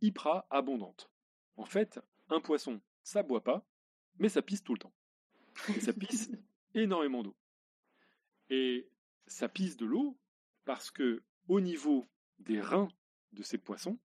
hyper 0.00 0.44
abondante. 0.50 1.09
En 1.60 1.66
fait, 1.66 2.00
un 2.30 2.40
poisson, 2.40 2.80
ça 3.02 3.22
boit 3.22 3.44
pas, 3.44 3.62
mais 4.18 4.30
ça 4.30 4.40
pisse 4.40 4.64
tout 4.64 4.72
le 4.72 4.78
temps. 4.78 4.94
Et 5.76 5.80
ça 5.80 5.92
pisse 5.92 6.30
énormément 6.74 7.22
d'eau. 7.22 7.36
Et 8.48 8.88
ça 9.26 9.46
pisse 9.46 9.76
de 9.76 9.84
l'eau 9.84 10.18
parce 10.64 10.90
que 10.90 11.22
au 11.48 11.60
niveau 11.60 12.08
des 12.38 12.62
reins 12.62 12.88
de 13.32 13.42
ces 13.42 13.58
poissons, 13.58 13.98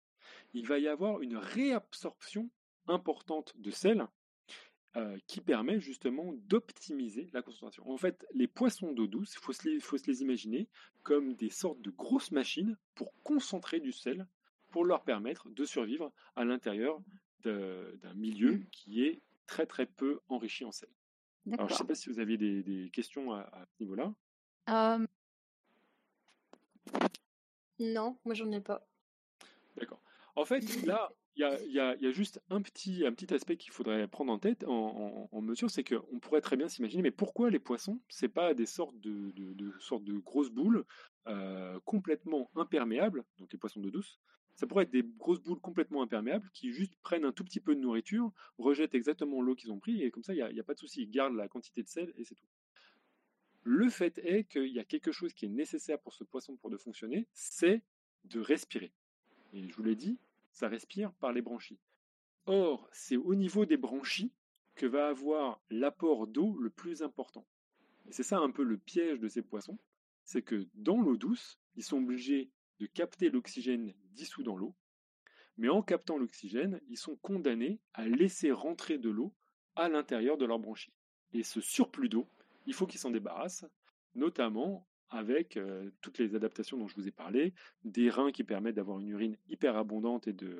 il 0.54 0.68
va 0.68 0.80
y 0.80 0.90
avoir 0.90 1.22
une 1.22 1.38
réabsorption 1.38 2.50
importante 2.88 3.54
de 3.56 3.72
sel 3.72 4.06
euh, 4.98 5.18
qui 5.26 5.40
permet 5.40 5.80
justement 5.80 6.34
d'optimiser 6.34 7.30
la 7.32 7.42
concentration. 7.42 7.90
En 7.90 7.98
fait, 7.98 8.26
les 8.34 8.48
poissons 8.48 8.92
d'eau 8.92 9.08
douce, 9.08 9.34
il 9.34 9.40
faut, 9.40 9.54
faut, 9.80 9.98
se 9.98 10.08
les 10.08 10.22
imaginer 10.22 10.68
comme 11.04 11.36
des 11.36 11.50
sortes 11.50 11.80
de 11.80 11.92
grosses 11.92 12.32
machines 12.32 12.78
pour 12.96 13.14
concentrer 13.24 13.80
du 13.80 13.94
sel, 13.94 14.28
pour 14.72 14.84
leur 14.84 15.06
permettre 15.06 15.50
de 15.50 15.64
survivre 15.64 16.12
à 16.36 16.44
l'intérieur 16.44 17.00
d'un 17.46 18.14
milieu 18.14 18.54
mmh. 18.54 18.66
qui 18.72 19.04
est 19.04 19.22
très 19.48 19.66
très 19.66 19.86
peu 19.86 20.20
enrichi 20.28 20.66
en 20.66 20.72
sel. 20.72 20.90
Alors, 21.52 21.68
je 21.68 21.74
ne 21.74 21.78
sais 21.78 21.84
pas 21.86 21.96
si 21.96 22.10
vous 22.10 22.20
aviez 22.20 22.38
des, 22.38 22.90
questions 22.92 23.34
à, 23.34 23.68
ce 23.70 23.84
niveau-là. 23.84 24.14
Non, 27.80 28.18
moi 28.26 28.34
j'en 28.34 28.52
ai 28.52 28.62
pas. 28.62 28.88
D'accord. 29.78 30.02
En 30.36 30.46
fait, 30.46 30.86
là, 30.86 31.12
il 31.36 31.72
y 31.72 31.80
a, 31.80 32.12
juste 32.12 32.42
un 32.50 32.62
petit, 32.62 33.06
un 33.06 33.12
petit 33.12 33.34
aspect 33.34 33.58
qu'il 33.58 33.74
faudrait 33.74 34.08
prendre 34.08 34.32
en 34.32 34.40
tête, 34.40 34.64
en, 34.68 35.42
mesure, 35.42 35.70
c'est 35.70 35.84
qu'on 35.84 36.20
pourrait 36.20 36.42
très 36.42 36.56
bien 36.56 36.70
s'imaginer, 36.70 37.04
mais 37.04 37.12
pourquoi 37.12 37.50
les 37.50 37.60
poissons, 37.60 38.00
c'est 38.08 38.30
pas 38.30 38.54
des 38.54 38.66
sortes 38.66 39.00
de, 39.00 39.34
sortes 39.80 40.04
de 40.04 40.18
grosses 40.18 40.50
boules 40.50 40.86
euh, 41.28 41.80
complètement 41.86 42.50
imperméables, 42.56 43.24
donc 43.40 43.52
les 43.52 43.60
poissons 43.60 43.82
d'eau 43.82 43.92
douce, 43.92 44.20
ça 44.56 44.68
pourrait 44.68 44.84
être 44.84 44.92
des 44.92 45.04
grosses 45.04 45.42
boules 45.42 45.60
complètement 45.60 46.02
imperméables 46.02 46.50
qui 46.54 46.72
juste 46.72 46.96
prennent 47.02 47.26
un 47.26 47.32
tout 47.32 47.44
petit 47.44 47.60
peu 47.60 47.76
de 47.76 47.80
nourriture, 47.82 48.32
rejettent 48.58 48.96
exactement 48.96 49.42
l'eau 49.42 49.56
qu'ils 49.56 49.72
ont 49.72 49.80
pris, 49.80 50.02
et 50.02 50.12
comme 50.12 50.24
ça, 50.24 50.34
il 50.34 50.54
n'y 50.54 50.60
a, 50.60 50.64
pas 50.64 50.74
de 50.74 50.80
souci, 50.80 51.04
ils 51.04 51.12
gardent 51.12 51.36
la 51.36 51.48
quantité 51.48 51.84
de 51.84 51.90
sel 51.90 52.14
et 52.18 52.24
c'est 52.24 52.36
tout. 52.36 52.48
Le 53.64 53.90
fait 53.90 54.18
est 54.20 54.44
qu'il 54.46 54.68
y 54.68 54.80
a 54.80 54.84
quelque 54.84 55.12
chose 55.12 55.34
qui 55.34 55.46
est 55.46 55.50
nécessaire 55.50 56.00
pour 56.00 56.14
ce 56.14 56.24
poisson 56.24 56.56
pour 56.56 56.70
de 56.70 56.78
fonctionner, 56.78 57.28
c'est 57.34 57.82
de 58.26 58.40
respirer. 58.40 58.94
Et 59.54 59.68
je 59.68 59.76
vous 59.76 59.84
l'ai 59.84 59.96
dit, 59.96 60.20
ça 60.52 60.68
respire 60.68 61.12
par 61.14 61.34
les 61.34 61.42
branchies. 61.42 61.80
Or, 62.46 62.88
c'est 62.92 63.18
au 63.18 63.34
niveau 63.34 63.66
des 63.66 63.78
branchies 63.78 64.32
que 64.76 64.86
va 64.86 65.08
avoir 65.08 65.62
l'apport 65.70 66.28
d'eau 66.28 66.58
le 66.60 66.70
plus 66.70 67.02
important. 67.02 67.46
Et 68.08 68.12
c'est 68.12 68.24
ça 68.24 68.38
un 68.38 68.52
peu 68.52 68.64
le 68.64 68.78
piège 68.78 69.20
de 69.20 69.28
ces 69.28 69.42
poissons, 69.42 69.80
c'est 70.24 70.44
que 70.44 70.68
dans 70.76 71.02
l'eau 71.02 71.18
douce, 71.18 71.60
ils 71.76 71.84
sont 71.84 71.98
obligés 71.98 72.52
de 72.80 72.86
capter 72.86 73.30
l'oxygène 73.30 73.94
dissous 74.14 74.44
dans 74.44 74.58
l'eau, 74.58 74.76
mais 75.58 75.70
en 75.70 75.82
captant 75.82 76.18
l'oxygène, 76.18 76.82
ils 76.90 76.98
sont 76.98 77.16
condamnés 77.18 77.80
à 77.94 78.08
laisser 78.08 78.52
rentrer 78.52 78.98
de 78.98 79.10
l'eau 79.10 79.34
à 79.76 79.90
l'intérieur 79.90 80.38
de 80.38 80.46
leurs 80.46 80.60
branchies. 80.60 80.94
Et 81.34 81.44
ce 81.44 81.62
surplus 81.62 82.10
d'eau, 82.10 82.28
il 82.66 82.74
faut 82.74 82.88
qu'ils 82.88 83.00
s'en 83.00 83.12
débarrassent, 83.12 83.66
notamment 84.16 84.88
avec 85.10 85.56
euh, 85.58 85.92
toutes 86.02 86.18
les 86.18 86.36
adaptations 86.36 86.78
dont 86.78 86.88
je 86.88 86.96
vous 86.96 87.08
ai 87.08 87.12
parlé, 87.12 87.54
des 87.84 88.10
reins 88.10 88.32
qui 88.32 88.44
permettent 88.44 88.76
d'avoir 88.76 89.00
une 89.00 89.10
urine 89.10 89.38
hyper 89.48 89.78
abondante 89.78 90.28
et 90.28 90.34
de 90.34 90.60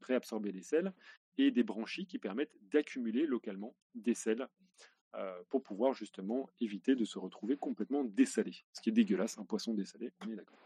réabsorber 0.00 0.52
les 0.52 0.62
sels, 0.62 0.92
et 1.38 1.50
des 1.50 1.62
branchies 1.64 2.06
qui 2.06 2.18
permettent 2.18 2.54
d'accumuler 2.70 3.26
localement 3.26 3.74
des 3.94 4.14
sels 4.14 4.46
euh, 5.14 5.42
pour 5.48 5.62
pouvoir 5.62 5.94
justement 5.94 6.48
éviter 6.60 6.94
de 6.94 7.04
se 7.04 7.18
retrouver 7.18 7.56
complètement 7.56 8.04
dessalé. 8.04 8.52
Ce 8.72 8.80
qui 8.80 8.90
est 8.90 8.92
dégueulasse, 8.92 9.38
un 9.38 9.44
poisson 9.44 9.74
dessalé, 9.74 10.12
on 10.24 10.30
est 10.30 10.36
d'accord. 10.36 10.63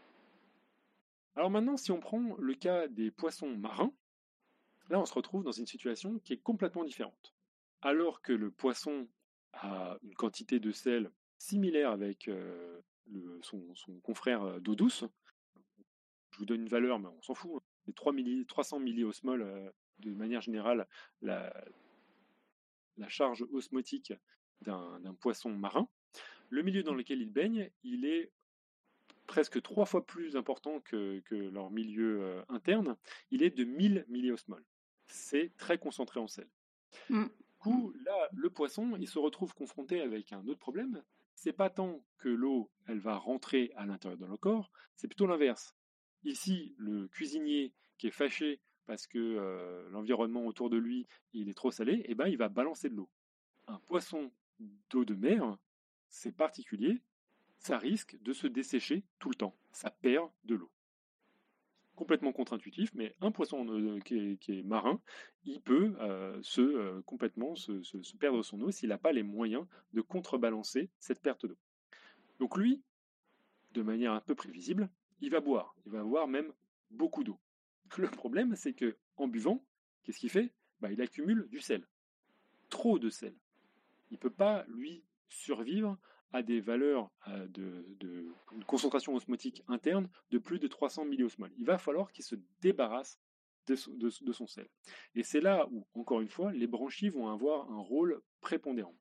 Alors 1.39 1.51
maintenant, 1.51 1.77
si 1.77 1.93
on 1.93 2.01
prend 2.01 2.35
le 2.37 2.53
cas 2.53 2.89
des 2.89 3.11
poissons 3.11 3.55
marins, 3.55 3.93
là 4.89 4.99
on 4.99 5.05
se 5.05 5.13
retrouve 5.13 5.41
dans 5.41 5.53
une 5.53 5.65
situation 5.65 6.19
qui 6.19 6.33
est 6.33 6.43
complètement 6.43 6.83
différente. 6.83 7.33
Alors 7.81 8.21
que 8.21 8.33
le 8.33 8.51
poisson 8.51 9.07
a 9.53 9.97
une 10.03 10.13
quantité 10.15 10.59
de 10.59 10.73
sel 10.73 11.09
similaire 11.37 11.91
avec 11.91 12.27
euh, 12.27 12.81
son, 13.41 13.63
confrère 14.03 14.43
euh, 14.43 14.59
d'eau 14.59 14.75
douce. 14.75 15.05
Je 16.31 16.39
vous 16.39 16.45
donne 16.45 16.63
une 16.63 16.67
valeur, 16.67 16.99
mais 16.99 17.07
on 17.07 17.21
s'en 17.21 17.35
fout. 17.35 17.51
Hein. 17.55 17.63
Les 17.87 17.93
3 17.93 18.11
300 18.45 18.81
milliosmoles, 18.81 19.43
euh, 19.43 19.71
de 19.99 20.11
manière 20.11 20.41
générale, 20.41 20.89
la, 21.21 21.53
charge 23.07 23.45
osmotique 23.53 24.11
d'un 24.59 25.15
poisson 25.21 25.51
marin. 25.51 25.87
Le 26.49 26.63
milieu 26.63 26.83
dans 26.83 26.95
lequel 26.95 27.21
il 27.21 27.31
baigne, 27.31 27.71
il 27.83 28.03
est 28.03 28.29
presque 29.29 29.61
trois 29.61 29.85
fois 29.85 30.05
plus 30.05 30.35
important 30.35 30.81
que, 30.81 31.21
leur 31.31 31.71
milieu 31.71 32.43
interne. 32.49 32.97
Il 33.31 33.43
est 33.43 33.55
de 33.55 33.63
1000 33.63 34.05
milliosmoles. 34.09 34.65
C'est 35.07 35.53
très 35.57 35.77
concentré 35.77 36.19
en 36.19 36.27
sel. 36.27 36.49
Mmh 37.09 37.27
coup, 37.59 37.93
là, 38.05 38.29
le 38.33 38.49
poisson, 38.49 38.95
il 38.97 39.07
se 39.07 39.19
retrouve 39.19 39.53
confronté 39.53 40.01
avec 40.01 40.33
un 40.33 40.47
autre 40.47 40.59
problème. 40.59 41.03
C'est 41.35 41.53
pas 41.53 41.69
tant 41.69 42.03
que 42.17 42.29
l'eau, 42.29 42.71
elle 42.87 42.99
va 42.99 43.15
rentrer 43.15 43.71
à 43.75 43.85
l'intérieur 43.85 44.17
de 44.17 44.25
le 44.25 44.37
corps, 44.37 44.71
c'est 44.95 45.07
plutôt 45.07 45.27
l'inverse. 45.27 45.75
Ici, 46.23 46.73
le 46.77 47.07
cuisinier 47.07 47.73
qui 47.97 48.07
est 48.07 48.11
fâché 48.11 48.59
parce 48.85 49.05
que 49.05 49.19
euh, 49.19 49.87
l'environnement 49.91 50.45
autour 50.45 50.69
de 50.69 50.77
lui, 50.77 51.05
il 51.33 51.47
est 51.47 51.53
trop 51.53 51.69
salé, 51.69 52.01
eh 52.05 52.15
ben, 52.15 52.27
il 52.27 52.37
va 52.37 52.49
balancer 52.49 52.89
de 52.89 52.95
l'eau. 52.95 53.09
Un 53.67 53.79
poisson 53.79 54.31
d'eau 54.89 55.05
de 55.05 55.13
mer, 55.13 55.57
c'est 56.09 56.35
particulier, 56.35 57.01
ça 57.59 57.77
risque 57.77 58.17
de 58.21 58.33
se 58.33 58.47
dessécher 58.47 59.03
tout 59.19 59.29
le 59.29 59.35
temps. 59.35 59.55
Ça 59.71 59.91
perd 59.91 60.29
de 60.45 60.55
l'eau 60.55 60.71
complètement 61.99 62.31
contre-intuitif, 62.31 62.93
mais 62.93 63.13
un 63.19 63.29
poisson 63.29 63.67
euh, 63.67 63.99
qui, 63.99 64.39
est, 64.47 64.63
marin, 64.63 65.01
il 65.43 65.59
peut 65.59 65.97
euh, 65.99 66.39
se, 66.41 66.61
euh, 66.61 67.01
complètement 67.01 67.55
se, 67.55 68.15
perdre 68.15 68.41
son 68.41 68.61
eau 68.61 68.71
s'il 68.71 68.87
n'a 68.87 68.97
pas 68.97 69.11
les 69.11 69.21
moyens 69.21 69.65
de 69.91 69.99
contrebalancer 69.99 70.89
cette 70.99 71.19
perte 71.19 71.45
d'eau. 71.45 71.57
Donc 72.39 72.55
lui, 72.55 72.81
de 73.73 73.81
manière 73.81 74.13
un 74.13 74.21
peu 74.21 74.33
prévisible, 74.33 74.89
il 75.19 75.29
va 75.29 75.41
boire. 75.41 75.75
Il 75.85 75.91
va 75.91 76.01
boire 76.01 76.29
même 76.29 76.53
beaucoup 76.89 77.25
d'eau. 77.25 77.37
Le 77.97 78.07
problème, 78.07 78.55
c'est 78.55 78.73
que 78.73 78.95
en 79.17 79.27
buvant, 79.27 79.61
qu'est-ce 80.03 80.19
qu'il 80.19 80.29
fait? 80.29 80.53
Bah, 80.79 80.93
Il 80.93 81.01
accumule 81.01 81.49
du 81.49 81.59
sel. 81.59 81.85
Trop 82.69 82.97
de 82.97 83.09
sel. 83.09 83.35
Il 84.09 84.13
ne 84.13 84.19
peut 84.19 84.29
pas, 84.29 84.63
lui, 84.69 85.03
survivre 85.27 85.97
à 86.31 86.41
des 86.43 86.59
valeurs 86.59 87.09
euh, 87.27 87.47
de, 87.47 88.27
concentration 88.67 89.15
osmotique 89.15 89.63
interne 89.67 90.09
de 90.31 90.37
plus 90.37 90.59
de 90.59 90.67
300 90.67 91.05
milliosmoles. 91.05 91.51
Il 91.57 91.65
va 91.65 91.77
falloir 91.77 92.11
qu'il 92.11 92.23
se 92.23 92.35
débarrasse 92.61 93.19
de, 93.67 93.75
son 94.31 94.47
sel. 94.47 94.67
Et 95.13 95.23
c'est 95.23 95.41
là 95.41 95.67
où, 95.71 95.85
encore 95.93 96.21
une 96.21 96.29
fois, 96.29 96.51
les 96.51 96.65
branchies 96.65 97.09
vont 97.09 97.29
avoir 97.29 97.71
un 97.71 97.79
rôle 97.79 98.19
prépondérant. 98.41 98.95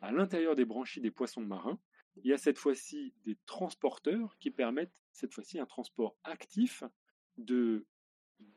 À 0.00 0.12
l'intérieur 0.12 0.54
des 0.54 0.64
branchies 0.64 1.00
des 1.00 1.10
poissons 1.10 1.42
marins, 1.42 1.78
il 2.16 2.26
y 2.26 2.32
a 2.32 2.38
cette 2.38 2.58
fois-ci 2.58 3.12
des 3.24 3.36
transporteurs 3.44 4.36
qui 4.38 4.50
permettent 4.50 4.94
cette 5.12 5.34
fois-ci 5.34 5.60
un 5.60 5.66
transport 5.66 6.16
actif 6.24 6.82
de 7.36 7.84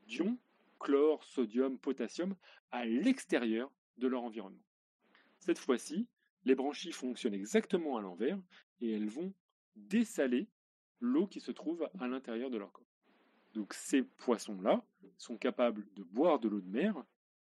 d'ions, 0.08 0.38
chlore, 0.80 1.24
sodium, 1.24 1.78
potassium, 1.78 2.36
à 2.72 2.86
l'extérieur 2.86 3.72
de 3.98 4.08
leur 4.08 4.24
environnement. 4.24 4.64
Cette 5.40 5.60
fois-ci, 5.60 6.08
les 6.46 6.56
branchies 6.56 6.92
fonctionnent 6.92 7.34
exactement 7.34 7.98
à 7.98 8.02
l'envers 8.02 8.40
et 8.80 8.92
elles 8.92 9.10
vont 9.10 9.34
dessaler 9.76 10.48
l'eau 11.00 11.28
qui 11.28 11.40
se 11.40 11.52
trouve 11.52 11.88
à 12.00 12.08
l'intérieur 12.08 12.50
de 12.50 12.58
leur 12.58 12.72
corps. 12.72 12.86
Donc 13.54 13.74
ces 13.74 14.04
poissons-là 14.04 14.84
sont 15.18 15.38
capables 15.38 15.86
de 15.96 16.04
boire 16.04 16.40
de 16.40 16.48
l'eau 16.48 16.62
de 16.62 16.70
mer 16.70 16.96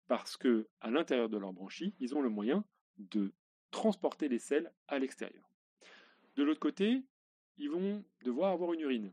parce 0.06 0.36
que 0.36 0.68
à 0.80 0.90
l'intérieur 0.90 1.28
de 1.28 1.38
leur 1.38 1.52
branchie, 1.52 1.94
ils 2.00 2.14
ont 2.14 2.20
le 2.20 2.28
moyen 2.28 2.64
de 2.98 3.32
transporter 3.70 4.28
les 4.28 4.38
sels 4.38 4.72
à 4.88 4.98
l'extérieur. 4.98 5.48
De 6.36 6.42
l'autre 6.42 6.60
côté, 6.60 7.02
ils 7.58 7.70
vont 7.70 8.04
devoir 8.24 8.52
avoir 8.52 8.72
une 8.72 8.80
urine. 8.80 9.12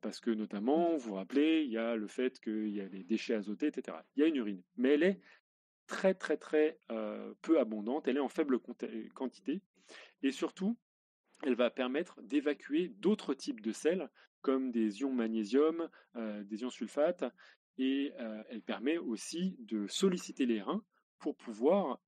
Parce 0.00 0.20
que 0.20 0.30
notamment, 0.30 0.96
vous 0.96 1.10
vous 1.10 1.14
rappelez, 1.14 1.64
il 1.64 1.72
y 1.72 1.78
a 1.78 1.96
le 1.96 2.06
fait 2.06 2.38
qu'il 2.40 2.68
y 2.68 2.80
a 2.80 2.88
des 2.88 3.02
déchets 3.02 3.34
azotés, 3.34 3.66
etc. 3.66 3.96
Il 4.14 4.20
y 4.20 4.22
a 4.22 4.28
une 4.28 4.36
urine, 4.36 4.62
mais 4.76 4.94
elle 4.94 5.02
est 5.02 5.20
très 5.90 6.14
très 6.14 6.36
très 6.36 6.78
euh, 6.92 7.34
peu 7.42 7.58
abondante, 7.58 8.06
elle 8.06 8.16
est 8.16 8.20
en 8.20 8.28
faible 8.28 8.60
quantité, 9.12 9.60
et 10.22 10.30
surtout, 10.30 10.78
elle 11.42 11.56
va 11.56 11.68
permettre 11.68 12.22
d'évacuer 12.22 12.88
d'autres 12.98 13.34
types 13.34 13.60
de 13.60 13.72
sels, 13.72 14.08
comme 14.40 14.70
des 14.70 15.00
ions 15.00 15.12
magnésium, 15.12 15.88
euh, 16.14 16.44
des 16.44 16.62
ions 16.62 16.70
sulfate, 16.70 17.24
et 17.76 18.12
euh, 18.20 18.42
elle 18.50 18.62
permet 18.62 18.98
aussi 18.98 19.56
de 19.58 19.88
solliciter 19.88 20.46
les 20.46 20.62
reins 20.62 20.84
pour 21.18 21.36
pouvoir 21.36 22.00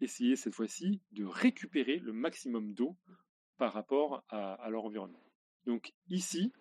essayer 0.00 0.34
cette 0.34 0.54
fois-ci 0.54 1.00
de 1.12 1.24
récupérer 1.24 1.98
le 1.98 2.12
maximum 2.12 2.72
d'eau 2.72 2.96
par 3.58 3.72
rapport 3.72 4.24
à, 4.28 4.68
leur 4.70 4.86
environnement. 4.86 5.22
Donc 5.66 5.92
ici, 6.08 6.52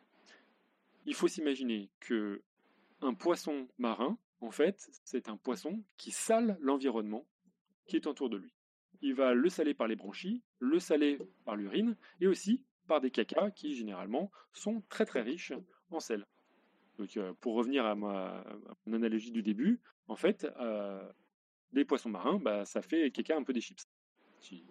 il 1.07 1.15
faut 1.15 1.27
s'imaginer 1.27 1.89
que 1.99 2.43
un 3.01 3.15
poisson 3.15 3.67
marin, 3.79 4.19
en 4.41 4.51
fait, 4.51 4.89
c'est 5.03 5.29
un 5.29 5.37
poisson 5.37 5.83
qui 5.97 6.11
sale 6.11 6.57
l'environnement 6.61 7.25
qui 7.87 7.95
est 7.95 8.07
autour 8.07 8.29
de 8.29 8.37
lui. 8.37 8.53
Il 9.01 9.15
va 9.15 9.33
le 9.33 9.49
saler 9.49 9.73
par 9.73 9.87
les 9.87 9.95
branchies, 9.95 10.43
le 10.59 10.79
saler 10.79 11.19
par 11.45 11.55
l'urine 11.55 11.97
et 12.21 12.27
aussi 12.27 12.63
par 12.87 13.01
des 13.01 13.11
cacas 13.11 13.51
qui 13.51 13.75
généralement 13.75 14.31
sont 14.53 14.81
très 14.89 15.05
très 15.05 15.21
riches 15.21 15.53
en 15.89 15.99
sel. 15.99 16.25
Donc, 16.97 17.15
euh, 17.17 17.33
pour 17.39 17.55
revenir 17.55 17.85
à, 17.85 17.95
ma, 17.95 18.43
mon 18.85 18.95
analogie 18.95 19.31
du 19.31 19.41
début, 19.41 19.79
en 20.07 20.15
fait, 20.15 20.45
euh, 20.59 21.07
les 21.71 21.85
poissons 21.85 22.09
marins, 22.09 22.39
bah, 22.39 22.65
ça 22.65 22.81
fait 22.81 23.09
caca 23.11 23.37
un 23.37 23.43
peu 23.43 23.53
des 23.53 23.61
chips. 23.61 23.87
Si, 24.41 24.65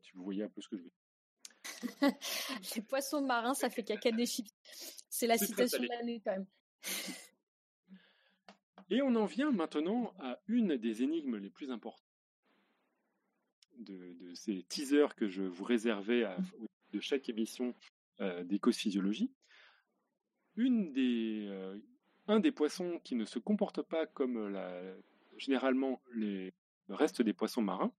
si 0.00 0.12
vous 0.14 0.22
voyez 0.22 0.44
un 0.44 0.48
peu 0.48 0.60
ce 0.60 0.68
que 0.68 0.76
je 0.76 0.82
veux 0.82 0.88
dire. 0.88 2.12
les 2.76 2.82
poissons 2.82 3.22
marins, 3.22 3.54
ça 3.54 3.70
fait 3.70 3.82
caca 3.82 4.12
des 4.12 4.26
chips. 4.26 4.52
C'est 5.08 5.26
la 5.26 5.36
citation 5.36 5.82
de 5.82 5.88
l'année 5.88 6.20
quand 6.24 6.32
même. 6.32 6.46
Et 8.90 9.02
on 9.02 9.14
en 9.16 9.26
vient 9.26 9.50
maintenant 9.50 10.14
à 10.18 10.38
une 10.46 10.76
des 10.76 11.02
énigmes 11.02 11.36
les 11.36 11.50
plus 11.50 11.70
importantes 11.70 12.06
de, 13.78 14.34
ces 14.34 14.62
teasers 14.64 15.14
que 15.14 15.28
je 15.28 15.42
vous 15.42 15.64
réservais 15.64 16.24
à, 16.24 16.36
de 16.92 17.00
chaque 17.00 17.28
émission 17.28 17.74
euh, 18.20 18.44
des 18.44 18.58
causes 18.58 18.76
physiologie. 18.76 19.32
Une 20.56 20.92
des, 20.92 21.46
euh, 21.48 21.78
un 22.28 22.40
des 22.40 22.52
poissons 22.52 23.00
qui 23.04 23.14
ne 23.14 23.24
se 23.24 23.38
comporte 23.38 23.82
pas 23.82 24.06
comme 24.06 24.48
la, 24.48 24.94
généralement 25.36 26.00
les, 26.14 26.54
le 26.88 26.94
reste 26.94 27.22
des 27.22 27.32
poissons 27.32 27.62
marins, 27.62 27.92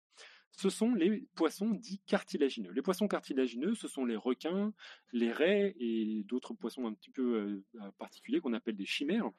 ce 0.51 0.69
sont 0.69 0.95
les 0.95 1.27
poissons 1.35 1.69
dits 1.69 2.01
cartilagineux. 2.07 2.72
Les 2.72 2.81
poissons 2.81 3.07
cartilagineux, 3.07 3.76
ce 3.76 3.88
sont 3.88 4.05
les 4.05 4.15
requins, 4.15 4.73
les 5.11 5.31
raies 5.31 5.76
et 5.80 6.23
d'autres 6.23 6.53
poissons 6.53 6.88
un 6.88 6.93
petit 6.93 7.11
peu 7.11 7.64
euh, 7.76 7.91
particuliers 7.99 8.39
qu'on 8.39 8.53
appelle 8.53 8.76
des 8.76 8.85
chimères, 8.85 9.30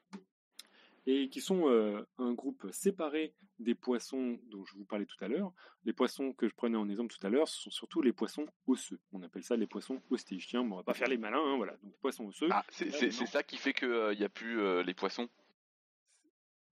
et 1.09 1.29
qui 1.29 1.41
sont 1.41 1.67
euh, 1.67 2.05
un 2.19 2.33
groupe 2.33 2.67
séparé 2.71 3.33
des 3.57 3.73
poissons 3.73 4.39
dont 4.51 4.63
je 4.65 4.75
vous 4.75 4.85
parlais 4.85 5.05
tout 5.05 5.21
à 5.21 5.27
l'heure. 5.27 5.51
Les 5.83 5.93
poissons 5.93 6.33
que 6.33 6.47
je 6.47 6.53
prenais 6.53 6.77
en 6.77 6.87
exemple 6.87 7.13
tout 7.13 7.25
à 7.25 7.31
l'heure, 7.31 7.47
ce 7.47 7.63
sont 7.63 7.71
surtout 7.71 8.01
les 8.03 8.13
poissons 8.13 8.45
osseux. 8.67 8.99
On 9.11 9.23
appelle 9.23 9.43
ça 9.43 9.55
les 9.55 9.65
poissons 9.65 10.01
ostéichiens. 10.11 10.63
Bon, 10.63 10.75
on 10.75 10.77
va 10.77 10.83
pas 10.83 10.93
faire 10.93 11.07
les 11.07 11.17
malins, 11.17 11.43
hein, 11.43 11.57
voilà. 11.57 11.75
Donc 11.81 11.97
poissons 11.99 12.27
osseux. 12.27 12.49
Ah, 12.51 12.63
c'est 12.69 12.91
ça 13.11 13.41
qui 13.41 13.57
fait 13.57 13.73
qu'il 13.73 14.17
n'y 14.17 14.23
a 14.23 14.29
plus 14.29 14.61
euh, 14.61 14.83
les 14.83 14.93
poissons? 14.93 15.27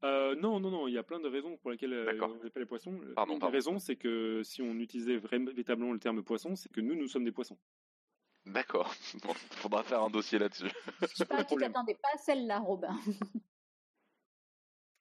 Euh, 0.04 0.36
non, 0.36 0.60
non, 0.60 0.70
non, 0.70 0.88
il 0.88 0.94
y 0.94 1.00
a 1.00 1.04
plein 1.04 1.20
de 1.20 1.28
raisons 1.28 1.58
pour 1.58 1.72
lesquelles 1.72 1.94
euh, 1.94 2.20
on 2.22 2.46
appelle 2.46 2.62
les 2.62 2.66
poissons. 2.68 3.00
Pardon, 3.16 3.34
Une 3.34 3.40
des 3.40 3.48
raisons, 3.48 3.80
c'est 3.80 3.96
que 3.96 4.44
si 4.44 4.62
on 4.62 4.76
utilisait 4.76 5.18
véritablement 5.18 5.94
le 5.94 6.00
terme 6.00 6.24
poisson, 6.24 6.56
c'est 6.56 6.72
que 6.72 6.82
nous, 6.82 6.94
nous 6.94 7.08
sommes 7.08 7.26
des 7.26 7.32
poissons. 7.32 7.58
D'accord. 8.46 8.94
Bon, 9.24 9.34
faudra 9.34 9.84
faire 9.84 10.04
un 10.04 10.12
dossier 10.12 10.38
là-dessus. 10.38 10.70
Je 11.02 11.24
pas 11.24 11.44
tu 11.44 11.56
t'attendais 11.56 11.96
pas 11.96 12.10
à 12.14 12.18
celle-là, 12.20 12.60
Robin. 12.60 12.96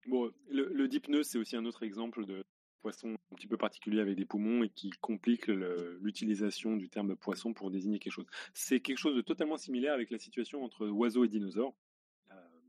Le, 0.06 0.70
le 0.72 0.88
dipneus, 0.88 1.24
c'est 1.24 1.38
aussi 1.38 1.56
un 1.56 1.64
autre 1.64 1.82
exemple 1.82 2.24
de 2.26 2.44
poisson 2.80 3.16
un 3.32 3.34
petit 3.34 3.48
peu 3.48 3.56
particulier 3.56 4.00
avec 4.00 4.16
des 4.16 4.24
poumons 4.24 4.62
et 4.62 4.68
qui 4.68 4.90
complique 5.00 5.48
l'utilisation 5.48 6.76
du 6.76 6.88
terme 6.88 7.16
poisson 7.16 7.52
pour 7.52 7.70
désigner 7.70 7.98
quelque 7.98 8.12
chose. 8.12 8.26
C'est 8.54 8.80
quelque 8.80 8.98
chose 8.98 9.16
de 9.16 9.22
totalement 9.22 9.56
similaire 9.56 9.94
avec 9.94 10.10
la 10.10 10.18
situation 10.18 10.64
entre 10.64 10.86
oiseaux 10.88 11.24
et 11.24 11.28
dinosaures. 11.28 11.74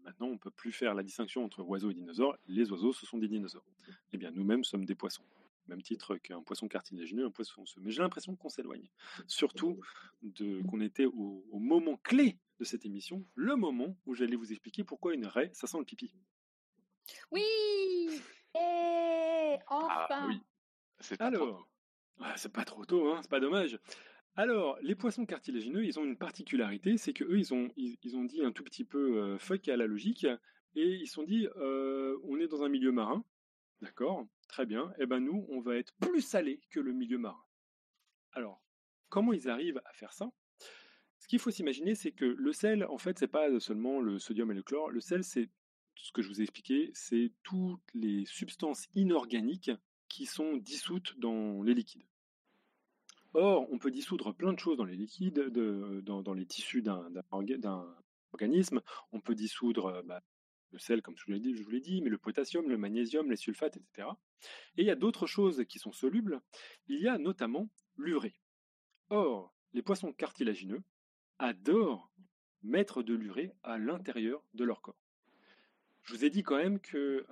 Maintenant, 0.07 0.27
on 0.27 0.34
ne 0.34 0.38
peut 0.38 0.51
plus 0.51 0.72
faire 0.72 0.93
la 0.93 1.03
distinction 1.03 1.43
entre 1.43 1.61
oiseaux 1.64 1.91
et 1.91 1.93
dinosaures. 1.93 2.38
Les 2.47 2.72
oiseaux, 2.72 2.93
ce 2.93 3.05
sont 3.05 3.18
des 3.18 3.27
dinosaures. 3.27 3.65
Eh 4.14 4.18
bien, 4.18 4.31
nous-mêmes 4.31 4.64
sommes 4.64 4.85
des 4.85 4.95
poissons. 4.95 5.23
Même 5.68 5.81
titre 5.81 6.15
qu'un 6.15 6.41
poisson 6.41 6.69
cartilagineux, 6.69 7.26
un 7.26 7.30
poisson 7.30 7.64
osseux. 7.64 7.81
Mais 7.84 7.91
j'ai 7.91 8.01
l'impression 8.01 8.34
qu'on 8.38 8.47
s'éloigne. 8.47 8.88
Surtout 9.27 9.81
qu'on 10.69 10.80
était 10.80 11.05
au, 11.05 11.59
moment 11.59 11.97
clé 11.97 12.38
de 12.59 12.64
cette 12.64 12.85
émission, 12.85 13.26
le 13.35 13.57
moment 13.57 13.97
où 14.05 14.15
j'allais 14.15 14.38
vous 14.38 14.49
expliquer 14.49 14.85
pourquoi 14.85 15.14
une 15.14 15.27
raie, 15.27 15.51
ça 15.53 15.68
sent 15.68 15.77
le 15.77 15.84
pipi. 15.84 16.09
Oui 17.31 17.43
Et 18.55 19.57
Enfin 19.69 20.07
ah, 20.09 20.27
oui. 20.27 20.41
Alors, 21.19 21.69
ah, 22.19 22.34
c'est 22.38 22.51
pas 22.51 22.65
trop 22.65 22.85
tôt, 22.85 23.11
hein, 23.11 23.19
c'est 23.21 23.29
pas 23.29 23.39
dommage. 23.39 23.79
Alors, 24.35 24.77
les 24.81 24.95
poissons 24.95 25.25
cartilagineux, 25.25 25.85
ils 25.85 25.99
ont 25.99 26.05
une 26.05 26.17
particularité, 26.17 26.97
c'est 26.97 27.13
qu'eux, 27.13 27.38
ils 27.38 27.53
ont, 27.53 27.69
ils, 27.75 28.15
ont 28.15 28.23
dit 28.23 28.43
un 28.43 28.51
tout 28.51 28.63
petit 28.63 28.84
peu 28.84 29.17
euh, 29.17 29.38
fuck 29.39 29.67
à 29.67 29.77
la 29.77 29.88
logique, 29.88 30.27
et 30.75 30.95
ils 30.95 31.07
se 31.07 31.13
sont 31.13 31.23
dit, 31.23 31.47
euh, 31.57 32.17
on 32.23 32.39
est 32.39 32.47
dans 32.47 32.63
un 32.63 32.69
milieu 32.69 32.91
marin, 32.91 33.25
d'accord, 33.81 34.27
très 34.47 34.65
bien, 34.65 34.91
et 34.91 35.03
eh 35.03 35.05
ben 35.05 35.19
nous, 35.19 35.45
on 35.49 35.59
va 35.59 35.75
être 35.75 35.93
plus 35.99 36.21
salé 36.21 36.61
que 36.69 36.79
le 36.79 36.93
milieu 36.93 37.17
marin. 37.17 37.43
Alors, 38.34 38.61
comment 39.09 39.34
ils 39.34 39.49
arrivent 39.49 39.81
à 39.85 39.93
faire 39.93 40.13
ça? 40.13 40.31
Ce 41.19 41.27
qu'il 41.27 41.39
faut 41.39 41.51
s'imaginer, 41.51 41.95
c'est 41.95 42.11
que 42.11 42.25
le 42.25 42.53
sel, 42.53 42.85
en 42.85 42.99
fait, 42.99 43.17
c'est 43.17 43.27
pas 43.27 43.59
seulement 43.59 43.99
le 44.01 44.19
sodium 44.19 44.51
et 44.51 44.55
le 44.55 44.63
chlore, 44.63 44.91
le 44.91 45.01
sel, 45.01 45.23
c'est 45.23 45.49
ce 46.01 46.11
que 46.11 46.21
je 46.21 46.29
vous 46.29 46.39
ai 46.39 46.43
expliqué, 46.43 46.91
c'est 46.93 47.31
toutes 47.43 47.93
les 47.93 48.25
substances 48.25 48.87
inorganiques 48.95 49.71
qui 50.07 50.25
sont 50.25 50.57
dissoutes 50.57 51.17
dans 51.19 51.61
les 51.63 51.73
liquides. 51.73 52.05
Or, 53.33 53.67
on 53.71 53.77
peut 53.77 53.91
dissoudre 53.91 54.33
plein 54.33 54.53
de 54.53 54.59
choses 54.59 54.77
dans 54.77 54.85
les 54.85 54.95
liquides, 54.95 55.39
dans, 55.49 56.33
les 56.33 56.45
tissus 56.45 56.81
d'un 56.81 57.95
organisme. 58.31 58.81
On 59.11 59.21
peut 59.21 59.35
dissoudre 59.35 59.87
euh, 59.87 60.01
bah, 60.03 60.23
le 60.71 60.79
sel, 60.79 61.01
comme 61.01 61.15
je 61.17 61.25
vous 61.25 61.69
l'ai 61.71 61.79
dit, 61.79 62.01
mais 62.01 62.09
le 62.09 62.17
potassium, 62.17 62.69
le 62.69 62.77
magnésium, 62.77 63.29
les 63.29 63.35
sulfates, 63.35 63.77
etc. 63.77 64.07
Et 64.75 64.81
il 64.81 64.85
y 64.85 64.91
a 64.91 64.95
d'autres 64.95 65.27
choses 65.27 65.65
qui 65.67 65.79
sont 65.79 65.91
solubles. 65.91 66.41
Il 66.87 66.99
y 66.99 67.07
a 67.07 67.17
notamment 67.17 67.69
l'urée. 67.97 68.35
Or, 69.09 69.53
les 69.73 69.81
poissons 69.81 70.13
cartilagineux 70.13 70.83
adorent 71.39 72.11
mettre 72.63 73.03
de 73.03 73.13
l'urée 73.13 73.53
à 73.63 73.77
l'intérieur 73.77 74.43
de 74.53 74.63
leur 74.63 74.81
corps. 74.81 75.06
Je 76.07 76.13
vous 76.13 76.23
ai 76.23 76.29
dit 76.29 76.41
quand 76.41 76.55
même 76.55 76.79
que 76.79 77.25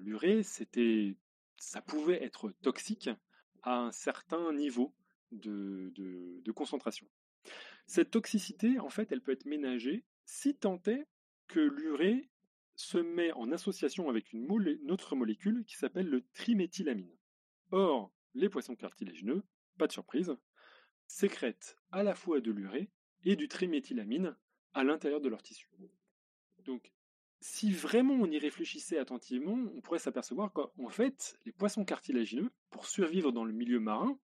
l'urée, 0.00 0.42
c'était, 0.42 1.14
ça 1.58 1.80
pouvait 1.80 2.24
être 2.24 2.50
toxique 2.60 3.08
à 3.62 3.78
un 3.78 3.92
certain 3.92 4.52
niveau 4.52 4.92
de, 5.30 6.42
concentration. 6.52 7.06
Cette 7.86 8.10
toxicité, 8.10 8.80
en 8.80 8.88
fait, 8.88 9.12
elle 9.12 9.20
peut 9.20 9.30
être 9.30 9.44
ménagée 9.44 10.04
si 10.24 10.56
tant 10.56 10.82
est 10.86 11.06
que 11.46 11.60
l'urée 11.60 12.28
se 12.74 12.98
met 12.98 13.30
en 13.32 13.52
association 13.52 14.08
avec 14.08 14.32
une, 14.32 14.50
autre 14.90 15.14
molécule 15.14 15.64
qui 15.64 15.76
s'appelle 15.76 16.08
le 16.08 16.24
triméthylamine. 16.34 17.16
Or, 17.70 18.12
les 18.34 18.48
poissons 18.48 18.74
cartilagineux, 18.74 19.44
pas 19.78 19.86
de 19.86 19.92
surprise, 19.92 20.36
sécrètent 21.06 21.76
à 21.92 22.02
la 22.02 22.16
fois 22.16 22.40
de 22.40 22.50
l'urée 22.50 22.90
et 23.24 23.36
du 23.36 23.46
triméthylamine 23.46 24.36
à 24.74 24.82
l'intérieur 24.82 25.20
de 25.20 25.28
leur 25.28 25.42
tissu. 25.42 25.70
Donc, 26.64 26.92
si 27.40 27.70
vraiment 27.70 28.14
on 28.14 28.30
y 28.30 28.38
réfléchissait 28.38 28.98
attentivement, 28.98 29.58
on 29.74 29.80
pourrait 29.80 29.98
s'apercevoir 29.98 30.52
qu'en 30.52 30.88
fait, 30.88 31.38
les 31.44 31.52
poissons 31.52 31.84
cartilagineux, 31.84 32.50
pour 32.70 32.86
survivre 32.86 33.32
dans 33.32 33.44
le 33.44 33.52
milieu 33.52 33.80
marin, 33.80 34.18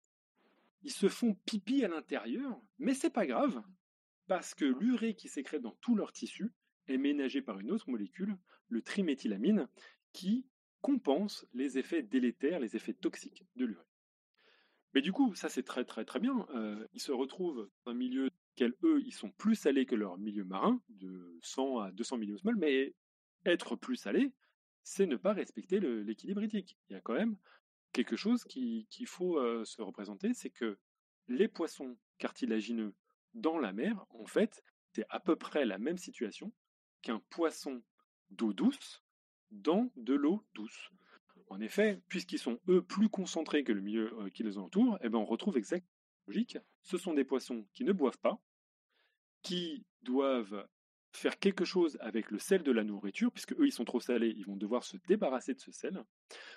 ils 0.83 0.91
se 0.91 1.07
font 1.07 1.35
pipi 1.45 1.83
à 1.83 1.87
l'intérieur, 1.87 2.59
mais 2.79 2.93
c'est 2.93 3.09
pas 3.09 3.25
grave, 3.25 3.61
parce 4.27 4.55
que 4.55 4.65
l'urée 4.65 5.13
qui 5.13 5.27
sécrète 5.27 5.61
dans 5.61 5.77
tout 5.81 5.95
leur 5.95 6.11
tissu 6.11 6.51
est 6.87 6.97
ménagée 6.97 7.41
par 7.41 7.59
une 7.59 7.71
autre 7.71 7.89
molécule, 7.89 8.37
le 8.69 8.81
triméthylamine, 8.81 9.67
qui 10.13 10.47
compense 10.81 11.45
les 11.53 11.77
effets 11.77 12.01
délétères, 12.01 12.59
les 12.59 12.75
effets 12.75 12.93
toxiques 12.93 13.45
de 13.55 13.65
l'urée. 13.65 13.85
Mais 14.93 15.01
du 15.01 15.11
coup, 15.11 15.35
ça 15.35 15.47
c'est 15.47 15.63
très 15.63 15.85
très 15.85 16.05
très 16.05 16.19
bien. 16.19 16.45
Euh, 16.53 16.85
ils 16.93 17.01
se 17.01 17.11
retrouvent 17.11 17.69
dans 17.85 17.91
un 17.91 17.95
milieu 17.95 18.29
quel 18.55 18.73
eux, 18.83 19.01
ils 19.05 19.13
sont 19.13 19.31
plus 19.31 19.55
salés 19.55 19.85
que 19.85 19.95
leur 19.95 20.17
milieu 20.17 20.43
marin, 20.43 20.81
de 20.89 21.37
100 21.41 21.79
à 21.79 21.91
200 21.91 22.17
milliosmoles, 22.17 22.57
mais 22.57 22.93
être 23.45 23.75
plus 23.75 23.95
salé, 23.95 24.31
c'est 24.83 25.05
ne 25.05 25.15
pas 25.15 25.33
respecter 25.33 25.79
l'équilibre 25.79 26.43
hydrique. 26.43 26.77
Il 26.89 26.93
y 26.93 26.95
a 26.95 27.01
quand 27.01 27.13
même 27.13 27.37
quelque 27.91 28.15
chose 28.15 28.43
qu'il 28.45 29.07
faut 29.07 29.65
se 29.65 29.81
représenter, 29.81 30.33
c'est 30.33 30.49
que 30.49 30.77
les 31.27 31.47
poissons 31.47 31.97
cartilagineux 32.17 32.93
dans 33.33 33.57
la 33.57 33.73
mer, 33.73 34.05
en 34.09 34.25
fait, 34.25 34.63
c'est 34.93 35.05
à 35.09 35.19
peu 35.19 35.35
près 35.35 35.65
la 35.65 35.77
même 35.77 35.97
situation 35.97 36.51
qu'un 37.01 37.21
poisson 37.29 37.81
d'eau 38.29 38.53
douce 38.53 39.03
dans 39.51 39.91
de 39.95 40.13
l'eau 40.13 40.45
douce. 40.53 40.89
En 41.49 41.59
effet, 41.59 42.01
puisqu'ils 42.07 42.39
sont 42.39 42.59
eux 42.69 42.81
plus 42.81 43.09
concentrés 43.09 43.63
que 43.63 43.71
le 43.71 43.81
milieu 43.81 44.13
qui 44.33 44.43
les 44.43 44.57
entoure, 44.57 44.97
eh 45.01 45.09
ben, 45.09 45.19
on 45.19 45.25
retrouve 45.25 45.57
exactement 45.57 45.91
logique. 46.27 46.57
Ce 46.81 46.97
sont 46.97 47.13
des 47.13 47.25
poissons 47.25 47.65
qui 47.73 47.83
ne 47.83 47.91
boivent 47.91 48.19
pas, 48.19 48.41
qui 49.41 49.85
doivent 50.01 50.67
faire 51.13 51.39
quelque 51.39 51.65
chose 51.65 51.97
avec 51.99 52.31
le 52.31 52.39
sel 52.39 52.63
de 52.63 52.71
la 52.71 52.83
nourriture, 52.83 53.31
puisque 53.31 53.53
eux 53.53 53.67
ils 53.67 53.71
sont 53.71 53.85
trop 53.85 53.99
salés, 53.99 54.33
ils 54.37 54.45
vont 54.45 54.55
devoir 54.55 54.83
se 54.83 54.97
débarrasser 55.07 55.53
de 55.53 55.59
ce 55.59 55.71
sel. 55.71 56.03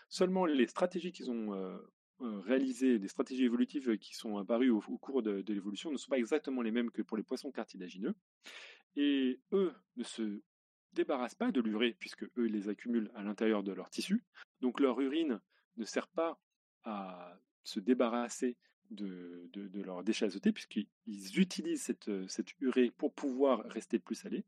Seulement 0.09 0.47
les 0.47 0.67
stratégies 0.67 1.13
qu'ils 1.13 1.31
ont 1.31 1.55
euh, 1.55 1.77
euh, 2.21 2.41
réalisées, 2.41 2.99
des 2.99 3.09
stratégies 3.09 3.45
évolutives 3.45 3.99
qui 3.99 4.15
sont 4.15 4.39
apparues 4.39 4.71
au, 4.71 4.81
cours 4.81 5.23
de, 5.23 5.43
de 5.43 5.55
l'évolution, 5.55 5.91
ne 5.91 5.97
sont 5.97 6.11
pas 6.11 6.19
exactement 6.19 6.63
les 6.63 6.71
mêmes 6.71 6.91
que 6.91 7.03
pour 7.03 7.17
les 7.17 7.25
poissons 7.25 7.51
cartilagineux. 7.51 8.15
Et 8.97 9.41
eux 9.53 9.75
ne 9.97 10.05
se 10.05 10.41
débarrassent 10.93 11.35
pas 11.35 11.51
de 11.51 11.61
l'urée, 11.61 11.97
puisque 11.99 12.23
eux 12.23 12.47
ils 12.47 12.53
les 12.53 12.69
accumulent 12.69 13.11
à 13.15 13.25
l'intérieur 13.25 13.65
de 13.65 13.73
leur 13.73 13.91
tissu. 13.91 14.25
Donc 14.61 14.79
leur 14.79 15.01
urine 15.01 15.41
ne 15.77 15.85
sert 15.85 16.09
pas 16.09 16.39
à 16.85 17.37
se 17.65 17.81
débarrasser 17.81 18.57
de, 18.91 19.49
de, 19.53 19.83
leurs 19.83 20.05
déchets 20.05 20.29
puisqu'ils 20.53 21.39
utilisent 21.39 21.83
cette, 21.83 22.11
cette 22.29 22.59
urée 22.61 22.91
pour 22.91 23.13
pouvoir 23.13 23.65
rester 23.65 23.99
plus 23.99 24.15
salés. 24.15 24.45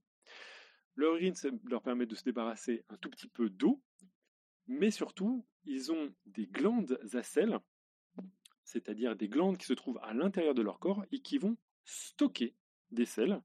Leur 0.94 1.14
urine 1.14 1.34
leur 1.64 1.82
permet 1.82 2.06
de 2.06 2.14
se 2.14 2.24
débarrasser 2.24 2.84
un 2.88 2.96
tout 2.96 3.10
petit 3.10 3.28
peu 3.28 3.50
d'eau, 3.50 3.82
mais 4.66 4.90
surtout, 4.90 5.44
ils 5.64 5.92
ont 5.92 6.14
des 6.24 6.46
glandes 6.46 6.98
à 7.12 7.22
sel, 7.22 7.58
c'est-à-dire 8.64 9.14
des 9.14 9.28
glandes 9.28 9.58
qui 9.58 9.66
se 9.66 9.74
trouvent 9.74 10.00
à 10.02 10.14
l'intérieur 10.14 10.54
de 10.54 10.62
leur 10.62 10.78
corps 10.78 11.04
et 11.12 11.20
qui 11.20 11.38
vont 11.38 11.56
stocker 11.84 12.54
des 12.90 13.04
sels 13.04 13.42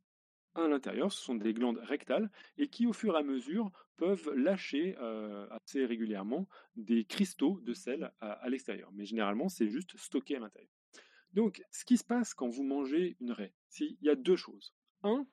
à 0.56 0.68
l'intérieur, 0.68 1.12
ce 1.12 1.22
sont 1.22 1.36
des 1.36 1.54
glandes 1.54 1.80
rectales 1.82 2.30
et 2.58 2.68
qui, 2.68 2.86
au 2.86 2.94
fur 2.94 3.16
et 3.16 3.20
à 3.20 3.24
mesure, 3.24 3.72
peuvent 3.96 4.34
lâcher 4.36 4.98
euh, 5.00 5.48
assez 5.50 5.86
régulièrement 5.86 6.48
des 6.76 7.06
cristaux 7.06 7.60
de 7.62 7.74
sel 7.74 8.12
à, 8.20 8.50
l'extérieur. 8.50 8.90
Mais 8.94 9.06
généralement, 9.06 9.48
c'est 9.48 9.70
juste 9.70 9.98
stocké 9.98 10.36
à 10.36 10.40
l'intérieur. 10.40 10.72
Donc, 11.34 11.64
ce 11.72 11.86
qui 11.86 11.98
se 11.98 12.04
passe 12.04 12.34
quand 12.34 12.50
vous 12.50 12.64
mangez 12.64 13.16
une 13.20 13.32
raie, 13.32 13.54
il 13.80 13.98
y 14.02 14.10
a 14.10 14.16
deux 14.16 14.36
choses. 14.36 14.74
Un, 15.04 15.26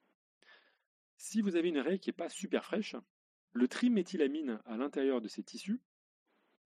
si 1.16 1.40
vous 1.40 1.56
avez 1.56 1.68
une 1.68 1.80
raie 1.80 1.98
qui 1.98 2.08
n'est 2.08 2.14
pas 2.14 2.28
super 2.28 2.64
fraîche, 2.64 2.96
le 3.52 3.66
triméthylamine 3.66 4.60
à 4.64 4.76
l'intérieur 4.76 5.20
de 5.20 5.28
ces 5.28 5.42
tissus, 5.42 5.80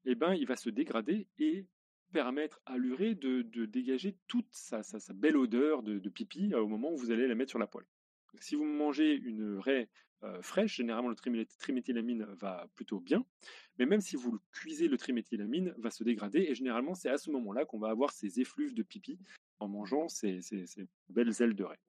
eh 0.05 0.15
ben, 0.15 0.35
il 0.35 0.47
va 0.47 0.57
se 0.57 0.69
dégrader 0.69 1.29
et 1.39 1.67
permettre 2.13 2.61
à 2.67 2.77
l'urée 2.77 3.15
de, 3.15 3.43
dégager 3.65 4.19
toute 4.27 4.53
sa, 4.53 4.83
belle 5.15 5.37
odeur 5.37 5.83
de, 5.83 5.99
de, 5.99 6.09
pipi 6.11 6.55
au 6.55 6.69
moment 6.69 6.93
où 6.93 6.97
vous 6.97 7.11
allez 7.11 7.27
la 7.27 7.35
mettre 7.35 7.51
sur 7.51 7.59
la 7.59 7.67
poêle. 7.67 7.87
Si 8.41 8.55
vous 8.55 8.65
mangez 8.65 9.15
une 9.15 9.59
raie 9.59 9.89
fraîche, 10.43 10.77
généralement 10.77 11.09
le 11.09 11.47
triméthylamine 11.59 12.25
va 12.35 12.69
plutôt 12.75 13.01
bien, 13.01 13.25
mais 13.79 13.87
même 13.87 14.01
si 14.01 14.17
vous 14.17 14.33
le 14.33 14.39
cuisez, 14.53 14.89
le 14.89 14.97
triméthylamine 14.97 15.75
va 15.79 15.91
se 15.91 16.05
dégrader 16.05 16.47
et 16.49 16.55
généralement 16.55 16.95
c'est 16.95 17.11
à 17.11 17.19
ce 17.19 17.31
moment-là 17.31 17.65
qu'on 17.65 17.79
va 17.79 17.89
avoir 17.89 18.13
ces 18.13 18.41
effluves 18.41 18.75
de 18.75 18.83
pipi 18.83 19.19
en 19.59 19.69
mangeant 19.69 20.09
ces, 20.09 20.41
belles 21.09 21.41
ailes 21.41 21.55
de 21.55 21.65
raie. 21.65 21.81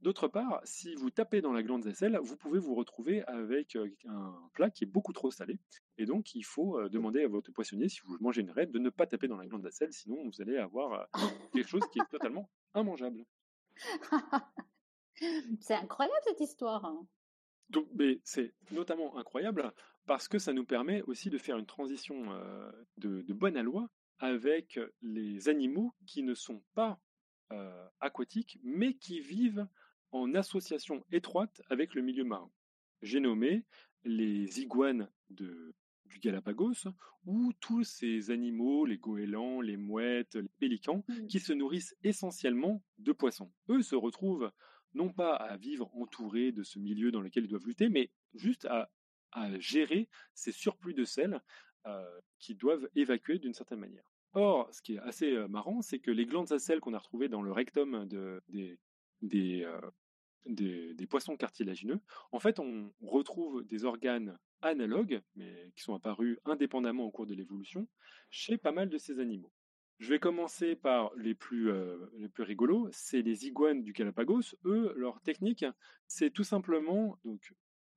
D'autre 0.00 0.28
part, 0.28 0.60
si 0.64 0.94
vous 0.94 1.10
tapez 1.10 1.40
dans 1.40 1.52
la 1.52 1.62
glande 1.62 1.92
sel, 1.92 2.18
vous 2.22 2.36
pouvez 2.36 2.58
vous 2.58 2.74
retrouver 2.74 3.22
avec 3.24 3.76
un 4.06 4.34
plat 4.54 4.70
qui 4.70 4.84
est 4.84 4.86
beaucoup 4.86 5.12
trop 5.12 5.30
salé. 5.30 5.58
Et 5.98 6.06
donc, 6.06 6.34
il 6.34 6.44
faut 6.44 6.88
demander 6.88 7.24
à 7.24 7.28
votre 7.28 7.50
poissonnier, 7.50 7.88
si 7.88 8.00
vous 8.04 8.16
mangez 8.20 8.42
une 8.42 8.52
raie, 8.52 8.66
de 8.66 8.78
ne 8.78 8.90
pas 8.90 9.06
taper 9.06 9.26
dans 9.26 9.36
la 9.36 9.46
glande 9.46 9.68
sel, 9.70 9.92
sinon 9.92 10.24
vous 10.24 10.40
allez 10.40 10.56
avoir 10.56 11.08
quelque 11.52 11.68
chose 11.68 11.82
qui 11.92 11.98
est 11.98 12.10
totalement 12.10 12.48
immangeable. 12.74 13.24
C'est 15.60 15.74
incroyable 15.74 16.16
cette 16.24 16.40
histoire. 16.40 16.84
Hein. 16.84 17.06
Donc, 17.70 17.88
mais 17.94 18.20
c'est 18.24 18.52
notamment 18.72 19.16
incroyable 19.16 19.72
parce 20.06 20.28
que 20.28 20.38
ça 20.38 20.52
nous 20.52 20.64
permet 20.64 21.02
aussi 21.02 21.30
de 21.30 21.38
faire 21.38 21.56
une 21.56 21.66
transition 21.66 22.32
euh, 22.32 22.70
de, 22.98 23.22
de, 23.22 23.32
bonne 23.32 23.60
loi 23.60 23.88
avec 24.18 24.78
les 25.02 25.48
animaux 25.48 25.94
qui 26.06 26.22
ne 26.22 26.34
sont 26.34 26.62
pas 26.74 27.00
euh, 27.52 27.88
aquatiques, 28.00 28.58
mais 28.62 28.94
qui 28.94 29.20
vivent 29.20 29.66
en 30.12 30.34
association 30.34 31.04
étroite 31.12 31.62
avec 31.70 31.94
le 31.94 32.02
milieu 32.02 32.24
marin. 32.24 32.50
J'ai 33.02 33.20
nommé 33.20 33.64
les 34.04 34.60
iguanes 34.60 35.08
de, 35.30 35.74
du 36.06 36.18
Galapagos, 36.18 36.88
ou 37.24 37.52
tous 37.60 37.84
ces 37.84 38.30
animaux, 38.30 38.84
les 38.84 38.98
goélands, 38.98 39.60
les 39.60 39.76
mouettes, 39.76 40.34
les 40.34 40.48
pélicans, 40.58 41.04
mmh. 41.08 41.26
qui 41.28 41.38
se 41.38 41.52
nourrissent 41.52 41.94
essentiellement 42.02 42.82
de 42.98 43.12
poissons. 43.12 43.52
Eux 43.68 43.82
se 43.82 43.94
retrouvent 43.94 44.50
non 44.94 45.12
pas 45.12 45.34
à 45.34 45.56
vivre 45.56 45.90
entourés 45.96 46.52
de 46.52 46.62
ce 46.62 46.78
milieu 46.78 47.10
dans 47.10 47.20
lequel 47.20 47.44
ils 47.44 47.48
doivent 47.48 47.66
lutter, 47.66 47.88
mais 47.88 48.10
juste 48.34 48.66
à, 48.66 48.90
gérer 49.60 50.08
ces 50.34 50.50
surplus 50.50 50.92
de 50.92 51.04
sel 51.04 51.40
euh, 51.86 52.20
qu'ils 52.40 52.56
doivent 52.56 52.88
évacuer 52.96 53.38
d'une 53.38 53.54
certaine 53.54 53.78
manière. 53.78 54.02
Or, 54.32 54.68
ce 54.74 54.82
qui 54.82 54.94
est 54.94 54.98
assez 54.98 55.32
euh, 55.32 55.46
marrant, 55.46 55.82
c'est 55.82 56.00
que 56.00 56.10
les 56.10 56.26
glandes 56.26 56.50
à 56.50 56.58
sel 56.58 56.80
qu'on 56.80 56.94
a 56.94 56.98
retrouvées 56.98 57.28
dans 57.28 57.40
le 57.40 57.52
rectum 57.52 58.08
euh, 58.12 58.40
des, 59.22 61.06
poissons 61.08 61.36
cartilagineux, 61.36 62.00
en 62.32 62.40
fait, 62.40 62.58
on 62.58 62.92
retrouve 63.00 63.64
des 63.64 63.84
organes 63.84 64.36
analogues, 64.62 65.22
mais 65.36 65.72
qui 65.76 65.82
sont 65.82 65.94
apparus 65.94 66.38
indépendamment 66.44 67.04
au 67.04 67.12
cours 67.12 67.26
de 67.26 67.34
l'évolution, 67.34 67.86
chez 68.30 68.58
pas 68.58 68.72
mal 68.72 68.88
de 68.88 68.98
ces 68.98 69.20
animaux. 69.20 69.52
Je 70.00 70.08
vais 70.08 70.18
commencer 70.18 70.76
par 70.76 71.14
les 71.16 71.34
plus, 71.34 71.70
euh, 71.70 71.98
les 72.16 72.30
plus 72.30 72.42
rigolos, 72.42 72.88
c'est 72.90 73.20
les 73.20 73.46
iguanes 73.46 73.82
du 73.82 73.92
Galapagos. 73.92 74.56
Eux, 74.64 74.94
leur 74.96 75.20
technique, 75.20 75.66
c'est 76.06 76.30
tout 76.30 76.42
simplement, 76.42 77.18
donc, 77.22 77.52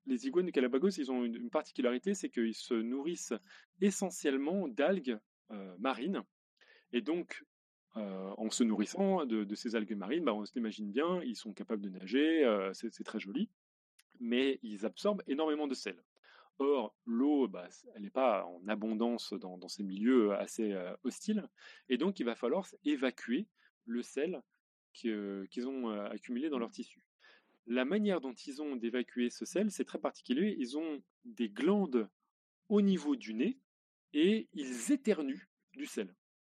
les 0.06 0.28
iguanes 0.28 0.48
du 0.48 0.52
Galapagos, 0.52 0.90
ils 0.90 1.14
ont 1.14 1.24
une, 1.24 1.50
particularité, 1.50 2.14
c'est 2.14 2.30
qu'ils 2.30 2.56
se 2.56 2.74
nourrissent 2.74 3.34
essentiellement 3.80 4.68
d'algues 4.68 5.18
euh, 5.52 5.78
marines. 5.80 6.22
Et 6.92 7.00
donc, 7.00 7.42
euh, 7.96 8.34
en 8.38 8.50
se 8.50 8.66
nourrissant 8.66 9.26
de, 9.26 9.56
ces 9.56 9.78
algues 9.78 9.96
marines, 9.96 10.26
bah, 10.26 10.34
on 10.34 10.44
s'imagine 10.44 10.92
bien, 10.92 11.22
ils 11.24 11.38
sont 11.38 11.54
capables 11.54 11.82
de 11.82 11.90
nager, 11.90 12.70
c'est 12.74 13.06
très 13.06 13.20
joli, 13.20 13.50
mais 14.20 14.60
ils 14.62 14.86
absorbent 14.86 15.24
énormément 15.26 15.68
de 15.68 15.74
sel. 15.74 15.96
Or, 16.60 16.96
l'eau, 17.06 17.48
bah, 17.48 17.68
elle 17.96 18.04
n'est 18.04 18.10
pas 18.10 18.46
en 18.46 18.68
abondance 18.68 19.34
dans, 19.34 19.68
ces 19.68 19.84
milieux 19.84 20.34
assez 20.34 20.76
hostiles, 21.04 21.48
et 21.90 21.98
donc 21.98 22.20
il 22.20 22.26
va 22.26 22.36
falloir 22.36 22.68
évacuer 22.86 23.48
le 23.86 24.04
sel 24.04 24.42
qu'ils 24.94 25.68
ont 25.68 25.90
accumulé 25.90 26.50
dans 26.50 26.60
leur 26.60 26.70
tissu. 26.70 27.04
La 27.66 27.86
manière 27.86 28.22
dont 28.22 28.34
ils 28.34 28.62
ont 28.62 28.76
d'évacuer 28.76 29.30
ce 29.30 29.46
sel, 29.46 29.72
c'est 29.72 29.86
très 29.86 30.00
particulier. 30.00 30.56
Ils 30.60 30.78
ont 30.78 31.02
des 31.24 31.50
glandes 31.50 32.10
au 32.70 32.82
niveau 32.82 33.16
du 33.16 33.34
nez 33.34 33.60
et 34.14 34.50
ils 34.54 34.92
éternuent 34.92 35.50
du 35.74 35.86
sel. 35.86 36.14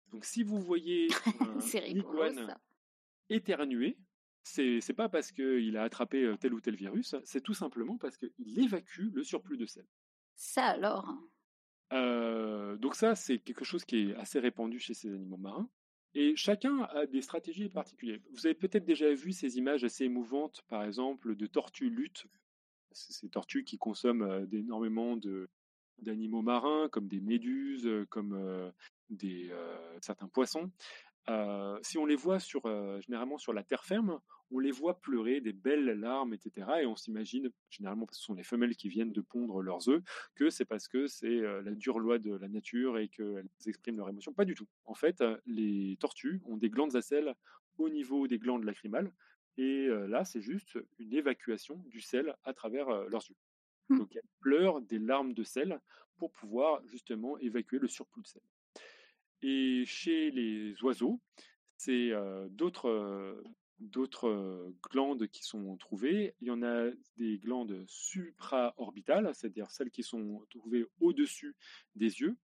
Donc 0.07 0.25
si 0.25 0.43
vous 0.43 0.59
voyez 0.59 1.07
un 1.39 1.59
iguane 1.85 2.55
éternuer, 3.29 3.97
c'est 4.45 4.79
n'est 4.87 4.95
pas 4.95 5.09
parce 5.09 5.31
qu'il 5.31 5.75
a 5.75 5.83
attrapé 5.83 6.31
tel 6.39 6.53
ou 6.53 6.61
tel 6.61 6.75
virus, 6.75 7.15
c'est 7.23 7.41
tout 7.41 7.55
simplement 7.55 7.97
parce 7.97 8.15
qu'il 8.15 8.59
évacue 8.59 9.09
le 9.11 9.23
surplus 9.23 9.57
de 9.57 9.65
sel. 9.65 9.85
Ça 10.35 10.67
alors? 10.67 11.11
Donc 11.91 12.95
ça, 12.95 13.15
c'est 13.15 13.39
quelque 13.39 13.65
chose 13.65 13.85
qui 13.85 14.11
est 14.11 14.15
assez 14.15 14.39
répandu 14.39 14.79
chez 14.79 14.93
ces 14.93 15.11
animaux 15.11 15.37
marins. 15.37 15.69
Et 16.13 16.35
chacun 16.35 16.83
a 16.93 17.07
des 17.07 17.21
stratégies 17.21 17.69
particulières. 17.69 18.19
Vous 18.31 18.45
avez 18.45 18.53
peut-être 18.53 18.85
déjà 18.85 19.11
vu 19.13 19.31
ces 19.31 19.57
images 19.57 19.83
assez 19.83 20.05
émouvantes, 20.05 20.61
par 20.67 20.83
exemple, 20.83 21.35
de 21.35 21.47
tortues 21.47 21.89
luttes. 21.89 22.25
Ces 22.91 23.29
tortues 23.29 23.63
qui 23.63 23.77
consomment 23.77 24.47
énormément 24.51 25.17
d'animaux 25.97 26.43
marins, 26.43 26.87
comme 26.89 27.07
des 27.07 27.19
méduses, 27.19 27.89
comme 28.09 28.71
des, 29.09 29.51
certains 30.01 30.27
poissons 30.27 30.71
si 31.81 31.97
on 31.97 32.05
les 32.05 32.15
voit 32.15 32.39
sur, 32.39 32.61
généralement 33.01 33.37
sur 33.37 33.53
la 33.53 33.63
terre 33.63 33.83
ferme, 33.83 34.19
on 34.51 34.59
les 34.59 34.71
voit 34.71 34.99
pleurer 35.01 35.41
des 35.41 35.53
belles 35.53 35.99
larmes, 35.99 36.33
etc. 36.33 36.67
Et 36.81 36.85
on 36.85 36.95
s'imagine, 36.95 37.51
généralement 37.69 38.05
parce 38.05 38.17
que 38.17 38.21
ce 38.21 38.25
sont 38.27 38.35
les 38.35 38.43
femelles 38.43 38.75
qui 38.75 38.89
viennent 38.89 39.11
de 39.11 39.21
pondre 39.21 39.61
leurs 39.61 39.89
œufs, 39.89 40.03
que 40.35 40.49
c'est 40.49 40.65
parce 40.65 40.87
que 40.87 41.07
c'est 41.07 41.41
la 41.41 41.71
dure 41.71 41.99
loi 41.99 42.19
de 42.19 42.35
la 42.35 42.47
nature 42.47 42.99
et 42.99 43.09
qu'elles 43.09 43.47
expriment 43.65 43.97
leurs 43.97 44.09
émotions. 44.09 44.33
Pas 44.33 44.45
du 44.45 44.53
tout. 44.53 44.67
En 44.85 44.93
fait, 44.93 45.23
les 45.47 45.97
tortues 45.99 46.41
ont 46.45 46.57
des 46.57 46.69
glandes 46.69 46.95
à 46.95 47.01
sel 47.01 47.33
au 47.77 47.89
niveau 47.89 48.27
des 48.27 48.37
glandes 48.37 48.63
lacrymales. 48.63 49.11
Et 49.57 49.87
là, 49.87 50.25
c'est 50.25 50.41
juste 50.41 50.77
une 50.99 51.13
évacuation 51.13 51.81
du 51.87 52.01
sel 52.01 52.35
à 52.43 52.53
travers 52.53 52.89
leurs 53.09 53.23
yeux. 53.29 53.37
Mmh. 53.89 53.99
Donc 53.99 54.15
elles 54.15 54.29
pleurent 54.39 54.81
des 54.81 54.99
larmes 54.99 55.33
de 55.33 55.43
sel 55.43 55.79
pour 56.17 56.31
pouvoir 56.31 56.81
justement 56.87 57.37
évacuer 57.39 57.79
le 57.79 57.87
surplus 57.87 58.21
de 58.21 58.27
sel. 58.27 58.41
Et 59.41 59.83
chez 59.85 60.31
les 60.31 60.75
oiseaux, 60.83 61.19
c'est 61.77 62.11
d'autres 62.49 63.43
glandes 64.89 65.27
qui 65.27 65.43
sont 65.43 65.77
trouvées. 65.77 66.33
Il 66.41 66.47
y 66.47 66.51
en 66.51 66.63
a 66.63 66.89
des 67.17 67.37
glandes 67.37 67.83
supraorbitales, 67.87 69.33
c'est-à-dire 69.35 69.69
celles 69.69 69.91
qui 69.91 70.03
sont 70.03 70.45
trouvées 70.49 70.85
au-dessus 70.99 71.55
des 71.95 72.21
yeux, 72.21 72.37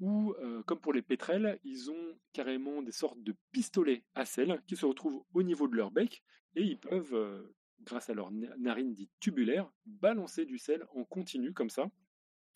ou 0.00 0.34
comme 0.66 0.80
pour 0.80 0.92
les 0.92 1.02
pétrels, 1.02 1.58
ils 1.64 1.90
ont 1.90 2.18
carrément 2.32 2.82
des 2.82 2.92
sortes 2.92 3.22
de 3.22 3.34
pistolets 3.52 4.04
à 4.14 4.24
sel 4.24 4.60
qui 4.66 4.76
se 4.76 4.86
retrouvent 4.86 5.22
au 5.32 5.42
niveau 5.42 5.68
de 5.68 5.76
leur 5.76 5.90
bec 5.90 6.22
et 6.54 6.62
ils 6.62 6.78
peuvent 6.78 7.52
grâce 7.82 8.10
à 8.10 8.14
leurs 8.14 8.30
narines 8.30 8.94
dites 8.94 9.12
tubulaires, 9.20 9.70
balancer 9.84 10.44
du 10.44 10.58
sel 10.58 10.84
en 10.94 11.04
continu 11.04 11.52
comme 11.52 11.70
ça, 11.70 11.90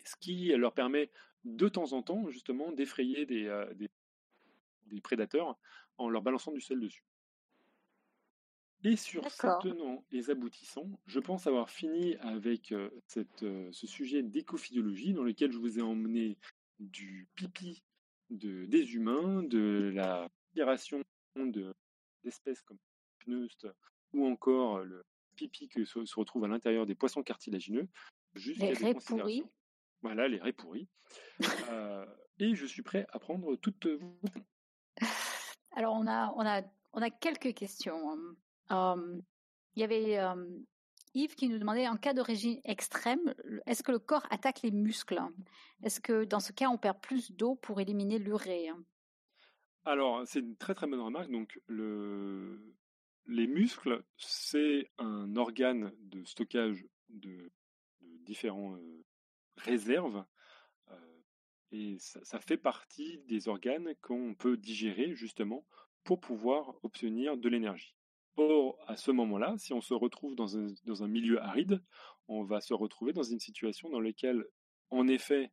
ce 0.04 0.16
qui 0.16 0.48
leur 0.48 0.72
permet 0.72 1.10
de 1.44 1.68
temps 1.68 1.92
en 1.92 2.02
temps 2.02 2.28
justement 2.28 2.72
d'effrayer 2.72 3.26
des, 3.26 3.46
euh, 3.46 3.72
des, 3.74 3.88
des 4.86 5.00
prédateurs 5.00 5.58
en 5.98 6.08
leur 6.08 6.22
balançant 6.22 6.52
du 6.52 6.60
sel 6.60 6.80
dessus. 6.80 7.04
Et 8.82 8.96
sur 8.96 9.22
ces 9.30 9.68
tenants 9.68 10.04
et 10.10 10.30
aboutissants, 10.30 10.88
je 11.06 11.20
pense 11.20 11.46
avoir 11.46 11.68
fini 11.68 12.16
avec 12.16 12.72
euh, 12.72 12.88
cette, 13.06 13.42
euh, 13.42 13.68
ce 13.72 13.86
sujet 13.86 14.22
d'écophysiologie 14.22 15.12
dans 15.12 15.22
lequel 15.22 15.52
je 15.52 15.58
vous 15.58 15.78
ai 15.78 15.82
emmené 15.82 16.38
du 16.78 17.28
pipi 17.34 17.82
de, 18.30 18.64
des 18.64 18.94
humains, 18.94 19.42
de 19.42 19.90
la 19.94 20.22
respiration 20.54 21.02
de- 21.36 21.74
d'espèces 22.24 22.62
comme 22.62 22.78
Pneust 23.18 23.66
ou 24.14 24.26
encore 24.26 24.78
le 24.80 25.04
pipi 25.36 25.68
que 25.68 25.84
se, 25.84 26.04
se 26.06 26.14
retrouve 26.18 26.44
à 26.44 26.48
l'intérieur 26.48 26.86
des 26.86 26.94
poissons 26.94 27.22
cartilagineux, 27.22 27.86
jusqu'à 28.34 28.66
des 28.78 28.84
considérations. 28.94 29.50
Voilà, 30.02 30.28
les 30.28 30.38
raies 30.38 30.52
pourries. 30.52 30.88
Euh, 31.68 32.06
et 32.38 32.54
je 32.54 32.66
suis 32.66 32.82
prêt 32.82 33.06
à 33.12 33.18
prendre 33.18 33.56
toutes 33.56 33.86
vos 33.86 34.20
Alors, 35.72 35.94
on 35.94 36.06
a, 36.06 36.32
on 36.36 36.46
a, 36.46 36.62
on 36.92 37.02
a 37.02 37.10
quelques 37.10 37.54
questions. 37.54 38.16
Euh, 38.70 39.20
Il 39.74 39.80
y 39.80 39.84
avait 39.84 40.18
Yves 41.14 41.34
qui 41.34 41.48
nous 41.48 41.58
demandait 41.58 41.88
en 41.88 41.96
cas 41.96 42.14
de 42.14 42.20
régime 42.20 42.60
extrême, 42.64 43.34
est-ce 43.66 43.82
que 43.82 43.90
le 43.90 43.98
corps 43.98 44.26
attaque 44.30 44.62
les 44.62 44.70
muscles 44.70 45.20
Est-ce 45.82 46.00
que 46.00 46.24
dans 46.24 46.40
ce 46.40 46.52
cas, 46.52 46.68
on 46.68 46.78
perd 46.78 47.00
plus 47.00 47.32
d'eau 47.32 47.56
pour 47.56 47.80
éliminer 47.80 48.18
l'urée 48.18 48.68
Alors, 49.84 50.22
c'est 50.26 50.40
une 50.40 50.56
très 50.56 50.74
très 50.74 50.86
bonne 50.86 51.00
remarque. 51.00 51.30
Donc, 51.30 51.60
le... 51.66 52.74
les 53.26 53.48
muscles, 53.48 54.04
c'est 54.16 54.90
un 54.98 55.34
organe 55.34 55.92
de 55.98 56.24
stockage 56.24 56.86
de, 57.08 57.50
de 58.02 58.16
différents 58.18 58.76
euh, 58.76 59.04
réserves. 59.64 60.24
euh, 60.90 61.20
et 61.72 61.96
ça, 61.98 62.40
fait 62.40 62.56
partie 62.56 63.18
des 63.26 63.48
organes 63.48 63.94
qu'on 64.00 64.34
peut 64.34 64.56
digérer 64.56 65.14
justement 65.14 65.66
pour 66.04 66.20
pouvoir 66.20 66.74
obtenir 66.82 67.36
de 67.36 67.48
l'énergie. 67.48 67.94
Or, 68.36 68.78
à 68.86 68.96
ce 68.96 69.10
moment-là, 69.10 69.54
si 69.58 69.72
on 69.72 69.80
se 69.80 69.94
retrouve 69.94 70.34
dans 70.34 70.56
un, 70.56 70.66
dans 70.84 71.02
un 71.02 71.08
milieu 71.08 71.40
aride, 71.42 71.82
on 72.28 72.44
va 72.44 72.60
se 72.60 72.74
retrouver 72.74 73.12
dans 73.12 73.22
une 73.22 73.40
situation 73.40 73.90
dans 73.90 74.00
laquelle, 74.00 74.44
en 74.90 75.06
effet, 75.08 75.52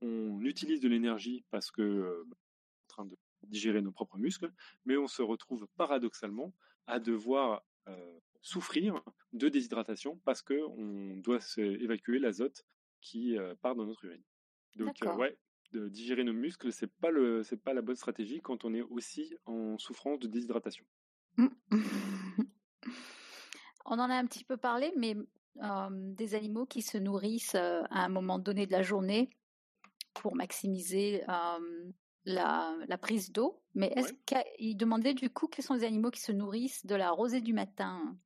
on 0.00 0.40
utilise 0.42 0.80
de 0.80 0.88
l'énergie 0.88 1.44
parce 1.50 1.70
que 1.70 1.82
euh, 1.82 2.24
en 2.24 2.88
train 2.88 3.04
de 3.06 3.16
digérer 3.42 3.82
nos 3.82 3.92
propres 3.92 4.18
muscles, 4.18 4.52
mais 4.84 4.96
on 4.96 5.08
se 5.08 5.22
retrouve 5.22 5.66
paradoxalement 5.76 6.54
à 6.86 6.98
devoir 6.98 7.62
souffrir 8.42 9.02
de 9.32 9.48
déshydratation 9.48 10.20
parce 10.24 10.42
que 10.42 10.54
on 10.54 11.16
doit 11.16 11.40
évacuer 11.56 12.18
l'azote 12.18 12.64
qui 13.00 13.36
part 13.62 13.74
dans 13.74 13.86
notre 13.86 14.04
urine. 14.04 14.22
Donc 14.76 15.02
ouais, 15.02 15.38
de 15.72 15.88
digérer 15.88 16.24
nos 16.24 16.32
muscles, 16.32 16.72
c'est 16.72 16.92
pas 16.92 17.10
le 17.10 17.42
c'est 17.42 17.62
pas 17.62 17.74
la 17.74 17.82
bonne 17.82 17.96
stratégie 17.96 18.40
quand 18.40 18.64
on 18.64 18.74
est 18.74 18.82
aussi 18.82 19.34
en 19.46 19.78
souffrance 19.78 20.18
de 20.20 20.28
déshydratation. 20.28 20.84
On 23.84 23.98
en 23.98 24.10
a 24.10 24.14
un 24.14 24.26
petit 24.26 24.44
peu 24.44 24.56
parlé, 24.56 24.92
mais 24.96 25.16
euh, 25.62 25.88
des 25.90 26.34
animaux 26.34 26.66
qui 26.66 26.82
se 26.82 26.98
nourrissent 26.98 27.54
euh, 27.54 27.82
à 27.90 28.04
un 28.04 28.08
moment 28.08 28.38
donné 28.38 28.66
de 28.66 28.72
la 28.72 28.82
journée 28.82 29.30
pour 30.14 30.36
maximiser 30.36 31.24
euh, 31.28 31.92
la, 32.24 32.76
la 32.88 32.98
prise 32.98 33.32
d'eau. 33.32 33.62
Mais 33.74 33.92
est-ce 33.96 34.12
Ouais. 34.12 34.18
qu'il 34.26 34.76
demandait 34.76 35.14
du 35.14 35.30
coup 35.30 35.48
quels 35.48 35.64
sont 35.64 35.74
les 35.74 35.84
animaux 35.84 36.10
qui 36.10 36.20
se 36.20 36.32
nourrissent 36.32 36.86
de 36.86 36.94
la 36.94 37.10
rosée 37.10 37.40
du 37.40 37.52
matin? 37.54 38.18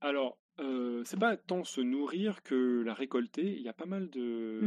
Alors, 0.00 0.38
euh, 0.58 1.02
c'est 1.04 1.18
pas 1.18 1.36
tant 1.36 1.64
se 1.64 1.80
nourrir 1.80 2.42
que 2.42 2.82
la 2.82 2.94
récolter. 2.94 3.54
Il 3.56 3.62
y 3.62 3.68
a 3.68 3.72
pas 3.72 3.86
mal 3.86 4.10
de 4.10 4.60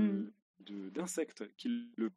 de- 0.59 0.89
d'insectes 0.89 1.45
qui 1.57 1.69
le 1.97 2.11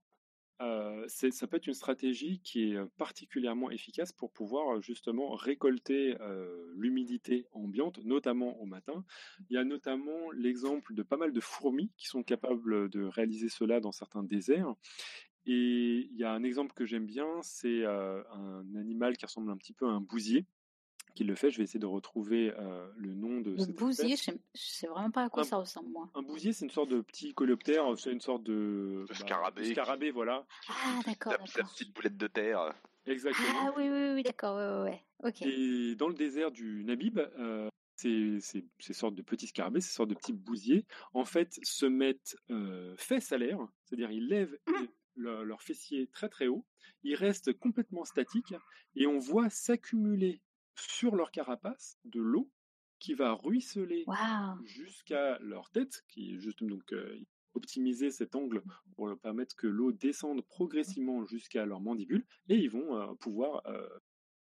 euh, 0.61 1.07
ça 1.07 1.47
peut 1.47 1.57
être 1.59 1.69
une 1.69 1.75
stratégie 1.75 2.41
qui 2.41 2.73
est 2.73 2.85
particulièrement 2.97 3.71
efficace 3.71 4.11
pour 4.13 4.33
pouvoir 4.33 4.83
justement 4.83 5.37
récolter 5.37 6.17
euh, 6.21 6.73
l'humidité 6.75 7.47
ambiante, 7.53 8.05
notamment 8.05 8.61
au 8.61 8.67
matin. 8.67 9.05
Il 9.51 9.55
y 9.55 9.57
a 9.57 9.63
notamment 9.63 10.33
l'exemple 10.33 10.95
de 10.95 11.05
pas 11.05 11.17
mal 11.17 11.33
de 11.33 11.41
fourmis 11.41 11.93
qui 11.97 12.07
sont 12.09 12.25
capables 12.25 12.89
de 12.91 13.05
réaliser 13.05 13.49
cela 13.49 13.79
dans 13.79 13.93
certains 13.93 14.25
déserts. 14.25 14.75
Et 15.47 16.09
il 16.11 16.17
y 16.17 16.25
a 16.25 16.33
un 16.33 16.43
exemple 16.43 16.75
que 16.75 16.85
j'aime 16.85 17.07
bien, 17.07 17.41
c'est 17.43 17.85
euh, 17.85 18.21
un 18.33 18.75
animal 18.75 19.17
qui 19.17 19.27
ressemble 19.27 19.51
un 19.53 19.57
petit 19.57 19.73
peu 19.73 19.87
à 19.87 19.91
un 19.91 20.01
bousier 20.01 20.45
qui 21.19 21.25
le 21.25 21.35
fait. 21.35 21.51
Je 21.51 21.59
vais 21.59 21.65
essayer 21.65 21.81
de 21.81 21.87
retrouver 21.87 22.53
euh, 22.59 22.89
le 22.97 23.13
nom 23.15 23.41
de 23.41 23.51
Le 23.51 23.59
cette 23.59 23.75
bousier, 23.77 24.13
espèce. 24.13 24.21
je 24.37 24.39
sais, 24.39 24.41
je 24.55 24.61
sais 24.63 24.87
vraiment 24.87 25.11
pas 25.11 25.25
à 25.25 25.29
quoi 25.29 25.43
Un- 25.43 25.47
ça 25.47 25.57
ressemble, 25.57 25.89
moi. 25.91 26.09
Un 26.15 26.23
bousier, 26.23 26.53
c'est 26.53 26.65
une 26.65 26.71
sorte 26.71 26.91
de 26.91 27.01
petit 27.01 27.35
coléoptère, 27.35 27.85
c'est 27.99 28.13
une 28.13 28.21
sorte 28.21 28.45
de, 28.45 28.53
De 28.53 29.07
bah, 29.09 29.15
scarabée 29.15 29.65
scarabée, 29.73 30.11
voilà. 30.13 30.47
Ah, 30.69 31.01
d'accord, 31.05 31.33
La, 31.33 31.39
la 31.39 31.65
petite 31.69 31.93
boulette 31.95 32.17
de 32.17 32.27
terre. 32.29 32.73
Exactement. 33.05 33.49
Ah 33.63 33.73
oui, 33.77 33.89
oui, 33.91 34.13
oui, 34.15 34.23
d'accord, 34.23 34.57
ouais, 34.57 34.91
ouais, 34.91 34.91
ouais. 35.25 35.29
Ok. 35.31 35.43
Et 35.43 35.97
dans 35.97 36.09
le 36.09 36.15
désert 36.15 36.53
du 36.53 36.85
Nabib, 36.85 37.19
euh, 37.19 37.69
ces, 37.97 38.39
ces- 38.41 38.65
ces 38.79 38.93
sortes 38.93 39.17
de 39.17 39.23
petits 39.23 39.49
scarabées, 39.49 39.81
ces 39.81 39.93
sortes 39.93 40.11
de 40.11 40.15
petits 40.15 40.33
bousiers, 40.33 40.87
en 41.15 41.25
fait, 41.25 41.59
se 41.65 41.87
mettent 41.87 42.37
euh, 42.51 42.95
fesses 42.97 43.33
à 43.33 43.39
l'air, 43.39 43.59
c'est-à-dire 43.85 44.13
ils 44.13 44.29
lèvent 44.29 44.57
les- 44.69 44.91
leur, 45.17 45.45
leur 45.45 45.63
fessier 45.63 46.07
très 46.13 46.29
très 46.29 46.47
haut, 46.47 46.65
ils 47.03 47.17
restent 47.17 47.53
complètement 47.59 48.05
statiques 48.05 48.55
et 48.95 49.09
on 49.09 49.19
voit 49.19 49.51
s'accumuler 49.51 50.41
sur 50.79 51.17
leur 51.17 51.31
carapace 51.31 51.99
de 52.05 52.21
l'eau 52.21 52.51
qui 52.99 53.15
va 53.15 53.33
ruisseler 53.33 54.05
jusqu'à 54.65 55.39
leur 55.41 55.71
tête, 55.71 56.05
qui 56.09 56.35
est 56.35 56.39
juste 56.39 56.65
donc 56.65 56.93
euh, 56.93 57.19
optimiser 57.55 58.11
cet 58.11 58.35
angle 58.35 58.63
pour 58.97 59.07
leur 59.07 59.19
permettre 59.19 59.55
que 59.57 59.67
l'eau 59.67 59.93
descende 59.93 60.43
progressivement 60.43 61.25
jusqu'à 61.25 61.65
leur 61.67 61.81
mandibule, 61.81 62.27
et 62.49 62.57
ils 62.57 62.71
vont 62.71 62.97
euh, 62.97 63.15
pouvoir, 63.15 63.63
euh, 63.67 63.89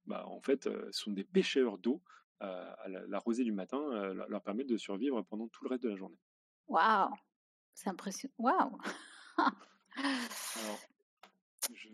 bah, 0.05 0.25
en 0.27 0.41
fait, 0.41 0.63
ce 0.65 0.91
sont 0.91 1.11
des 1.11 1.23
pêcheurs 1.23 1.77
d'eau. 1.77 2.01
à 2.39 2.87
la, 2.89 3.05
la 3.07 3.19
rosée 3.19 3.43
du 3.43 3.51
matin 3.51 3.79
leur- 4.13 4.41
permet 4.41 4.63
de 4.65 4.77
survivre 4.77 5.21
pendant 5.23 5.47
tout 5.47 5.63
le 5.63 5.69
reste 5.69 5.83
de 5.83 5.89
la 5.89 5.95
journée. 5.95 6.17
Waouh. 6.67 7.13
C'est 7.73 7.89
impressionnant. 7.89 8.33
Waouh. 8.39 8.77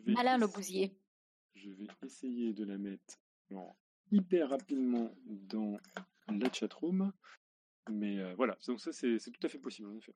Malin 0.06 0.38
le 0.38 0.48
bousier. 0.48 0.98
je 1.56 1.70
vais 1.72 1.88
essayer 2.04 2.54
de 2.54 2.64
la 2.64 2.78
mettre 2.78 3.18
en 3.54 3.76
hyper 4.12 4.50
rapidement 4.50 5.12
dans 5.26 5.78
la 6.28 6.52
chatroom, 6.52 7.12
mais 7.90 8.20
euh, 8.20 8.34
voilà, 8.36 8.58
donc 8.68 8.80
ça 8.80 8.92
c'est 8.92 9.18
tout 9.18 9.46
à 9.46 9.50
fait 9.50 9.60
possible 9.60 9.90
en 9.90 9.96
effet. 9.96 10.14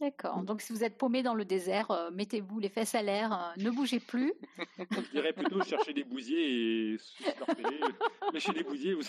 D'accord. 0.00 0.42
Donc, 0.42 0.60
si 0.60 0.72
vous 0.72 0.84
êtes 0.84 0.96
paumé 0.98 1.22
dans 1.22 1.34
le 1.34 1.44
désert, 1.44 1.90
euh, 1.90 2.10
mettez-vous 2.10 2.58
les 2.58 2.68
fesses 2.68 2.94
à 2.94 3.02
l'air, 3.02 3.32
euh, 3.32 3.52
ne 3.62 3.70
bougez 3.70 4.00
plus. 4.00 4.32
Je 4.90 5.10
dirais 5.12 5.32
plutôt 5.32 5.62
chercher 5.62 5.92
des 5.92 6.04
bousiers 6.04 6.94
et 6.94 6.96
lâcher 8.32 8.52
des 8.52 8.64
bousiers, 8.64 8.94
vous. 8.94 9.02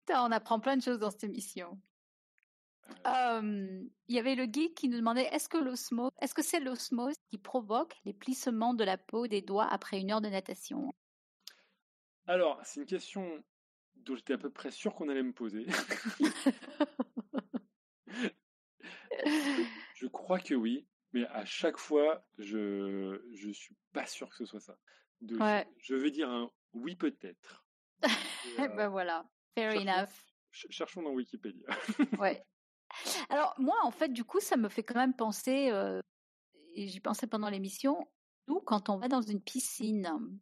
Putain, 0.00 0.24
on 0.24 0.32
apprend 0.32 0.60
plein 0.60 0.76
de 0.76 0.82
choses 0.82 0.98
dans 0.98 1.10
cette 1.10 1.24
émission. 1.24 1.78
Euh, 3.06 3.82
Il 4.08 4.14
y 4.14 4.18
avait 4.18 4.34
le 4.34 4.44
geek 4.44 4.74
qui 4.74 4.88
nous 4.88 4.98
demandait 4.98 5.28
est-ce 5.32 5.48
que 5.48 5.58
l'osmose, 5.58 6.10
est-ce 6.20 6.34
que 6.34 6.42
c'est 6.42 6.60
l'osmose 6.60 7.14
qui 7.30 7.38
provoque 7.38 7.94
les 8.04 8.12
plissements 8.12 8.74
de 8.74 8.84
la 8.84 8.98
peau 8.98 9.26
des 9.26 9.40
doigts 9.42 9.66
après 9.66 10.00
une 10.00 10.10
heure 10.10 10.20
de 10.20 10.28
natation? 10.28 10.92
Alors, 12.26 12.60
c'est 12.64 12.80
une 12.80 12.86
question 12.86 13.42
dont 13.96 14.16
j'étais 14.16 14.34
à 14.34 14.38
peu 14.38 14.50
près 14.50 14.70
sûr 14.70 14.94
qu'on 14.94 15.08
allait 15.08 15.22
me 15.22 15.32
poser. 15.32 15.66
je 19.94 20.06
crois 20.06 20.38
que 20.40 20.54
oui, 20.54 20.86
mais 21.12 21.26
à 21.26 21.44
chaque 21.44 21.76
fois, 21.76 22.24
je 22.38 23.20
je 23.34 23.50
suis 23.50 23.76
pas 23.92 24.06
sûr 24.06 24.28
que 24.28 24.36
ce 24.36 24.44
soit 24.46 24.60
ça. 24.60 24.78
Ouais. 25.22 25.68
je 25.78 25.94
vais 25.94 26.10
dire 26.10 26.30
un 26.30 26.50
oui 26.72 26.96
peut-être. 26.96 27.64
Euh, 28.58 28.68
ben 28.68 28.88
voilà, 28.88 29.28
fair 29.54 29.70
cherchons- 29.72 29.82
enough. 29.86 30.10
ch- 30.50 30.66
cherchons 30.70 31.02
dans 31.02 31.10
Wikipédia. 31.10 31.68
Ouais. 32.18 32.42
Alors 33.28 33.54
moi, 33.58 33.76
en 33.82 33.90
fait, 33.90 34.08
du 34.12 34.24
coup, 34.24 34.40
ça 34.40 34.56
me 34.56 34.68
fait 34.68 34.82
quand 34.82 34.98
même 34.98 35.14
penser, 35.14 35.70
euh, 35.70 36.00
et 36.74 36.86
j'y 36.88 37.00
pensais 37.00 37.26
pendant 37.26 37.48
l'émission, 37.50 38.06
nous, 38.48 38.60
quand 38.60 38.88
on 38.88 38.98
va 38.98 39.08
dans 39.08 39.22
une 39.22 39.40
piscine, 39.40 40.38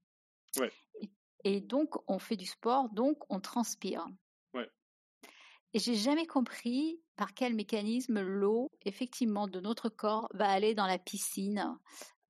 Ouais. 0.59 0.73
et, 1.01 1.11
et 1.45 1.61
donc 1.61 1.95
on 2.11 2.19
fait 2.19 2.37
du 2.37 2.47
sport, 2.47 2.89
donc 2.91 3.19
on 3.29 3.39
transpire. 3.41 4.07
Ouais. 4.55 4.69
Et 5.75 5.79
j'ai 5.79 5.95
jamais 5.95 6.27
compris 6.27 7.01
par 7.17 7.35
quel 7.35 7.55
mécanisme 7.55 8.21
l'eau, 8.21 8.71
effectivement, 8.85 9.47
de 9.47 9.61
notre 9.61 9.89
corps 9.91 10.29
va 10.33 10.49
aller 10.49 10.75
dans 10.75 10.87
la 10.87 10.99
piscine. 10.99 11.79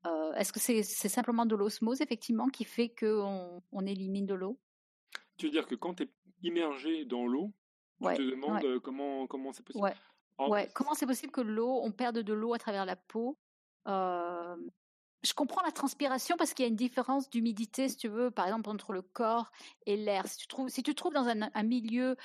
Euh, 0.07 0.33
Est-ce 0.35 0.53
que 0.53 0.61
c'est 0.61 0.83
c'est 0.83 1.09
simplement 1.09 1.47
de 1.47 1.55
l'osmose, 1.55 2.01
effectivement, 2.01 2.49
qui 2.49 2.65
fait 2.65 2.89
qu'on 2.89 3.63
on 3.71 3.87
élimine 3.87 4.27
de 4.27 4.35
l'eau? 4.35 4.59
Tu 5.37 5.47
veux 5.47 5.53
dire 5.53 5.67
que 5.67 5.75
quand 5.77 5.95
tu 5.95 6.03
es 6.05 6.11
immergé 6.43 7.05
dans 7.05 7.27
l'eau, 7.27 7.53
Ouais, 8.01 8.17
tu 8.17 8.25
te 8.25 8.31
demandes 8.31 8.63
ouais. 8.65 8.81
comment 8.83 9.27
comment 9.27 9.53
c'est 9.53 9.65
possible? 9.65 9.85
Ouais. 9.85 9.95
En- 10.39 10.51
Ouais, 10.51 10.69
comment 10.75 10.95
c'est 10.95 11.07
possible 11.07 11.33
que 11.33 11.41
l'eau, 11.41 11.81
on 11.83 11.91
perde 11.91 12.19
de 12.19 12.33
l'eau 12.33 12.55
à 12.55 12.59
travers 12.59 12.85
la 12.85 12.97
peau? 12.97 13.37
Euh, 13.89 14.57
je 15.25 15.35
comprends 15.35 15.63
la 15.63 15.73
transpiration 15.73 16.37
parce 16.37 16.55
qu'il 16.55 16.65
y 16.65 16.67
a 16.67 16.71
une 16.71 16.77
différence 16.77 17.29
d'humidité, 17.29 17.89
si 17.89 17.97
tu 17.97 18.09
veux, 18.09 18.31
par 18.31 18.47
exemple, 18.47 18.71
entre 18.71 18.93
le 18.93 19.03
corps 19.03 19.51
et 19.87 19.97
l'air. 19.97 20.27
Si 20.29 20.37
tu 20.37 20.47
trouves, 20.47 20.69
si 20.69 20.83
tu 20.83 20.95
trouves 20.95 21.13
dans 21.13 21.27
un, 21.27 21.63
milieu 21.65 22.17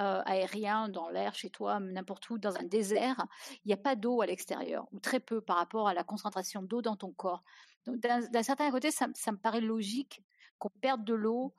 euh, 0.00 0.22
aérien, 0.26 0.88
dans 0.88 1.08
l'air, 1.08 1.34
chez 1.34 1.48
toi, 1.48 1.80
n'importe 1.80 2.28
où, 2.28 2.36
dans 2.36 2.56
un 2.56 2.64
désert, 2.64 3.26
il 3.64 3.68
n'y 3.68 3.72
a 3.72 3.78
pas 3.78 3.96
d'eau 3.96 4.20
à 4.20 4.26
l'extérieur, 4.26 4.86
ou 4.92 5.00
très 5.00 5.20
peu 5.20 5.40
par 5.40 5.56
rapport 5.56 5.88
à 5.88 5.94
la 5.94 6.04
concentration 6.04 6.62
d'eau 6.62 6.82
dans 6.82 6.96
ton 6.96 7.12
corps. 7.12 7.42
Donc, 7.86 7.96
d'un 8.00 8.42
certain 8.42 8.70
côté, 8.70 8.90
ça, 8.90 9.06
me 9.06 9.36
paraît 9.36 9.62
logique 9.62 10.22
qu'on 10.62 10.70
perde 10.80 11.04
de 11.04 11.14
l'eau 11.14 11.52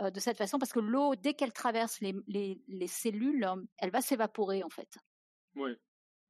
euh, 0.00 0.10
de 0.10 0.20
cette 0.20 0.36
façon, 0.36 0.58
parce 0.58 0.72
que 0.74 0.80
l'eau, 0.80 1.14
dès 1.16 1.32
qu'elle 1.32 1.52
traverse 1.52 1.98
les, 2.02 2.14
les, 2.68 2.86
cellules, 2.86 3.46
elle 3.78 3.90
va 3.90 4.02
s'évaporer, 4.02 4.62
en 4.62 4.68
fait. 4.68 4.98
Oui. 5.54 5.70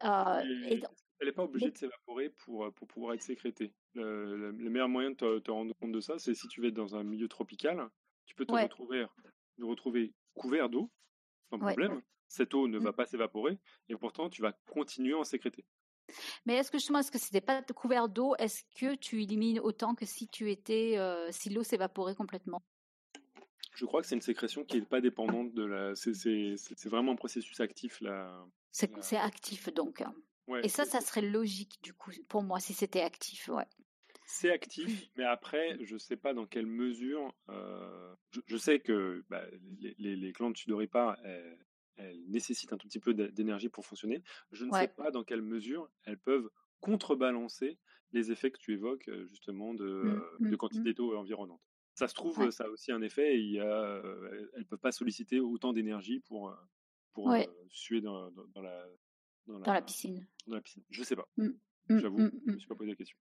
Euh, 0.04 0.40
elle 0.40 1.26
n'est 1.26 1.32
pas 1.32 1.42
obligée 1.42 1.72
de 1.72 1.76
s'évaporer 1.76 2.30
pour, 2.30 2.72
pour 2.72 2.86
pouvoir 2.86 3.14
être 3.14 3.22
sécrétée. 3.22 3.74
Le, 3.94 4.52
meilleur 4.52 4.88
moyen 4.88 5.10
de 5.10 5.40
te, 5.40 5.50
rendre 5.50 5.74
compte 5.74 5.90
de 5.90 6.00
ça, 6.00 6.20
c'est 6.20 6.34
si 6.34 6.46
tu 6.46 6.60
vas 6.60 6.68
être 6.68 6.74
dans 6.74 6.94
un 6.94 7.02
milieu 7.02 7.26
tropical, 7.26 7.84
tu 8.26 8.36
peux 8.36 8.46
te 8.46 8.52
retrouver, 8.52 9.04
te 9.58 9.64
retrouver 9.64 10.14
couvert 10.34 10.68
d'eau, 10.68 10.88
sans 11.50 11.58
problème. 11.58 12.00
Cette 12.28 12.54
eau 12.54 12.68
ne 12.68 12.78
va 12.78 12.90
mmh. 12.90 12.94
pas 12.94 13.06
s'évaporer 13.06 13.58
et 13.88 13.96
pourtant 13.96 14.30
tu 14.30 14.40
vas 14.40 14.52
continuer 14.68 15.14
à 15.14 15.18
en 15.18 15.24
sécréter. 15.24 15.64
Mais 16.46 16.54
est-ce 16.54 16.70
que 16.70 16.78
justement, 16.78 16.98
est-ce 17.00 17.10
que 17.10 17.18
c'était 17.18 17.40
pas 17.40 17.62
couvert 17.62 18.08
d'eau 18.08 18.34
Est-ce 18.36 18.62
que 18.78 18.94
tu 18.94 19.22
élimines 19.22 19.60
autant 19.60 19.94
que 19.94 20.06
si 20.06 20.28
tu 20.28 20.50
étais, 20.50 20.98
euh, 20.98 21.28
si 21.30 21.50
l'eau 21.50 21.62
s'évaporait 21.62 22.14
complètement? 22.14 22.62
Je 23.74 23.86
crois 23.86 24.02
que 24.02 24.06
c'est 24.06 24.16
une 24.16 24.20
sécrétion 24.20 24.64
qui 24.64 24.78
n'est 24.78 24.86
pas 24.86 25.00
dépendante 25.00 25.54
de 25.54 25.64
la. 25.64 25.94
C'est 25.94 26.88
vraiment 26.88 27.12
un 27.12 27.16
processus 27.16 27.60
actif 27.60 28.00
là. 28.00 28.44
C'est 28.72 29.16
actif 29.16 29.72
donc. 29.72 30.00
Hein. 30.00 30.14
Et 30.62 30.68
ça, 30.68 30.84
ça 30.84 31.00
serait 31.00 31.22
logique 31.22 31.78
du 31.82 31.94
coup 31.94 32.10
pour 32.28 32.42
moi 32.42 32.60
si 32.60 32.74
c'était 32.74 33.02
actif, 33.02 33.48
ouais. 33.48 33.66
C'est 34.26 34.52
actif, 34.52 35.08
mais 35.16 35.24
après, 35.24 35.76
je 35.82 35.94
ne 35.94 35.98
sais 35.98 36.16
pas 36.16 36.34
dans 36.34 36.46
quelle 36.46 36.66
mesure. 36.66 37.34
Euh, 37.48 38.14
je, 38.46 38.56
sais 38.56 38.78
que 38.78 39.24
bah, 39.28 39.42
les, 39.80 39.96
les, 39.98 40.14
les, 40.14 40.30
glandes 40.30 40.56
sudoripares, 40.56 41.18
elles, 41.24 41.58
elles, 42.00 42.20
nécessitent 42.28 42.72
un 42.72 42.76
tout 42.76 42.88
petit 42.88 43.00
peu 43.00 43.14
d'énergie 43.14 43.68
pour 43.68 43.86
fonctionner. 43.86 44.22
Je 44.52 44.64
ne 44.64 44.72
sais 44.72 44.88
pas 44.88 45.10
dans 45.10 45.24
quelle 45.24 45.42
mesure 45.42 45.90
elles 46.04 46.18
peuvent 46.18 46.48
contrebalancer 46.80 47.78
les 48.12 48.32
effets 48.32 48.50
que 48.50 48.58
tu 48.58 48.72
évoques 48.72 49.08
justement 49.28 49.74
de, 49.74 49.84
mmh, 49.84 50.08
euh, 50.08 50.36
de 50.40 50.54
mmh, 50.54 50.56
quantité 50.56 50.90
mmh. 50.90 50.94
d'eau 50.94 51.16
environnante. 51.16 51.60
Ça 51.94 52.08
se 52.08 52.14
trouve, 52.14 52.50
ça 52.50 52.64
a 52.64 52.68
aussi 52.68 52.92
un 52.92 53.02
effet. 53.02 53.38
Il 53.38 53.52
y 53.52 53.60
a, 53.60 54.02
elles 54.54 54.60
ne 54.60 54.64
peuvent 54.64 54.78
pas 54.78 54.92
solliciter 54.92 55.38
autant 55.38 55.72
d'énergie 55.72 56.20
pour, 56.20 56.56
pour 57.12 57.34
suer 57.68 58.00
dans, 58.00 58.30
dans, 58.30 58.62
la, 58.62 58.86
dans 59.46 59.58
la, 59.58 59.82
piscine. 59.82 60.26
Dans 60.46 60.54
la 60.56 60.62
piscine. 60.62 60.82
Je 60.88 61.02
sais 61.02 61.16
pas. 61.16 61.28
Mmh. 61.36 61.50
Mmh, 61.90 61.98
J'avoue, 61.98 62.18
mmh, 62.18 62.30
je 62.46 62.50
ne 62.50 62.54
me 62.54 62.58
suis 62.58 62.68
pas 62.68 62.74
posé 62.74 62.90
la 62.90 62.96
question. 62.96 63.18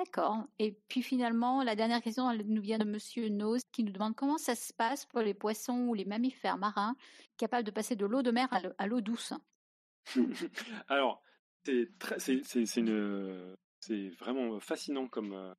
D'accord. 0.00 0.46
Et 0.58 0.72
puis 0.88 1.02
finalement, 1.02 1.62
la 1.62 1.76
dernière 1.76 2.00
question 2.00 2.30
elle 2.30 2.46
nous 2.46 2.62
vient 2.62 2.78
de 2.78 2.84
Monsieur 2.84 3.28
Nose 3.28 3.60
qui 3.70 3.84
nous 3.84 3.92
demande 3.92 4.16
comment 4.16 4.38
ça 4.38 4.54
se 4.54 4.72
passe 4.72 5.04
pour 5.04 5.20
les 5.20 5.34
poissons 5.34 5.88
ou 5.88 5.94
les 5.94 6.06
mammifères 6.06 6.56
marins 6.56 6.96
capables 7.36 7.66
de 7.66 7.70
passer 7.70 7.96
de 7.96 8.06
l'eau 8.06 8.22
de 8.22 8.30
mer 8.30 8.48
à 8.78 8.86
l'eau 8.86 9.02
douce? 9.02 9.34
Alors, 10.88 11.22
c'est 11.64 11.90
vraiment 14.18 14.58
fascinant 14.58 15.06
comme, 15.06 15.34
euh, 15.34 15.52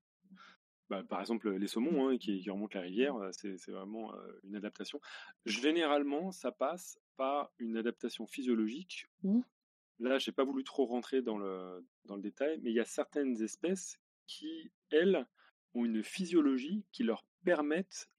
bah, 0.89 1.03
par 1.03 1.19
exemple 1.19 1.51
les 1.51 1.67
saumons 1.67 2.09
hein, 2.09 2.17
qui, 2.17 2.49
remontent 2.49 2.79
la 2.79 2.85
rivière, 2.85 3.15
euh, 3.17 3.29
c'est 3.33 3.69
vraiment 3.69 4.11
euh, 4.15 4.39
une 4.43 4.55
adaptation. 4.55 4.99
Généralement, 5.45 6.31
ça 6.31 6.51
passe 6.51 6.97
par 7.15 7.51
une 7.59 7.77
adaptation 7.77 8.25
physiologique 8.25 9.05
ou, 9.23 9.45
là, 9.99 10.17
j'ai 10.17 10.31
pas 10.31 10.45
voulu 10.45 10.63
trop 10.63 10.87
rentrer 10.87 11.21
dans 11.21 11.37
le, 11.37 11.85
dans 12.05 12.15
le 12.15 12.23
détail, 12.23 12.59
mais 12.63 12.71
il 12.71 12.75
y 12.75 12.79
a 12.79 12.85
certaines 12.85 13.39
espèces 13.43 14.00
qui, 14.31 14.71
elles, 14.91 15.27
ont 15.73 15.85
une 15.85 16.03
physiologie 16.03 16.85
qui 16.91 17.03
leur 17.03 17.25
permettent 17.43 18.09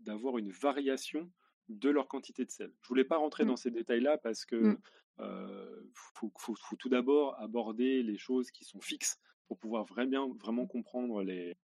d'avoir 0.00 0.38
une 0.38 0.50
variation 0.50 1.30
de 1.68 1.88
leur 1.88 2.08
quantité 2.08 2.44
de 2.44 2.50
sel. 2.50 2.72
Je 2.82 2.88
voulais 2.88 3.04
pas 3.04 3.16
rentrer 3.16 3.44
mmh. 3.44 3.48
dans 3.48 3.56
ces 3.56 3.70
détails-là 3.70 4.18
parce 4.18 4.44
que 4.44 4.56
mmh. 4.56 4.78
euh, 5.20 5.82
faut, 6.14 6.32
faut, 6.38 6.76
tout 6.76 6.88
d'abord 6.88 7.40
aborder 7.40 8.02
les 8.02 8.18
choses 8.18 8.50
qui 8.50 8.64
sont 8.64 8.80
fixes 8.80 9.18
pour 9.46 9.58
pouvoir 9.58 9.84
vraiment, 9.84 10.32
vraiment 10.34 10.66
comprendre 10.66 11.22
les, 11.22 11.56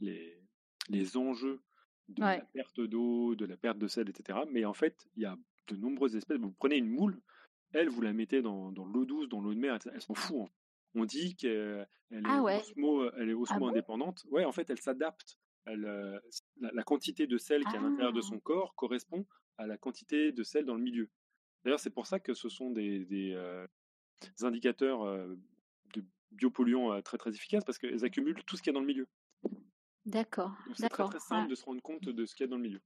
les, 0.00 0.36
les 0.88 1.16
enjeux 1.16 1.62
de 2.08 2.22
la 2.22 2.40
perte 2.40 2.80
d'eau, 2.80 3.34
de 3.36 3.44
la 3.44 3.56
perte 3.56 3.78
de 3.78 3.86
sel, 3.86 4.08
etc. 4.08 4.40
Mais 4.50 4.64
en 4.64 4.74
fait, 4.74 5.08
il 5.16 5.22
y 5.22 5.26
a 5.26 5.36
de 5.68 5.76
nombreuses 5.76 6.16
espèces. 6.16 6.38
Vous 6.38 6.50
prenez 6.50 6.76
une 6.76 6.90
moule, 6.90 7.20
elle, 7.72 7.88
vous 7.88 8.00
la 8.00 8.12
mettez 8.12 8.42
dans, 8.42 8.72
dans 8.72 8.84
l'eau 8.84 9.04
douce, 9.04 9.28
dans 9.28 9.40
l'eau 9.40 9.54
de 9.54 9.60
mer, 9.60 9.78
elle 9.92 10.02
s'en 10.02 10.14
fout. 10.14 10.50
On 10.94 11.04
dit 11.04 11.36
qu'elle 11.36 11.86
est, 12.10 12.20
ah 12.24 12.42
osmo, 12.42 13.10
elle 13.12 13.30
est 13.30 13.32
ah 13.32 13.36
osmo-indépendante. 13.36 14.24
ouais, 14.30 14.44
en 14.44 14.52
fait, 14.52 14.68
elle 14.70 14.80
s'adapte. 14.80 15.38
Euh, 15.68 16.18
la, 16.60 16.82
quantité 16.82 17.26
de 17.26 17.38
sel 17.38 17.64
qui 17.64 17.74
est 17.74 17.78
à 17.78 17.82
l'intérieur 17.82 18.12
de 18.12 18.20
son 18.20 18.36
ah. 18.36 18.42
corps 18.42 18.74
correspond 18.74 19.26
à 19.58 19.66
la 19.66 19.76
quantité 19.76 20.32
de 20.32 20.42
sel 20.42 20.64
dans 20.64 20.74
le 20.74 20.82
milieu. 20.82 21.10
D'ailleurs, 21.64 21.80
c'est 21.80 21.90
pour 21.90 22.06
ça 22.06 22.18
que 22.18 22.34
ce 22.34 22.48
sont 22.48 22.70
des, 22.70 23.04
des, 23.04 23.32
euh, 23.34 23.66
indicateurs 24.42 25.02
euh, 25.02 25.36
de 25.94 26.04
biopolluants 26.32 27.00
très 27.02 27.18
très 27.18 27.30
efficaces 27.30 27.64
parce 27.64 27.78
qu'elles 27.78 28.04
accumulent 28.04 28.42
tout 28.44 28.56
ce 28.56 28.62
qu'il 28.62 28.72
y 28.72 28.74
a 28.74 28.74
dans 28.74 28.80
le 28.80 28.86
milieu. 28.86 29.06
D'accord. 30.06 30.56
C'est 30.74 30.88
très, 30.88 31.04
très 31.04 31.20
simple 31.20 31.50
de 31.50 31.54
se 31.54 31.64
rendre 31.64 31.82
compte 31.82 32.08
de 32.08 32.24
ce 32.24 32.34
qu'il 32.34 32.44
y 32.44 32.48
a 32.48 32.50
dans 32.50 32.56
le 32.56 32.62
milieu. 32.62 32.80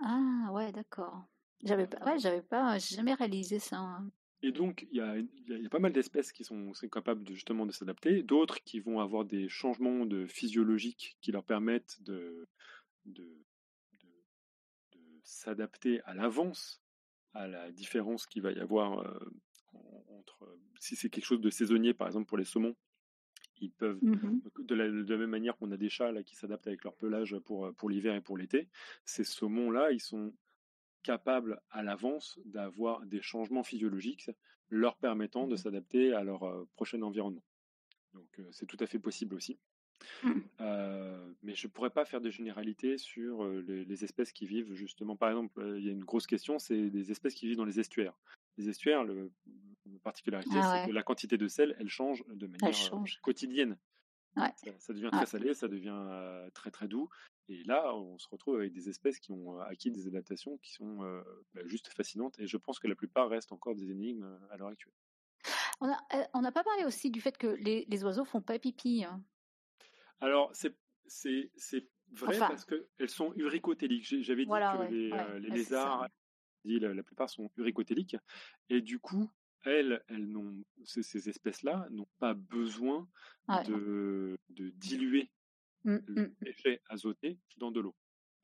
Ah 0.00 0.48
ouais, 0.52 0.72
d'accord. 0.72 1.24
J'avais 1.62 1.86
pas, 1.86 2.04
ouais, 2.04 2.18
j'avais 2.18 2.42
pas, 2.42 2.78
jamais 2.78 3.14
réalisé 3.14 3.58
ça. 3.58 3.78
Hein. 3.78 4.10
Et 4.42 4.52
donc, 4.52 4.86
il 4.92 4.98
y 4.98 5.00
a, 5.00 5.18
y 5.18 5.66
a, 5.66 5.68
pas 5.68 5.80
mal 5.80 5.92
d'espèces 5.92 6.32
qui 6.32 6.44
sont, 6.44 6.72
capables 6.92 7.24
de, 7.24 7.34
justement 7.34 7.66
de 7.66 7.72
s'adapter, 7.72 8.22
d'autres 8.22 8.62
qui 8.62 8.78
vont 8.78 9.00
avoir 9.00 9.24
des 9.24 9.48
changements 9.48 10.06
de 10.06 10.26
physiologiques 10.26 11.16
qui 11.20 11.32
leur 11.32 11.42
permettent 11.42 12.00
de, 12.02 12.46
de, 13.04 13.26
de, 13.94 14.98
s'adapter 15.24 16.00
à 16.02 16.14
l'avance 16.14 16.80
à 17.34 17.46
la 17.46 17.70
différence 17.70 18.26
qu'il 18.26 18.42
va 18.42 18.52
y 18.52 18.60
avoir 18.60 19.00
euh, 19.00 19.18
entre, 20.18 20.58
si 20.80 20.96
c'est 20.96 21.10
quelque 21.10 21.26
chose 21.26 21.40
de 21.40 21.50
saisonnier, 21.50 21.92
par 21.92 22.06
exemple 22.06 22.26
pour 22.26 22.38
les 22.38 22.44
saumons, 22.44 22.74
ils 23.60 23.70
peuvent, 23.70 23.98
mmh 24.00 24.40
de, 24.60 24.74
la, 24.74 25.16
même 25.16 25.30
manière 25.30 25.56
qu'on 25.56 25.72
a 25.72 25.76
des 25.76 25.88
chats 25.88 26.12
là, 26.12 26.22
qui 26.22 26.36
s'adaptent 26.36 26.66
avec 26.66 26.84
leur 26.84 26.94
pelage 26.94 27.36
pour, 27.40 27.74
pour 27.74 27.90
l'hiver 27.90 28.14
et 28.14 28.20
pour 28.20 28.36
l'été, 28.36 28.68
ces 29.04 29.24
saumons-là, 29.24 29.90
ils 29.92 30.00
sont 30.00 30.32
capables 31.02 31.60
à 31.70 31.82
l'avance 31.82 32.38
d'avoir 32.44 33.04
des 33.06 33.22
changements 33.22 33.62
physiologiques 33.62 34.30
leur 34.70 34.96
permettant 34.96 35.46
de 35.46 35.54
mmh 35.54 35.58
s'adapter 35.58 36.12
à 36.12 36.22
leur 36.22 36.66
prochain 36.74 37.00
environnement. 37.02 37.42
Donc 38.12 38.40
c'est 38.50 38.66
tout 38.66 38.76
à 38.80 38.86
fait 38.86 38.98
possible 38.98 39.34
aussi. 39.34 39.58
Mmh. 40.22 40.30
mais 41.42 41.54
je 41.56 41.66
ne 41.66 41.72
pourrais 41.72 41.90
pas 41.90 42.04
faire 42.04 42.20
de 42.20 42.30
généralité 42.30 42.98
sur 42.98 43.44
les, 43.44 44.04
espèces 44.04 44.32
qui 44.32 44.46
vivent 44.46 44.72
justement. 44.74 45.16
Par 45.16 45.30
exemple, 45.30 45.74
il 45.78 45.84
y 45.84 45.88
a 45.88 45.92
une 45.92 46.04
grosse 46.04 46.26
question, 46.26 46.58
c'est 46.58 46.90
des 46.90 47.10
espèces 47.10 47.34
qui 47.34 47.46
vivent 47.46 47.56
dans 47.56 47.64
les 47.64 47.80
estuaires. 47.80 48.16
Les 48.58 48.68
estuaires, 48.68 49.02
le, 49.02 49.32
la 49.92 49.98
particularité, 50.00 50.54
ah 50.54 50.82
c'est 50.82 50.88
que 50.88 50.94
la 50.94 51.02
quantité 51.02 51.36
de 51.36 51.48
sel, 51.48 51.74
elle 51.78 51.88
change 51.88 52.24
de 52.28 52.46
manière 52.46 52.72
quotidienne. 53.22 53.76
Ça, 54.78 54.92
devient 54.92 55.10
très 55.10 55.26
salé, 55.26 55.54
ça 55.54 55.68
devient 55.68 56.48
très 56.54 56.70
très 56.70 56.86
doux. 56.86 57.08
Et 57.48 57.62
là, 57.64 57.94
on 57.94 58.18
se 58.18 58.28
retrouve 58.28 58.56
avec 58.56 58.72
des 58.72 58.88
espèces 58.88 59.18
qui 59.18 59.32
ont 59.32 59.58
acquis 59.60 59.90
des 59.90 60.06
adaptations 60.06 60.58
qui 60.58 60.72
sont 60.72 60.98
bah, 61.54 61.62
juste 61.64 61.88
fascinantes. 61.88 62.38
Et 62.38 62.46
je 62.46 62.56
pense 62.56 62.78
que 62.78 62.88
la 62.88 62.94
plupart 62.94 63.28
restent 63.28 63.52
encore 63.52 63.74
des 63.74 63.90
énigmes 63.90 64.38
à 64.50 64.56
l'heure 64.56 64.68
actuelle. 64.68 64.92
On 65.80 66.42
n'a 66.42 66.52
pas 66.52 66.64
parlé 66.64 66.84
aussi 66.84 67.10
du 67.10 67.20
fait 67.20 67.38
que 67.38 67.46
les, 67.46 67.86
les 67.88 68.04
oiseaux 68.04 68.24
font 68.24 68.42
pas 68.42 68.58
pipi. 68.58 69.04
Hein. 69.04 69.22
Alors, 70.20 70.50
c'est 70.54 70.74
vrai 72.12 72.38
parce 72.38 72.64
qu'elles 72.64 73.10
sont 73.10 73.32
uricotéliques. 73.36 74.22
J'avais 74.22 74.44
dit 74.44 74.50
que 74.50 74.90
les, 74.90 75.10
les 75.40 75.50
lézards, 75.50 76.08
la, 76.64 76.94
la, 76.94 77.02
plupart 77.02 77.30
sont 77.30 77.50
uricotéliques. 77.56 78.16
Et 78.68 78.80
du 78.80 78.98
coup, 78.98 79.30
elles, 79.64 80.02
ces, 80.84 81.28
espèces-là 81.28 81.86
n'ont 81.90 82.08
pas 82.18 82.34
besoin 82.34 83.08
de, 83.66 84.38
de, 84.50 84.70
diluer 84.70 85.30
mmh, 85.84 85.98
le 86.06 86.22
mmh. 86.22 86.34
déchet 86.42 86.80
azoté 86.88 87.38
dans 87.56 87.70
de 87.70 87.80
l'eau. 87.80 87.94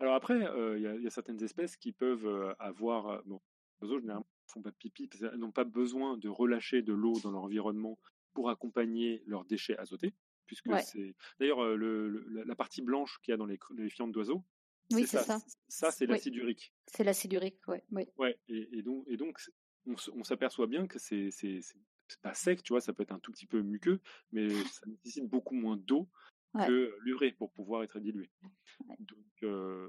Alors 0.00 0.14
après, 0.14 0.38
il 0.76 0.82
y, 0.82 1.06
a 1.06 1.10
certaines 1.10 1.42
espèces 1.42 1.76
qui 1.76 1.92
peuvent 1.92 2.54
avoir, 2.58 3.22
bon, 3.26 3.40
les 3.80 3.86
oiseaux 3.86 4.00
généralement 4.00 4.26
font 4.48 4.60
pas 4.60 4.72
pipi, 4.72 5.08
n'ont 5.36 5.52
pas 5.52 5.64
besoin 5.64 6.18
de 6.18 6.28
relâcher 6.28 6.82
de 6.82 6.92
l'eau 6.92 7.14
dans 7.22 7.30
leur 7.30 7.42
environnement 7.44 7.98
pour 8.32 8.50
accompagner 8.50 9.22
leurs 9.26 9.44
déchets 9.44 9.78
azotés, 9.78 10.12
puisque 10.46 10.68
c'est, 10.80 11.14
d'ailleurs, 11.38 11.64
la 11.64 12.54
partie 12.56 12.82
blanche 12.82 13.20
qu'il 13.22 13.30
y 13.30 13.34
a 13.34 13.36
dans 13.36 13.46
les, 13.46 13.58
les 13.76 13.88
fientes 13.88 14.10
d'oiseaux, 14.10 14.44
oui, 14.92 15.06
c'est 15.06 15.22
ça. 15.22 15.38
Ça, 15.68 15.90
c'est 15.90 16.06
l'acide 16.06 16.36
urique. 16.36 16.72
C'est 16.86 17.04
l'acide 17.04 17.32
urique, 17.32 17.60
oui. 17.68 18.06
Ouais, 18.18 18.38
et, 18.48 18.78
et, 18.78 18.82
donc, 18.82 19.04
et 19.08 19.16
donc 19.16 19.38
on, 19.86 20.24
s'aperçoit 20.24 20.66
bien 20.66 20.86
que 20.86 20.98
c'est 20.98 21.30
pas 22.22 22.34
sec, 22.34 22.62
tu 22.62 22.72
vois, 22.72 22.80
ça 22.80 22.92
peut 22.92 23.02
être 23.02 23.12
un 23.12 23.18
tout 23.18 23.32
petit 23.32 23.46
peu 23.46 23.62
muqueux, 23.62 24.00
mais 24.32 24.48
ça 24.50 24.86
nécessite 24.86 25.26
beaucoup 25.26 25.54
moins 25.54 25.76
d'eau 25.76 26.08
que 26.62 26.96
l'urée 27.02 27.32
pour 27.32 27.52
pouvoir 27.52 27.82
être 27.82 28.00
dilué. 28.00 28.30
Donc, 28.98 29.26
euh, 29.42 29.88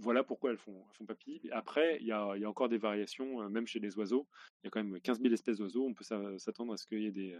voilà 0.00 0.22
pourquoi 0.22 0.50
elles 0.50 0.58
font, 0.58 0.84
elles 0.90 0.96
font 0.96 1.06
papy. 1.06 1.40
Après, 1.50 1.98
il 2.00 2.06
y 2.06 2.12
a, 2.12 2.36
y 2.36 2.44
a, 2.44 2.50
encore 2.50 2.68
des 2.68 2.76
variations, 2.78 3.48
même 3.48 3.66
chez 3.66 3.80
les 3.80 3.96
oiseaux. 3.96 4.28
Il 4.62 4.66
y 4.66 4.68
a 4.68 4.70
quand 4.70 4.84
même 4.84 5.00
15 5.00 5.20
000 5.20 5.32
espèces 5.34 5.58
d'oiseaux. 5.58 5.86
On 5.86 5.94
peut 5.94 6.04
s'attendre 6.04 6.74
à 6.74 6.76
ce 6.76 6.86
qu'il 6.86 7.00
y 7.02 7.06
ait 7.06 7.10
des, 7.10 7.38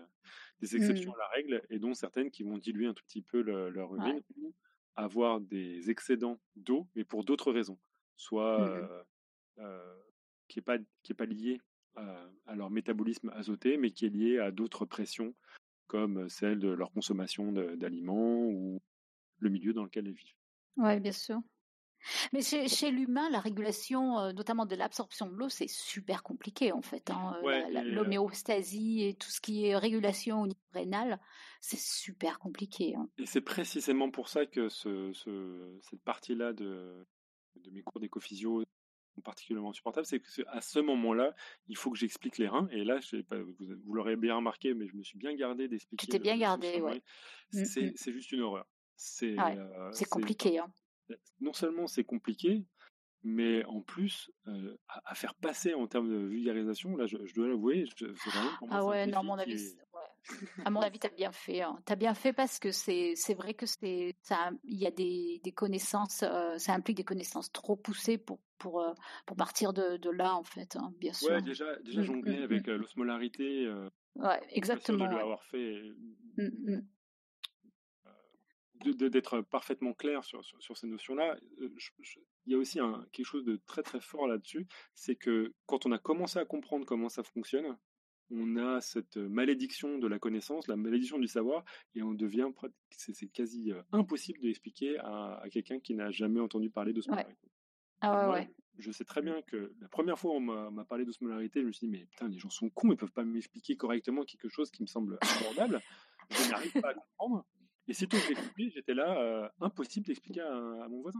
des 0.60 0.76
exceptions 0.76 1.10
Mmh. 1.10 1.14
à 1.14 1.18
la 1.18 1.28
règle, 1.28 1.62
et 1.70 1.78
dont 1.78 1.94
certaines 1.94 2.30
qui 2.30 2.42
vont 2.44 2.58
diluer 2.58 2.86
un 2.86 2.94
tout 2.94 3.04
petit 3.04 3.22
peu 3.22 3.42
le- 3.42 3.70
leur 3.70 3.94
urine 3.94 4.22
ou 4.36 4.54
avoir 4.96 5.40
des 5.40 5.90
excédents 5.90 6.40
d'eau, 6.56 6.88
mais 6.94 7.04
pour 7.04 7.24
d'autres 7.24 7.52
raisons. 7.52 7.78
Soit 8.16 8.56
Mmh. 8.56 8.88
euh, 8.90 9.02
euh, 9.58 9.96
qui 10.48 10.58
n'est 10.58 10.62
pas, 10.62 10.78
qui 11.02 11.12
est 11.12 11.14
pas 11.14 11.26
lié 11.26 11.60
à, 11.96 12.28
à 12.46 12.54
leur 12.56 12.70
métabolisme 12.70 13.30
azoté, 13.30 13.76
mais 13.76 13.90
qui 13.90 14.06
est 14.06 14.10
lié 14.10 14.38
à 14.38 14.50
d'autres 14.50 14.86
pressions, 14.86 15.34
comme 15.88 16.28
celle 16.28 16.58
de 16.60 16.68
leur 16.68 16.92
consommation 16.92 17.50
d'aliments 17.52 18.44
ou 18.46 18.80
le 19.38 19.50
milieu 19.50 19.72
dans 19.72 19.84
lequel 19.84 20.06
elles 20.06 20.12
vivent. 20.14 20.34
Ouais, 20.76 21.00
bien 21.00 21.12
sûr. 21.12 21.38
Mais 22.32 22.42
chez, 22.42 22.68
chez 22.68 22.92
l'humain, 22.92 23.28
la 23.30 23.40
régulation, 23.40 24.18
euh, 24.20 24.32
notamment 24.32 24.66
de 24.66 24.76
l'absorption 24.76 25.26
de 25.26 25.34
l'eau, 25.34 25.48
c'est 25.48 25.68
super 25.68 26.22
compliqué 26.22 26.70
en 26.72 26.80
fait. 26.82 27.10
hein. 27.10 27.36
Ouais, 27.44 27.82
L'homéostasie 27.84 29.02
et 29.02 29.14
tout 29.14 29.30
ce 29.30 29.40
qui 29.40 29.66
est 29.66 29.76
régulation 29.76 30.42
au 30.42 30.46
niveau 30.46 30.60
rénal, 30.72 31.20
c'est 31.60 31.78
super 31.80 32.38
compliqué. 32.38 32.94
hein. 32.94 33.08
Et 33.18 33.26
c'est 33.26 33.40
précisément 33.40 34.10
pour 34.10 34.28
ça 34.28 34.46
que 34.46 34.68
ce, 34.68 35.12
ce- 35.12 35.78
cette 35.82 36.02
partie-là 36.02 36.52
de, 36.52 37.04
de 37.56 37.70
mes 37.70 37.82
cours 37.82 38.00
d'écophysio 38.00 38.62
particulièrement 39.20 39.72
supportable, 39.72 40.06
c'est 40.06 40.20
que 40.20 40.26
à 40.48 40.60
ce 40.60 40.78
moment-là, 40.80 41.34
il 41.68 41.76
faut 41.76 41.90
que 41.90 41.98
j'explique 41.98 42.38
les 42.38 42.48
reins. 42.48 42.68
Et 42.70 42.84
là, 42.84 43.00
je 43.00 43.08
sais 43.08 43.22
pas, 43.22 43.38
vous, 43.40 43.54
vous 43.58 43.94
l'aurez 43.94 44.16
bien 44.16 44.36
remarqué, 44.36 44.74
mais 44.74 44.86
je 44.88 44.96
me 44.96 45.02
suis 45.02 45.18
bien 45.18 45.34
gardé 45.34 45.68
d'expliquer. 45.68 46.06
Tu 46.06 46.10
t'es 46.10 46.18
bien 46.18 46.36
gardé, 46.36 46.80
ouais. 46.80 47.02
Mm, 47.52 47.64
C'est 47.64 47.82
mm. 47.82 47.92
c'est 47.96 48.12
juste 48.12 48.32
une 48.32 48.40
horreur. 48.40 48.66
C'est 48.96 49.38
Ouais, 49.38 49.56
euh, 49.56 49.92
compliqué. 50.10 50.58
Hein. 50.58 50.72
non 51.40 51.52
seulement 51.52 51.86
c'est 51.86 52.04
compliqué, 52.04 52.64
mais 53.22 53.64
en 53.64 53.80
plus, 53.80 54.30
euh, 54.46 54.76
à, 54.88 55.10
à 55.12 55.14
faire 55.14 55.34
passer 55.34 55.74
en 55.74 55.86
termes 55.86 56.08
de 56.10 56.26
vulgarisation, 56.26 56.96
là, 56.96 57.06
je, 57.06 57.16
je 57.24 57.34
dois 57.34 57.48
l'avouer, 57.48 57.84
Ah 58.70 58.84
ouais, 58.84 59.06
non, 59.06 59.24
mon 59.24 59.38
avis. 59.38 59.76
À 60.64 60.70
mon 60.70 60.80
avis, 60.80 60.98
t'as 60.98 61.08
bien 61.08 61.32
fait. 61.32 61.62
Hein. 61.62 61.78
T'as 61.84 61.96
bien 61.96 62.14
fait 62.14 62.32
parce 62.32 62.58
que 62.58 62.70
c'est 62.72 63.14
vrai 63.34 63.54
que 63.54 63.66
c'est 63.66 64.16
ça, 64.22 64.50
il 64.64 64.78
y 64.78 64.86
a 64.86 64.90
des, 64.90 65.40
des 65.42 65.52
connaissances, 65.52 66.22
euh, 66.22 66.58
ça 66.58 66.74
implique 66.74 66.96
des 66.96 67.04
connaissances 67.04 67.50
trop 67.52 67.76
poussées 67.76 68.18
pour 68.18 68.40
pour 68.58 68.80
euh, 68.80 68.92
pour 69.26 69.36
partir 69.36 69.72
de, 69.72 69.96
de 69.96 70.10
là 70.10 70.34
en 70.34 70.44
fait, 70.44 70.76
hein, 70.76 70.92
bien 70.98 71.12
sûr. 71.12 71.30
Ouais, 71.30 71.42
déjà, 71.42 71.76
déjà 71.76 72.00
Mm, 72.00 72.04
jongler 72.04 72.40
mm, 72.40 72.42
avec 72.42 72.68
euh, 72.68 72.76
l'osmolarité. 72.76 73.66
euh, 73.66 73.88
Ouais, 74.16 74.40
exactement. 74.50 75.06
de 75.06 75.14
ouais. 75.14 75.36
fait, 75.50 75.82
d'être 79.08 79.40
parfaitement 79.42 79.92
clair 79.92 80.24
sur, 80.24 80.44
sur, 80.44 80.60
sur 80.62 80.76
ces 80.76 80.86
notions-là. 80.86 81.36
Il 81.60 82.52
y 82.52 82.54
a 82.54 82.58
aussi 82.58 82.80
un, 82.80 83.06
quelque 83.12 83.26
chose 83.26 83.44
de 83.44 83.60
très 83.66 83.82
très 83.82 84.00
fort 84.00 84.26
là-dessus, 84.26 84.66
c'est 84.94 85.16
que 85.16 85.52
quand 85.66 85.86
on 85.86 85.92
a 85.92 85.98
commencé 85.98 86.38
à 86.38 86.44
comprendre 86.44 86.86
comment 86.86 87.08
ça 87.08 87.22
fonctionne, 87.22 87.76
on 88.30 88.56
a 88.56 88.80
cette 88.80 89.16
malédiction 89.16 89.98
de 89.98 90.06
la 90.06 90.18
connaissance, 90.18 90.68
la 90.68 90.76
malédiction 90.76 91.18
du 91.18 91.28
savoir, 91.28 91.64
et 91.94 92.02
on 92.02 92.12
devient, 92.12 92.48
c'est 92.90 93.28
quasi 93.28 93.72
euh, 93.72 93.82
impossible 93.92 94.40
de 94.40 94.48
expliquer 94.48 94.98
à, 94.98 95.40
à 95.42 95.48
quelqu'un 95.48 95.80
qui 95.80 95.94
n'a 95.94 96.10
jamais 96.10 96.40
entendu 96.40 96.70
parler 96.70 96.92
d'osmolarité. 96.92 97.50
Ah 98.00 98.10
ouais, 98.12 98.26
Moi, 98.26 98.34
ouais. 98.34 98.54
Je 98.78 98.92
sais 98.92 99.04
très 99.04 99.22
bien 99.22 99.42
que 99.42 99.72
la 99.80 99.88
première 99.88 100.18
fois 100.18 100.32
où 100.32 100.36
on 100.36 100.70
m'a 100.70 100.84
parlé 100.84 101.04
d'osmolarité, 101.04 101.60
je 101.62 101.66
me 101.66 101.72
suis 101.72 101.88
dit, 101.88 101.92
mais 101.92 102.06
putain, 102.06 102.28
les 102.28 102.38
gens 102.38 102.50
sont 102.50 102.70
cons, 102.70 102.92
ils 102.92 102.96
peuvent 102.96 103.10
pas 103.12 103.24
m'expliquer 103.24 103.76
correctement 103.76 104.22
quelque 104.24 104.48
chose 104.48 104.70
qui 104.70 104.82
me 104.82 104.86
semble 104.86 105.18
abordable. 105.20 105.80
je 106.30 106.50
n'arrive 106.50 106.80
pas 106.80 106.90
à 106.90 106.94
comprendre. 106.94 107.44
Et 107.88 107.94
que 108.06 108.18
j'ai 108.18 108.34
compris, 108.34 108.70
j'étais 108.70 108.94
là, 108.94 109.18
euh, 109.18 109.48
impossible 109.60 110.06
d'expliquer 110.06 110.42
à, 110.42 110.54
à 110.54 110.88
mon 110.88 111.00
voisin. 111.00 111.18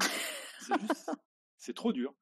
C'est 0.61 0.79
juste, 0.81 1.11
c'est 1.57 1.75
trop 1.75 1.93
dur. 1.93 2.15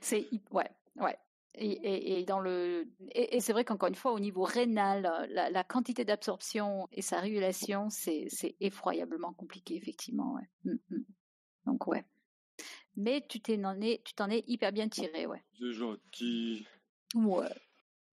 C'est 0.00 0.26
ouais, 0.50 0.70
ouais. 0.96 1.16
Et, 1.58 1.70
et, 1.70 2.20
et 2.20 2.24
dans 2.24 2.38
le 2.40 2.86
et, 3.12 3.36
et 3.36 3.40
c'est 3.40 3.52
vrai 3.52 3.64
qu'encore 3.64 3.88
une 3.88 3.94
fois 3.94 4.12
au 4.12 4.20
niveau 4.20 4.42
rénal, 4.42 5.02
la, 5.30 5.48
la 5.50 5.64
quantité 5.64 6.04
d'absorption 6.04 6.86
et 6.92 7.00
sa 7.02 7.18
régulation, 7.20 7.88
c'est 7.90 8.26
c'est 8.28 8.56
effroyablement 8.60 9.32
compliqué 9.32 9.74
effectivement. 9.76 10.34
Ouais. 10.34 10.48
Mm, 10.64 10.76
mm. 10.96 11.04
Donc 11.66 11.86
ouais. 11.86 12.04
Mais 12.96 13.24
tu 13.28 13.40
t'en 13.40 13.80
es 13.80 14.02
tu 14.04 14.14
t'en 14.14 14.28
es 14.30 14.44
hyper 14.46 14.72
bien 14.72 14.88
tiré, 14.88 15.26
ouais. 15.26 15.42
C'est 15.58 15.72
gentil. 15.72 16.66
Ouais. 17.14 17.48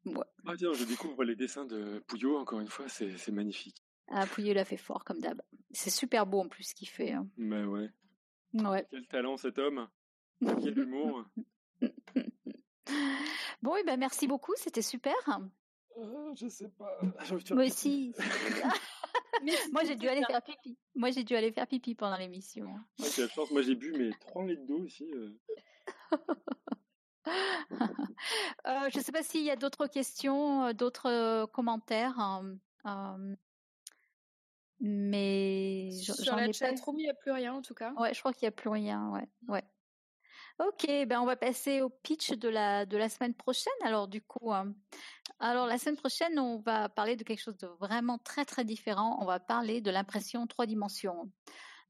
Ouais. 0.05 0.25
Ah 0.45 0.53
tiens, 0.57 0.73
je 0.73 0.83
découvre 0.85 1.23
les 1.23 1.35
dessins 1.35 1.65
de 1.65 1.99
Pouillot, 2.07 2.37
encore 2.37 2.59
une 2.59 2.67
fois, 2.67 2.87
c'est 2.89 3.17
c'est 3.17 3.31
magnifique. 3.31 3.77
Ah, 4.09 4.25
Pouillet 4.25 4.53
l'a 4.53 4.65
fait 4.65 4.77
fort 4.77 5.03
comme 5.05 5.19
d'hab. 5.19 5.41
C'est 5.71 5.89
super 5.89 6.25
beau 6.25 6.41
en 6.41 6.47
plus 6.49 6.63
ce 6.65 6.75
qu'il 6.75 6.89
fait. 6.89 7.11
hein. 7.13 7.27
Mais 7.37 7.63
ouais, 7.63 7.89
Ouais. 8.53 8.85
quel 8.91 9.07
talent 9.07 9.37
cet 9.37 9.57
homme, 9.59 9.87
quel 10.41 10.77
humour. 10.77 11.25
Bon, 13.61 13.75
et 13.75 13.83
ben 13.83 13.97
merci 13.97 14.27
beaucoup, 14.27 14.53
c'était 14.57 14.81
super. 14.81 15.13
Euh, 15.97 16.33
je 16.35 16.47
sais 16.47 16.69
pas. 16.69 16.97
Moi 17.51 17.65
aussi. 17.65 18.13
Moi 19.71 19.83
j'ai 19.85 19.95
dû 19.95 20.07
aller 20.07 20.23
faire 20.25 20.41
pipi. 20.41 20.77
Moi 20.95 21.11
j'ai 21.11 21.23
dû 21.23 21.35
aller 21.35 21.51
faire 21.51 21.67
pipi 21.67 21.95
pendant 21.95 22.17
l'émission. 22.17 22.67
Ah, 23.01 23.05
chance, 23.27 23.51
moi 23.51 23.61
j'ai 23.61 23.75
bu 23.75 23.91
mes 23.93 24.11
3 24.19 24.43
litres 24.45 24.65
d'eau 24.65 24.85
ici. 24.85 25.09
euh. 25.13 25.39
Euh, 28.67 28.89
je 28.91 28.97
ne 28.99 29.03
sais 29.03 29.11
pas 29.11 29.23
s'il 29.23 29.43
y 29.43 29.49
a 29.51 29.55
d'autres 29.55 29.87
questions, 29.87 30.65
euh, 30.65 30.73
d'autres 30.73 31.09
euh, 31.09 31.45
commentaires. 31.47 32.19
hein, 32.19 32.57
euh, 32.85 33.35
mais 34.79 35.89
j'en 36.01 36.13
Sur 36.13 36.35
la 36.35 36.43
ai 36.43 36.47
pas. 36.47 36.53
chatroom, 36.53 36.99
il 36.99 37.03
n'y 37.03 37.09
a 37.09 37.13
plus 37.13 37.31
rien 37.31 37.53
en 37.53 37.61
tout 37.61 37.73
cas. 37.73 37.93
Ouais, 37.93 38.13
je 38.13 38.19
crois 38.19 38.33
qu'il 38.33 38.45
n'y 38.45 38.49
a 38.49 38.51
plus 38.51 38.69
rien. 38.69 39.09
Ouais, 39.11 39.27
ouais. 39.47 39.63
Ok, 40.67 40.85
ben 41.07 41.19
on 41.19 41.25
va 41.25 41.35
passer 41.35 41.81
au 41.81 41.89
pitch 41.89 42.31
de 42.31 42.47
la 42.47 42.85
de 42.85 42.95
la 42.97 43.09
semaine 43.09 43.33
prochaine. 43.33 43.73
Alors 43.83 44.07
du 44.07 44.21
coup, 44.21 44.53
hein. 44.53 44.73
alors 45.39 45.67
la 45.67 45.77
semaine 45.77 45.97
prochaine, 45.97 46.39
on 46.39 46.59
va 46.59 46.89
parler 46.89 47.15
de 47.15 47.23
quelque 47.23 47.41
chose 47.41 47.57
de 47.57 47.67
vraiment 47.79 48.17
très 48.17 48.45
très 48.45 48.63
différent. 48.63 49.17
On 49.21 49.25
va 49.25 49.39
parler 49.39 49.81
de 49.81 49.91
l'impression 49.91 50.47
trois 50.47 50.65
dimensions. 50.65 51.29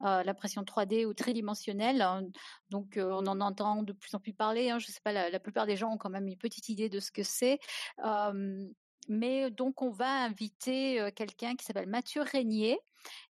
Euh, 0.04 0.24
l'impression 0.24 0.64
3D 0.64 1.06
ou 1.06 1.14
tridimensionnelle. 1.14 2.02
hein. 2.02 2.24
Donc, 2.72 2.98
euh, 2.98 3.10
on 3.12 3.26
en 3.28 3.40
entend 3.40 3.84
de 3.84 3.94
plus 3.94 4.14
en 4.16 4.20
plus 4.20 4.34
parler. 4.34 4.70
hein. 4.70 4.80
Je 4.80 4.88
sais 4.88 5.00
pas, 5.02 5.14
la, 5.14 5.40
plupart 5.40 5.66
des 5.66 5.78
gens 5.78 5.92
ont 5.94 5.98
quand 5.98 6.10
même 6.10 6.28
une 6.28 6.38
petite 6.38 6.68
idée 6.68 6.90
de 6.90 7.00
ce 7.00 7.10
que 7.12 7.24
c'est. 7.24 7.60
Euh, 8.04 8.68
mais 9.08 9.50
donc, 9.52 9.82
on 9.82 9.92
va 9.92 10.10
inviter 10.24 11.00
euh, 11.00 11.10
quelqu'un 11.12 11.56
qui 11.56 11.64
s'appelle 11.66 11.88
Mathieu 11.88 12.22
Régnier, 12.22 12.80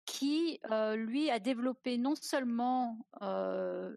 qui, 0.06 0.58
euh, 0.70 0.96
lui, 0.96 1.30
a 1.30 1.38
développé 1.38 1.98
non 1.98 2.14
seulement 2.14 2.98
euh, 3.22 3.94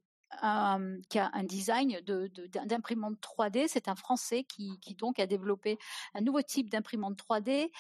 qui 1.10 1.20
a 1.20 1.30
un 1.34 1.44
design 1.44 2.00
de, 2.02 2.28
de- 2.28 2.48
d'im- 2.48 2.66
d'imprimante 2.66 3.20
3D. 3.22 3.68
C'est 3.68 3.88
un 3.88 3.96
Français 3.96 4.44
qui, 4.44 4.78
donc 4.98 5.20
a 5.20 5.26
développé 5.26 5.78
un 6.14 6.22
nouveau 6.22 6.42
type 6.42 6.70
d'imprimante 6.70 7.18
3D. 7.18 7.72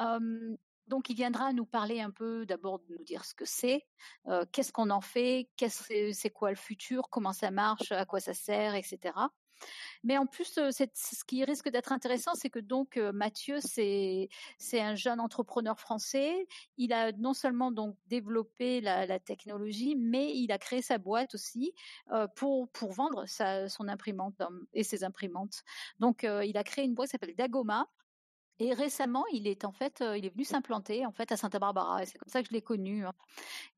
Euh, 0.00 0.56
donc, 0.86 1.10
il 1.10 1.16
viendra 1.16 1.52
nous 1.52 1.66
parler 1.66 2.00
un 2.00 2.12
peu, 2.12 2.46
d'abord 2.46 2.78
de 2.78 2.94
nous 2.96 3.02
dire 3.02 3.24
ce 3.24 3.34
que 3.34 3.44
c'est, 3.44 3.84
qu'est-ce 4.52 4.72
qu'on 4.72 4.90
en 4.90 5.00
fait, 5.00 5.50
qu'est-ce 5.56 6.12
c'est 6.12 6.30
quoi 6.30 6.50
le 6.50 6.56
futur, 6.56 7.08
comment 7.10 7.32
ça 7.32 7.50
marche, 7.50 7.90
à 7.90 8.04
quoi 8.06 8.20
ça 8.20 8.34
sert, 8.34 8.76
etc. 8.76 9.12
Mais 10.04 10.18
en 10.18 10.26
plus, 10.26 10.58
euh, 10.58 10.70
ce 10.70 11.24
qui 11.24 11.44
risque 11.44 11.68
d'être 11.68 11.92
intéressant, 11.92 12.34
c'est 12.34 12.50
que 12.50 12.58
donc 12.58 12.96
euh, 12.96 13.12
Mathieu, 13.12 13.58
c'est 13.60 14.28
un 14.72 14.94
jeune 14.94 15.20
entrepreneur 15.20 15.78
français. 15.78 16.46
Il 16.76 16.92
a 16.92 17.12
non 17.12 17.34
seulement 17.34 17.70
donc 17.70 17.96
développé 18.06 18.80
la, 18.80 19.18
technologie, 19.18 19.96
mais 19.96 20.32
il 20.36 20.52
a 20.52 20.58
créé 20.58 20.82
sa 20.82 20.98
boîte 20.98 21.34
aussi 21.34 21.72
euh, 22.12 22.26
pour 22.36 22.68
vendre 22.92 23.24
son 23.26 23.88
imprimante 23.88 24.40
et 24.72 24.84
ses 24.84 25.04
imprimantes. 25.04 25.62
Donc, 25.98 26.22
il 26.24 26.56
a 26.56 26.64
créé 26.64 26.84
une 26.84 26.94
boîte 26.94 27.08
qui 27.08 27.12
s'appelle 27.12 27.34
Dagoma. 27.34 27.88
Et 28.58 28.72
récemment, 28.72 29.24
il 29.32 29.46
est 29.46 29.64
en 29.66 29.72
fait, 29.72 30.00
euh, 30.00 30.16
il 30.16 30.24
est 30.24 30.30
venu 30.30 30.44
s'implanter 30.44 31.04
en 31.04 31.12
fait 31.12 31.30
à 31.32 31.36
Santa 31.36 31.58
Barbara. 31.58 32.02
Et 32.02 32.06
c'est 32.06 32.18
comme 32.18 32.28
ça 32.30 32.42
que 32.42 32.48
je 32.48 32.54
l'ai 32.54 32.62
connu. 32.62 33.04
hein. 33.06 33.12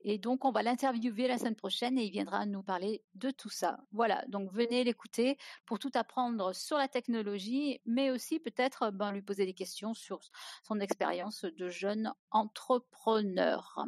Et 0.03 0.19
donc, 0.19 0.45
on 0.45 0.53
va 0.53 0.63
l'interviewer 0.63 1.27
la 1.29 1.39
semaine 1.39 1.57
prochaine 1.57 1.99
et 1.99 2.05
il 2.05 2.11
viendra 2.13 2.47
nous 2.47 2.63
parler 2.63 3.03
de 3.15 3.31
tout 3.31 3.49
ça. 3.49 3.81
Voilà. 3.93 4.25
Donc, 4.29 4.53
venez 4.53 4.85
l'écouter 4.85 5.37
pour 5.67 5.79
tout 5.79 5.91
apprendre 5.95 6.55
sur 6.55 6.79
la 6.79 6.89
technologie, 6.89 7.81
mais 7.87 8.11
aussi 8.11 8.39
peut-être 8.41 8.91
ben, 8.93 9.13
lui 9.13 9.23
poser 9.23 9.47
des 9.47 9.55
questions 9.55 9.95
sur 9.95 10.21
son 10.63 10.79
expérience 10.81 11.45
de 11.45 11.69
jeune 11.69 12.13
entrepreneur. 12.31 13.85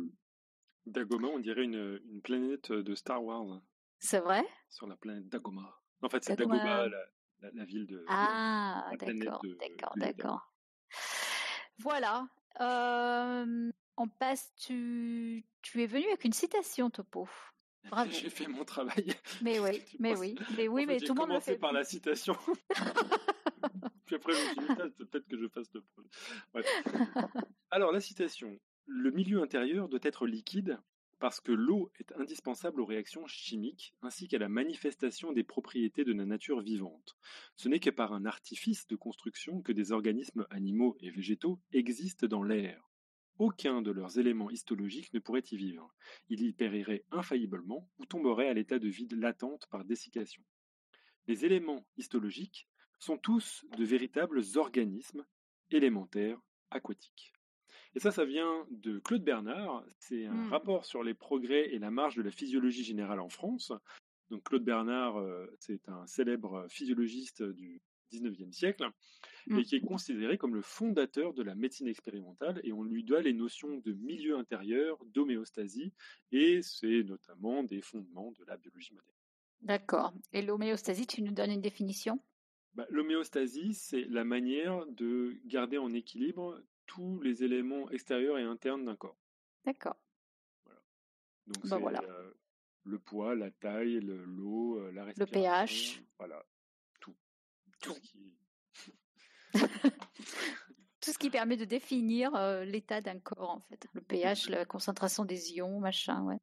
Dagoma, 0.87 1.29
on 1.29 1.39
dirait 1.39 1.65
une, 1.65 2.01
une 2.11 2.21
planète 2.21 2.73
de 2.73 2.95
Star 2.95 3.23
Wars, 3.23 3.63
C'est 4.01 4.21
vrai? 4.21 4.45
Sur 4.69 4.87
la 4.87 4.97
planète 4.97 5.29
Dagoma. 5.29 5.81
En 6.03 6.09
fait, 6.09 6.25
c'est 6.25 6.37
Dagoma. 6.37 6.59
Dagoma, 6.59 6.89
la, 6.89 6.99
la- 7.43 7.51
la 7.53 7.65
ville 7.65 7.87
de. 7.87 8.05
Ah, 8.09 8.91
d'accord, 8.99 9.43
d'accord, 9.61 9.95
d'accord. 9.97 10.50
Voilà. 11.79 12.29
Euh, 12.61 13.71
on 13.97 14.09
passe. 14.09 14.53
Tu, 14.57 15.45
tu 15.63 15.83
es 15.83 15.87
venu 15.87 16.07
avec 16.09 16.25
une 16.25 16.33
citation, 16.33 16.91
Topo. 16.91 17.29
Bravo. 17.89 18.11
J'ai 18.11 18.29
fait 18.31 18.47
mon 18.47 18.65
travail. 18.65 19.15
Mais 19.43 19.59
oui, 19.59 19.83
mais 19.99 20.11
penses- 20.11 20.21
oui, 20.21 20.35
mais 20.57 20.69
oui, 20.69 20.83
En 20.85 20.87
fait, 20.87 20.93
mais 20.95 21.01
tout 21.01 21.15
le 21.15 21.21
monde 21.21 21.33
le 21.33 21.41
fait. 21.41 21.57
par 21.57 21.73
la 21.73 21.83
citation. 21.85 22.37
Puis 24.07 24.17
après, 24.17 24.33
je 24.35 24.39
me 24.39 24.45
suis 24.45 24.55
dit, 24.57 24.67
Putain, 24.67 24.91
peut-être 24.91 25.27
que 25.29 25.39
je 25.39 25.49
fasse 25.49 25.69
le. 25.73 25.83
Alors, 27.71 27.93
la 27.93 28.01
citation. 28.01 28.59
Le 28.87 29.11
milieu 29.13 29.41
intérieur 29.43 29.89
doit 29.89 30.01
être 30.03 30.27
liquide 30.27 30.79
parce 31.21 31.41
que 31.41 31.53
l'eau 31.53 31.93
est 32.01 32.13
indispensable 32.17 32.81
aux 32.81 32.87
réactions 32.87 33.27
chimiques 33.27 33.95
ainsi 34.01 34.27
qu'à 34.27 34.39
la 34.39 34.49
manifestation 34.49 35.33
des 35.33 35.45
propriétés 35.45 36.03
de 36.03 36.15
la 36.15 36.25
nature 36.25 36.63
vivante. 36.63 37.17
Ce 37.57 37.69
n'est 37.69 37.79
que 37.79 37.91
par 37.91 38.15
un 38.15 38.25
artifice 38.25 38.87
de 38.87 38.97
construction 38.97 39.61
que 39.61 39.73
des 39.73 39.93
organismes 39.93 40.47
animaux 40.51 40.97
et 41.01 41.11
végétaux 41.11 41.61
existent 41.73 42.27
dans 42.27 42.43
l'air. 42.43 42.91
Aucun 43.39 43.83
de 43.83 43.91
leurs 43.91 44.19
éléments 44.19 44.51
histologiques 44.51 45.13
ne 45.13 45.19
pourrait 45.19 45.45
y 45.51 45.57
vivre. 45.57 45.95
Il 46.29 46.43
y 46.43 46.53
périrait 46.53 47.05
infailliblement 47.11 47.89
ou 47.99 48.07
tomberait 48.07 48.49
à 48.49 48.55
l'état 48.55 48.79
de 48.79 48.89
vide 48.89 49.15
latente 49.15 49.67
par 49.71 49.85
dessiccation. 49.85 50.43
Les 51.27 51.45
éléments 51.45 51.87
histologiques 51.99 52.67
sont 52.99 53.19
tous 53.19 53.65
de 53.77 53.85
véritables 53.85 54.43
organismes 54.57 55.27
élémentaires 55.71 56.41
aquatiques. 56.71 57.33
Et 57.95 58.01
ça, 58.01 58.11
ça 58.13 58.25
vient 58.25 58.67
de 58.71 58.99
Claude 59.01 59.25
Bernard. 59.25 59.85
C'est 59.99 60.27
un 60.27 60.33
Hmm. 60.35 60.49
rapport 60.51 60.85
sur 60.85 61.03
les 61.03 61.15
progrès 61.15 61.73
et 61.75 61.79
la 61.79 61.91
marge 61.91 62.17
de 62.17 62.23
la 62.23 62.31
physiologie 62.31 62.85
générale 62.85 63.21
en 63.21 63.29
France. 63.29 63.73
Donc 64.31 64.45
Claude 64.45 64.65
Bernard, 64.65 65.17
euh, 65.19 65.47
c'est 65.59 65.89
un 65.89 66.07
célèbre 66.07 66.67
physiologiste 66.69 67.43
du 67.43 67.81
19e 68.13 68.53
siècle 68.53 68.89
Hmm. 69.47 69.59
et 69.59 69.63
qui 69.65 69.77
est 69.77 69.81
considéré 69.81 70.37
comme 70.39 70.55
le 70.55 70.63
fondateur 70.63 71.33
de 71.35 71.43
la 71.43 71.55
médecine 71.55 71.89
expérimentale 71.89 72.61
et 72.65 72.73
on 72.73 72.83
lui 72.85 73.03
doit 73.05 73.23
les 73.23 73.33
notions 73.33 73.79
de 73.79 73.93
milieu 73.93 74.37
intérieur, 74.37 74.99
d'homéostasie 75.07 75.93
et 76.31 76.61
c'est 76.63 77.03
notamment 77.05 77.65
des 77.65 77.81
fondements 77.81 78.33
de 78.33 78.45
la 78.45 78.57
biologie 78.57 78.95
moderne. 78.95 79.17
D'accord. 79.63 80.13
Et 80.33 80.43
l'homéostasie, 80.43 81.07
tu 81.07 81.23
nous 81.23 81.33
donnes 81.33 81.51
une 81.53 81.61
définition? 81.61 82.21
Bah, 82.75 82.87
L'homéostasie, 82.91 83.75
c'est 83.75 84.05
la 84.09 84.25
manière 84.25 84.87
de 84.87 85.37
garder 85.45 85.77
en 85.79 85.93
équilibre 85.93 86.63
tous 86.93 87.21
les 87.21 87.45
éléments 87.45 87.89
extérieurs 87.91 88.37
et 88.37 88.43
internes 88.43 88.85
d'un 88.85 88.97
corps. 88.97 89.17
D'accord. 89.65 89.97
Donc 91.47 91.63
Bah, 91.63 91.69
c'est 91.77 91.79
voilà. 91.79 92.03
euh, 92.03 92.33
le 92.83 92.99
poids, 92.99 93.37
la 93.37 93.53
taille, 93.53 94.01
le- 94.01 94.25
l'eau, 94.25 94.81
la 94.91 95.03
Le 95.03 95.07
respiration. 95.07 96.01
pH. 96.01 96.03
Voilà, 96.19 96.45
tout. 97.01 97.15
Tout. 97.81 97.95
ce 97.95 98.01
qui- 98.01 98.35
Tout 101.01 101.13
ce 101.13 101.19
qui 101.19 101.31
permet 101.31 101.57
de 101.57 101.65
définir 101.65 102.35
euh, 102.35 102.65
l'état 102.65 103.01
d'un 103.01 103.19
corps, 103.21 103.51
en 103.51 103.61
fait. 103.61 103.87
Le 103.95 104.01
pH, 104.03 104.49
la 104.51 104.65
concentration 104.67 105.25
des 105.25 105.53
ions, 105.55 105.79
machin, 105.81 106.23
ouais. 106.25 106.39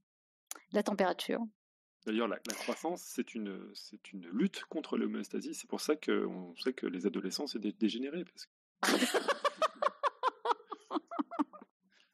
La 0.72 0.82
température. 0.82 1.42
D'ailleurs, 2.06 2.28
la, 2.30 2.40
la 2.48 2.54
croissance, 2.54 3.04
c'est 3.04 3.36
une, 3.36 3.70
c'est 3.76 4.14
une 4.14 4.28
lutte 4.30 4.64
contre 4.66 4.98
l'homéostasie. 4.98 5.54
C'est 5.54 5.68
pour 5.70 5.82
ça 5.82 5.96
qu'on 5.98 6.56
sait 6.56 6.74
que 6.74 6.88
les 6.88 7.06
adolescents, 7.06 7.48
c'est. 7.48 7.60
Parce 7.60 8.46
que 8.46 8.52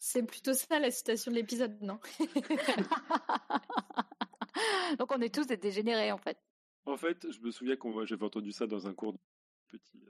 C'est 0.05 0.23
plutôt 0.23 0.53
ça 0.53 0.79
la 0.79 0.91
citation 0.91 1.31
de 1.31 1.37
l'épisode, 1.37 1.81
non? 1.81 1.97
Donc 4.99 5.09
on 5.13 5.21
est 5.21 5.33
tous 5.33 5.47
des 5.47 5.55
dégénérés, 5.55 6.11
en 6.11 6.17
fait. 6.17 6.37
En 6.85 6.97
fait, 6.97 7.25
je 7.31 7.39
me 7.39 7.51
souviens 7.51 7.77
qu'on 7.77 8.05
j'avais 8.05 8.25
entendu 8.25 8.51
ça 8.51 8.67
dans 8.67 8.85
un 8.85 8.93
cours 8.93 9.13
de 9.13 9.19
petit. 9.69 10.03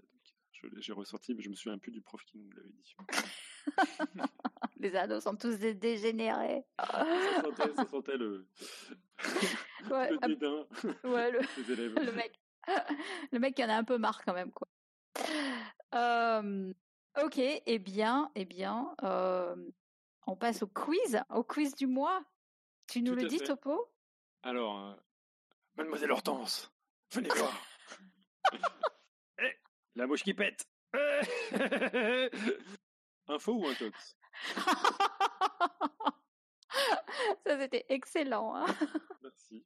euh, 0.66 0.70
J'ai 0.80 0.94
ressorti, 0.94 1.36
mais 1.36 1.44
je 1.44 1.50
me 1.50 1.54
souviens 1.54 1.78
plus 1.78 1.92
du 1.92 2.02
prof 2.02 2.24
qui 2.26 2.40
nous 2.40 2.50
l'avait 2.54 2.72
dit. 2.72 2.96
Les 4.78 4.96
ados 4.96 5.24
sont 5.24 5.36
tous 5.36 5.60
des 5.60 5.76
dégénérés. 5.76 6.64
Ça 6.80 7.42
sentait, 7.44 7.76
ça 7.76 7.86
sentait 7.88 8.18
le, 8.18 8.48
Ouais, 9.92 10.10
le 10.10 10.18
dédain 10.28 10.66
ouais, 11.04 11.30
le, 11.32 11.40
des 11.64 11.72
élèves. 11.72 11.94
le 12.04 12.12
mec. 12.14 12.34
Le 13.32 13.38
mec 13.38 13.54
qui 13.56 13.64
en 13.64 13.70
a 13.70 13.76
un 13.76 13.84
peu 13.84 14.00
marre 14.00 14.24
quand 14.26 14.34
même, 14.34 14.52
quoi. 14.52 14.68
Euh, 15.94 16.74
ok, 17.24 17.38
eh 17.38 17.78
bien, 17.80 18.32
eh 18.34 18.46
bien, 18.46 18.96
euh, 19.04 19.56
on 20.28 20.36
passe 20.36 20.64
au 20.64 20.68
quiz, 20.68 21.22
au 21.30 21.44
quiz 21.44 21.76
du 21.76 21.88
mois. 21.88 22.24
Tu 22.88 23.02
nous 23.02 23.14
Tout 23.16 23.22
le 23.22 23.28
dis, 23.28 23.40
fait. 23.40 23.46
Topo? 23.46 23.90
Alors, 24.44 24.80
euh, 24.80 24.94
mademoiselle 25.76 26.12
Hortense, 26.12 26.72
venez 27.12 27.30
voir. 27.36 27.54
Eh, 29.40 29.58
la 29.96 30.08
mouche 30.08 30.24
qui 30.24 30.34
pète. 30.34 30.66
Info 33.28 33.54
ou 33.54 33.68
intox? 33.68 34.16
Ça, 37.46 37.60
c'était 37.60 37.86
excellent. 37.90 38.56
hein. 38.56 38.66
Merci. 39.24 39.66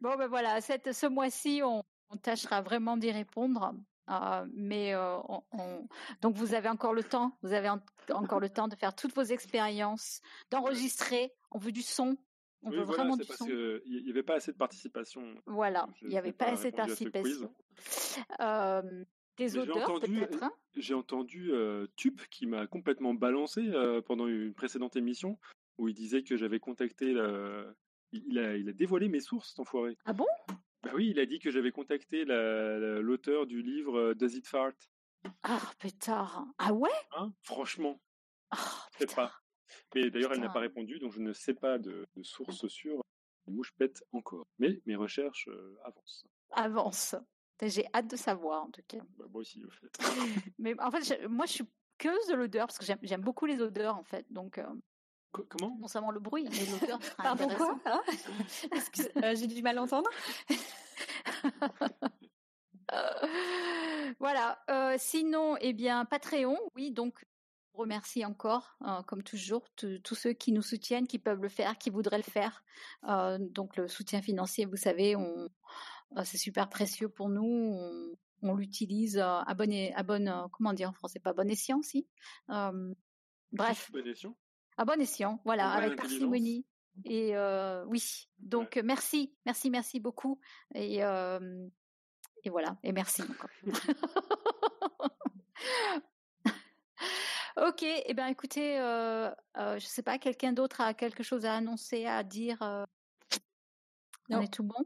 bon, 0.00 0.16
ben 0.16 0.26
voilà, 0.28 0.60
cette, 0.60 0.92
ce 0.92 1.06
mois-ci, 1.06 1.60
on, 1.64 1.82
on 2.10 2.16
tâchera 2.16 2.62
vraiment 2.62 2.96
d'y 2.96 3.10
répondre. 3.10 3.74
Euh, 4.10 4.44
mais 4.52 4.94
euh, 4.94 5.18
on- 5.28 5.42
on- 5.52 5.88
donc 6.20 6.34
vous 6.36 6.54
avez 6.54 6.68
encore 6.68 6.92
le 6.92 7.04
temps, 7.04 7.38
vous 7.42 7.52
avez 7.52 7.68
en- 7.68 7.80
encore 8.10 8.40
le 8.40 8.50
temps 8.50 8.66
de 8.68 8.74
faire 8.74 8.94
toutes 8.94 9.14
vos 9.14 9.22
expériences, 9.22 10.20
d'enregistrer. 10.50 11.32
On 11.52 11.58
veut 11.58 11.70
du 11.72 11.82
son, 11.82 12.16
on 12.62 12.70
Oui, 12.70 12.76
veut 12.78 12.82
voilà, 12.82 13.02
vraiment 13.04 13.16
du 13.16 13.24
parce 13.24 13.38
son. 13.38 13.46
qu'il 13.46 14.02
n'y 14.04 14.10
avait 14.10 14.22
pas 14.24 14.34
assez 14.34 14.52
de 14.52 14.56
participation. 14.56 15.22
Voilà, 15.46 15.86
il 16.02 16.08
n'y 16.08 16.18
avait 16.18 16.32
pas 16.32 16.46
assez 16.46 16.70
de 16.72 16.76
participation. 16.76 17.54
Euh, 18.40 19.04
des 19.38 19.54
Mais 19.54 19.70
entendu- 19.70 20.18
peut-être? 20.20 20.42
hein 20.42 20.52
J'ai 20.76 20.94
entendu 20.94 21.52
euh, 21.52 21.86
Tup 21.96 22.20
qui 22.28 22.46
m'a 22.46 22.66
complètement 22.66 23.14
balancé 23.14 23.60
euh, 23.68 24.02
pendant 24.02 24.26
une 24.26 24.52
précédente 24.52 24.96
émission 24.96 25.38
où 25.78 25.88
il 25.88 25.94
disait 25.94 26.22
que 26.22 26.36
j'avais 26.36 26.60
contacté 26.60 27.12
la... 27.12 27.64
il, 28.12 28.24
il 28.26 28.38
a, 28.38 28.56
il 28.56 28.68
a 28.68 28.72
dévoilé 28.72 29.08
mes 29.08 29.20
sources, 29.20 29.50
cet 29.50 29.60
enfoiré. 29.60 29.96
Ah 30.04 30.12
bon? 30.12 30.26
Bah 30.82 30.90
oui, 30.94 31.08
il 31.10 31.18
a 31.20 31.26
dit 31.26 31.38
que 31.38 31.50
j'avais 31.50 31.70
contacté 31.72 32.24
la- 32.24 32.78
la- 32.78 33.00
l'auteur 33.00 33.46
du 33.46 33.62
livre 33.62 33.96
euh, 33.98 34.14
Does 34.14 34.34
It 34.36 34.46
Fart? 34.46 34.74
Ah 35.44 35.60
pétard. 35.78 36.44
Ah 36.58 36.72
ouais? 36.72 36.90
Hein? 37.16 37.32
Franchement, 37.42 38.00
Ah, 38.50 38.58
je 38.94 39.06
sais 39.06 39.14
pas. 39.14 39.32
Mais 39.94 40.10
d'ailleurs, 40.10 40.32
elle 40.32 40.40
n'a 40.40 40.50
pas 40.50 40.58
répondu, 40.60 40.98
donc 40.98 41.12
je 41.12 41.20
ne 41.20 41.32
sais 41.32 41.54
pas 41.54 41.78
de, 41.78 42.06
de 42.16 42.22
source 42.22 42.66
sûre. 42.66 43.00
Les 43.46 43.52
mouches 43.52 43.72
pètent 43.78 44.04
encore. 44.12 44.46
Mais 44.58 44.80
mes 44.86 44.96
recherches 44.96 45.48
euh, 45.48 45.76
avancent. 45.84 46.24
Avance. 46.50 47.14
J'ai 47.64 47.86
hâte 47.94 48.08
de 48.10 48.16
savoir 48.16 48.64
en 48.64 48.70
tout 48.70 48.82
cas. 48.88 48.98
Bah, 49.16 49.24
moi 49.30 49.40
aussi, 49.42 49.64
au 49.64 49.70
fait. 49.70 49.96
Mais 50.58 50.74
en 50.80 50.90
fait, 50.90 51.26
moi 51.28 51.46
je 51.46 51.52
suis 51.52 51.64
curieuse 51.96 52.26
de 52.26 52.34
l'odeur 52.34 52.66
parce 52.66 52.76
que 52.78 52.84
j'aime- 52.84 53.20
beaucoup 53.22 53.46
les 53.46 53.60
odeurs 53.62 53.96
en 53.96 54.02
fait. 54.02 54.26
Donc 54.30 54.58
euh, 54.58 54.66
comment? 55.32 55.76
Non 55.80 55.88
seulement 55.88 56.10
le 56.10 56.20
bruit, 56.20 56.46
mais 56.50 56.66
l'odeur 56.80 57.02
sera 57.02 57.22
Pardon, 57.22 57.44
intéressant. 57.44 57.78
quoi 57.78 57.92
hein 57.94 58.02
euh, 59.24 59.34
J'ai 59.34 59.46
du 59.46 59.62
mal 59.62 59.78
à 59.78 59.82
entendre. 59.82 60.10
voilà. 64.18 64.62
Euh, 64.70 64.96
sinon, 64.98 65.56
eh 65.60 65.72
bien, 65.72 66.04
Patreon, 66.04 66.58
oui, 66.76 66.90
donc 66.90 67.24
je 67.74 67.78
remercie 67.78 68.24
encore, 68.24 68.76
euh, 68.86 69.02
comme 69.02 69.22
toujours, 69.22 69.64
tous 69.76 70.14
ceux 70.14 70.32
qui 70.34 70.52
nous 70.52 70.62
soutiennent, 70.62 71.06
qui 71.06 71.18
peuvent 71.18 71.40
le 71.40 71.48
faire, 71.48 71.78
qui 71.78 71.90
voudraient 71.90 72.18
le 72.18 72.22
faire. 72.22 72.62
Euh, 73.08 73.38
donc 73.40 73.76
le 73.76 73.88
soutien 73.88 74.20
financier, 74.20 74.66
vous 74.66 74.76
savez, 74.76 75.16
on, 75.16 75.48
euh, 76.18 76.22
c'est 76.24 76.38
super 76.38 76.68
précieux 76.68 77.08
pour 77.08 77.28
nous. 77.30 77.42
On, 77.42 78.14
on 78.42 78.54
l'utilise 78.56 79.16
euh, 79.18 79.38
à 79.46 79.54
bonne, 79.54 79.72
et- 79.72 79.94
à 79.94 80.02
bonne, 80.02 80.28
euh, 80.28 80.46
comment 80.52 80.72
dire 80.74 80.90
en 80.90 80.92
français, 80.92 81.18
pas 81.20 81.32
bon 81.32 81.48
escient, 81.50 81.80
si? 81.82 82.06
Euh, 82.50 82.92
bref. 83.52 83.90
À 84.76 84.84
bon 84.84 85.00
escient, 85.00 85.40
voilà, 85.44 85.70
avec 85.70 85.96
parcimonie. 85.96 86.66
Et 87.04 87.36
euh, 87.36 87.84
oui, 87.86 88.28
donc 88.38 88.76
merci, 88.84 89.34
merci, 89.46 89.70
merci 89.70 90.00
beaucoup. 90.00 90.40
Et, 90.74 91.02
euh, 91.02 91.66
et 92.44 92.50
voilà, 92.50 92.76
et 92.82 92.92
merci 92.92 93.22
encore. 93.22 93.50
ok, 97.56 97.82
et 97.82 98.02
eh 98.06 98.14
ben 98.14 98.26
écoutez, 98.26 98.78
euh, 98.78 99.30
euh, 99.56 99.78
je 99.78 99.86
sais 99.86 100.02
pas, 100.02 100.18
quelqu'un 100.18 100.52
d'autre 100.52 100.80
a 100.80 100.94
quelque 100.94 101.22
chose 101.22 101.46
à 101.46 101.54
annoncer, 101.54 102.06
à 102.06 102.22
dire 102.22 102.60
euh, 102.62 102.84
On 104.28 104.40
est 104.40 104.52
tout 104.52 104.64
bon? 104.64 104.84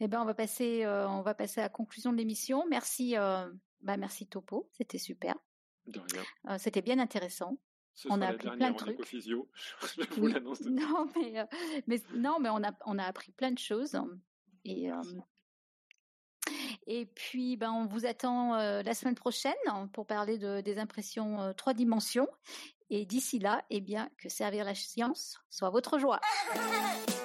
Eh 0.00 0.08
ben 0.08 0.20
on 0.20 0.24
va 0.24 0.34
passer, 0.34 0.84
euh, 0.84 1.08
on 1.08 1.22
va 1.22 1.34
passer 1.34 1.60
à 1.60 1.64
la 1.64 1.68
conclusion 1.68 2.12
de 2.12 2.18
l'émission. 2.18 2.66
Merci, 2.68 3.16
euh, 3.16 3.48
bah, 3.80 3.96
merci 3.96 4.26
Topo, 4.26 4.68
c'était 4.72 4.98
super. 4.98 5.36
Euh, 6.48 6.58
c'était 6.58 6.82
bien 6.82 6.98
intéressant. 6.98 7.56
Ce 7.94 8.08
On 8.08 8.14
sera 8.14 8.16
a 8.16 8.28
la 8.30 8.34
appris 8.34 8.50
plein 8.56 8.70
de 8.70 8.76
trucs. 8.76 8.94
écophysio. 8.94 9.48
Je 9.98 10.14
vous 10.14 10.22
Oui. 10.26 10.32
l'annonce. 10.32 10.60
Non, 10.62 11.06
mais, 11.16 11.38
euh, 11.40 11.44
mais 11.86 12.00
non, 12.14 12.38
mais 12.40 12.48
on 12.50 12.62
a, 12.64 12.72
on 12.86 12.98
a 12.98 13.04
appris 13.04 13.32
plein 13.32 13.50
de 13.52 13.58
choses. 13.58 14.00
Et, 14.64 14.90
euh, 14.90 15.02
et 16.86 17.06
puis, 17.06 17.56
ben, 17.56 17.70
on 17.70 17.86
vous 17.86 18.06
attend 18.06 18.54
euh, 18.54 18.82
la 18.82 18.94
semaine 18.94 19.14
prochaine 19.14 19.54
pour 19.92 20.06
parler 20.06 20.38
de, 20.38 20.60
des 20.60 20.78
impressions 20.78 21.40
euh, 21.40 21.52
trois 21.52 21.74
dimensions. 21.74 22.28
Et 22.90 23.06
d'ici 23.06 23.38
là, 23.38 23.64
eh 23.70 23.80
bien, 23.80 24.10
que 24.18 24.28
servir 24.28 24.64
la 24.64 24.74
science 24.74 25.38
soit 25.50 25.70
votre 25.70 25.98
joie. 25.98 26.20